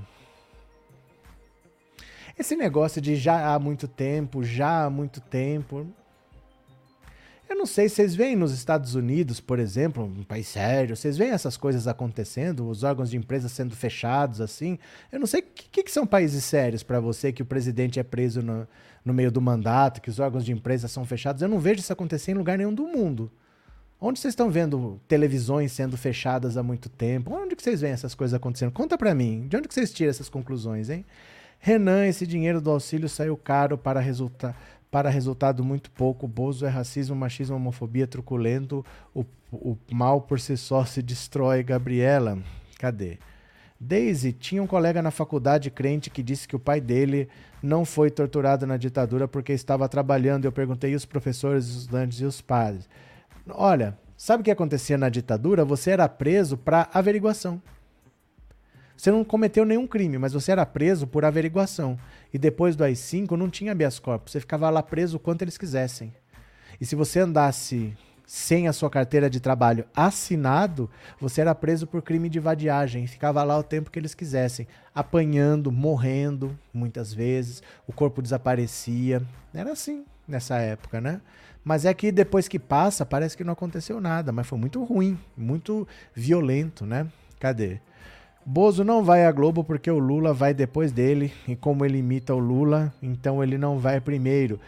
Esse 2.38 2.54
negócio 2.54 3.00
de 3.00 3.16
já 3.16 3.54
há 3.54 3.58
muito 3.58 3.88
tempo, 3.88 4.44
já 4.44 4.84
há 4.84 4.90
muito 4.90 5.22
tempo. 5.22 5.86
Eu 7.48 7.56
não 7.56 7.64
sei, 7.64 7.88
vocês 7.88 8.14
veem 8.14 8.36
nos 8.36 8.52
Estados 8.52 8.94
Unidos, 8.94 9.40
por 9.40 9.58
exemplo, 9.58 10.04
um 10.04 10.22
país 10.22 10.48
sério, 10.48 10.96
vocês 10.96 11.16
veem 11.16 11.30
essas 11.30 11.56
coisas 11.56 11.86
acontecendo, 11.86 12.68
os 12.68 12.82
órgãos 12.82 13.08
de 13.08 13.16
empresa 13.16 13.48
sendo 13.48 13.74
fechados 13.74 14.40
assim? 14.40 14.78
Eu 15.12 15.20
não 15.20 15.26
sei 15.26 15.40
o 15.40 15.44
que, 15.44 15.82
que, 15.84 15.90
são 15.90 16.04
países 16.04 16.44
sérios 16.44 16.82
para 16.82 17.00
você, 17.00 17.32
que 17.32 17.42
o 17.42 17.46
presidente 17.46 18.00
é 18.00 18.02
preso 18.02 18.42
no, 18.42 18.66
no 19.04 19.14
meio 19.14 19.30
do 19.30 19.40
mandato, 19.40 20.02
que 20.02 20.10
os 20.10 20.18
órgãos 20.18 20.44
de 20.44 20.52
empresa 20.52 20.88
são 20.88 21.06
fechados. 21.06 21.40
Eu 21.40 21.48
não 21.48 21.60
vejo 21.60 21.80
isso 21.80 21.92
acontecer 21.92 22.32
em 22.32 22.34
lugar 22.34 22.58
nenhum 22.58 22.74
do 22.74 22.86
mundo. 22.86 23.30
Onde 23.98 24.18
vocês 24.18 24.32
estão 24.32 24.50
vendo 24.50 25.00
televisões 25.08 25.72
sendo 25.72 25.96
fechadas 25.96 26.58
há 26.58 26.62
muito 26.62 26.90
tempo? 26.90 27.32
Onde 27.32 27.56
que 27.56 27.62
vocês 27.62 27.80
veem 27.80 27.94
essas 27.94 28.14
coisas 28.14 28.34
acontecendo? 28.34 28.72
Conta 28.72 28.98
para 28.98 29.14
mim. 29.14 29.46
De 29.48 29.56
onde 29.56 29.68
que 29.68 29.72
vocês 29.72 29.90
tiram 29.90 30.10
essas 30.10 30.28
conclusões, 30.28 30.90
hein? 30.90 31.04
Renan, 31.58 32.06
esse 32.06 32.26
dinheiro 32.26 32.60
do 32.60 32.70
auxílio 32.70 33.08
saiu 33.08 33.36
caro 33.36 33.76
para 33.76 34.00
resultar 34.00 34.56
para 34.90 35.10
resultado 35.10 35.62
muito 35.64 35.90
pouco. 35.90 36.26
Bozo 36.26 36.64
é 36.64 36.68
racismo, 36.68 37.14
machismo, 37.14 37.56
homofobia, 37.56 38.06
truculento. 38.06 38.84
O, 39.14 39.24
o 39.52 39.76
mal 39.92 40.22
por 40.22 40.40
si 40.40 40.56
só 40.56 40.84
se 40.84 41.02
destrói. 41.02 41.62
Gabriela, 41.62 42.38
cadê? 42.78 43.18
Daisy 43.78 44.32
tinha 44.32 44.62
um 44.62 44.66
colega 44.66 45.02
na 45.02 45.10
faculdade 45.10 45.70
crente 45.70 46.08
que 46.08 46.22
disse 46.22 46.48
que 46.48 46.56
o 46.56 46.58
pai 46.58 46.80
dele 46.80 47.28
não 47.62 47.84
foi 47.84 48.10
torturado 48.10 48.66
na 48.66 48.76
ditadura 48.76 49.28
porque 49.28 49.52
estava 49.52 49.88
trabalhando. 49.88 50.46
Eu 50.46 50.52
perguntei 50.52 50.94
os 50.94 51.04
professores, 51.04 51.68
os 51.68 51.82
estudantes 51.82 52.20
e 52.20 52.24
os 52.24 52.40
padres. 52.40 52.88
Olha, 53.50 53.98
sabe 54.16 54.40
o 54.40 54.44
que 54.44 54.50
acontecia 54.50 54.96
na 54.96 55.08
ditadura? 55.08 55.64
Você 55.64 55.90
era 55.90 56.08
preso 56.08 56.56
para 56.56 56.88
averiguação. 56.92 57.60
Você 58.96 59.10
não 59.10 59.24
cometeu 59.24 59.64
nenhum 59.64 59.86
crime, 59.86 60.18
mas 60.18 60.32
você 60.32 60.52
era 60.52 60.64
preso 60.64 61.06
por 61.06 61.24
averiguação. 61.24 61.98
E 62.32 62.38
depois 62.38 62.74
do 62.74 62.84
AI-5 62.84 63.32
não 63.32 63.50
tinha 63.50 63.72
habeas 63.72 63.98
corpus. 63.98 64.32
Você 64.32 64.40
ficava 64.40 64.70
lá 64.70 64.82
preso 64.82 65.16
o 65.16 65.20
quanto 65.20 65.42
eles 65.42 65.58
quisessem. 65.58 66.12
E 66.80 66.86
se 66.86 66.96
você 66.96 67.20
andasse 67.20 67.96
sem 68.26 68.66
a 68.66 68.72
sua 68.72 68.90
carteira 68.90 69.30
de 69.30 69.38
trabalho 69.38 69.86
assinado, 69.94 70.90
você 71.20 71.40
era 71.40 71.54
preso 71.54 71.86
por 71.86 72.02
crime 72.02 72.28
de 72.28 72.40
vadiagem 72.40 73.06
ficava 73.06 73.42
lá 73.44 73.56
o 73.56 73.62
tempo 73.62 73.90
que 73.90 73.98
eles 73.98 74.14
quisessem, 74.14 74.66
apanhando, 74.92 75.70
morrendo, 75.70 76.58
muitas 76.74 77.14
vezes, 77.14 77.62
o 77.86 77.92
corpo 77.92 78.20
desaparecia. 78.20 79.22
Era 79.54 79.72
assim 79.72 80.04
nessa 80.26 80.56
época, 80.58 81.00
né? 81.00 81.20
Mas 81.64 81.84
é 81.84 81.94
que 81.94 82.10
depois 82.10 82.48
que 82.48 82.58
passa, 82.58 83.06
parece 83.06 83.36
que 83.36 83.44
não 83.44 83.52
aconteceu 83.52 84.00
nada, 84.00 84.32
mas 84.32 84.46
foi 84.46 84.58
muito 84.58 84.82
ruim, 84.82 85.18
muito 85.36 85.86
violento, 86.14 86.84
né? 86.84 87.06
Cadê? 87.38 87.80
Bozo 88.48 88.84
não 88.84 89.02
vai 89.02 89.26
à 89.26 89.32
Globo 89.32 89.64
porque 89.64 89.90
o 89.90 89.98
Lula 89.98 90.32
vai 90.32 90.54
depois 90.54 90.92
dele. 90.92 91.32
E 91.48 91.56
como 91.56 91.84
ele 91.84 91.98
imita 91.98 92.32
o 92.32 92.38
Lula, 92.38 92.94
então 93.02 93.42
ele 93.42 93.58
não 93.58 93.80
vai 93.80 94.00
primeiro. 94.00 94.60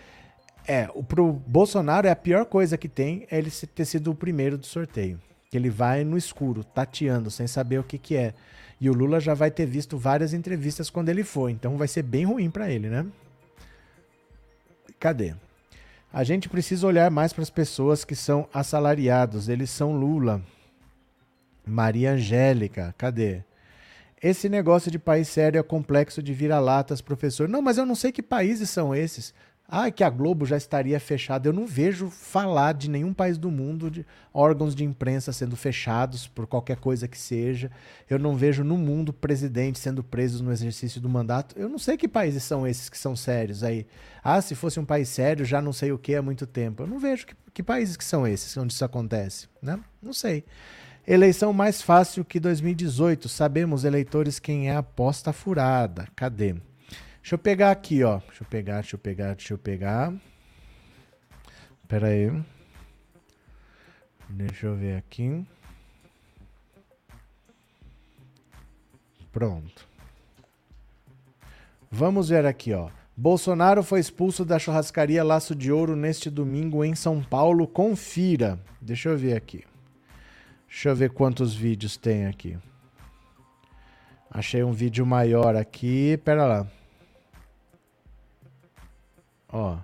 É, 0.66 0.90
o, 0.94 1.04
pro 1.04 1.32
Bolsonaro 1.32 2.08
é 2.08 2.10
a 2.10 2.16
pior 2.16 2.44
coisa 2.44 2.76
que 2.76 2.88
tem 2.88 3.24
é 3.30 3.38
ele 3.38 3.50
ter 3.50 3.84
sido 3.84 4.10
o 4.10 4.16
primeiro 4.16 4.58
do 4.58 4.66
sorteio. 4.66 5.20
Que 5.48 5.56
ele 5.56 5.70
vai 5.70 6.02
no 6.02 6.18
escuro, 6.18 6.64
tateando, 6.64 7.30
sem 7.30 7.46
saber 7.46 7.78
o 7.78 7.84
que, 7.84 7.98
que 7.98 8.16
é. 8.16 8.34
E 8.80 8.90
o 8.90 8.92
Lula 8.92 9.20
já 9.20 9.32
vai 9.32 9.50
ter 9.50 9.64
visto 9.64 9.96
várias 9.96 10.34
entrevistas 10.34 10.90
quando 10.90 11.08
ele 11.08 11.22
for, 11.22 11.48
então 11.48 11.76
vai 11.76 11.88
ser 11.88 12.02
bem 12.02 12.24
ruim 12.24 12.50
para 12.50 12.70
ele, 12.70 12.88
né? 12.88 13.06
Cadê? 15.00 15.34
A 16.12 16.24
gente 16.24 16.48
precisa 16.48 16.86
olhar 16.86 17.10
mais 17.10 17.32
para 17.32 17.42
as 17.42 17.50
pessoas 17.50 18.04
que 18.04 18.16
são 18.16 18.48
assalariados. 18.52 19.48
Eles 19.48 19.70
são 19.70 19.96
Lula. 19.96 20.42
Maria 21.64 22.12
Angélica, 22.12 22.94
cadê? 22.98 23.42
Esse 24.22 24.48
negócio 24.48 24.90
de 24.90 24.98
país 24.98 25.28
sério 25.28 25.58
é 25.58 25.62
complexo 25.62 26.22
de 26.22 26.32
vira-latas, 26.32 27.00
professor. 27.00 27.48
Não, 27.48 27.62
mas 27.62 27.78
eu 27.78 27.86
não 27.86 27.94
sei 27.94 28.10
que 28.10 28.22
países 28.22 28.68
são 28.68 28.94
esses. 28.94 29.32
Ah, 29.70 29.90
que 29.90 30.02
a 30.02 30.08
Globo 30.08 30.46
já 30.46 30.56
estaria 30.56 30.98
fechada. 30.98 31.46
Eu 31.46 31.52
não 31.52 31.66
vejo 31.66 32.08
falar 32.08 32.72
de 32.72 32.88
nenhum 32.88 33.12
país 33.12 33.36
do 33.36 33.50
mundo 33.50 33.90
de 33.90 34.04
órgãos 34.32 34.74
de 34.74 34.82
imprensa 34.82 35.30
sendo 35.30 35.56
fechados 35.56 36.26
por 36.26 36.46
qualquer 36.46 36.78
coisa 36.78 37.06
que 37.06 37.18
seja. 37.18 37.70
Eu 38.08 38.18
não 38.18 38.34
vejo 38.34 38.64
no 38.64 38.78
mundo 38.78 39.12
presidente 39.12 39.78
sendo 39.78 40.02
presos 40.02 40.40
no 40.40 40.50
exercício 40.50 41.02
do 41.02 41.08
mandato. 41.08 41.54
Eu 41.58 41.68
não 41.68 41.78
sei 41.78 41.98
que 41.98 42.08
países 42.08 42.44
são 42.44 42.66
esses 42.66 42.88
que 42.88 42.96
são 42.96 43.14
sérios 43.14 43.62
aí. 43.62 43.86
Ah, 44.24 44.40
se 44.40 44.54
fosse 44.54 44.80
um 44.80 44.86
país 44.86 45.10
sério, 45.10 45.44
já 45.44 45.60
não 45.60 45.74
sei 45.74 45.92
o 45.92 45.98
que 45.98 46.14
há 46.14 46.22
muito 46.22 46.46
tempo. 46.46 46.82
Eu 46.82 46.86
não 46.86 46.98
vejo 46.98 47.26
que, 47.26 47.34
que 47.52 47.62
países 47.62 47.94
que 47.94 48.04
são 48.04 48.26
esses 48.26 48.56
onde 48.56 48.72
isso 48.72 48.84
acontece, 48.86 49.48
né? 49.60 49.78
Não 50.02 50.14
sei. 50.14 50.44
Eleição 51.10 51.54
mais 51.54 51.80
fácil 51.80 52.22
que 52.22 52.38
2018. 52.38 53.30
Sabemos, 53.30 53.84
eleitores, 53.84 54.38
quem 54.38 54.68
é 54.68 54.74
a 54.74 54.80
aposta 54.80 55.32
furada. 55.32 56.06
Cadê? 56.14 56.52
Deixa 57.22 57.34
eu 57.34 57.38
pegar 57.38 57.70
aqui, 57.70 58.04
ó. 58.04 58.18
Deixa 58.18 58.42
eu 58.42 58.46
pegar, 58.46 58.74
deixa 58.74 58.94
eu 58.94 58.98
pegar, 58.98 59.34
deixa 59.34 59.54
eu 59.54 59.58
pegar. 59.58 60.12
Pera 61.88 62.08
aí. 62.08 62.30
Deixa 64.28 64.66
eu 64.66 64.76
ver 64.76 64.98
aqui. 64.98 65.46
Pronto. 69.32 69.88
Vamos 71.90 72.28
ver 72.28 72.44
aqui, 72.44 72.74
ó. 72.74 72.90
Bolsonaro 73.16 73.82
foi 73.82 73.98
expulso 73.98 74.44
da 74.44 74.58
churrascaria 74.58 75.24
Laço 75.24 75.54
de 75.54 75.72
Ouro 75.72 75.96
neste 75.96 76.28
domingo 76.28 76.84
em 76.84 76.94
São 76.94 77.22
Paulo. 77.22 77.66
Confira. 77.66 78.60
Deixa 78.78 79.08
eu 79.08 79.16
ver 79.16 79.34
aqui. 79.34 79.67
Deixa 80.68 80.90
eu 80.90 80.96
ver 80.96 81.10
quantos 81.10 81.54
vídeos 81.54 81.96
tem 81.96 82.26
aqui. 82.26 82.56
Achei 84.30 84.62
um 84.62 84.72
vídeo 84.72 85.04
maior 85.06 85.56
aqui. 85.56 86.16
Pera 86.18 86.46
lá. 86.46 86.66
Ó. 89.48 89.78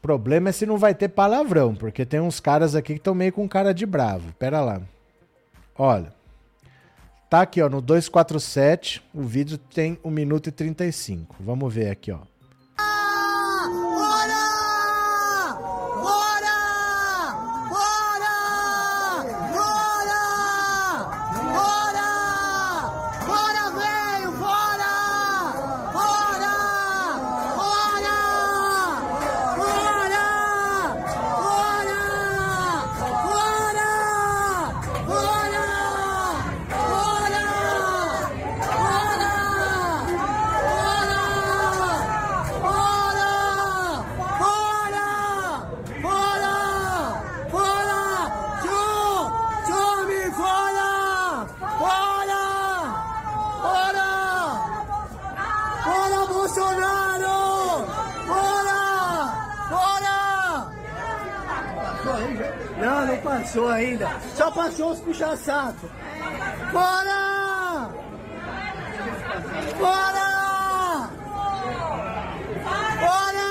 Problema 0.00 0.50
é 0.50 0.52
se 0.52 0.66
não 0.66 0.76
vai 0.76 0.94
ter 0.94 1.08
palavrão, 1.08 1.74
porque 1.74 2.04
tem 2.04 2.20
uns 2.20 2.40
caras 2.40 2.74
aqui 2.74 2.94
que 2.94 2.98
estão 2.98 3.14
meio 3.14 3.32
com 3.32 3.48
cara 3.48 3.72
de 3.72 3.86
bravo. 3.86 4.32
Pera 4.34 4.60
lá. 4.60 4.82
Olha. 5.76 6.12
Tá 7.30 7.40
aqui, 7.40 7.62
ó, 7.62 7.68
no 7.70 7.80
247, 7.80 9.02
o 9.14 9.22
vídeo 9.22 9.56
tem 9.56 9.98
1 10.04 10.10
minuto 10.10 10.48
e 10.48 10.52
35. 10.52 11.36
Vamos 11.40 11.72
ver 11.72 11.88
aqui, 11.88 12.12
ó. 12.12 12.18
Passou 63.32 63.68
ainda. 63.68 64.10
Só 64.34 64.50
passou 64.50 64.92
os 64.92 65.00
puxa-saco. 65.00 65.88
Fora! 66.70 67.90
Fora! 69.78 70.28
Fora! 73.00 73.50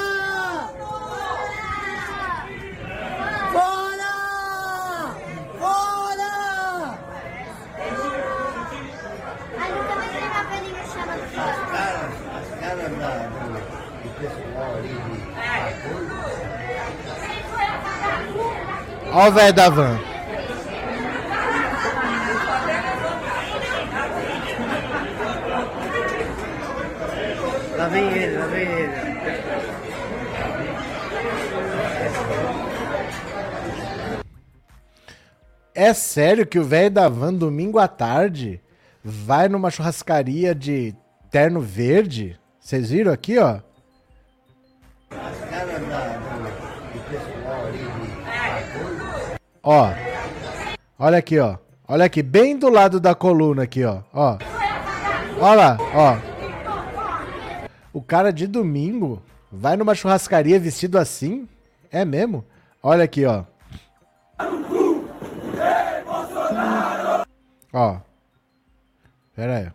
Fora! 3.52 4.14
Fora! 5.60 6.32
Aí 9.58 9.72
nunca 9.72 9.96
mais 9.96 10.12
tem 10.12 10.28
uma 10.30 10.44
pelinha 10.46 10.84
chamando 10.86 11.26
fora. 11.34 11.72
cara 12.60 12.90
da, 12.90 13.14
do, 13.28 14.10
pessoal 14.20 14.76
ali 14.76 14.90
de 14.90 16.11
Ó 19.14 19.28
o 19.28 19.32
velho 19.32 19.54
da 19.54 19.70
van. 19.70 20.00
Lá 27.78 27.88
vem 27.88 28.08
ele, 28.14 28.38
lá 28.38 28.46
vem 28.46 28.62
ele. 28.62 29.12
É 35.74 35.94
sério 35.94 36.46
que 36.46 36.60
o 36.60 36.64
velho 36.64 36.92
da 36.92 37.10
van, 37.10 37.34
domingo 37.34 37.80
à 37.80 37.88
tarde, 37.88 38.62
vai 39.04 39.50
numa 39.50 39.72
churrascaria 39.72 40.56
de 40.56 40.96
terno 41.30 41.60
verde? 41.60 42.40
Vocês 42.60 42.92
viram 42.92 43.12
aqui, 43.12 43.38
ó? 43.38 43.60
Ó. 49.64 49.90
Olha 50.98 51.18
aqui, 51.18 51.40
ó. 51.40 51.58
Olha 51.88 52.06
aqui, 52.06 52.24
bem 52.24 52.58
do 52.58 52.70
lado 52.70 53.00
da 53.00 53.14
coluna 53.14 53.64
aqui, 53.64 53.84
ó. 53.84 54.02
Ó. 54.14 54.38
Olha 55.40 55.56
lá, 55.56 55.78
ó. 55.94 56.32
O 57.94 58.02
cara 58.02 58.32
de 58.32 58.48
domingo 58.48 59.22
vai 59.52 59.76
numa 59.76 59.94
churrascaria 59.94 60.60
vestido 60.60 60.98
assim? 60.98 61.48
É 61.92 62.06
mesmo? 62.06 62.46
Olha 62.82 63.04
aqui, 63.04 63.26
ó. 63.26 63.44
Ó. 67.74 67.98
Pera 69.36 69.58
aí. 69.58 69.72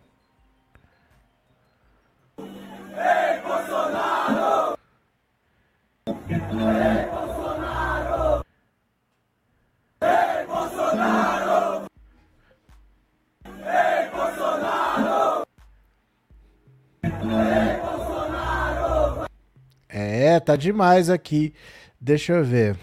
É, 19.89 20.39
tá 20.39 20.55
demais 20.55 21.09
aqui. 21.09 21.53
Deixa 21.99 22.33
eu 22.33 22.43
ver. 22.43 22.77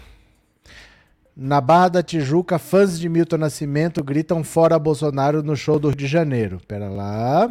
Na 1.35 1.59
Barra 1.59 1.89
da 1.89 2.03
Tijuca, 2.03 2.57
fãs 2.57 2.97
de 2.97 3.09
Milton 3.09 3.37
Nascimento 3.37 4.03
gritam 4.03 4.43
fora 4.43 4.79
Bolsonaro 4.79 5.43
no 5.43 5.55
show 5.55 5.77
do 5.77 5.89
Rio 5.89 5.97
de 5.97 6.07
Janeiro. 6.07 6.61
Pera 6.65 6.89
lá. 6.89 7.49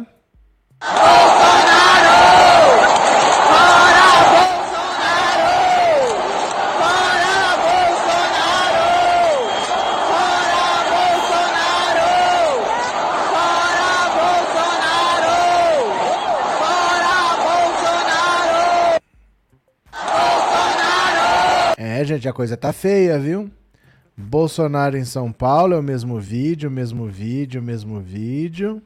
Gente, 22.05 22.29
a 22.29 22.33
coisa 22.33 22.55
tá 22.55 22.71
feia, 22.71 23.17
viu? 23.17 23.49
Bolsonaro 24.15 24.95
em 24.95 25.03
São 25.03 25.31
Paulo 25.31 25.73
é 25.73 25.79
o 25.79 25.83
mesmo 25.83 26.19
vídeo, 26.19 26.69
mesmo 26.69 27.07
vídeo, 27.07 27.63
mesmo 27.63 27.99
vídeo. 27.99 28.79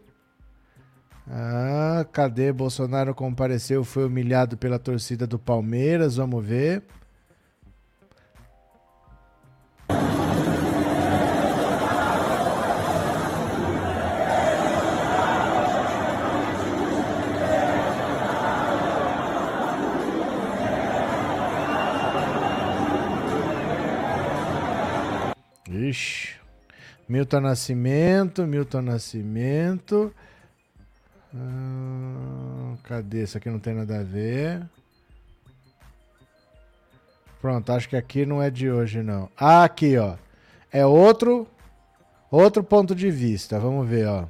Ah, 1.27 2.05
cadê? 2.13 2.53
Bolsonaro 2.53 3.13
compareceu, 3.13 3.83
foi 3.83 4.05
humilhado 4.05 4.57
pela 4.57 4.79
torcida 4.79 5.27
do 5.27 5.37
Palmeiras. 5.37 6.15
Vamos 6.15 6.45
ver. 6.45 6.81
Ixi. 25.89 26.39
Milton 27.07 27.41
Nascimento, 27.41 28.45
Milton 28.45 28.81
Nascimento. 28.81 30.13
Ah, 31.35 32.75
cadê? 32.83 33.23
Isso 33.23 33.37
aqui 33.37 33.49
não 33.49 33.59
tem 33.59 33.73
nada 33.73 33.99
a 33.99 34.03
ver. 34.03 34.67
Pronto, 37.41 37.71
acho 37.71 37.87
que 37.87 37.95
aqui 37.95 38.25
não 38.25 38.41
é 38.41 38.49
de 38.49 38.69
hoje, 38.69 39.01
não. 39.01 39.29
Ah, 39.37 39.63
aqui, 39.63 39.97
ó. 39.97 40.17
É 40.71 40.85
outro, 40.85 41.47
outro 42.29 42.63
ponto 42.63 42.93
de 42.93 43.09
vista. 43.09 43.59
Vamos 43.59 43.87
ver, 43.87 44.07
ó. 44.07 44.27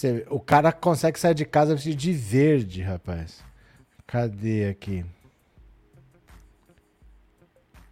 Você- 0.00 0.26
o 0.30 0.40
cara 0.40 0.72
consegue 0.72 1.20
sair 1.20 1.34
de 1.34 1.44
casa 1.44 1.74
vestido 1.74 1.94
de 1.96 2.10
verde, 2.10 2.80
rapaz. 2.80 3.44
Cadê 4.06 4.66
aqui? 4.70 5.04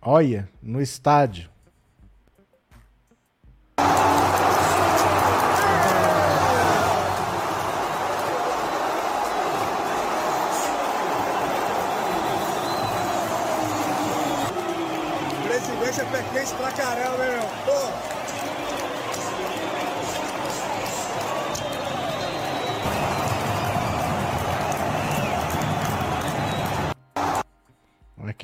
Olha, 0.01 0.49
no 0.63 0.81
estádio. 0.81 1.51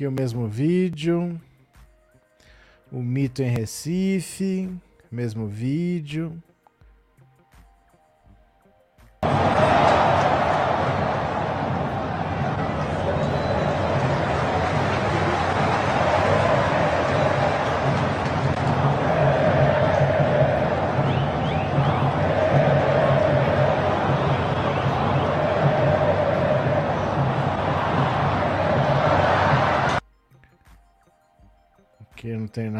O 0.07 0.11
mesmo 0.11 0.47
vídeo. 0.47 1.39
O 2.91 3.01
mito 3.01 3.41
em 3.41 3.49
Recife. 3.49 4.69
Mesmo 5.11 5.47
vídeo. 5.47 6.41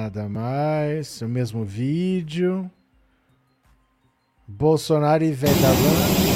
Nada 0.06 0.30
mais. 0.30 1.22
O 1.22 1.28
mesmo 1.28 1.66
vídeo. 1.66 2.70
Bolsonaro 4.48 5.24
e 5.24 5.32
Vedalan. 5.32 6.36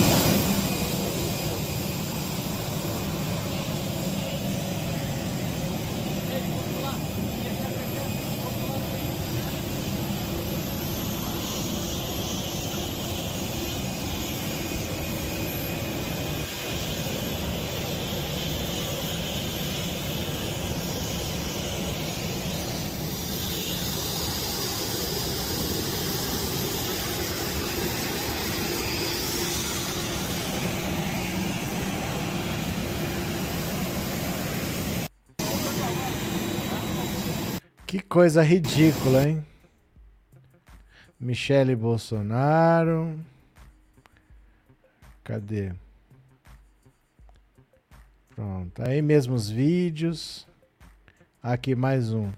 Que 37.90 38.00
coisa 38.20 38.44
ridícula, 38.44 39.30
hein? 39.30 39.46
Michele 41.18 41.74
Bolsonaro. 41.74 43.18
Cadê? 45.24 45.72
Pronto. 48.36 48.84
Aí 48.84 49.02
mesmo 49.02 49.36
os 49.36 49.50
vídeos. 49.50 50.46
Aqui 51.42 51.76
mais 51.76 52.12
um. 52.12 52.30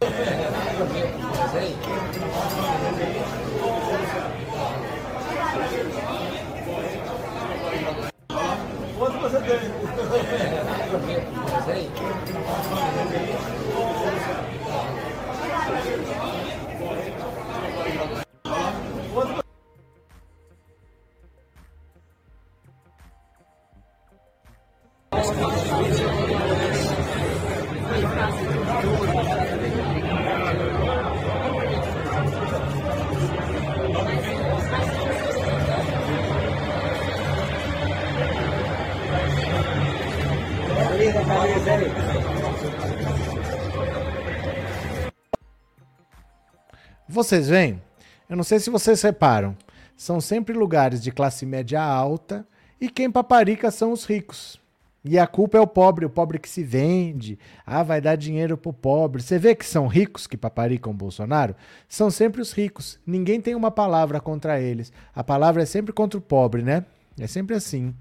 Vocês 47.22 47.48
veem? 47.50 47.80
Eu 48.28 48.36
não 48.36 48.44
sei 48.44 48.60
se 48.60 48.72
vocês 48.72 49.00
reparam. 49.04 49.56
São 49.96 50.20
sempre 50.20 50.56
lugares 50.56 51.00
de 51.04 51.12
classe 51.12 51.46
média 51.46 51.80
alta 51.80 52.44
e 52.80 52.90
quem 52.90 53.12
paparica 53.12 53.70
são 53.70 53.92
os 53.92 54.06
ricos. 54.06 54.60
E 55.06 55.20
a 55.20 55.28
culpa 55.28 55.56
é 55.56 55.62
o 55.62 55.68
pobre, 55.68 56.04
o 56.04 56.10
pobre 56.10 56.40
que 56.40 56.50
se 56.50 56.64
vende. 56.64 57.38
Ah, 57.64 57.84
vai 57.84 58.02
dar 58.02 58.16
dinheiro 58.16 58.58
pro 58.58 58.74
pobre. 58.74 59.22
Você 59.22 59.38
vê 59.38 59.54
que 59.54 59.68
são 59.68 59.86
ricos 59.86 60.26
que 60.26 60.36
paparicam 60.36 60.92
o 60.92 60.96
Bolsonaro? 60.96 61.56
São 61.88 62.10
sempre 62.10 62.42
os 62.42 62.52
ricos. 62.54 63.00
Ninguém 63.06 63.40
tem 63.40 63.54
uma 63.54 63.70
palavra 63.70 64.20
contra 64.20 64.60
eles. 64.60 64.92
A 65.14 65.24
palavra 65.24 65.62
é 65.62 65.66
sempre 65.68 65.94
contra 65.94 66.18
o 66.18 66.22
pobre, 66.22 66.64
né? 66.64 66.84
É 67.20 67.28
sempre 67.28 67.56
assim. 67.56 67.94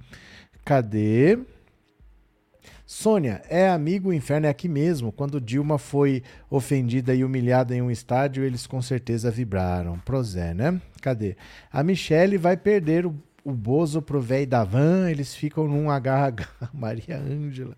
Cadê? 0.64 1.38
Sônia, 2.86 3.42
é 3.48 3.68
amigo, 3.68 4.10
o 4.10 4.12
inferno 4.12 4.46
é 4.46 4.50
aqui 4.50 4.68
mesmo. 4.68 5.12
Quando 5.12 5.40
Dilma 5.40 5.78
foi 5.78 6.22
ofendida 6.50 7.14
e 7.14 7.24
humilhada 7.24 7.74
em 7.74 7.80
um 7.80 7.90
estádio, 7.90 8.44
eles 8.44 8.66
com 8.66 8.82
certeza 8.82 9.30
vibraram. 9.30 9.98
Prozé, 10.00 10.52
né? 10.52 10.80
Cadê? 11.00 11.36
A 11.72 11.82
Michelle 11.82 12.36
vai 12.36 12.56
perder 12.56 13.06
o, 13.06 13.14
o 13.44 13.52
Bozo 13.52 14.02
pro 14.02 14.20
velho 14.20 14.46
da 14.46 14.64
van, 14.64 15.08
eles 15.08 15.34
ficam 15.34 15.68
num 15.68 15.86
HH. 15.88 16.48
Maria 16.74 17.18
Ângela. 17.18 17.76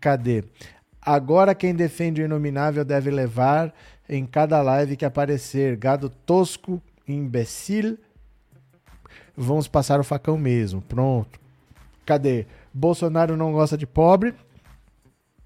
Cadê? 0.00 0.44
Agora 1.00 1.54
quem 1.54 1.74
defende 1.74 2.20
o 2.20 2.24
inominável 2.24 2.84
deve 2.84 3.10
levar 3.10 3.74
em 4.08 4.24
cada 4.24 4.60
live 4.62 4.96
que 4.96 5.04
aparecer. 5.04 5.76
Gado 5.76 6.08
tosco, 6.08 6.82
imbecil. 7.06 7.98
Vamos 9.36 9.68
passar 9.68 10.00
o 10.00 10.04
facão 10.04 10.36
mesmo. 10.36 10.82
Pronto. 10.82 11.38
Cadê? 12.04 12.46
Bolsonaro 12.72 13.36
não 13.36 13.52
gosta 13.52 13.76
de 13.76 13.86
pobre. 13.86 14.34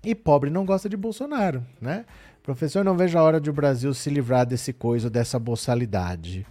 E 0.05 0.15
pobre 0.15 0.51
não 0.51 0.66
gosta 0.66 0.89
de 0.89 0.97
Bolsonaro, 0.97 1.65
né? 1.81 2.05
Professor, 2.43 2.85
não 2.85 2.97
vejo 2.97 3.16
a 3.16 3.23
hora 3.23 3.40
de 3.40 3.49
o 3.49 3.53
Brasil 3.53 3.94
se 3.94 4.11
livrar 4.11 4.44
desse 4.44 4.73
coisa, 4.73 5.09
dessa 5.09 5.39
boçalidade. 5.39 6.44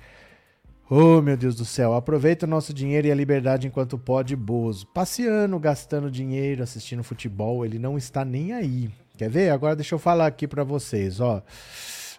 Oh, 0.90 1.22
meu 1.22 1.36
Deus 1.36 1.56
do 1.56 1.66
céu. 1.66 1.94
Aproveita 1.94 2.46
o 2.46 2.50
nosso 2.50 2.74
dinheiro 2.74 3.08
e 3.08 3.12
a 3.12 3.16
liberdade 3.16 3.68
enquanto 3.68 3.98
pode, 3.98 4.36
Bozo. 4.36 4.88
Passeando, 4.88 5.60
gastando 5.60 6.10
dinheiro, 6.10 6.64
assistindo 6.64 7.04
futebol, 7.04 7.66
ele 7.66 7.80
não 7.80 7.98
está 7.98 8.24
nem 8.24 8.54
aí. 8.54 8.90
Quer 9.18 9.30
ver? 9.30 9.50
Agora 9.52 9.76
deixa 9.76 9.96
eu 9.96 10.00
falar 10.00 10.28
aqui 10.28 10.48
para 10.48 10.64
vocês, 10.64 11.20
ó. 11.20 11.42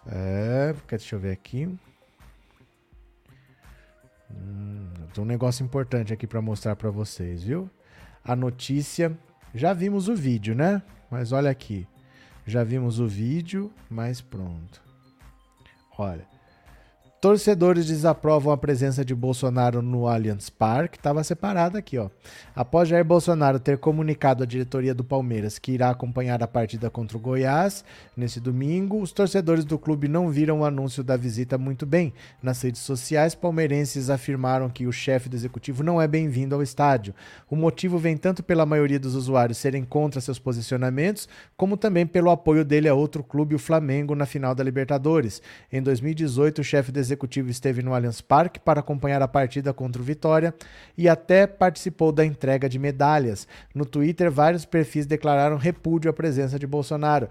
É, 0.07 0.73
deixa 0.89 1.15
eu 1.15 1.19
ver 1.19 1.31
aqui. 1.31 1.69
Hum, 4.31 4.89
tem 5.13 5.23
um 5.23 5.27
negócio 5.27 5.63
importante 5.63 6.13
aqui 6.13 6.25
para 6.25 6.41
mostrar 6.41 6.75
para 6.75 6.89
vocês, 6.89 7.43
viu? 7.43 7.69
A 8.23 8.35
notícia. 8.35 9.17
Já 9.53 9.73
vimos 9.73 10.07
o 10.07 10.15
vídeo, 10.15 10.55
né? 10.55 10.81
Mas 11.11 11.31
olha 11.31 11.49
aqui. 11.49 11.87
Já 12.45 12.63
vimos 12.63 12.99
o 12.99 13.07
vídeo, 13.07 13.71
mas 13.89 14.21
pronto. 14.21 14.81
Olha. 15.97 16.32
Torcedores 17.23 17.85
desaprovam 17.85 18.51
a 18.51 18.57
presença 18.57 19.05
de 19.05 19.15
Bolsonaro 19.15 19.81
no 19.81 20.09
Allianz 20.09 20.49
Parque. 20.49 20.97
Estava 20.97 21.23
separado 21.23 21.77
aqui, 21.77 21.97
ó. 21.97 22.09
Após 22.53 22.89
Jair 22.89 23.05
Bolsonaro 23.05 23.61
ter 23.61 23.77
comunicado 23.77 24.43
à 24.43 24.45
diretoria 24.45 24.93
do 24.93 25.05
Palmeiras 25.05 25.57
que 25.57 25.71
irá 25.71 25.89
acompanhar 25.89 26.43
a 26.43 26.47
partida 26.49 26.89
contra 26.89 27.17
o 27.17 27.21
Goiás 27.21 27.85
nesse 28.17 28.41
domingo, 28.41 29.01
os 29.01 29.13
torcedores 29.13 29.63
do 29.63 29.79
clube 29.79 30.09
não 30.09 30.29
viram 30.29 30.59
o 30.59 30.65
anúncio 30.65 31.01
da 31.01 31.15
visita 31.15 31.57
muito 31.57 31.85
bem. 31.85 32.13
Nas 32.41 32.61
redes 32.61 32.81
sociais, 32.81 33.33
palmeirenses 33.33 34.09
afirmaram 34.09 34.67
que 34.67 34.85
o 34.85 34.91
chefe 34.91 35.29
do 35.29 35.35
executivo 35.37 35.81
não 35.81 36.01
é 36.01 36.07
bem-vindo 36.09 36.53
ao 36.53 36.61
estádio. 36.61 37.15
O 37.49 37.55
motivo 37.55 37.97
vem 37.97 38.17
tanto 38.17 38.43
pela 38.43 38.65
maioria 38.65 38.99
dos 38.99 39.15
usuários 39.15 39.59
serem 39.59 39.85
contra 39.85 40.19
seus 40.19 40.39
posicionamentos, 40.39 41.29
como 41.55 41.77
também 41.77 42.05
pelo 42.05 42.29
apoio 42.29 42.65
dele 42.65 42.89
a 42.89 42.93
outro 42.93 43.23
clube, 43.23 43.55
o 43.55 43.59
Flamengo, 43.59 44.13
na 44.13 44.25
final 44.25 44.53
da 44.53 44.61
Libertadores. 44.61 45.41
Em 45.71 45.81
2018, 45.81 46.59
o 46.59 46.63
chefe 46.65 46.91
do 46.91 46.99
executivo 46.99 47.12
executivo 47.13 47.49
esteve 47.49 47.81
no 47.81 47.93
Allianz 47.93 48.21
Parque 48.21 48.59
para 48.59 48.79
acompanhar 48.79 49.21
a 49.21 49.27
partida 49.27 49.73
contra 49.73 50.01
o 50.01 50.05
Vitória 50.05 50.53
e 50.97 51.07
até 51.07 51.47
participou 51.47 52.11
da 52.11 52.25
entrega 52.25 52.67
de 52.67 52.77
medalhas. 52.77 53.47
No 53.73 53.85
Twitter, 53.85 54.29
vários 54.29 54.65
perfis 54.65 55.05
declararam 55.05 55.57
repúdio 55.57 56.09
à 56.09 56.13
presença 56.13 56.59
de 56.59 56.67
Bolsonaro. 56.67 57.29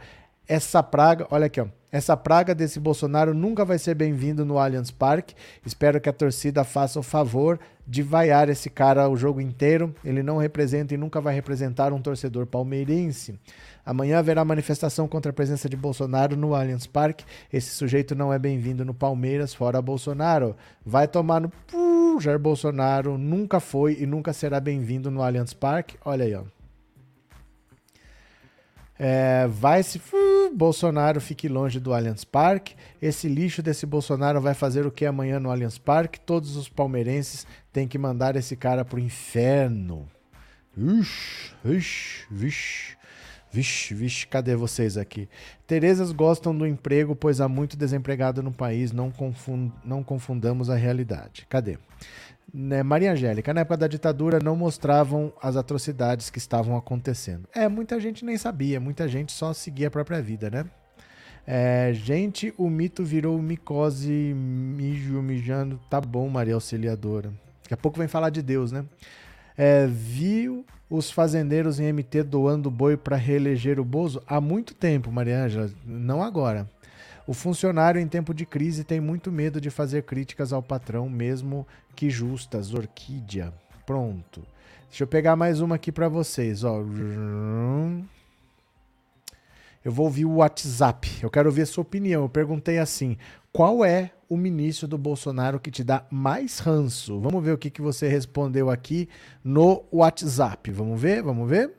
Essa 0.48 0.82
praga, 0.82 1.26
olha 1.30 1.46
aqui, 1.46 1.60
ó. 1.60 1.66
Essa 1.90 2.16
praga 2.16 2.54
desse 2.54 2.80
Bolsonaro 2.80 3.34
nunca 3.34 3.66
vai 3.66 3.78
ser 3.78 3.94
bem-vindo 3.94 4.46
no 4.46 4.58
Allianz 4.58 4.90
Parque. 4.90 5.34
Espero 5.64 6.00
que 6.00 6.08
a 6.08 6.12
torcida 6.12 6.64
faça 6.64 6.98
o 6.98 7.02
favor 7.02 7.60
de 7.86 8.02
vaiar 8.02 8.48
esse 8.48 8.70
cara 8.70 9.10
o 9.10 9.16
jogo 9.16 9.42
inteiro. 9.42 9.94
Ele 10.02 10.22
não 10.22 10.38
representa 10.38 10.94
e 10.94 10.96
nunca 10.96 11.20
vai 11.20 11.34
representar 11.34 11.92
um 11.92 12.00
torcedor 12.00 12.46
palmeirense. 12.46 13.38
Amanhã 13.84 14.18
haverá 14.18 14.44
manifestação 14.44 15.08
contra 15.08 15.30
a 15.30 15.32
presença 15.34 15.68
de 15.68 15.76
Bolsonaro 15.76 16.36
no 16.36 16.54
Allianz 16.54 16.86
Parque. 16.86 17.24
Esse 17.52 17.70
sujeito 17.70 18.14
não 18.14 18.32
é 18.32 18.38
bem-vindo 18.38 18.84
no 18.84 18.94
Palmeiras, 18.94 19.52
fora 19.52 19.82
Bolsonaro. 19.82 20.56
Vai 20.84 21.08
tomar 21.08 21.40
no. 21.40 21.52
Uh, 21.74 22.20
Jair 22.20 22.38
Bolsonaro 22.38 23.18
nunca 23.18 23.58
foi 23.58 23.96
e 24.00 24.06
nunca 24.06 24.32
será 24.32 24.60
bem-vindo 24.60 25.10
no 25.10 25.22
Allianz 25.22 25.52
Parque. 25.52 25.96
Olha 26.04 26.24
aí, 26.24 26.34
ó. 26.34 26.44
É, 28.96 29.48
vai 29.48 29.82
se. 29.82 29.98
Uh, 29.98 30.54
Bolsonaro 30.54 31.20
fique 31.20 31.48
longe 31.48 31.80
do 31.80 31.92
Allianz 31.92 32.24
Parque. 32.24 32.76
Esse 33.00 33.26
lixo 33.26 33.62
desse 33.62 33.84
Bolsonaro 33.84 34.40
vai 34.40 34.54
fazer 34.54 34.86
o 34.86 34.92
que 34.92 35.04
amanhã 35.04 35.40
no 35.40 35.50
Allianz 35.50 35.76
Parque? 35.76 36.20
Todos 36.20 36.54
os 36.54 36.68
palmeirenses 36.68 37.44
têm 37.72 37.88
que 37.88 37.98
mandar 37.98 38.36
esse 38.36 38.54
cara 38.54 38.84
pro 38.84 39.00
inferno. 39.00 40.08
Ixi, 40.76 41.54
ixi, 41.64 42.26
vixe. 42.30 43.01
Vixe, 43.52 43.92
vixe, 43.94 44.26
cadê 44.26 44.56
vocês 44.56 44.96
aqui? 44.96 45.28
Terezas 45.66 46.10
gostam 46.10 46.56
do 46.56 46.66
emprego, 46.66 47.14
pois 47.14 47.38
há 47.38 47.46
muito 47.46 47.76
desempregado 47.76 48.42
no 48.42 48.50
país, 48.50 48.92
não, 48.92 49.10
confund, 49.10 49.70
não 49.84 50.02
confundamos 50.02 50.70
a 50.70 50.74
realidade. 50.74 51.46
Cadê? 51.50 51.78
Né, 52.52 52.82
Maria 52.82 53.12
Angélica, 53.12 53.52
na 53.52 53.60
época 53.60 53.76
da 53.76 53.86
ditadura 53.86 54.38
não 54.42 54.56
mostravam 54.56 55.30
as 55.40 55.54
atrocidades 55.56 56.30
que 56.30 56.38
estavam 56.38 56.78
acontecendo. 56.78 57.46
É, 57.54 57.68
muita 57.68 58.00
gente 58.00 58.24
nem 58.24 58.38
sabia, 58.38 58.80
muita 58.80 59.06
gente 59.06 59.32
só 59.32 59.52
seguia 59.52 59.88
a 59.88 59.90
própria 59.90 60.22
vida, 60.22 60.48
né? 60.48 60.64
É, 61.46 61.92
gente, 61.92 62.54
o 62.56 62.70
mito 62.70 63.04
virou 63.04 63.40
micose, 63.40 64.32
mijo, 64.34 65.20
mijando. 65.20 65.78
Tá 65.90 66.00
bom, 66.00 66.26
Maria 66.28 66.54
Auxiliadora. 66.54 67.32
Daqui 67.62 67.74
a 67.74 67.76
pouco 67.76 67.98
vem 67.98 68.08
falar 68.08 68.30
de 68.30 68.40
Deus, 68.40 68.72
né? 68.72 68.84
É, 69.56 69.86
viu 69.86 70.64
os 70.88 71.10
fazendeiros 71.10 71.80
em 71.80 71.92
MT 71.92 72.22
doando 72.24 72.70
boi 72.70 72.96
para 72.96 73.16
reeleger 73.16 73.80
o 73.80 73.84
Bozo? 73.84 74.22
Há 74.26 74.40
muito 74.40 74.74
tempo, 74.74 75.10
Maria 75.10 75.44
Ângela, 75.44 75.70
não 75.84 76.22
agora. 76.22 76.68
O 77.26 77.32
funcionário 77.32 78.00
em 78.00 78.08
tempo 78.08 78.34
de 78.34 78.44
crise 78.44 78.82
tem 78.82 79.00
muito 79.00 79.30
medo 79.30 79.60
de 79.60 79.70
fazer 79.70 80.02
críticas 80.02 80.52
ao 80.52 80.62
patrão, 80.62 81.08
mesmo 81.08 81.66
que 81.94 82.10
justas. 82.10 82.74
Orquídea. 82.74 83.52
Pronto. 83.86 84.42
Deixa 84.88 85.04
eu 85.04 85.08
pegar 85.08 85.36
mais 85.36 85.60
uma 85.60 85.76
aqui 85.76 85.92
para 85.92 86.08
vocês. 86.08 86.64
Ó. 86.64 86.82
Eu 89.84 89.92
vou 89.92 90.06
ouvir 90.06 90.24
o 90.24 90.36
WhatsApp. 90.36 91.08
Eu 91.22 91.30
quero 91.30 91.48
ouvir 91.48 91.62
a 91.62 91.66
sua 91.66 91.82
opinião. 91.82 92.22
Eu 92.22 92.28
perguntei 92.28 92.78
assim: 92.78 93.16
qual 93.52 93.84
é 93.84 94.10
o 94.32 94.36
ministro 94.38 94.88
do 94.88 94.96
Bolsonaro 94.96 95.60
que 95.60 95.70
te 95.70 95.84
dá 95.84 96.06
mais 96.10 96.58
ranço? 96.58 97.20
Vamos 97.20 97.44
ver 97.44 97.52
o 97.52 97.58
que, 97.58 97.68
que 97.68 97.82
você 97.82 98.08
respondeu 98.08 98.70
aqui 98.70 99.06
no 99.44 99.84
WhatsApp. 99.92 100.70
Vamos 100.70 100.98
ver? 100.98 101.22
Vamos 101.22 101.46
ver? 101.46 101.70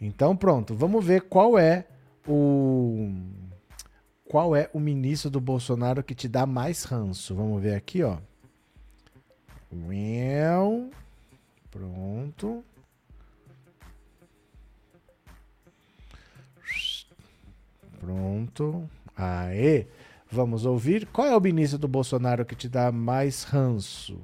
Então 0.00 0.34
pronto, 0.34 0.74
vamos 0.74 1.04
ver 1.04 1.20
qual 1.28 1.58
é 1.58 1.84
o 2.26 3.12
qual 4.24 4.56
é 4.56 4.70
o 4.72 4.80
ministro 4.80 5.28
do 5.28 5.38
Bolsonaro 5.38 6.02
que 6.02 6.14
te 6.14 6.28
dá 6.28 6.46
mais 6.46 6.84
ranço. 6.84 7.34
Vamos 7.34 7.60
ver 7.60 7.74
aqui, 7.74 8.02
ó. 8.02 8.16
Well, 9.72 10.90
pronto. 11.70 12.64
Pronto. 18.00 18.90
Aê. 19.16 19.86
Vamos 20.30 20.64
ouvir. 20.64 21.06
Qual 21.06 21.26
é 21.26 21.36
o 21.36 21.40
ministro 21.40 21.78
do 21.78 21.88
Bolsonaro 21.88 22.44
que 22.44 22.54
te 22.54 22.68
dá 22.68 22.90
mais 22.90 23.44
ranço? 23.44 24.20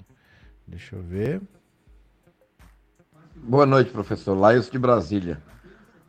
Deixa 0.66 0.96
eu 0.96 1.02
ver. 1.02 1.40
Boa 3.36 3.66
noite, 3.66 3.90
professor. 3.90 4.34
Laios 4.34 4.70
de 4.70 4.78
Brasília. 4.78 5.40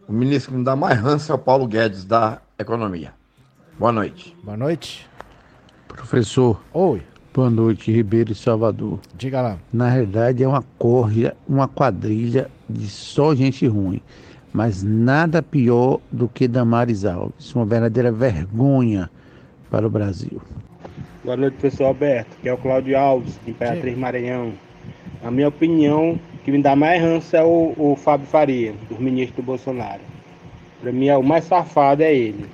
O 0.07 0.14
ministro 0.14 0.51
que 0.51 0.57
me 0.57 0.64
dá 0.64 0.76
mais 0.76 0.99
ranço 0.99 1.31
é 1.31 1.35
o 1.35 1.39
Paulo 1.39 1.68
Guedes, 1.68 2.05
da 2.05 2.41
Economia. 2.57 3.14
Boa 3.77 3.91
noite. 3.91 4.35
Boa 4.41 4.57
noite. 4.57 5.07
Professor. 5.88 6.64
Oi. 6.73 7.03
Boa 7.38 7.51
noite, 7.51 7.91
Ribeiro 7.91 8.31
e 8.31 8.35
Salvador. 8.35 8.99
Diga 9.15 9.39
lá. 9.39 9.59
Na 9.72 9.93
verdade, 9.93 10.43
é 10.43 10.47
uma 10.47 10.64
corja, 10.80 11.38
uma 11.47 11.68
quadrilha 11.68 12.49
de 12.68 12.88
só 12.88 13.35
gente 13.35 13.68
ruim. 13.68 14.01
Mas 14.51 14.81
nada 14.81 15.43
pior 15.43 15.99
do 16.11 16.27
que 16.27 16.47
Damares 16.47 17.05
Alves. 17.05 17.53
Uma 17.53 17.64
verdadeira 17.64 18.11
vergonha 18.11 19.07
para 19.69 19.85
o 19.85 19.89
Brasil. 19.89 20.41
Boa 21.23 21.38
noite, 21.38 21.57
professor 21.59 21.84
Alberto. 21.84 22.35
Que 22.41 22.49
é 22.49 22.53
o 22.53 22.57
Cláudio 22.57 22.97
Alves, 22.97 23.39
de 23.45 23.51
Imperatriz 23.51 23.95
Maranhão. 23.95 24.53
A 25.23 25.30
minha 25.30 25.49
opinião, 25.49 26.19
que 26.43 26.51
me 26.51 26.59
dá 26.59 26.76
mais 26.76 26.99
ranço 26.99 27.35
é 27.35 27.43
o, 27.43 27.76
o 27.77 27.95
Fábio 27.95 28.26
Faria, 28.26 28.73
do 28.89 28.99
ministro 28.99 29.43
do 29.43 29.45
Bolsonaro. 29.45 30.01
Para 30.81 30.91
mim, 30.91 31.05
é 31.05 31.15
o 31.15 31.22
mais 31.22 31.43
safado 31.43 32.01
é 32.01 32.11
ele. 32.15 32.47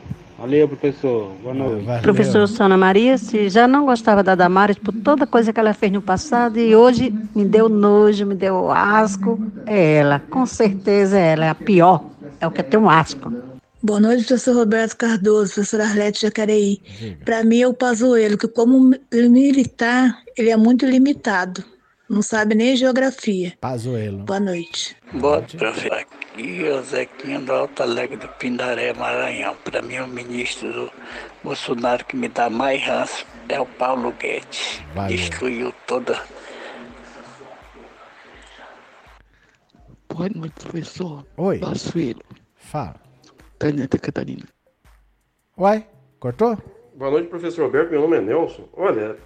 Valeu, 0.43 0.67
professor. 0.67 1.31
Boa 1.41 1.55
noite. 1.55 1.85
Valeu. 1.85 2.01
Professor 2.01 2.45
Sônia 2.49 2.77
Maria, 2.77 3.17
se 3.17 3.47
já 3.47 3.65
não 3.65 3.85
gostava 3.85 4.21
da 4.21 4.35
Damares 4.35 4.77
por 4.77 4.93
toda 4.93 5.25
coisa 5.25 5.53
que 5.53 5.59
ela 5.59 5.73
fez 5.73 5.89
no 5.89 6.01
passado 6.01 6.59
e 6.59 6.75
hoje 6.75 7.15
me 7.33 7.45
deu 7.45 7.69
nojo, 7.69 8.25
me 8.25 8.35
deu 8.35 8.69
asco, 8.69 9.39
é 9.65 9.95
ela. 9.99 10.19
Com 10.29 10.45
certeza 10.45 11.17
é 11.17 11.31
ela, 11.31 11.45
é 11.45 11.49
a 11.49 11.55
pior. 11.55 12.03
É 12.41 12.45
o 12.45 12.51
que 12.51 12.61
tem 12.61 12.77
um 12.77 12.89
asco. 12.89 13.31
Boa 13.81 14.01
noite, 14.01 14.25
professor 14.25 14.53
Roberto 14.53 14.97
Cardoso, 14.97 15.53
professor 15.53 15.79
Arlete 15.79 16.23
Jacareí. 16.23 16.81
Para 17.23 17.45
mim 17.45 17.61
é 17.61 17.67
o 17.69 17.73
Pazuello, 17.73 18.37
que 18.37 18.49
como 18.49 18.93
militar, 19.13 20.23
ele 20.37 20.49
é 20.49 20.57
muito 20.57 20.85
limitado. 20.85 21.63
Não 22.13 22.21
sabe 22.21 22.53
nem 22.53 22.75
geografia. 22.75 23.53
Pazuelo. 23.59 24.19
Boa 24.19 24.39
noite. 24.39 24.95
Boa 25.13 25.37
noite. 25.37 25.57
Aqui 25.91 26.63
é 26.63 26.71
o 26.71 26.83
Zequinha 26.83 27.39
do 27.39 27.51
Alto 27.51 27.81
Alegre 27.81 28.17
do 28.17 28.27
Pindaré, 28.27 28.93
Maranhão. 28.93 29.55
Para 29.63 29.81
mim, 29.81 29.97
o 29.97 30.07
ministro 30.07 30.71
do 30.71 30.91
Bolsonaro 31.43 32.05
que 32.05 32.15
me 32.15 32.27
dá 32.27 32.51
mais 32.51 32.85
ranço 32.85 33.25
é 33.49 33.59
o 33.59 33.65
Paulo 33.65 34.11
Guedes. 34.11 34.79
Valeu. 34.93 35.17
Destruiu 35.17 35.73
toda. 35.87 36.21
Boa 40.07 40.29
noite, 40.35 40.53
professor. 40.65 41.25
Oi. 41.37 41.61
Filho. 41.91 42.21
Fala. 42.55 43.01
Tenente 43.57 43.97
Catarina. 43.97 44.45
Uai, 45.57 45.87
cortou? 46.19 46.59
Boa 46.93 47.09
noite, 47.09 47.27
professor 47.27 47.65
Roberto. 47.65 47.89
Meu 47.89 48.01
nome 48.01 48.17
é 48.17 48.21
Nelson. 48.21 48.69
Olha, 48.73 49.17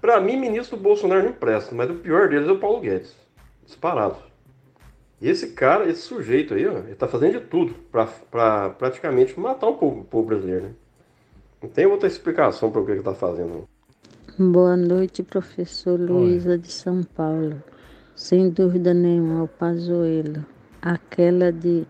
Pra 0.00 0.20
mim, 0.20 0.36
ministro 0.36 0.76
do 0.76 0.82
Bolsonaro 0.82 1.24
não 1.24 1.32
presta, 1.32 1.74
mas 1.74 1.90
o 1.90 1.94
pior 1.94 2.28
deles 2.28 2.48
é 2.48 2.52
o 2.52 2.58
Paulo 2.58 2.80
Guedes. 2.80 3.14
Disparado. 3.64 4.16
E 5.20 5.28
esse 5.28 5.48
cara, 5.48 5.88
esse 5.88 6.02
sujeito 6.02 6.54
aí, 6.54 6.66
ó, 6.66 6.78
ele 6.78 6.94
tá 6.94 7.08
fazendo 7.08 7.40
de 7.40 7.46
tudo 7.46 7.74
pra, 7.90 8.06
pra 8.06 8.70
praticamente 8.70 9.38
matar 9.38 9.66
o 9.66 9.74
povo, 9.74 10.00
o 10.00 10.04
povo 10.04 10.28
brasileiro, 10.28 10.66
né? 10.66 10.70
Não 11.60 11.68
tem 11.68 11.86
outra 11.86 12.06
explicação 12.06 12.70
para 12.70 12.80
o 12.80 12.86
que 12.86 12.92
ele 12.92 13.02
tá 13.02 13.14
fazendo. 13.14 13.68
Boa 14.38 14.76
noite, 14.76 15.24
professor 15.24 15.98
Luísa 15.98 16.56
de 16.56 16.70
São 16.70 17.02
Paulo. 17.02 17.60
Sem 18.14 18.50
dúvida 18.50 18.94
nenhuma, 18.94 19.44
o 19.44 19.48
Pazuello. 19.48 20.46
Aquela 20.80 21.52
de 21.52 21.84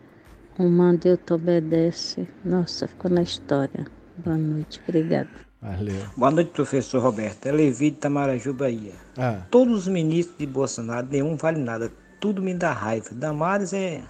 um 0.59 0.71
manda 0.71 1.09
eu 1.09 1.19
te 1.19 1.35
obedece. 1.35 2.27
Nossa, 2.43 2.89
ficou 2.89 3.11
na 3.11 3.23
história. 3.23 3.87
Boa 4.17 4.39
noite, 4.39 4.81
obrigada. 4.89 5.48
Valeu. 5.61 6.07
Boa 6.17 6.31
noite, 6.31 6.53
professor 6.53 7.03
Roberto. 7.03 7.47
É 7.47 7.51
Levi 7.51 7.91
de 7.91 7.97
Tamaraju, 7.97 8.55
Bahia. 8.55 8.93
Ah. 9.17 9.41
Todos 9.51 9.81
os 9.81 9.89
ministros 9.89 10.39
de 10.39 10.47
Bolsonaro, 10.47 11.09
nenhum 11.11 11.35
vale 11.35 11.59
nada. 11.59 11.91
Tudo 12.21 12.41
me 12.41 12.55
dá 12.55 12.73
raiva. 12.73 13.09
Damares 13.11 13.73
é, 13.73 14.01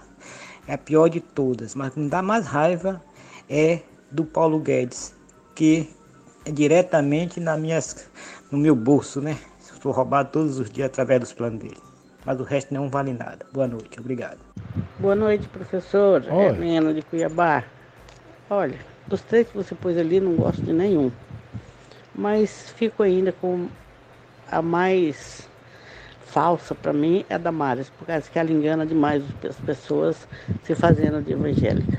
é 0.67 0.73
a 0.73 0.77
pior 0.77 1.09
de 1.09 1.19
todas, 1.19 1.73
mas 1.73 1.89
o 1.89 1.91
que 1.93 1.99
me 2.01 2.09
dá 2.09 2.21
mais 2.21 2.45
raiva 2.45 3.01
é 3.49 3.79
do 4.11 4.23
Paulo 4.23 4.59
Guedes, 4.59 5.15
que 5.55 5.89
é 6.45 6.51
diretamente 6.51 7.39
na 7.39 7.57
minhas, 7.57 8.07
no 8.51 8.57
meu 8.59 8.75
bolso, 8.75 9.19
né? 9.19 9.35
Sou 9.81 9.91
roubado 9.91 10.29
todos 10.31 10.59
os 10.59 10.69
dias 10.69 10.85
através 10.85 11.19
dos 11.19 11.33
planos 11.33 11.59
dele. 11.59 11.77
Mas 12.25 12.39
o 12.39 12.43
resto 12.43 12.71
não 12.71 12.89
vale 12.89 13.11
nada. 13.11 13.43
Boa 13.51 13.67
noite, 13.67 13.99
obrigado. 13.99 14.37
Boa 14.99 15.15
noite, 15.15 15.47
professor. 15.47 16.23
Oi. 16.29 16.45
É 16.45 16.51
Mena 16.51 16.93
de 16.93 17.01
Cuiabá. 17.01 17.63
Olha, 18.51 18.77
dos 19.07 19.21
três 19.21 19.47
que 19.47 19.57
você 19.57 19.73
pôs 19.73 19.97
ali, 19.97 20.19
não 20.19 20.35
gosto 20.35 20.61
de 20.61 20.73
nenhum. 20.73 21.11
Mas 22.19 22.69
fico 22.75 23.01
ainda 23.01 23.31
com 23.31 23.69
a 24.51 24.61
mais 24.61 25.47
falsa 26.25 26.75
para 26.75 26.91
mim 26.91 27.23
é 27.29 27.35
a 27.35 27.37
Damares, 27.37 27.89
por 27.97 28.05
causa 28.05 28.29
que 28.29 28.37
ela 28.37 28.51
engana 28.51 28.85
demais 28.85 29.23
as 29.47 29.55
pessoas 29.55 30.27
se 30.63 30.75
fazendo 30.75 31.21
de 31.21 31.31
evangélica. 31.31 31.97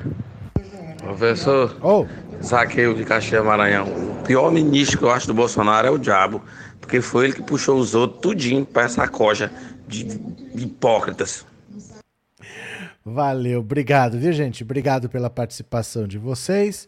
Professor, 0.99 1.75
oh. 1.83 2.07
Zaqueu 2.45 2.93
de 2.93 3.05
Caxias 3.07 3.43
Maranhão. 3.43 3.87
O 3.87 4.23
pior 4.23 4.53
ministro 4.53 4.99
que 4.99 5.05
eu 5.05 5.11
acho 5.11 5.27
do 5.27 5.33
Bolsonaro 5.33 5.89
é 5.89 5.91
o 5.91 5.97
diabo, 5.97 6.45
porque 6.79 7.01
foi 7.01 7.25
ele 7.25 7.33
que 7.33 7.43
puxou 7.43 7.79
os 7.79 7.95
outros 7.95 8.21
tudinho 8.21 8.67
para 8.67 8.83
essa 8.83 9.09
coja 9.09 9.51
de, 9.89 10.05
de 10.05 10.65
hipócritas. 10.65 11.47
Valeu, 13.03 13.61
obrigado, 13.61 14.19
viu, 14.19 14.33
gente? 14.35 14.63
Obrigado 14.63 15.09
pela 15.09 15.31
participação 15.31 16.07
de 16.07 16.19
vocês. 16.19 16.87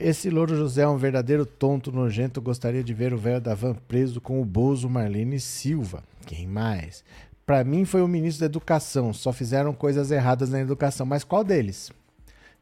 Esse 0.00 0.30
Louro 0.30 0.54
José 0.54 0.82
é 0.82 0.88
um 0.88 0.96
verdadeiro 0.96 1.44
tonto 1.44 1.90
nojento. 1.90 2.40
Gostaria 2.40 2.84
de 2.84 2.94
ver 2.94 3.12
o 3.12 3.18
velho 3.18 3.40
da 3.40 3.52
van 3.52 3.74
preso 3.74 4.20
com 4.20 4.40
o 4.40 4.44
Bozo 4.44 4.88
Marlene 4.88 5.40
Silva. 5.40 6.04
Quem 6.24 6.46
mais? 6.46 7.02
Pra 7.44 7.64
mim 7.64 7.84
foi 7.84 8.00
o 8.00 8.06
ministro 8.06 8.40
da 8.40 8.46
Educação. 8.46 9.12
Só 9.12 9.32
fizeram 9.32 9.72
coisas 9.72 10.12
erradas 10.12 10.50
na 10.50 10.60
educação. 10.60 11.04
Mas 11.04 11.24
qual 11.24 11.42
deles? 11.42 11.90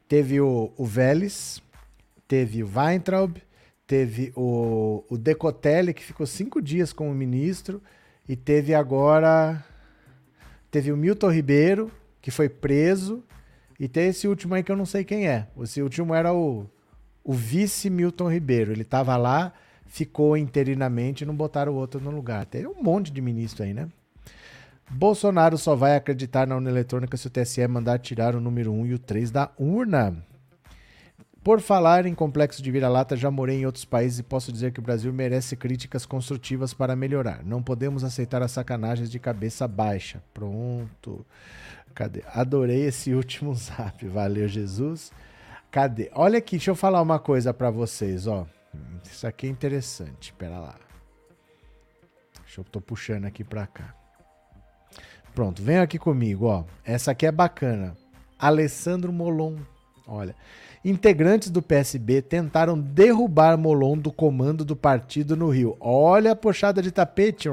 Teve 0.07 0.41
o, 0.41 0.71
o 0.75 0.83
Vélez, 0.83 1.61
teve 2.27 2.63
o 2.63 2.71
Weintraub, 2.73 3.37
teve 3.85 4.31
o, 4.35 5.03
o 5.07 5.17
Decotelli, 5.17 5.93
que 5.93 6.03
ficou 6.03 6.25
cinco 6.25 6.59
dias 6.59 6.91
como 6.91 7.13
ministro, 7.13 7.83
e 8.27 8.35
teve 8.35 8.73
agora. 8.73 9.63
Teve 10.71 10.91
o 10.91 10.97
Milton 10.97 11.29
Ribeiro, 11.29 11.91
que 12.19 12.31
foi 12.31 12.49
preso, 12.49 13.23
e 13.79 13.87
tem 13.87 14.07
esse 14.07 14.27
último 14.27 14.55
aí 14.55 14.63
que 14.63 14.71
eu 14.71 14.75
não 14.75 14.85
sei 14.85 15.03
quem 15.03 15.27
é. 15.27 15.47
Esse 15.61 15.81
último 15.81 16.13
era 16.13 16.33
o, 16.33 16.65
o 17.27 17.33
vice 17.33 17.89
Milton 17.89 18.31
Ribeiro. 18.31 18.71
Ele 18.71 18.85
tava 18.85 19.17
lá, 19.17 19.51
ficou 19.85 20.37
interinamente 20.37 21.23
e 21.23 21.27
não 21.27 21.35
botaram 21.35 21.73
o 21.73 21.75
outro 21.75 21.99
no 21.99 22.09
lugar. 22.09 22.45
Tem 22.45 22.65
um 22.65 22.81
monte 22.81 23.11
de 23.11 23.21
ministro 23.21 23.65
aí, 23.65 23.73
né? 23.73 23.89
Bolsonaro 24.89 25.57
só 25.57 25.75
vai 25.75 25.97
acreditar 25.97 26.47
na 26.47 26.55
urna 26.55 26.69
eletrônica 26.69 27.17
se 27.17 27.27
o 27.27 27.29
TSE 27.29 27.67
mandar 27.67 27.99
tirar 27.99 28.33
o 28.33 28.39
número 28.39 28.71
1 28.71 28.85
e 28.85 28.93
o 28.93 28.99
3 28.99 29.29
da 29.29 29.51
urna. 29.59 30.25
Por 31.43 31.59
falar 31.59 32.05
em 32.05 32.15
complexo 32.15 32.63
de 32.63 32.71
vira-lata, 32.71 33.17
já 33.17 33.29
morei 33.29 33.59
em 33.59 33.65
outros 33.65 33.83
países 33.83 34.19
e 34.19 34.23
posso 34.23 34.49
dizer 34.51 34.71
que 34.71 34.79
o 34.79 34.83
Brasil 34.83 35.11
merece 35.11 35.57
críticas 35.57 36.05
construtivas 36.05 36.73
para 36.73 36.95
melhorar. 36.95 37.43
Não 37.43 37.61
podemos 37.61 38.05
aceitar 38.05 38.41
as 38.41 38.51
sacanagens 38.51 39.11
de 39.11 39.19
cabeça 39.19 39.67
baixa. 39.67 40.23
Pronto. 40.33 41.25
Cadê? 41.93 42.23
Adorei 42.33 42.85
esse 42.85 43.11
último 43.15 43.53
zap. 43.53 44.05
Valeu, 44.07 44.47
Jesus. 44.47 45.11
Cadê? 45.71 46.09
Olha 46.13 46.37
aqui, 46.39 46.57
deixa 46.57 46.71
eu 46.71 46.75
falar 46.75 47.01
uma 47.01 47.19
coisa 47.19 47.53
para 47.53 47.69
vocês, 47.69 48.25
ó. 48.27 48.47
Isso 49.03 49.27
aqui 49.27 49.47
é 49.47 49.49
interessante. 49.49 50.33
Pera 50.33 50.59
lá. 50.59 50.75
Deixa 52.43 52.61
eu 52.61 52.65
tô 52.65 52.79
puxando 52.79 53.25
aqui 53.25 53.43
para 53.43 53.67
cá. 53.67 53.93
Pronto, 55.35 55.61
vem 55.61 55.77
aqui 55.77 55.99
comigo, 55.99 56.45
ó. 56.47 56.63
Essa 56.83 57.11
aqui 57.11 57.25
é 57.25 57.31
bacana. 57.31 57.95
Alessandro 58.39 59.11
Molon. 59.11 59.57
Olha, 60.07 60.33
integrantes 60.85 61.49
do 61.49 61.61
PSB 61.61 62.21
tentaram 62.21 62.79
derrubar 62.79 63.57
Molon 63.57 63.97
do 63.97 64.11
comando 64.11 64.63
do 64.63 64.75
partido 64.75 65.35
no 65.35 65.49
Rio. 65.49 65.75
Olha 65.79 66.31
a 66.31 66.35
puxada 66.35 66.81
de 66.81 66.91
tapete. 66.91 67.49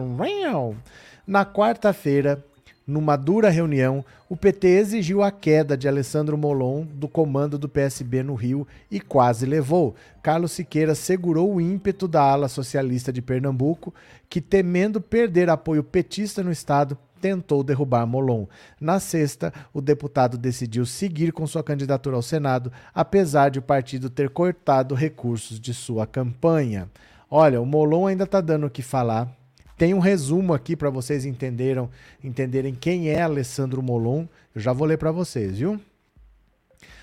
Na 1.26 1.44
quarta-feira, 1.44 2.44
numa 2.86 3.16
dura 3.16 3.48
reunião, 3.48 4.04
o 4.28 4.36
PT 4.36 4.68
exigiu 4.68 5.22
a 5.22 5.30
queda 5.30 5.76
de 5.76 5.88
Alessandro 5.88 6.36
Molon 6.36 6.84
do 6.84 7.08
comando 7.08 7.58
do 7.58 7.68
PSB 7.68 8.22
no 8.22 8.34
Rio 8.34 8.66
e 8.90 9.00
quase 9.00 9.46
levou. 9.46 9.94
Carlos 10.22 10.52
Siqueira 10.52 10.94
segurou 10.94 11.54
o 11.54 11.60
ímpeto 11.60 12.06
da 12.06 12.22
ala 12.22 12.48
socialista 12.48 13.12
de 13.12 13.22
Pernambuco, 13.22 13.94
que, 14.28 14.40
temendo 14.40 15.00
perder 15.00 15.48
apoio 15.48 15.82
petista 15.82 16.42
no 16.42 16.52
estado, 16.52 16.98
tentou 17.20 17.64
derrubar 17.64 18.06
Molon. 18.06 18.46
Na 18.78 19.00
sexta, 19.00 19.50
o 19.72 19.80
deputado 19.80 20.36
decidiu 20.36 20.84
seguir 20.84 21.32
com 21.32 21.46
sua 21.46 21.62
candidatura 21.62 22.16
ao 22.16 22.22
Senado, 22.22 22.70
apesar 22.94 23.48
de 23.48 23.58
o 23.58 23.62
partido 23.62 24.10
ter 24.10 24.28
cortado 24.28 24.94
recursos 24.94 25.58
de 25.58 25.72
sua 25.72 26.06
campanha. 26.06 26.90
Olha, 27.30 27.62
o 27.62 27.66
Molon 27.66 28.06
ainda 28.06 28.24
está 28.24 28.42
dando 28.42 28.66
o 28.66 28.70
que 28.70 28.82
falar. 28.82 29.34
Tem 29.76 29.92
um 29.92 29.98
resumo 29.98 30.54
aqui 30.54 30.76
para 30.76 30.90
vocês 30.90 31.24
entenderam, 31.24 31.90
entenderem 32.22 32.74
quem 32.74 33.08
é 33.08 33.20
Alessandro 33.20 33.82
Molon. 33.82 34.26
Eu 34.54 34.60
já 34.60 34.72
vou 34.72 34.86
ler 34.86 34.98
para 34.98 35.10
vocês, 35.10 35.58
viu? 35.58 35.80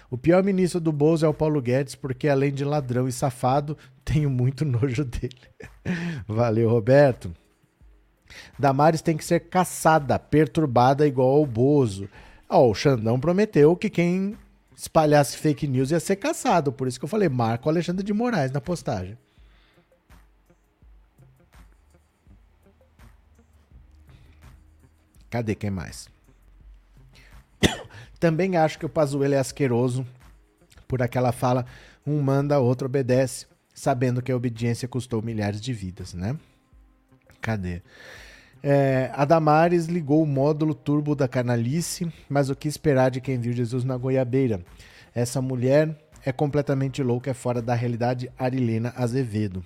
O 0.10 0.18
pior 0.18 0.44
ministro 0.44 0.80
do 0.80 0.92
Bozo 0.92 1.26
é 1.26 1.30
o 1.30 1.34
Paulo 1.34 1.62
Guedes, 1.62 1.96
porque 1.96 2.28
além 2.28 2.54
de 2.54 2.66
ladrão 2.66 3.08
e 3.08 3.12
safado, 3.12 3.78
tenho 4.04 4.30
muito 4.30 4.66
nojo 4.66 5.04
dele. 5.04 5.40
Valeu, 6.28 6.70
Roberto. 6.70 7.34
Damares 8.58 9.02
tem 9.02 9.18
que 9.18 9.26
ser 9.26 9.42
caçada, 9.42 10.18
perturbada 10.18 11.08
igual 11.08 11.30
ao 11.30 11.46
Bozo. 11.46 12.10
Ó, 12.50 12.70
o 12.70 12.76
Xandão 12.76 13.20
prometeu 13.20 13.76
que 13.76 13.90
quem 13.90 14.38
espalhasse 14.76 15.38
fake 15.38 15.68
news 15.68 15.92
ia 15.92 16.00
ser 16.00 16.16
caçado. 16.16 16.72
Por 16.72 16.88
isso 16.88 17.00
que 17.00 17.06
eu 17.06 17.10
falei, 17.10 17.30
marca 17.30 17.68
o 17.68 17.70
Alexandre 17.70 18.04
de 18.04 18.14
Moraes 18.14 18.52
na 18.52 18.62
postagem. 18.62 19.18
Cadê 25.32 25.56
quem 25.56 25.72
mais? 25.72 26.10
Também 28.20 28.58
acho 28.58 28.78
que 28.78 28.86
o 28.86 28.90
Pazuello 28.90 29.34
é 29.34 29.40
asqueroso 29.40 30.06
por 30.88 31.02
aquela 31.02 31.32
fala, 31.32 31.66
um 32.06 32.22
manda, 32.22 32.60
outro 32.60 32.86
obedece, 32.86 33.48
sabendo 33.74 34.22
que 34.22 34.30
a 34.30 34.36
obediência 34.36 34.90
custou 34.90 35.22
milhares 35.22 35.62
de 35.62 35.72
vidas, 35.72 36.14
né? 36.14 36.38
Cadê? 37.40 37.82
É, 38.62 39.10
a 39.14 39.24
Damares 39.24 39.86
ligou 39.86 40.22
o 40.22 40.28
módulo 40.28 40.76
turbo 40.76 41.16
da 41.16 41.30
canalice, 41.30 42.12
mas 42.30 42.50
o 42.50 42.56
que 42.56 42.68
esperar 42.68 43.10
de 43.10 43.22
quem 43.22 43.40
viu 43.40 43.54
Jesus 43.54 43.86
na 43.86 43.96
goiabeira? 43.96 44.62
Essa 45.16 45.42
mulher 45.42 45.98
é 46.26 46.34
completamente 46.34 47.02
louca, 47.02 47.32
é 47.32 47.34
fora 47.34 47.62
da 47.62 47.74
realidade. 47.74 48.30
Arilena 48.38 48.94
Azevedo. 48.98 49.64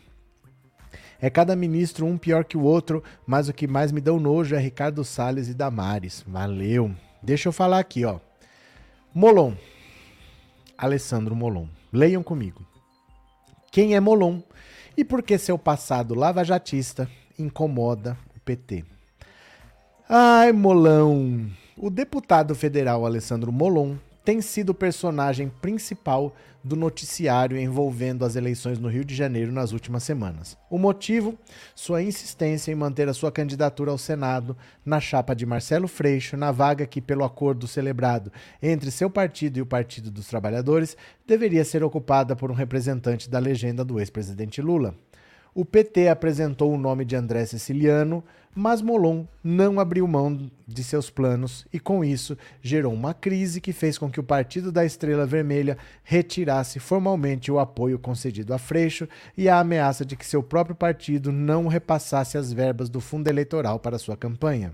É 1.21 1.29
cada 1.29 1.55
ministro 1.55 2.05
um 2.05 2.17
pior 2.17 2.43
que 2.43 2.57
o 2.57 2.63
outro, 2.63 3.03
mas 3.25 3.47
o 3.47 3.53
que 3.53 3.67
mais 3.67 3.91
me 3.91 4.01
deu 4.01 4.19
nojo 4.19 4.55
é 4.55 4.59
Ricardo 4.59 5.03
Salles 5.03 5.47
e 5.47 5.53
Damares. 5.53 6.23
Valeu. 6.27 6.91
Deixa 7.21 7.49
eu 7.49 7.53
falar 7.53 7.79
aqui, 7.79 8.05
ó. 8.05 8.19
Molon. 9.13 9.53
Alessandro 10.77 11.35
Molon. 11.35 11.67
Leiam 11.91 12.21
comigo. 12.21 12.65
Quem 13.71 13.95
é 13.95 13.99
Molon? 13.99 14.41
E 14.97 15.03
por 15.03 15.23
que 15.23 15.37
seu 15.37 15.57
passado 15.57 16.13
lavajatista 16.13 17.09
incomoda 17.37 18.17
o 18.35 18.39
PT? 18.39 18.85
Ai, 20.07 20.51
Molão. 20.51 21.49
O 21.77 21.89
deputado 21.89 22.53
federal 22.55 23.05
Alessandro 23.05 23.51
Molon 23.51 23.95
tem 24.25 24.41
sido 24.41 24.71
o 24.71 24.73
personagem 24.73 25.51
principal 25.61 26.35
do 26.63 26.75
noticiário 26.75 27.55
envolvendo 27.55 28.25
as 28.25 28.35
eleições 28.35 28.79
no 28.79 28.89
Rio 28.89 29.05
de 29.05 29.13
Janeiro 29.13 29.51
nas 29.51 29.71
últimas 29.71 30.01
semanas. 30.01 30.57
O 30.67 30.79
motivo? 30.79 31.37
Sua 31.75 32.01
insistência 32.01 32.71
em 32.71 32.75
manter 32.75 33.07
a 33.07 33.13
sua 33.13 33.31
candidatura 33.31 33.91
ao 33.91 33.99
Senado 33.99 34.57
na 34.83 34.99
chapa 34.99 35.35
de 35.35 35.45
Marcelo 35.45 35.87
Freixo, 35.87 36.35
na 36.35 36.51
vaga 36.51 36.87
que, 36.87 36.99
pelo 36.99 37.23
acordo 37.23 37.67
celebrado 37.67 38.31
entre 38.59 38.89
seu 38.89 39.11
partido 39.11 39.57
e 39.57 39.61
o 39.61 39.65
Partido 39.65 40.09
dos 40.09 40.25
Trabalhadores, 40.25 40.97
deveria 41.27 41.63
ser 41.63 41.83
ocupada 41.83 42.35
por 42.35 42.49
um 42.49 42.55
representante 42.55 43.29
da 43.29 43.37
legenda 43.37 43.85
do 43.85 43.99
ex-presidente 43.99 44.59
Lula. 44.59 44.95
O 45.57 45.63
PT 45.63 46.09
apresentou 46.09 46.73
o 46.73 46.77
nome 46.77 47.05
de 47.05 47.15
André 47.15 47.45
Siciliano, 47.45 48.21
mas 48.53 48.81
Molon 48.81 49.23
não 49.41 49.79
abriu 49.79 50.05
mão 50.05 50.51
de 50.67 50.83
seus 50.83 51.09
planos 51.09 51.65
e, 51.71 51.79
com 51.79 52.03
isso, 52.03 52.37
gerou 52.61 52.93
uma 52.93 53.13
crise 53.13 53.61
que 53.61 53.71
fez 53.71 53.97
com 53.97 54.11
que 54.11 54.19
o 54.19 54.23
Partido 54.23 54.69
da 54.69 54.83
Estrela 54.83 55.25
Vermelha 55.25 55.77
retirasse 56.03 56.77
formalmente 56.77 57.49
o 57.49 57.57
apoio 57.57 57.97
concedido 57.97 58.53
a 58.53 58.57
Freixo 58.57 59.07
e 59.37 59.47
a 59.47 59.57
ameaça 59.57 60.03
de 60.03 60.17
que 60.17 60.25
seu 60.25 60.43
próprio 60.43 60.75
partido 60.75 61.31
não 61.31 61.67
repassasse 61.67 62.37
as 62.37 62.51
verbas 62.51 62.89
do 62.89 62.99
fundo 62.99 63.29
eleitoral 63.29 63.79
para 63.79 63.97
sua 63.97 64.17
campanha. 64.17 64.73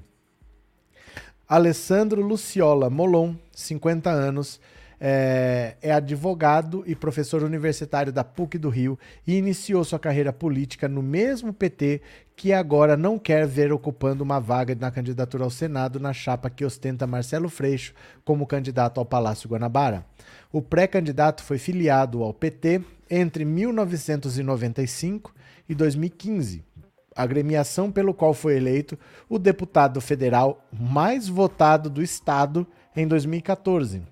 Alessandro 1.47 2.23
Luciola 2.23 2.89
Molon, 2.89 3.35
50 3.51 4.09
anos, 4.09 4.59
é, 5.03 5.77
é, 5.81 5.91
advogado 5.91 6.83
e 6.85 6.95
professor 6.95 7.41
universitário 7.41 8.13
da 8.13 8.23
PUC 8.23 8.59
do 8.59 8.69
Rio 8.69 8.99
e 9.25 9.35
iniciou 9.35 9.83
sua 9.83 9.97
carreira 9.97 10.31
política 10.31 10.87
no 10.87 11.01
mesmo 11.01 11.51
PT 11.51 12.01
que 12.35 12.53
agora 12.53 12.95
não 12.95 13.17
quer 13.17 13.47
ver 13.47 13.73
ocupando 13.73 14.23
uma 14.23 14.39
vaga 14.39 14.75
na 14.75 14.91
candidatura 14.91 15.43
ao 15.43 15.49
Senado 15.49 15.99
na 15.99 16.13
chapa 16.13 16.51
que 16.51 16.63
ostenta 16.63 17.07
Marcelo 17.07 17.49
Freixo 17.49 17.95
como 18.23 18.45
candidato 18.45 18.99
ao 18.99 19.05
Palácio 19.05 19.49
Guanabara. 19.49 20.05
O 20.51 20.61
pré-candidato 20.61 21.41
foi 21.41 21.57
filiado 21.57 22.21
ao 22.21 22.31
PT 22.31 22.81
entre 23.09 23.43
1995 23.43 25.33
e 25.67 25.73
2015 25.73 26.63
agremiação 27.13 27.91
pelo 27.91 28.13
qual 28.13 28.33
foi 28.33 28.55
eleito 28.55 28.97
o 29.27 29.37
deputado 29.37 29.99
federal 29.99 30.63
mais 30.71 31.27
votado 31.27 31.89
do 31.89 32.01
estado 32.01 32.65
em 32.95 33.05
2014 33.05 34.03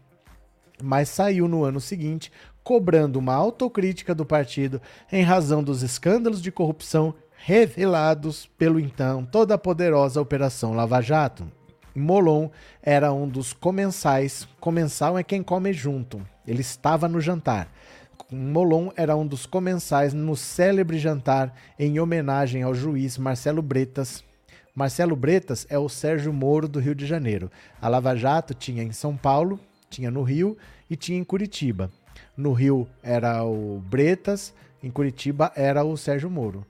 mas 0.82 1.10
saiu 1.10 1.48
no 1.48 1.64
ano 1.64 1.80
seguinte 1.80 2.32
cobrando 2.64 3.18
uma 3.18 3.34
autocrítica 3.34 4.14
do 4.14 4.26
partido 4.26 4.82
em 5.12 5.24
razão 5.24 5.64
dos 5.64 5.82
escândalos 5.82 6.42
de 6.42 6.52
corrupção 6.52 7.16
revelados 7.36 8.46
pelo 8.58 8.80
então 8.80 9.26
toda 9.26 9.58
poderosa 9.58 10.22
Operação 10.22 10.74
Lava 10.74 11.02
Jato. 11.02 11.50
Molon 11.96 12.50
era 12.82 13.12
um 13.12 13.28
dos 13.28 13.54
comensais, 13.54 14.48
comensal 14.60 15.18
é 15.18 15.24
quem 15.24 15.42
come 15.42 15.74
junto. 15.74 16.22
Ele 16.46 16.62
estava 16.62 17.08
no 17.08 17.20
jantar. 17.20 17.68
Molon 18.32 18.90
era 18.96 19.16
um 19.16 19.26
dos 19.26 19.46
comensais 19.46 20.14
no 20.14 20.36
célebre 20.36 21.00
jantar 21.00 21.54
em 21.78 22.00
homenagem 22.00 22.62
ao 22.62 22.76
juiz 22.76 23.18
Marcelo 23.18 23.62
Bretas. 23.62 24.24
Marcelo 24.76 25.16
Bretas 25.16 25.66
é 25.70 25.80
o 25.80 25.90
Sérgio 25.90 26.32
Moro 26.32 26.68
do 26.68 26.80
Rio 26.80 26.94
de 26.94 27.06
Janeiro. 27.06 27.52
A 27.82 27.88
Lava 27.88 28.16
Jato 28.16 28.54
tinha 28.54 28.84
em 28.84 28.92
São 28.92 29.18
Paulo 29.18 29.60
tinha 29.90 30.12
no 30.12 30.24
Rio 30.24 30.58
e 30.90 30.96
tinha 30.96 31.18
em 31.18 31.24
Curitiba. 31.24 31.92
No 32.36 32.54
Rio 32.54 32.88
era 33.04 33.44
o 33.44 33.82
Bretas, 33.90 34.54
em 34.82 34.90
Curitiba 34.90 35.52
era 35.56 35.84
o 35.84 35.98
Sérgio 35.98 36.30
Moro. 36.30 36.66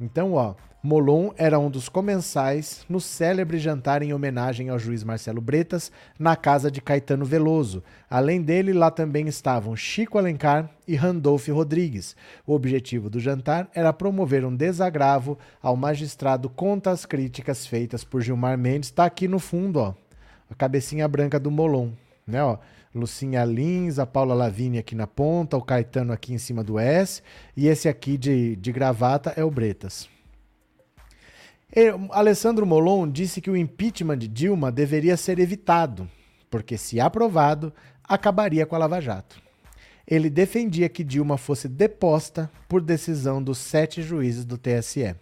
Então, 0.00 0.32
ó, 0.32 0.54
Molon 0.84 1.30
era 1.36 1.60
um 1.60 1.70
dos 1.70 1.88
comensais 1.88 2.84
no 2.88 3.00
célebre 3.00 3.56
jantar 3.56 4.02
em 4.02 4.12
homenagem 4.12 4.68
ao 4.68 4.80
juiz 4.80 5.04
Marcelo 5.04 5.40
Bretas 5.40 5.92
na 6.18 6.34
casa 6.34 6.72
de 6.72 6.80
Caetano 6.80 7.24
Veloso. 7.24 7.84
Além 8.10 8.42
dele, 8.42 8.72
lá 8.72 8.90
também 8.90 9.28
estavam 9.28 9.76
Chico 9.76 10.18
Alencar 10.18 10.68
e 10.88 10.96
Randolph 10.96 11.46
Rodrigues. 11.50 12.16
O 12.44 12.52
objetivo 12.52 13.08
do 13.08 13.20
jantar 13.20 13.70
era 13.72 13.92
promover 13.92 14.44
um 14.44 14.56
desagravo 14.56 15.38
ao 15.62 15.76
magistrado 15.76 16.50
contra 16.50 16.90
as 16.90 17.06
críticas 17.06 17.64
feitas 17.64 18.02
por 18.02 18.20
Gilmar 18.20 18.58
Mendes. 18.58 18.88
Está 18.88 19.04
aqui 19.04 19.28
no 19.28 19.38
fundo, 19.38 19.78
ó, 19.78 19.94
a 20.50 20.54
cabecinha 20.56 21.06
branca 21.06 21.38
do 21.38 21.50
Molon 21.50 21.92
né? 22.26 22.42
Ó, 22.42 22.58
Lucinha 22.94 23.44
Lins, 23.44 23.98
a 23.98 24.06
Paula 24.06 24.34
Lavigne 24.34 24.78
aqui 24.78 24.94
na 24.94 25.06
ponta, 25.06 25.56
o 25.56 25.62
Caetano 25.62 26.12
aqui 26.12 26.34
em 26.34 26.38
cima 26.38 26.62
do 26.62 26.78
S, 26.78 27.22
e 27.56 27.66
esse 27.66 27.88
aqui 27.88 28.18
de, 28.18 28.56
de 28.56 28.72
gravata 28.72 29.32
é 29.36 29.42
o 29.42 29.50
Bretas. 29.50 30.08
E, 31.74 31.88
Alessandro 32.10 32.66
Molon 32.66 33.10
disse 33.10 33.40
que 33.40 33.50
o 33.50 33.56
impeachment 33.56 34.18
de 34.18 34.28
Dilma 34.28 34.70
deveria 34.70 35.16
ser 35.16 35.38
evitado, 35.38 36.08
porque 36.50 36.76
se 36.76 37.00
aprovado, 37.00 37.72
acabaria 38.04 38.66
com 38.66 38.76
a 38.76 38.78
Lava 38.78 39.00
Jato. 39.00 39.40
Ele 40.06 40.28
defendia 40.28 40.88
que 40.88 41.02
Dilma 41.02 41.38
fosse 41.38 41.68
deposta 41.68 42.50
por 42.68 42.82
decisão 42.82 43.42
dos 43.42 43.56
sete 43.56 44.02
juízes 44.02 44.44
do 44.44 44.58
TSE. 44.58 45.14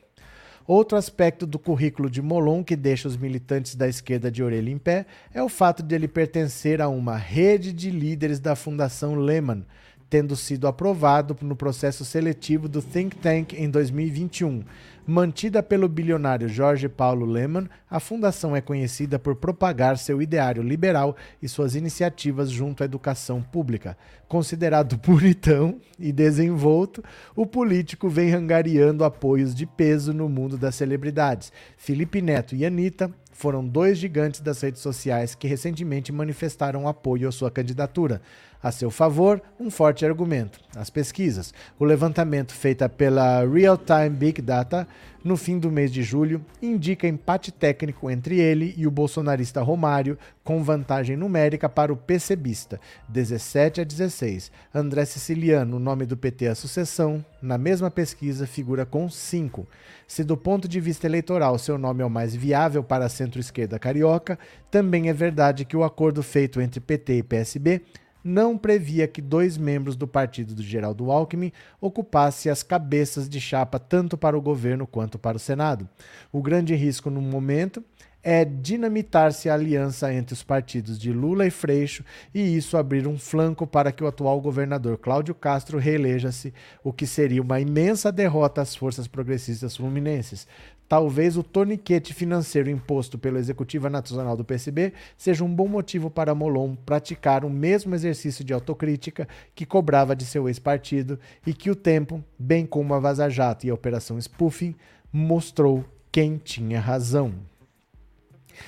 Outro 0.73 0.97
aspecto 0.97 1.49
do 1.49 1.59
currículo 1.59 2.09
de 2.09 2.23
Molon 2.23 2.63
que 2.63 2.77
deixa 2.77 3.09
os 3.09 3.17
militantes 3.17 3.75
da 3.75 3.89
esquerda 3.89 4.31
de 4.31 4.41
orelha 4.41 4.71
em 4.71 4.79
pé 4.79 5.05
é 5.35 5.43
o 5.43 5.49
fato 5.49 5.83
de 5.83 5.97
ele 5.97 6.07
pertencer 6.07 6.81
a 6.81 6.89
uma 6.89 7.17
rede 7.17 7.73
de 7.73 7.91
líderes 7.91 8.39
da 8.39 8.55
Fundação 8.55 9.17
Lehman, 9.17 9.67
tendo 10.11 10.35
sido 10.35 10.67
aprovado 10.67 11.37
no 11.41 11.55
processo 11.55 12.05
seletivo 12.05 12.69
do 12.69 12.83
Think 12.83 13.17
Tank 13.17 13.55
em 13.55 13.71
2021. 13.71 14.65
Mantida 15.07 15.63
pelo 15.63 15.89
bilionário 15.89 16.49
Jorge 16.49 16.89
Paulo 16.89 17.25
Lehmann, 17.25 17.69
a 17.89 17.99
fundação 17.99 18.55
é 18.55 18.61
conhecida 18.61 19.19
por 19.19 19.35
propagar 19.37 19.97
seu 19.97 20.21
ideário 20.21 20.63
liberal 20.63 21.17
e 21.43 21.49
suas 21.49 21.75
iniciativas 21.75 22.51
junto 22.51 22.83
à 22.83 22.87
educação 22.87 23.43
pública. 23.43 23.97
Considerado 24.29 24.97
bonitão 25.05 25.81
e 25.99 26.13
desenvolto, 26.13 27.03
o 27.35 27.47
político 27.47 28.09
vem 28.09 28.33
angariando 28.33 29.05
apoios 29.05 29.55
de 29.55 29.65
peso 29.65 30.13
no 30.13 30.29
mundo 30.29 30.59
das 30.59 30.75
celebridades. 30.75 31.53
Felipe 31.77 32.21
Neto 32.21 32.55
e 32.55 32.67
Anitta 32.67 33.11
foram 33.33 33.67
dois 33.67 33.97
gigantes 33.97 34.41
das 34.41 34.61
redes 34.61 34.83
sociais 34.83 35.35
que 35.35 35.49
recentemente 35.49 36.13
manifestaram 36.13 36.87
apoio 36.87 37.27
à 37.27 37.33
sua 37.33 37.51
candidatura. 37.51 38.21
A 38.63 38.71
seu 38.71 38.91
favor, 38.91 39.41
um 39.59 39.71
forte 39.71 40.05
argumento: 40.05 40.61
as 40.77 40.91
pesquisas. 40.91 41.55
O 41.79 41.85
levantamento 41.85 42.53
feito 42.53 42.87
pela 42.91 43.45
Real 43.47 43.79
Time 43.79 44.11
Big 44.11 44.43
Data 44.43 44.87
no 45.23 45.37
fim 45.37 45.59
do 45.59 45.71
mês 45.71 45.93
de 45.93 46.03
julho 46.03 46.45
indica 46.63 47.07
empate 47.07 47.53
técnico 47.53 48.11
entre 48.11 48.39
ele 48.39 48.75
e 48.77 48.87
o 48.87 48.91
bolsonarista 48.91 49.61
Romário, 49.61 50.19
com 50.43 50.63
vantagem 50.63 51.17
numérica 51.17 51.69
para 51.69 51.93
o 51.93 51.97
PCBista, 51.97 52.81
17 53.09 53.83
a 53.83 53.85
16. 53.85 54.51
André 54.75 55.05
Siciliano, 55.05 55.77
o 55.77 55.81
nome 55.81 56.07
do 56.07 56.17
PT 56.17 56.49
à 56.49 56.55
sucessão, 56.55 57.25
na 57.43 57.59
mesma 57.59 57.91
pesquisa 57.91 58.47
figura 58.47 58.87
com 58.87 59.11
5. 59.11 59.67
Se 60.07 60.25
do 60.25 60.37
ponto 60.37 60.67
de 60.67 60.81
vista 60.81 61.07
eleitoral 61.07 61.59
seu 61.59 61.77
nome 61.77 62.03
é 62.03 62.07
o 62.07 62.11
mais 62.11 62.35
viável 62.35 62.83
para 62.83 63.05
a 63.05 63.11
centro-esquerda 63.11 63.79
carioca, 63.79 64.39
também 64.71 65.09
é 65.11 65.13
verdade 65.13 65.67
que 65.67 65.77
o 65.77 65.85
acordo 65.85 66.23
feito 66.23 66.61
entre 66.61 66.81
PT 66.81 67.19
e 67.19 67.23
PSB 67.23 67.83
não 68.23 68.57
previa 68.57 69.09
que 69.09 69.21
dois 69.21 69.57
membros 69.57 69.97
do 69.97 70.07
partido 70.07 70.55
do 70.55 70.63
Geraldo 70.63 71.11
Alckmin 71.11 71.53
ocupassem 71.81 72.51
as 72.51 72.63
cabeças 72.63 73.29
de 73.29 73.41
chapa 73.41 73.79
tanto 73.79 74.17
para 74.17 74.37
o 74.37 74.43
governo 74.43 74.87
quanto 74.87 75.19
para 75.19 75.37
o 75.37 75.41
Senado. 75.41 75.89
O 76.33 76.43
grande 76.43 76.75
risco 76.75 77.11
no 77.11 77.21
momento 77.21 77.83
é 78.23 78.45
dinamitar-se 78.45 79.49
a 79.49 79.55
aliança 79.55 80.13
entre 80.13 80.35
os 80.35 80.43
partidos 80.43 80.99
de 80.99 81.13
Lula 81.13 81.47
e 81.47 81.51
Freixo 81.51 82.05
e 82.35 82.57
isso 82.57 82.77
abrir 82.77 83.07
um 83.07 83.19
flanco 83.19 83.67
para 83.67 83.91
que 83.91 84.05
o 84.05 84.07
atual 84.07 84.41
governador 84.41 84.99
Cláudio 84.99 85.35
Castro 85.35 85.79
reeleja-se, 85.79 86.53
o 86.85 86.93
que 86.93 87.07
seria 87.07 87.41
uma 87.41 87.61
imensa 87.61 88.13
derrota 88.13 88.61
às 88.61 88.75
forças 88.75 89.07
progressistas 89.07 89.77
fluminenses. 89.77 90.47
Talvez 90.91 91.37
o 91.37 91.45
torniquete 91.45 92.13
financeiro 92.13 92.69
imposto 92.69 93.17
pelo 93.17 93.39
Executivo 93.39 93.89
Nacional 93.89 94.37
do 94.37 94.45
PSB 94.45 94.93
seja 95.17 95.45
um 95.45 95.55
bom 95.55 95.69
motivo 95.69 96.11
para 96.11 96.35
Molon 96.35 96.75
praticar 96.75 97.45
o 97.45 97.49
mesmo 97.49 97.95
exercício 97.95 98.45
de 98.45 98.53
autocrítica 98.53 99.29
que 99.55 99.65
cobrava 99.65 100.17
de 100.17 100.25
seu 100.25 100.49
ex-partido 100.49 101.17
e 101.47 101.55
que 101.55 101.71
o 101.71 101.77
tempo, 101.77 102.25
bem 102.37 102.67
como 102.67 102.93
a 102.93 102.99
Vaza 102.99 103.31
Jato 103.31 103.65
e 103.65 103.71
a 103.71 103.75
Operação 103.75 104.19
Spoofing, 104.21 104.75
mostrou 105.13 105.85
quem 106.11 106.37
tinha 106.39 106.81
razão. 106.81 107.35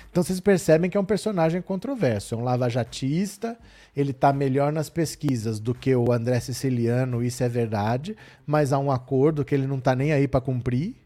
Então 0.08 0.22
vocês 0.22 0.38
percebem 0.38 0.88
que 0.88 0.96
é 0.96 1.00
um 1.00 1.04
personagem 1.04 1.60
controverso, 1.60 2.36
é 2.36 2.38
um 2.38 2.44
lavajatista, 2.44 3.58
ele 3.96 4.12
está 4.12 4.32
melhor 4.32 4.72
nas 4.72 4.88
pesquisas 4.88 5.58
do 5.58 5.74
que 5.74 5.92
o 5.96 6.12
André 6.12 6.38
Siciliano, 6.38 7.20
isso 7.20 7.42
é 7.42 7.48
verdade, 7.48 8.16
mas 8.46 8.72
há 8.72 8.78
um 8.78 8.92
acordo 8.92 9.44
que 9.44 9.52
ele 9.52 9.66
não 9.66 9.78
está 9.78 9.96
nem 9.96 10.12
aí 10.12 10.28
para 10.28 10.40
cumprir, 10.40 11.01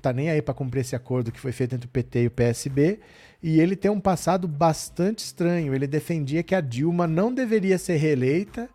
tá 0.00 0.12
nem 0.12 0.30
aí 0.30 0.42
para 0.42 0.54
cumprir 0.54 0.80
esse 0.80 0.96
acordo 0.96 1.32
que 1.32 1.40
foi 1.40 1.52
feito 1.52 1.74
entre 1.74 1.86
o 1.86 1.90
PT 1.90 2.22
e 2.22 2.26
o 2.26 2.30
PSB. 2.30 3.00
E 3.42 3.60
ele 3.60 3.76
tem 3.76 3.90
um 3.90 4.00
passado 4.00 4.48
bastante 4.48 5.20
estranho. 5.20 5.74
Ele 5.74 5.86
defendia 5.86 6.42
que 6.42 6.54
a 6.54 6.60
Dilma 6.60 7.06
não 7.06 7.32
deveria 7.32 7.78
ser 7.78 7.96
reeleita 7.96 8.68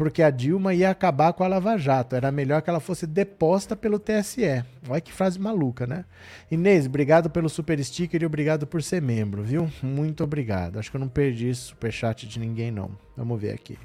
porque 0.00 0.22
a 0.22 0.30
Dilma 0.30 0.72
ia 0.72 0.88
acabar 0.88 1.34
com 1.34 1.44
a 1.44 1.46
Lava 1.46 1.76
Jato. 1.76 2.16
Era 2.16 2.32
melhor 2.32 2.62
que 2.62 2.70
ela 2.70 2.80
fosse 2.80 3.06
deposta 3.06 3.76
pelo 3.76 3.98
TSE. 3.98 4.64
Olha 4.88 4.98
que 4.98 5.12
frase 5.12 5.38
maluca, 5.38 5.86
né? 5.86 6.06
Inês, 6.50 6.86
obrigado 6.86 7.28
pelo 7.28 7.50
super 7.50 7.78
sticker 7.84 8.22
e 8.22 8.24
obrigado 8.24 8.66
por 8.66 8.82
ser 8.82 9.02
membro, 9.02 9.42
viu? 9.42 9.70
Muito 9.82 10.24
obrigado. 10.24 10.78
Acho 10.78 10.90
que 10.90 10.96
eu 10.96 11.00
não 11.00 11.08
perdi 11.08 11.48
esse 11.48 11.60
superchat 11.60 12.26
de 12.26 12.40
ninguém, 12.40 12.70
não. 12.70 12.92
Vamos 13.14 13.38
ver 13.38 13.52
aqui. 13.52 13.76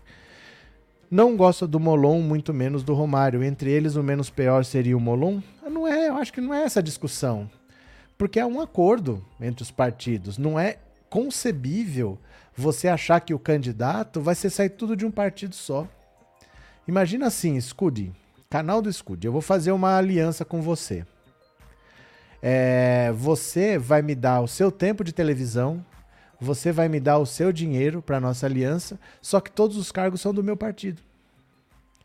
Não 1.09 1.37
gosto 1.37 1.67
do 1.67 1.79
Molon, 1.79 2.21
muito 2.21 2.53
menos 2.53 2.83
do 2.83 2.93
Romário. 2.93 3.43
Entre 3.43 3.71
eles, 3.71 3.95
o 3.95 4.03
menos 4.03 4.29
pior 4.29 4.65
seria 4.65 4.97
o 4.97 4.99
Molon? 4.99 5.39
Não 5.69 5.87
é, 5.87 6.09
eu 6.09 6.15
acho 6.15 6.33
que 6.33 6.41
não 6.41 6.53
é 6.53 6.63
essa 6.63 6.81
discussão. 6.81 7.49
Porque 8.17 8.39
é 8.39 8.45
um 8.45 8.59
acordo 8.59 9.23
entre 9.39 9.61
os 9.61 9.71
partidos. 9.71 10.37
Não 10.37 10.59
é 10.59 10.77
concebível 11.09 12.17
você 12.55 12.87
achar 12.87 13.19
que 13.19 13.33
o 13.33 13.39
candidato 13.39 14.19
vai 14.19 14.33
ser 14.33 14.49
sair 14.49 14.69
tudo 14.69 14.95
de 14.95 15.05
um 15.05 15.11
partido 15.11 15.53
só. 15.53 15.87
Imagina 16.87 17.27
assim, 17.27 17.59
Scudi, 17.59 18.11
canal 18.49 18.81
do 18.81 18.91
Scudi, 18.91 19.27
eu 19.27 19.31
vou 19.31 19.41
fazer 19.41 19.71
uma 19.71 19.97
aliança 19.97 20.45
com 20.45 20.61
você. 20.61 21.05
É, 22.41 23.11
você 23.13 23.77
vai 23.77 24.01
me 24.01 24.15
dar 24.15 24.41
o 24.41 24.47
seu 24.47 24.71
tempo 24.71 25.03
de 25.03 25.11
televisão, 25.11 25.83
você 26.45 26.71
vai 26.71 26.87
me 26.87 26.99
dar 26.99 27.17
o 27.17 27.25
seu 27.25 27.51
dinheiro 27.51 28.01
para 28.01 28.21
nossa 28.21 28.45
aliança, 28.45 28.99
só 29.21 29.41
que 29.41 29.51
todos 29.51 29.75
os 29.75 29.91
cargos 29.91 30.21
são 30.21 30.33
do 30.33 30.43
meu 30.43 30.55
partido. 30.55 31.01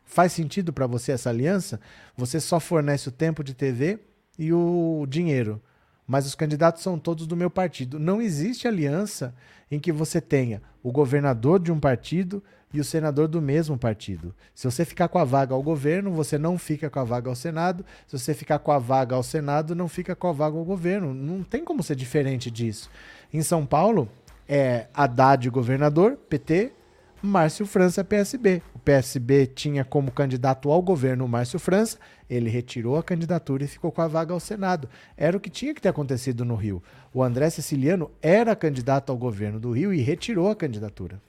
Faz 0.03 0.33
sentido 0.33 0.73
para 0.73 0.87
você 0.87 1.11
essa 1.11 1.29
aliança? 1.29 1.79
Você 2.17 2.39
só 2.39 2.59
fornece 2.59 3.07
o 3.07 3.11
tempo 3.11 3.43
de 3.43 3.53
TV 3.53 3.99
e 4.37 4.51
o 4.51 5.05
dinheiro, 5.07 5.61
mas 6.07 6.25
os 6.25 6.35
candidatos 6.35 6.81
são 6.81 6.97
todos 6.97 7.27
do 7.27 7.37
meu 7.37 7.49
partido. 7.49 7.99
Não 7.99 8.21
existe 8.21 8.67
aliança 8.67 9.33
em 9.69 9.79
que 9.79 9.91
você 9.91 10.19
tenha 10.19 10.61
o 10.83 10.91
governador 10.91 11.59
de 11.59 11.71
um 11.71 11.79
partido 11.79 12.43
e 12.73 12.79
o 12.79 12.83
senador 12.83 13.27
do 13.27 13.41
mesmo 13.41 13.77
partido. 13.77 14.33
Se 14.53 14.65
você 14.65 14.85
ficar 14.85 15.07
com 15.07 15.19
a 15.19 15.23
vaga 15.23 15.53
ao 15.53 15.61
governo, 15.61 16.11
você 16.11 16.37
não 16.37 16.57
fica 16.57 16.89
com 16.89 16.99
a 16.99 17.03
vaga 17.03 17.29
ao 17.29 17.35
Senado. 17.35 17.85
Se 18.07 18.17
você 18.17 18.33
ficar 18.33 18.59
com 18.59 18.71
a 18.71 18.79
vaga 18.79 19.15
ao 19.15 19.23
Senado, 19.23 19.75
não 19.75 19.87
fica 19.87 20.15
com 20.15 20.27
a 20.27 20.31
vaga 20.31 20.57
ao 20.57 20.63
governo. 20.63 21.13
Não 21.13 21.43
tem 21.43 21.63
como 21.63 21.83
ser 21.83 21.95
diferente 21.95 22.49
disso. 22.49 22.89
Em 23.33 23.41
São 23.41 23.65
Paulo, 23.65 24.09
é 24.53 24.87
Haddad 24.93 25.49
governador, 25.49 26.17
PT, 26.27 26.73
Márcio 27.21 27.65
França, 27.65 28.03
PSB. 28.03 28.61
O 28.75 28.79
PSB 28.79 29.47
tinha 29.47 29.85
como 29.85 30.11
candidato 30.11 30.69
ao 30.69 30.81
governo 30.81 31.23
o 31.23 31.27
Márcio 31.29 31.57
França, 31.57 31.97
ele 32.29 32.49
retirou 32.49 32.97
a 32.97 33.03
candidatura 33.03 33.63
e 33.63 33.67
ficou 33.67 33.93
com 33.93 34.01
a 34.01 34.09
vaga 34.09 34.33
ao 34.33 34.41
Senado. 34.41 34.89
Era 35.15 35.37
o 35.37 35.39
que 35.39 35.49
tinha 35.49 35.73
que 35.73 35.79
ter 35.79 35.87
acontecido 35.87 36.43
no 36.43 36.55
Rio. 36.55 36.83
O 37.13 37.23
André 37.23 37.49
Siciliano 37.49 38.11
era 38.21 38.53
candidato 38.53 39.09
ao 39.09 39.17
governo 39.17 39.57
do 39.57 39.71
Rio 39.71 39.93
e 39.93 40.01
retirou 40.01 40.49
a 40.49 40.55
candidatura. 40.55 41.21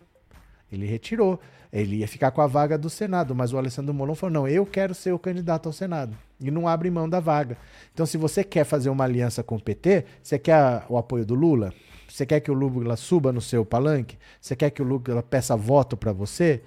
Ele 0.72 0.84
retirou. 0.86 1.38
Ele 1.72 1.96
ia 1.98 2.08
ficar 2.08 2.32
com 2.32 2.40
a 2.42 2.46
vaga 2.48 2.76
do 2.76 2.90
Senado, 2.90 3.36
mas 3.36 3.52
o 3.52 3.56
Alessandro 3.56 3.94
Molon 3.94 4.16
falou: 4.16 4.32
não, 4.32 4.48
eu 4.48 4.66
quero 4.66 4.94
ser 4.94 5.12
o 5.12 5.18
candidato 5.18 5.68
ao 5.68 5.72
Senado. 5.72 6.16
E 6.40 6.50
não 6.50 6.66
abre 6.66 6.90
mão 6.90 7.08
da 7.08 7.20
vaga. 7.20 7.56
Então, 7.94 8.04
se 8.04 8.18
você 8.18 8.42
quer 8.42 8.64
fazer 8.64 8.90
uma 8.90 9.04
aliança 9.04 9.44
com 9.44 9.56
o 9.56 9.62
PT, 9.62 10.06
você 10.20 10.40
quer 10.40 10.84
o 10.88 10.98
apoio 10.98 11.24
do 11.24 11.34
Lula? 11.34 11.72
Você 12.12 12.26
quer 12.26 12.40
que 12.40 12.50
o 12.50 12.54
Lula 12.54 12.94
suba 12.94 13.32
no 13.32 13.40
seu 13.40 13.64
palanque? 13.64 14.18
Você 14.38 14.54
quer 14.54 14.68
que 14.68 14.82
o 14.82 14.84
Lula 14.84 15.22
peça 15.22 15.56
voto 15.56 15.96
para 15.96 16.12
você? 16.12 16.60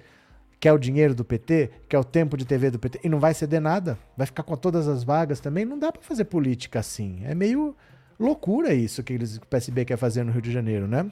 Quer 0.58 0.72
o 0.72 0.78
dinheiro 0.78 1.14
do 1.14 1.24
PT? 1.24 1.70
Quer 1.88 2.00
o 2.00 2.04
tempo 2.04 2.36
de 2.36 2.44
TV 2.44 2.68
do 2.68 2.80
PT? 2.80 2.98
E 3.04 3.08
não 3.08 3.20
vai 3.20 3.32
ceder 3.32 3.60
nada? 3.60 3.96
Vai 4.16 4.26
ficar 4.26 4.42
com 4.42 4.56
todas 4.56 4.88
as 4.88 5.04
vagas 5.04 5.38
também? 5.38 5.64
Não 5.64 5.78
dá 5.78 5.92
para 5.92 6.02
fazer 6.02 6.24
política 6.24 6.80
assim. 6.80 7.20
É 7.24 7.32
meio 7.32 7.76
loucura 8.18 8.74
isso 8.74 9.04
que 9.04 9.12
eles, 9.12 9.36
o 9.36 9.46
PSB 9.46 9.84
quer 9.84 9.96
fazer 9.96 10.24
no 10.24 10.32
Rio 10.32 10.42
de 10.42 10.50
Janeiro, 10.50 10.88
né? 10.88 11.08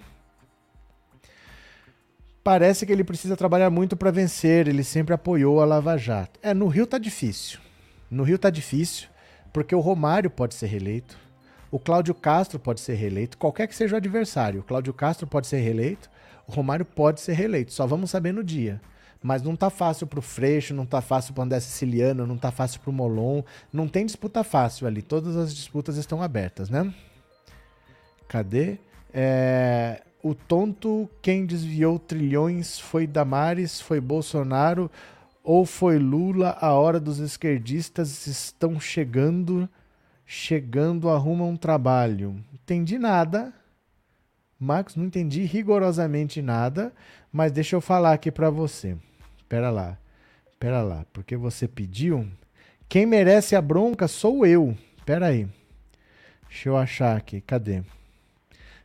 Parece 2.43 2.85
que 2.85 2.90
ele 2.90 3.05
precisa 3.05 3.36
trabalhar 3.36 3.70
muito 3.70 3.97
para 3.97 4.11
vencer. 4.11 4.66
Ele 4.66 4.82
sempre 4.82 5.15
apoiou 5.15 5.61
a 5.61 5.65
Lava 5.65 5.97
Jato. 5.97 6.40
É, 6.43 6.52
no 6.52 6.66
Rio 6.66 6.89
tá 6.89 6.98
difícil. 6.98 7.61
No 8.11 8.24
Rio 8.24 8.36
tá 8.36 8.51
difícil, 8.51 9.06
porque 9.52 9.77
o 9.77 9.81
Romário 9.81 10.28
pode 10.28 10.55
ser 10.55 10.66
reeleito, 10.66 11.16
o 11.74 11.78
Cláudio 11.80 12.14
Castro 12.14 12.56
pode 12.56 12.80
ser 12.80 12.94
reeleito, 12.94 13.36
qualquer 13.36 13.66
que 13.66 13.74
seja 13.74 13.96
o 13.96 13.96
adversário. 13.96 14.60
O 14.60 14.62
Cláudio 14.62 14.94
Castro 14.94 15.26
pode 15.26 15.48
ser 15.48 15.56
reeleito, 15.56 16.09
o 16.46 16.52
Romário 16.52 16.84
pode 16.84 17.20
ser 17.20 17.32
reeleito. 17.32 17.72
Só 17.72 17.84
vamos 17.84 18.10
saber 18.10 18.30
no 18.30 18.44
dia. 18.44 18.80
Mas 19.20 19.42
não 19.42 19.56
tá 19.56 19.68
fácil 19.70 20.06
pro 20.06 20.22
Freixo, 20.22 20.72
não 20.72 20.86
tá 20.86 21.01
fácil 21.01 21.34
pro 21.34 21.42
André 21.42 21.59
Siciliano, 21.59 22.28
não 22.28 22.38
tá 22.38 22.52
fácil 22.52 22.78
pro 22.78 22.92
Molon. 22.92 23.42
Não 23.72 23.88
tem 23.88 24.06
disputa 24.06 24.44
fácil 24.44 24.86
ali. 24.86 25.02
Todas 25.02 25.34
as 25.34 25.52
disputas 25.52 25.96
estão 25.96 26.22
abertas, 26.22 26.70
né? 26.70 26.94
Cadê? 28.28 28.78
É, 29.12 30.01
o 30.22 30.32
tonto, 30.32 31.10
quem 31.20 31.44
desviou 31.44 31.98
trilhões 31.98 32.78
foi 32.78 33.05
Damares, 33.05 33.80
foi 33.80 34.01
Bolsonaro 34.01 34.88
ou 35.42 35.66
foi 35.66 35.98
Lula? 35.98 36.56
A 36.60 36.72
hora 36.74 37.01
dos 37.01 37.18
esquerdistas 37.18 38.28
estão 38.28 38.78
chegando, 38.78 39.68
chegando, 40.26 41.09
arruma 41.09 41.44
um 41.44 41.56
trabalho. 41.56 42.42
Entendi 42.52 42.98
nada. 42.98 43.52
Marcos, 44.59 44.96
não 44.96 45.05
entendi 45.05 45.42
rigorosamente 45.44 46.40
nada, 46.40 46.92
mas 47.32 47.52
deixa 47.52 47.76
eu 47.76 47.80
falar 47.80 48.12
aqui 48.12 48.30
para 48.30 48.51
você. 48.51 48.96
Pera 49.48 49.70
lá, 49.70 49.98
pera 50.59 50.82
lá, 50.82 51.05
porque 51.12 51.36
você 51.36 51.68
pediu. 51.68 52.26
Quem 52.88 53.05
merece 53.05 53.56
a 53.56 53.60
bronca 53.60 54.09
sou 54.09 54.46
eu. 54.46 54.76
Pera 55.05 55.26
aí. 55.26 55.46
Deixa 56.48 56.68
eu 56.68 56.76
achar 56.76 57.16
aqui, 57.16 57.40
cadê? 57.40 57.82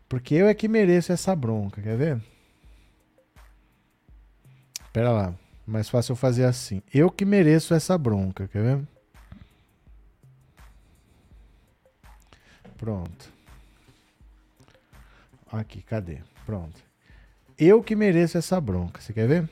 Porque 0.08 0.34
eu 0.34 0.48
é 0.48 0.54
que 0.54 0.68
mereço 0.68 1.12
essa 1.12 1.36
bronca, 1.36 1.82
quer 1.82 1.96
ver? 1.96 2.22
Pera 4.92 5.12
lá. 5.12 5.36
Mais 5.66 5.88
fácil 5.88 6.14
eu 6.14 6.16
fazer 6.16 6.46
assim. 6.46 6.82
Eu 6.92 7.12
que 7.12 7.24
mereço 7.24 7.76
essa 7.76 7.96
bronca, 7.96 8.48
quer 8.48 8.64
ver? 8.64 8.88
Pronto. 12.80 13.30
Aqui, 15.52 15.82
cadê? 15.82 16.20
Pronto. 16.46 16.82
Eu 17.58 17.84
que 17.84 17.94
mereço 17.94 18.38
essa 18.38 18.60
bronca. 18.62 19.02
Você 19.02 19.12
quer 19.12 19.28
ver? 19.28 19.50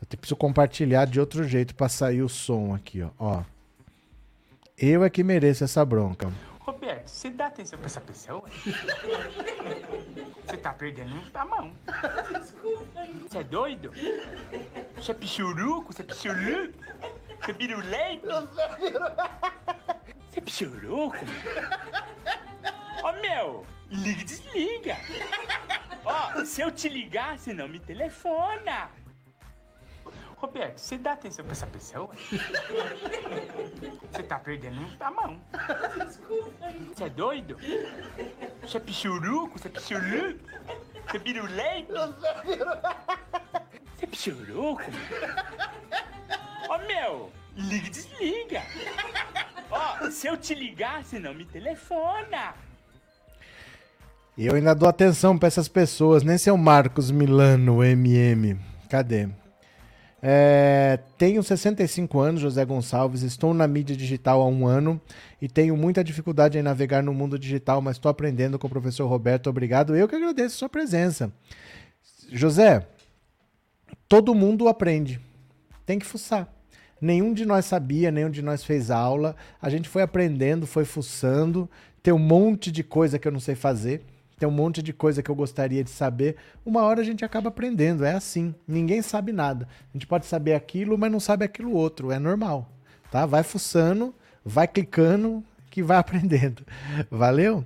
Eu 0.00 0.18
preciso 0.18 0.36
compartilhar 0.36 1.06
de 1.06 1.20
outro 1.20 1.44
jeito 1.44 1.74
para 1.74 1.88
sair 1.88 2.20
o 2.20 2.28
som 2.28 2.74
aqui, 2.74 3.00
ó. 3.00 3.10
ó. 3.18 3.42
Eu 4.76 5.04
é 5.04 5.08
que 5.08 5.22
mereço 5.22 5.62
essa 5.62 5.84
bronca. 5.84 6.32
Roberto, 6.60 7.08
você 7.08 7.30
dá 7.30 7.46
atenção 7.46 7.78
pra 7.78 7.86
essa 7.86 8.00
pessoa? 8.00 8.44
Você 10.44 10.56
tá 10.56 10.72
perdendo 10.72 11.22
a 11.32 11.44
mão. 11.44 11.72
Você 13.28 13.38
é 13.38 13.44
doido? 13.44 13.92
Você 14.96 15.12
é 15.12 15.14
pichuruco? 15.14 15.92
Você 15.92 16.02
é 16.02 16.04
pichuruco? 16.04 16.78
Você 17.40 17.50
é 17.50 17.54
birulento? 17.54 18.26
Você 20.34 20.40
é 20.40 20.42
pichuruco? 20.42 21.16
Ó, 23.04 23.08
oh, 23.08 23.12
meu, 23.20 23.64
liga 23.88 24.20
e 24.20 24.24
desliga. 24.24 24.96
Ó, 26.04 26.32
oh, 26.34 26.44
se 26.44 26.60
eu 26.60 26.72
te 26.72 26.88
ligar, 26.88 27.38
você 27.38 27.52
não 27.52 27.68
me 27.68 27.78
telefona. 27.78 28.90
Roberto, 30.36 30.78
você 30.78 30.98
dá 30.98 31.12
atenção 31.12 31.44
pra 31.44 31.52
essa 31.52 31.68
pessoa? 31.68 32.10
Você 34.10 34.22
tá 34.24 34.40
perdendo 34.40 34.84
a 34.98 35.10
mão. 35.12 35.40
Você 36.92 37.04
é 37.04 37.08
doido? 37.10 37.56
Você 38.60 38.76
é 38.76 38.80
pichuruco? 38.80 39.56
Você 39.56 39.68
é 39.68 39.70
pichuruco? 39.70 40.40
Você 41.06 41.16
é 41.16 41.20
birulento? 41.20 41.92
Você 43.94 44.04
é 44.04 44.06
pichuruco? 44.08 44.82
Ó, 46.68 46.74
oh, 46.74 46.78
meu, 46.78 47.32
liga 47.54 47.86
e 47.86 47.90
desliga. 47.90 48.62
Ó, 49.74 50.08
se 50.10 50.28
eu 50.28 50.36
te 50.36 50.54
ligar, 50.54 51.04
você 51.04 51.18
não 51.18 51.34
me 51.34 51.44
telefona. 51.44 52.54
Eu 54.38 54.54
ainda 54.54 54.74
dou 54.74 54.88
atenção 54.88 55.36
para 55.36 55.48
essas 55.48 55.68
pessoas, 55.68 56.22
nem 56.22 56.38
seu 56.38 56.56
Marcos 56.56 57.10
Milano, 57.10 57.82
MM. 57.82 58.56
Cadê? 58.88 59.28
É, 60.22 61.00
tenho 61.18 61.42
65 61.42 62.18
anos, 62.18 62.40
José 62.40 62.64
Gonçalves, 62.64 63.22
estou 63.22 63.52
na 63.52 63.68
mídia 63.68 63.94
digital 63.94 64.40
há 64.40 64.46
um 64.46 64.66
ano 64.66 64.98
e 65.40 65.48
tenho 65.48 65.76
muita 65.76 66.02
dificuldade 66.02 66.56
em 66.56 66.62
navegar 66.62 67.02
no 67.02 67.12
mundo 67.12 67.38
digital, 67.38 67.82
mas 67.82 67.96
estou 67.96 68.10
aprendendo 68.10 68.58
com 68.58 68.66
o 68.66 68.70
professor 68.70 69.06
Roberto. 69.06 69.50
Obrigado. 69.50 69.94
Eu 69.94 70.08
que 70.08 70.16
agradeço 70.16 70.54
a 70.54 70.58
sua 70.60 70.68
presença. 70.68 71.32
José, 72.32 72.86
todo 74.08 74.34
mundo 74.34 74.66
aprende. 74.66 75.20
Tem 75.84 75.98
que 75.98 76.06
fuçar. 76.06 76.48
Nenhum 77.00 77.32
de 77.34 77.44
nós 77.44 77.64
sabia, 77.64 78.10
nenhum 78.10 78.30
de 78.30 78.42
nós 78.42 78.64
fez 78.64 78.90
aula. 78.90 79.36
A 79.60 79.68
gente 79.68 79.88
foi 79.88 80.02
aprendendo, 80.02 80.66
foi 80.66 80.84
fuçando. 80.84 81.68
Tem 82.02 82.12
um 82.12 82.18
monte 82.18 82.70
de 82.70 82.82
coisa 82.82 83.18
que 83.18 83.26
eu 83.28 83.32
não 83.32 83.40
sei 83.40 83.54
fazer 83.54 84.04
tem 84.38 84.48
um 84.48 84.52
monte 84.52 84.82
de 84.82 84.92
coisa 84.92 85.22
que 85.22 85.30
eu 85.30 85.34
gostaria 85.34 85.82
de 85.84 85.90
saber. 85.90 86.36
Uma 86.66 86.82
hora 86.82 87.00
a 87.00 87.04
gente 87.04 87.24
acaba 87.24 87.48
aprendendo, 87.48 88.04
é 88.04 88.12
assim. 88.12 88.54
Ninguém 88.66 89.00
sabe 89.00 89.32
nada. 89.32 89.68
A 89.90 89.96
gente 89.96 90.06
pode 90.06 90.26
saber 90.26 90.54
aquilo, 90.54 90.98
mas 90.98 91.10
não 91.10 91.20
sabe 91.20 91.44
aquilo 91.44 91.72
outro. 91.72 92.10
É 92.10 92.18
normal, 92.18 92.70
tá? 93.10 93.24
Vai 93.26 93.42
fuçando, 93.42 94.14
vai 94.44 94.66
clicando, 94.66 95.42
que 95.70 95.82
vai 95.82 95.96
aprendendo. 95.98 96.62
Valeu? 97.10 97.64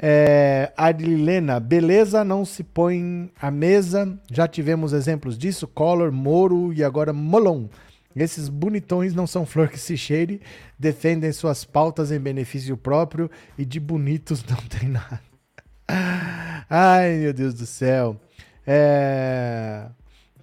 É, 0.00 0.72
Adilena, 0.76 1.58
beleza 1.58 2.22
não 2.22 2.44
se 2.44 2.62
põe 2.62 3.30
à 3.40 3.50
mesa. 3.50 4.18
Já 4.30 4.46
tivemos 4.46 4.92
exemplos 4.92 5.36
disso. 5.36 5.66
Collor, 5.66 6.12
Moro 6.12 6.72
e 6.72 6.84
agora 6.84 7.12
Molon. 7.12 7.66
Esses 8.16 8.48
bonitões 8.48 9.14
não 9.14 9.26
são 9.26 9.46
flor 9.46 9.68
que 9.68 9.78
se 9.78 9.96
cheire, 9.96 10.40
defendem 10.78 11.32
suas 11.32 11.64
pautas 11.64 12.10
em 12.10 12.18
benefício 12.18 12.76
próprio 12.76 13.30
e 13.56 13.64
de 13.64 13.78
bonitos 13.78 14.44
não 14.44 14.56
tem 14.56 14.88
nada. 14.88 15.20
Ai, 16.68 17.16
meu 17.18 17.32
Deus 17.32 17.54
do 17.54 17.66
céu. 17.66 18.20
É... 18.66 19.86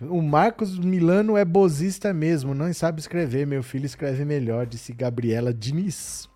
O 0.02 0.22
Marcos 0.22 0.78
Milano 0.78 1.38
é 1.38 1.46
bozista 1.46 2.14
mesmo, 2.14 2.54
não 2.54 2.72
sabe 2.74 3.00
escrever. 3.00 3.48
Meu 3.48 3.64
filho 3.64 3.86
escreve 3.86 4.26
melhor, 4.26 4.66
disse 4.66 4.92
Gabriela 4.94 5.54
Diniz. 5.54 6.28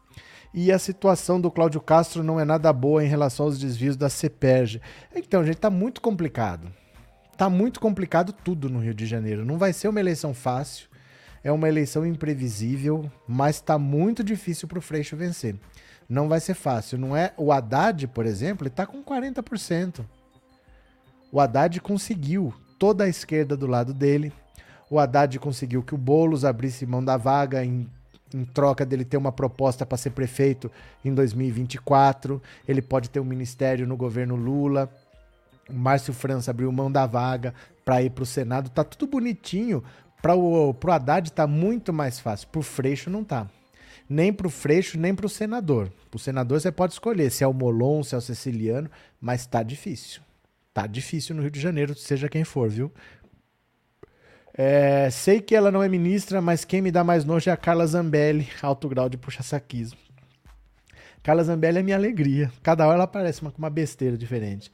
E 0.53 0.71
a 0.71 0.79
situação 0.79 1.39
do 1.39 1.51
Cláudio 1.51 1.81
Castro 1.81 2.23
não 2.23 2.39
é 2.39 2.45
nada 2.45 2.71
boa 2.73 3.03
em 3.03 3.07
relação 3.07 3.45
aos 3.45 3.59
desvios 3.59 3.95
da 3.95 4.09
CEPERG. 4.09 4.81
Então, 5.15 5.45
gente, 5.45 5.57
tá 5.57 5.69
muito 5.69 6.01
complicado. 6.01 6.71
Tá 7.37 7.49
muito 7.49 7.79
complicado 7.79 8.33
tudo 8.33 8.69
no 8.69 8.79
Rio 8.79 8.93
de 8.93 9.05
Janeiro. 9.05 9.45
Não 9.45 9.57
vai 9.57 9.73
ser 9.73 9.87
uma 9.87 9.99
eleição 9.99 10.33
fácil. 10.33 10.88
É 11.43 11.51
uma 11.51 11.69
eleição 11.69 12.05
imprevisível, 12.05 13.09
mas 13.27 13.61
tá 13.61 13.77
muito 13.77 14.23
difícil 14.23 14.67
pro 14.67 14.81
Freixo 14.81 15.15
vencer. 15.15 15.55
Não 16.07 16.27
vai 16.27 16.39
ser 16.39 16.55
fácil, 16.55 16.97
não 16.97 17.15
é? 17.15 17.33
O 17.37 17.51
Haddad, 17.51 18.07
por 18.07 18.25
exemplo, 18.25 18.65
ele 18.65 18.73
tá 18.73 18.85
com 18.85 19.03
40%. 19.03 20.03
O 21.31 21.39
Haddad 21.39 21.79
conseguiu 21.79 22.53
toda 22.79 23.03
a 23.03 23.09
esquerda 23.09 23.55
do 23.55 23.67
lado 23.67 23.93
dele. 23.93 24.33
O 24.89 24.97
Haddad 24.97 25.37
conseguiu 25.37 25.83
que 25.83 25.93
o 25.93 25.97
Boulos 25.97 26.43
abrisse 26.43 26.85
mão 26.85 27.03
da 27.03 27.15
vaga 27.15 27.63
em, 27.63 27.87
em 28.33 28.43
troca 28.43 28.83
dele 28.83 29.05
ter 29.05 29.17
uma 29.17 29.31
proposta 29.31 29.85
para 29.85 29.97
ser 29.97 30.09
prefeito 30.09 30.71
em 31.05 31.13
2024. 31.13 32.41
Ele 32.67 32.81
pode 32.81 33.09
ter 33.11 33.19
um 33.19 33.25
ministério 33.25 33.85
no 33.85 33.95
governo 33.95 34.35
Lula. 34.35 34.89
O 35.69 35.73
Márcio 35.73 36.11
França 36.11 36.49
abriu 36.49 36.71
mão 36.71 36.91
da 36.91 37.05
vaga 37.05 37.53
para 37.85 38.01
ir 38.01 38.09
para 38.09 38.23
o 38.23 38.25
Senado. 38.25 38.71
Tá 38.71 38.83
tudo 38.83 39.05
bonitinho. 39.05 39.83
Para 40.21 40.35
o 40.35 40.73
pro 40.73 40.91
Haddad 40.91 41.31
tá 41.31 41.47
muito 41.47 41.93
mais 41.93 42.19
fácil. 42.19 42.47
Pro 42.49 42.61
Freixo 42.61 43.09
não 43.09 43.23
tá. 43.23 43.47
Nem 44.09 44.33
pro 44.33 44.49
Freixo, 44.49 44.97
nem 44.97 45.13
pro 45.13 45.29
senador. 45.29 45.91
Pro 46.09 46.19
senador 46.19 46.59
você 46.59 46.71
pode 46.71 46.93
escolher 46.93 47.29
se 47.29 47.43
é 47.43 47.47
o 47.47 47.53
Molon, 47.53 48.03
se 48.03 48.15
é 48.15 48.17
o 48.17 48.21
Ceciliano, 48.21 48.89
mas 49.21 49.45
tá 49.45 49.61
difícil. 49.61 50.21
Tá 50.73 50.87
difícil 50.87 51.35
no 51.35 51.41
Rio 51.41 51.51
de 51.51 51.59
Janeiro, 51.59 51.95
seja 51.95 52.27
quem 52.27 52.43
for, 52.43 52.69
viu? 52.69 52.91
É, 54.53 55.09
sei 55.09 55.39
que 55.39 55.55
ela 55.55 55.71
não 55.71 55.81
é 55.81 55.87
ministra, 55.87 56.41
mas 56.41 56.65
quem 56.65 56.81
me 56.81 56.91
dá 56.91 57.03
mais 57.03 57.23
nojo 57.23 57.49
é 57.49 57.53
a 57.53 57.57
Carla 57.57 57.87
Zambelli, 57.87 58.47
alto 58.61 58.89
grau 58.89 59.07
de 59.07 59.17
puxa-saquismo. 59.17 59.97
Carla 61.23 61.43
Zambelli 61.43 61.79
é 61.79 61.83
minha 61.83 61.95
alegria. 61.95 62.51
Cada 62.63 62.85
hora 62.85 62.95
ela 62.95 63.03
aparece 63.03 63.41
uma, 63.41 63.51
com 63.51 63.57
uma 63.57 63.69
besteira 63.69 64.17
diferente. 64.17 64.71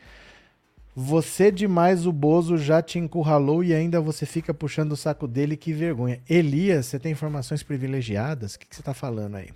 Você 0.98 1.52
demais, 1.52 2.06
o 2.06 2.12
Bozo 2.14 2.58
já 2.58 2.82
te 2.82 2.98
encurralou 2.98 3.62
e 3.62 3.74
ainda 3.74 4.00
você 4.00 4.26
fica 4.26 4.54
puxando 4.54 4.94
o 4.94 4.96
saco 4.96 5.28
dele, 5.28 5.58
que 5.58 5.74
vergonha. 5.74 6.22
Elias, 6.30 6.86
você 6.86 6.98
tem 6.98 7.12
informações 7.12 7.62
privilegiadas? 7.62 8.54
O 8.54 8.60
que, 8.60 8.66
que 8.66 8.74
você 8.74 8.82
tá 8.82 8.94
falando 8.94 9.36
aí? 9.36 9.50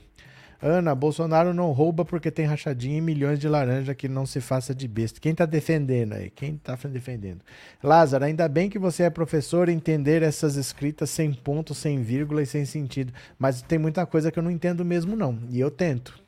Ana, 0.62 0.94
Bolsonaro 0.94 1.54
não 1.54 1.72
rouba 1.72 2.04
porque 2.04 2.30
tem 2.30 2.46
rachadinha 2.46 2.98
e 2.98 3.02
milhões 3.02 3.40
de 3.40 3.48
laranja 3.48 3.96
que 3.96 4.10
não 4.10 4.26
se 4.26 4.42
faça 4.42 4.76
de 4.76 4.86
besta. 4.86 5.22
Quem 5.22 5.34
tá 5.34 5.46
defendendo 5.46 6.12
aí? 6.12 6.30
Quem 6.30 6.58
tá 6.58 6.76
defendendo? 6.76 7.40
Lázaro, 7.82 8.26
ainda 8.26 8.46
bem 8.50 8.70
que 8.70 8.78
você 8.78 9.04
é 9.04 9.10
professor 9.10 9.70
entender 9.70 10.22
essas 10.22 10.58
escritas 10.58 11.10
sem 11.10 11.34
ponto, 11.34 11.74
sem 11.74 12.02
vírgula 12.02 12.42
e 12.42 12.46
sem 12.46 12.66
sentido. 12.66 13.14
Mas 13.38 13.62
tem 13.62 13.80
muita 13.80 14.06
coisa 14.06 14.30
que 14.30 14.38
eu 14.38 14.44
não 14.44 14.52
entendo 14.52 14.84
mesmo, 14.84 15.16
não. 15.16 15.40
E 15.50 15.58
eu 15.58 15.72
tento. 15.72 16.20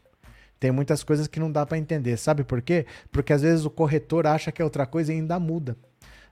Tem 0.62 0.70
muitas 0.70 1.04
coisas 1.04 1.26
que 1.26 1.40
não 1.40 1.52
dá 1.52 1.66
para 1.66 1.80
entender. 1.80 2.16
Sabe 2.18 2.44
por 2.44 2.62
quê? 2.62 2.86
Porque 3.12 3.34
às 3.34 3.42
vezes 3.42 3.66
o 3.66 3.70
corretor 3.72 4.28
acha 4.28 4.52
que 4.52 4.62
é 4.62 4.64
outra 4.64 4.86
coisa 4.86 5.12
e 5.12 5.16
ainda 5.16 5.40
muda. 5.40 5.76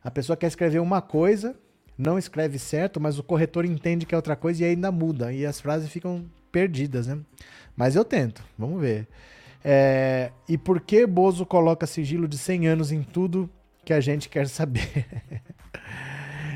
A 0.04 0.12
pessoa 0.12 0.38
quer 0.38 0.46
escrever 0.46 0.78
uma 0.78 1.02
coisa, 1.02 1.56
não 1.98 2.16
escreve 2.16 2.60
certo, 2.60 3.02
mas 3.02 3.18
o 3.18 3.24
corretor 3.24 3.66
entende 3.66 4.06
que 4.06 4.14
é 4.14 4.18
outra 4.18 4.36
coisa 4.36 4.62
e 4.64 4.68
ainda 4.68 4.92
muda. 4.92 5.34
E 5.34 5.48
as 5.48 5.60
frases 5.60 5.90
ficam 5.90 6.26
perdidas, 6.52 7.08
né? 7.08 7.18
Mas 7.76 7.96
eu 7.96 8.06
tento, 8.06 8.44
vamos 8.56 8.80
ver. 8.80 9.08
É, 9.66 10.32
e 10.48 10.60
por 10.60 10.80
que 10.80 11.08
Bozo 11.08 11.44
coloca 11.44 11.88
sigilo 11.88 12.28
de 12.28 12.38
100 12.38 12.68
anos 12.68 12.92
em 12.92 13.02
tudo 13.02 13.50
que 13.84 13.94
a 13.94 14.00
gente 14.00 14.30
quer 14.30 14.48
saber? 14.48 15.08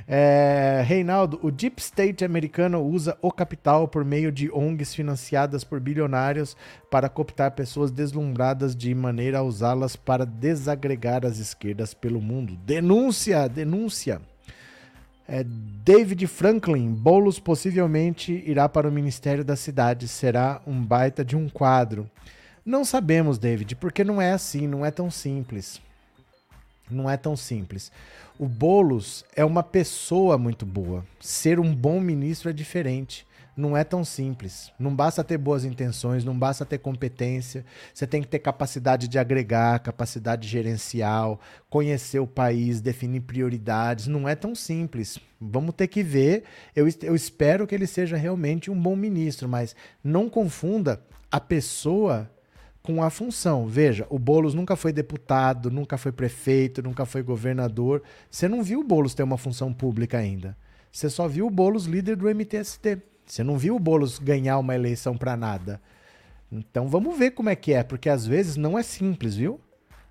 é, 0.07 0.83
Reinaldo, 0.85 1.39
o 1.41 1.49
Deep 1.49 1.81
State 1.81 2.25
americano 2.25 2.81
usa 2.81 3.17
o 3.21 3.31
capital 3.31 3.87
por 3.87 4.03
meio 4.03 4.31
de 4.31 4.51
ONGs 4.51 4.93
financiadas 4.93 5.63
por 5.63 5.79
bilionários 5.79 6.57
para 6.91 7.07
cooptar 7.07 7.51
pessoas 7.51 7.89
deslumbradas 7.89 8.75
de 8.75 8.93
maneira 8.93 9.39
a 9.39 9.43
usá-las 9.43 9.95
para 9.95 10.25
desagregar 10.25 11.25
as 11.25 11.39
esquerdas 11.39 11.93
pelo 11.93 12.19
mundo. 12.19 12.57
Denúncia, 12.65 13.47
denúncia. 13.47 14.21
É, 15.25 15.45
David 15.45 16.27
Franklin, 16.27 16.93
Boulos 16.93 17.39
possivelmente 17.39 18.43
irá 18.45 18.67
para 18.67 18.89
o 18.89 18.91
Ministério 18.91 19.43
da 19.43 19.55
Cidade. 19.55 20.07
Será 20.09 20.61
um 20.67 20.83
baita 20.83 21.23
de 21.23 21.37
um 21.37 21.47
quadro. 21.47 22.09
Não 22.65 22.83
sabemos, 22.83 23.37
David, 23.37 23.75
porque 23.77 24.03
não 24.03 24.21
é 24.21 24.33
assim, 24.33 24.67
não 24.67 24.85
é 24.85 24.91
tão 24.91 25.09
simples. 25.09 25.81
Não 26.93 27.09
é 27.09 27.17
tão 27.17 27.35
simples. 27.35 27.91
O 28.37 28.47
Boulos 28.47 29.25
é 29.35 29.43
uma 29.43 29.63
pessoa 29.63 30.37
muito 30.37 30.65
boa. 30.65 31.05
Ser 31.19 31.59
um 31.59 31.73
bom 31.73 31.99
ministro 31.99 32.49
é 32.49 32.53
diferente 32.53 33.25
não 33.55 33.77
é 33.77 33.83
tão 33.83 34.03
simples. 34.03 34.71
Não 34.79 34.93
basta 34.95 35.23
ter 35.23 35.37
boas 35.37 35.63
intenções, 35.63 36.23
não 36.23 36.37
basta 36.37 36.65
ter 36.65 36.79
competência. 36.79 37.63
Você 37.93 38.07
tem 38.07 38.21
que 38.21 38.27
ter 38.27 38.39
capacidade 38.39 39.07
de 39.07 39.19
agregar, 39.19 39.79
capacidade 39.79 40.47
gerencial, 40.47 41.39
conhecer 41.69 42.19
o 42.19 42.27
país, 42.27 42.81
definir 42.81 43.21
prioridades. 43.21 44.07
Não 44.07 44.27
é 44.27 44.35
tão 44.35 44.55
simples. 44.55 45.19
Vamos 45.39 45.75
ter 45.75 45.87
que 45.87 46.01
ver. 46.01 46.43
Eu, 46.75 46.87
eu 47.03 47.15
espero 47.15 47.67
que 47.67 47.75
ele 47.75 47.87
seja 47.87 48.17
realmente 48.17 48.71
um 48.71 48.79
bom 48.79 48.95
ministro, 48.95 49.47
mas 49.47 49.75
não 50.03 50.29
confunda 50.29 51.01
a 51.31 51.39
pessoa 51.39 52.29
com 52.83 53.01
a 53.01 53.09
função. 53.09 53.65
Veja, 53.65 54.05
o 54.09 54.19
Boulos 54.19 54.53
nunca 54.53 54.75
foi 54.75 54.91
deputado, 54.91 55.71
nunca 55.71 55.97
foi 55.97 56.11
prefeito, 56.11 56.83
nunca 56.83 57.05
foi 57.05 57.23
governador. 57.23 58.03
Você 58.29 58.47
não 58.47 58.61
viu 58.61 58.81
o 58.81 58.83
Boulos 58.83 59.13
ter 59.13 59.23
uma 59.23 59.37
função 59.37 59.73
pública 59.73 60.17
ainda. 60.17 60.55
Você 60.91 61.09
só 61.09 61.27
viu 61.27 61.47
o 61.47 61.49
Boulos 61.49 61.85
líder 61.85 62.17
do 62.17 62.29
MTST. 62.29 63.01
Você 63.25 63.41
não 63.41 63.57
viu 63.57 63.77
o 63.77 63.79
Boulos 63.79 64.19
ganhar 64.19 64.59
uma 64.59 64.75
eleição 64.75 65.17
para 65.17 65.37
nada. 65.37 65.81
Então 66.51 66.89
vamos 66.89 67.17
ver 67.17 67.31
como 67.31 67.49
é 67.49 67.55
que 67.55 67.73
é, 67.73 67.83
porque 67.83 68.09
às 68.09 68.27
vezes 68.27 68.57
não 68.57 68.77
é 68.77 68.83
simples, 68.83 69.35
viu? 69.35 69.59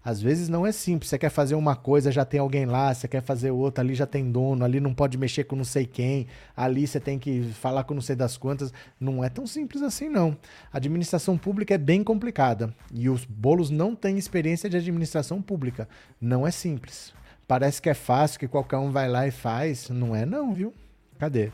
Às 0.05 0.21
vezes 0.21 0.49
não 0.49 0.67
é 0.67 0.73
simples. 0.73 1.11
Você 1.11 1.19
quer 1.19 1.31
fazer 1.31 1.55
uma 1.55 1.77
coisa, 1.77 2.11
já 2.11 2.25
tem 2.25 2.41
alguém 2.41 2.67
lá, 2.67 2.93
você 2.93 3.07
quer 3.07 3.23
fazer 3.23 3.51
outra, 3.51 3.83
ali 3.83 3.95
já 3.95 4.07
tem 4.07 4.31
dono, 4.31 4.65
ali 4.65 4.81
não 4.81 4.93
pode 4.93 5.17
mexer 5.17 5.45
com 5.45 5.55
não 5.55 5.65
sei 5.65 5.87
quem, 5.87 6.27
ali 6.57 6.87
você 6.87 6.99
tem 6.99 7.19
que 7.19 7.43
falar 7.55 7.85
com 7.85 7.95
não 7.95 8.03
sei 8.03 8.17
das 8.17 8.37
quantas. 8.37 8.73
Não 8.99 9.23
é 9.23 9.29
tão 9.29 9.47
simples 9.47 9.83
assim, 9.83 10.09
não. 10.09 10.37
A 10.73 10.79
administração 10.79 11.39
pública 11.39 11.75
é 11.75 11.79
bem 11.79 12.03
complicada. 12.03 12.75
E 12.93 13.09
os 13.09 13.25
bolos 13.25 13.71
não 13.71 13.95
têm 13.95 14.19
experiência 14.19 14.69
de 14.69 14.77
administração 14.77 15.41
pública. 15.41 15.89
Não 16.21 16.47
é 16.47 16.51
simples. 16.51 17.15
Parece 17.47 17.81
que 17.81 17.91
é 17.91 17.95
fácil, 17.95 18.41
que 18.41 18.49
qualquer 18.49 18.79
um 18.79 18.91
vai 18.91 19.09
lá 19.09 19.27
e 19.27 19.31
faz. 19.31 19.89
Não 19.89 20.17
é, 20.17 20.27
não, 20.27 20.53
viu? 20.53 20.73
Cadê? 21.19 21.53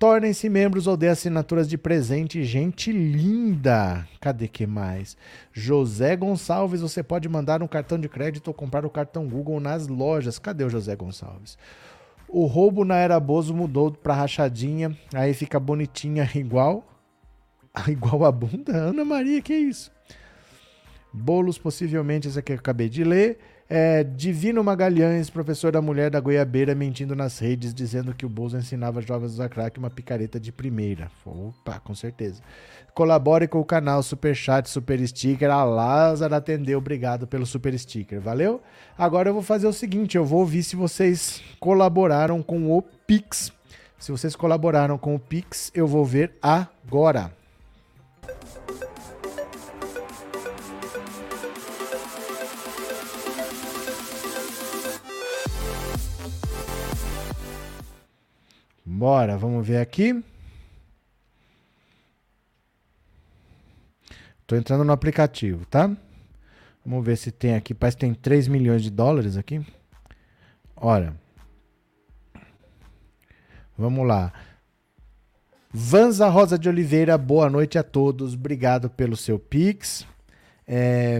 Tornem-se 0.00 0.48
membros 0.48 0.86
ou 0.86 0.96
dê 0.96 1.08
assinaturas 1.08 1.68
de 1.68 1.76
presente. 1.76 2.42
Gente 2.42 2.90
linda! 2.90 4.08
Cadê 4.18 4.48
que 4.48 4.66
mais? 4.66 5.14
José 5.52 6.16
Gonçalves, 6.16 6.80
você 6.80 7.02
pode 7.02 7.28
mandar 7.28 7.62
um 7.62 7.68
cartão 7.68 7.98
de 7.98 8.08
crédito 8.08 8.48
ou 8.48 8.54
comprar 8.54 8.86
o 8.86 8.90
cartão 8.90 9.28
Google 9.28 9.60
nas 9.60 9.86
lojas. 9.86 10.38
Cadê 10.38 10.64
o 10.64 10.70
José 10.70 10.96
Gonçalves? 10.96 11.58
O 12.26 12.46
roubo 12.46 12.82
na 12.82 12.96
era 12.96 13.20
Bozo 13.20 13.54
mudou 13.54 13.92
para 13.92 14.14
rachadinha, 14.14 14.96
aí 15.12 15.34
fica 15.34 15.60
bonitinha 15.60 16.26
igual 16.34 16.82
igual 17.86 18.24
a 18.24 18.32
bunda. 18.32 18.72
Ana 18.72 19.04
Maria, 19.04 19.42
que 19.42 19.54
isso? 19.54 19.92
Bolos, 21.12 21.58
possivelmente, 21.58 22.26
esse 22.26 22.38
aqui 22.38 22.52
eu 22.52 22.56
acabei 22.56 22.88
de 22.88 23.04
ler. 23.04 23.38
É, 23.72 24.02
Divino 24.02 24.64
Magalhães, 24.64 25.30
professor 25.30 25.70
da 25.70 25.80
mulher 25.80 26.10
da 26.10 26.18
goiabeira, 26.18 26.74
mentindo 26.74 27.14
nas 27.14 27.38
redes, 27.38 27.72
dizendo 27.72 28.12
que 28.12 28.26
o 28.26 28.28
Bozo 28.28 28.56
ensinava 28.56 29.00
jovens 29.00 29.38
a 29.38 29.48
crack 29.48 29.78
uma 29.78 29.88
picareta 29.88 30.40
de 30.40 30.50
primeira. 30.50 31.08
Opa, 31.24 31.78
com 31.78 31.94
certeza. 31.94 32.42
Colabore 32.92 33.46
com 33.46 33.60
o 33.60 33.64
canal 33.64 34.02
Super 34.02 34.34
Chat, 34.34 34.68
Super 34.68 35.06
Sticker. 35.06 35.48
A 35.48 35.62
Lázaro 35.62 36.34
atendeu, 36.34 36.78
obrigado 36.78 37.28
pelo 37.28 37.46
Super 37.46 37.78
Sticker, 37.78 38.20
valeu? 38.20 38.60
Agora 38.98 39.28
eu 39.28 39.34
vou 39.34 39.42
fazer 39.42 39.68
o 39.68 39.72
seguinte, 39.72 40.16
eu 40.16 40.24
vou 40.24 40.40
ouvir 40.40 40.64
se 40.64 40.74
vocês 40.74 41.40
colaboraram 41.60 42.42
com 42.42 42.76
o 42.76 42.82
Pix. 42.82 43.52
Se 43.96 44.10
vocês 44.10 44.34
colaboraram 44.34 44.98
com 44.98 45.14
o 45.14 45.18
Pix, 45.20 45.70
eu 45.72 45.86
vou 45.86 46.04
ver 46.04 46.32
agora. 46.42 47.39
Bora, 59.00 59.38
vamos 59.38 59.66
ver 59.66 59.78
aqui. 59.78 60.22
Tô 64.46 64.54
entrando 64.54 64.84
no 64.84 64.92
aplicativo, 64.92 65.64
tá? 65.64 65.90
Vamos 66.84 67.06
ver 67.06 67.16
se 67.16 67.32
tem 67.32 67.54
aqui. 67.54 67.72
Parece 67.72 67.96
que 67.96 68.02
tem 68.02 68.12
3 68.12 68.46
milhões 68.46 68.82
de 68.82 68.90
dólares 68.90 69.38
aqui. 69.38 69.66
Olha. 70.76 71.14
Vamos 73.78 74.06
lá. 74.06 74.34
Vanza 75.72 76.28
Rosa 76.28 76.58
de 76.58 76.68
Oliveira, 76.68 77.16
boa 77.16 77.48
noite 77.48 77.78
a 77.78 77.82
todos. 77.82 78.34
Obrigado 78.34 78.90
pelo 78.90 79.16
seu 79.16 79.38
Pix. 79.38 80.06
É, 80.68 81.18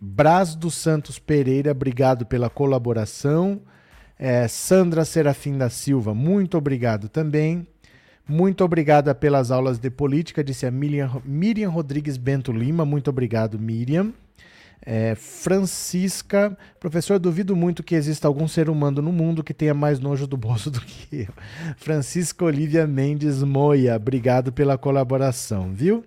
Braz 0.00 0.54
dos 0.54 0.74
Santos 0.74 1.18
Pereira, 1.18 1.72
obrigado 1.72 2.24
pela 2.24 2.48
colaboração. 2.48 3.60
É, 4.22 4.46
Sandra 4.46 5.06
Serafim 5.06 5.56
da 5.56 5.70
Silva, 5.70 6.12
muito 6.12 6.58
obrigado 6.58 7.08
também. 7.08 7.66
Muito 8.28 8.62
obrigada 8.62 9.14
pelas 9.14 9.50
aulas 9.50 9.78
de 9.78 9.88
política, 9.88 10.44
disse 10.44 10.66
a 10.66 10.70
Miriam, 10.70 11.22
Miriam 11.24 11.70
Rodrigues 11.70 12.18
Bento 12.18 12.52
Lima. 12.52 12.84
Muito 12.84 13.08
obrigado, 13.08 13.58
Miriam. 13.58 14.12
É, 14.84 15.14
Francisca, 15.14 16.54
professor, 16.78 17.18
duvido 17.18 17.56
muito 17.56 17.82
que 17.82 17.94
exista 17.94 18.28
algum 18.28 18.46
ser 18.46 18.68
humano 18.68 19.00
no 19.00 19.10
mundo 19.10 19.42
que 19.42 19.54
tenha 19.54 19.72
mais 19.72 19.98
nojo 19.98 20.26
do 20.26 20.36
bolso 20.36 20.70
do 20.70 20.82
que 20.82 21.22
eu. 21.22 21.34
Francisca 21.78 22.44
Olivia 22.44 22.86
Mendes 22.86 23.42
Moia, 23.42 23.96
obrigado 23.96 24.52
pela 24.52 24.76
colaboração, 24.76 25.72
viu? 25.72 26.04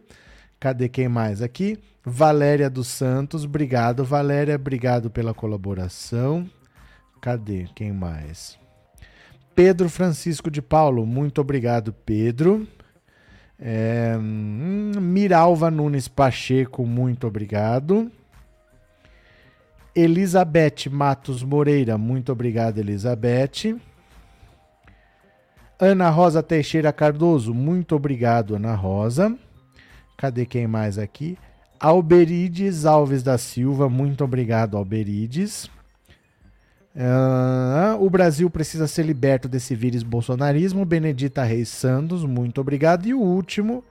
Cadê 0.59 0.87
quem 0.87 1.07
mais 1.09 1.41
aqui? 1.41 1.79
Valéria 2.05 2.69
dos 2.69 2.89
Santos, 2.89 3.43
obrigado, 3.43 4.05
Valéria, 4.05 4.55
obrigado 4.55 5.09
pela 5.09 5.33
colaboração. 5.33 6.47
Cadê 7.23 7.67
quem 7.73 7.93
mais? 7.93 8.59
Pedro 9.55 9.87
Francisco 9.87 10.51
de 10.51 10.61
Paulo, 10.61 11.05
muito 11.05 11.39
obrigado, 11.39 11.93
Pedro. 11.93 12.67
É, 13.57 14.13
hum, 14.19 14.91
Miralva 14.99 15.71
Nunes 15.71 16.09
Pacheco, 16.09 16.85
muito 16.85 17.25
obrigado. 17.25 18.11
Elizabeth 19.95 20.89
Matos 20.91 21.43
Moreira, 21.43 21.97
muito 21.97 22.29
obrigado, 22.29 22.79
Elizabeth. 22.79 23.79
Ana 25.79 26.09
Rosa 26.09 26.43
Teixeira 26.43 26.91
Cardoso, 26.91 27.53
muito 27.53 27.95
obrigado, 27.95 28.53
Ana 28.53 28.75
Rosa. 28.75 29.33
Cadê 30.17 30.45
quem 30.45 30.67
mais 30.67 30.97
aqui? 30.97 31.37
Alberides 31.79 32.85
Alves 32.85 33.23
da 33.23 33.37
Silva, 33.37 33.87
muito 33.87 34.25
obrigado, 34.25 34.75
Alberides. 34.75 35.71
Uh, 36.95 38.03
o 38.03 38.09
Brasil 38.09 38.47
precisa 38.49 38.87
ser 38.87 39.03
liberto 39.03 39.47
desse 39.47 39.75
vírus 39.75 40.03
bolsonarismo. 40.03 40.85
Benedita 40.85 41.43
Reis 41.43 41.69
Santos, 41.69 42.23
muito 42.23 42.61
obrigado. 42.61 43.07
E 43.07 43.13
o 43.13 43.19
último 43.19 43.83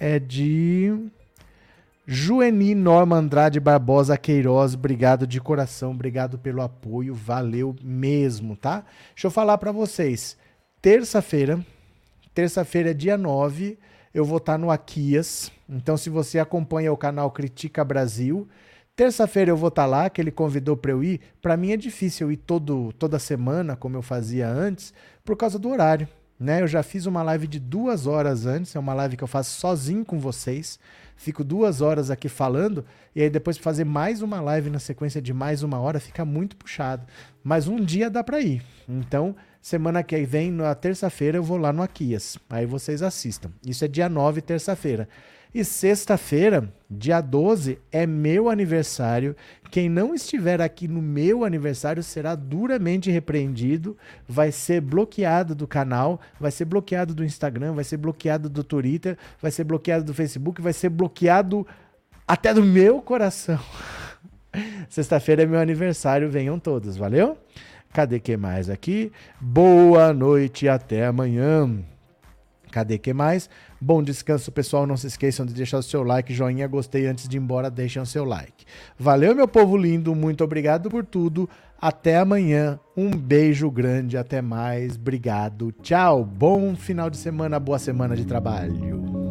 é 0.00 0.18
de 0.18 1.10
Jueni 2.06 2.74
Norma 2.74 3.16
Andrade 3.16 3.60
Barbosa 3.60 4.16
Queiroz, 4.16 4.74
obrigado 4.74 5.26
de 5.28 5.40
coração, 5.40 5.92
obrigado 5.92 6.38
pelo 6.38 6.60
apoio, 6.60 7.14
valeu 7.14 7.76
mesmo, 7.80 8.56
tá? 8.56 8.84
Deixa 9.14 9.28
eu 9.28 9.30
falar 9.30 9.58
para 9.58 9.70
vocês. 9.70 10.36
Terça-feira, 10.82 11.64
terça-feira, 12.34 12.92
dia 12.92 13.16
9, 13.16 13.78
eu 14.12 14.24
vou 14.24 14.38
estar 14.38 14.54
tá 14.54 14.58
no 14.58 14.72
Aquias. 14.72 15.52
Então, 15.68 15.96
se 15.96 16.10
você 16.10 16.40
acompanha 16.40 16.92
o 16.92 16.96
canal 16.96 17.30
Critica 17.30 17.84
Brasil, 17.84 18.48
terça-feira 19.00 19.50
eu 19.50 19.56
vou 19.56 19.68
estar 19.68 19.84
tá 19.84 19.88
lá, 19.88 20.10
que 20.10 20.20
ele 20.20 20.30
convidou 20.30 20.76
para 20.76 20.90
eu 20.90 21.02
ir. 21.02 21.22
Para 21.40 21.56
mim 21.56 21.72
é 21.72 21.76
difícil 21.78 22.26
eu 22.26 22.32
ir 22.32 22.36
todo, 22.36 22.92
toda 22.98 23.18
semana, 23.18 23.74
como 23.74 23.96
eu 23.96 24.02
fazia 24.02 24.46
antes, 24.46 24.92
por 25.24 25.38
causa 25.38 25.58
do 25.58 25.70
horário. 25.70 26.06
Né? 26.38 26.60
Eu 26.60 26.66
já 26.66 26.82
fiz 26.82 27.06
uma 27.06 27.22
live 27.22 27.46
de 27.46 27.58
duas 27.58 28.06
horas 28.06 28.44
antes, 28.44 28.76
é 28.76 28.78
uma 28.78 28.92
live 28.92 29.16
que 29.16 29.24
eu 29.24 29.28
faço 29.28 29.58
sozinho 29.58 30.04
com 30.04 30.18
vocês 30.18 30.78
fico 31.20 31.44
duas 31.44 31.82
horas 31.82 32.10
aqui 32.10 32.30
falando, 32.30 32.82
e 33.14 33.20
aí 33.20 33.28
depois 33.28 33.58
fazer 33.58 33.84
mais 33.84 34.22
uma 34.22 34.40
live 34.40 34.70
na 34.70 34.78
sequência 34.78 35.20
de 35.20 35.34
mais 35.34 35.62
uma 35.62 35.78
hora 35.78 36.00
fica 36.00 36.24
muito 36.24 36.56
puxado. 36.56 37.06
Mas 37.44 37.68
um 37.68 37.76
dia 37.76 38.08
dá 38.08 38.24
para 38.24 38.40
ir. 38.40 38.62
Então, 38.88 39.36
semana 39.60 40.02
que 40.02 40.18
vem, 40.24 40.50
na 40.50 40.74
terça-feira, 40.74 41.36
eu 41.36 41.42
vou 41.42 41.58
lá 41.58 41.74
no 41.74 41.82
Aquias. 41.82 42.38
Aí 42.48 42.64
vocês 42.64 43.02
assistam. 43.02 43.50
Isso 43.66 43.84
é 43.84 43.88
dia 43.88 44.08
9, 44.08 44.40
terça-feira. 44.40 45.06
E 45.52 45.64
sexta-feira, 45.64 46.72
dia 46.88 47.20
12, 47.20 47.78
é 47.90 48.06
meu 48.06 48.48
aniversário. 48.48 49.34
Quem 49.68 49.88
não 49.88 50.14
estiver 50.14 50.60
aqui 50.60 50.86
no 50.86 51.02
meu 51.02 51.44
aniversário 51.44 52.04
será 52.04 52.36
duramente 52.36 53.10
repreendido, 53.10 53.96
vai 54.28 54.52
ser 54.52 54.80
bloqueado 54.80 55.52
do 55.52 55.66
canal, 55.66 56.20
vai 56.38 56.52
ser 56.52 56.66
bloqueado 56.66 57.14
do 57.14 57.24
Instagram, 57.24 57.72
vai 57.72 57.82
ser 57.82 57.96
bloqueado 57.96 58.48
do 58.48 58.62
Twitter, 58.62 59.18
vai 59.42 59.50
ser 59.50 59.64
bloqueado 59.64 60.04
do 60.04 60.14
Facebook, 60.14 60.62
vai 60.62 60.72
ser 60.72 60.88
bloqueado 60.88 61.66
até 62.28 62.54
do 62.54 62.62
meu 62.62 63.02
coração. 63.02 63.58
Sexta-feira 64.88 65.42
é 65.42 65.46
meu 65.46 65.58
aniversário, 65.58 66.30
venham 66.30 66.60
todos, 66.60 66.96
valeu? 66.96 67.36
Cadê 67.92 68.20
que 68.20 68.36
mais 68.36 68.70
aqui? 68.70 69.10
Boa 69.40 70.12
noite, 70.12 70.68
até 70.68 71.06
amanhã. 71.06 71.82
Cadê 72.70 72.98
que 72.98 73.12
mais? 73.12 73.48
Bom 73.80 74.02
descanso, 74.02 74.50
pessoal. 74.52 74.86
Não 74.86 74.96
se 74.96 75.06
esqueçam 75.06 75.44
de 75.44 75.52
deixar 75.52 75.78
o 75.78 75.82
seu 75.82 76.02
like, 76.02 76.32
joinha, 76.32 76.66
gostei. 76.66 77.06
Antes 77.06 77.28
de 77.28 77.36
ir 77.36 77.40
embora, 77.40 77.70
deixem 77.70 78.00
o 78.00 78.06
seu 78.06 78.24
like. 78.24 78.64
Valeu, 78.98 79.34
meu 79.34 79.48
povo 79.48 79.76
lindo. 79.76 80.14
Muito 80.14 80.44
obrigado 80.44 80.90
por 80.90 81.04
tudo. 81.04 81.48
Até 81.80 82.18
amanhã. 82.18 82.78
Um 82.96 83.10
beijo 83.10 83.70
grande. 83.70 84.16
Até 84.16 84.42
mais. 84.42 84.96
Obrigado. 84.96 85.72
Tchau. 85.82 86.24
Bom 86.24 86.74
final 86.76 87.08
de 87.08 87.16
semana. 87.16 87.58
Boa 87.58 87.78
semana 87.78 88.14
de 88.14 88.24
trabalho. 88.24 89.29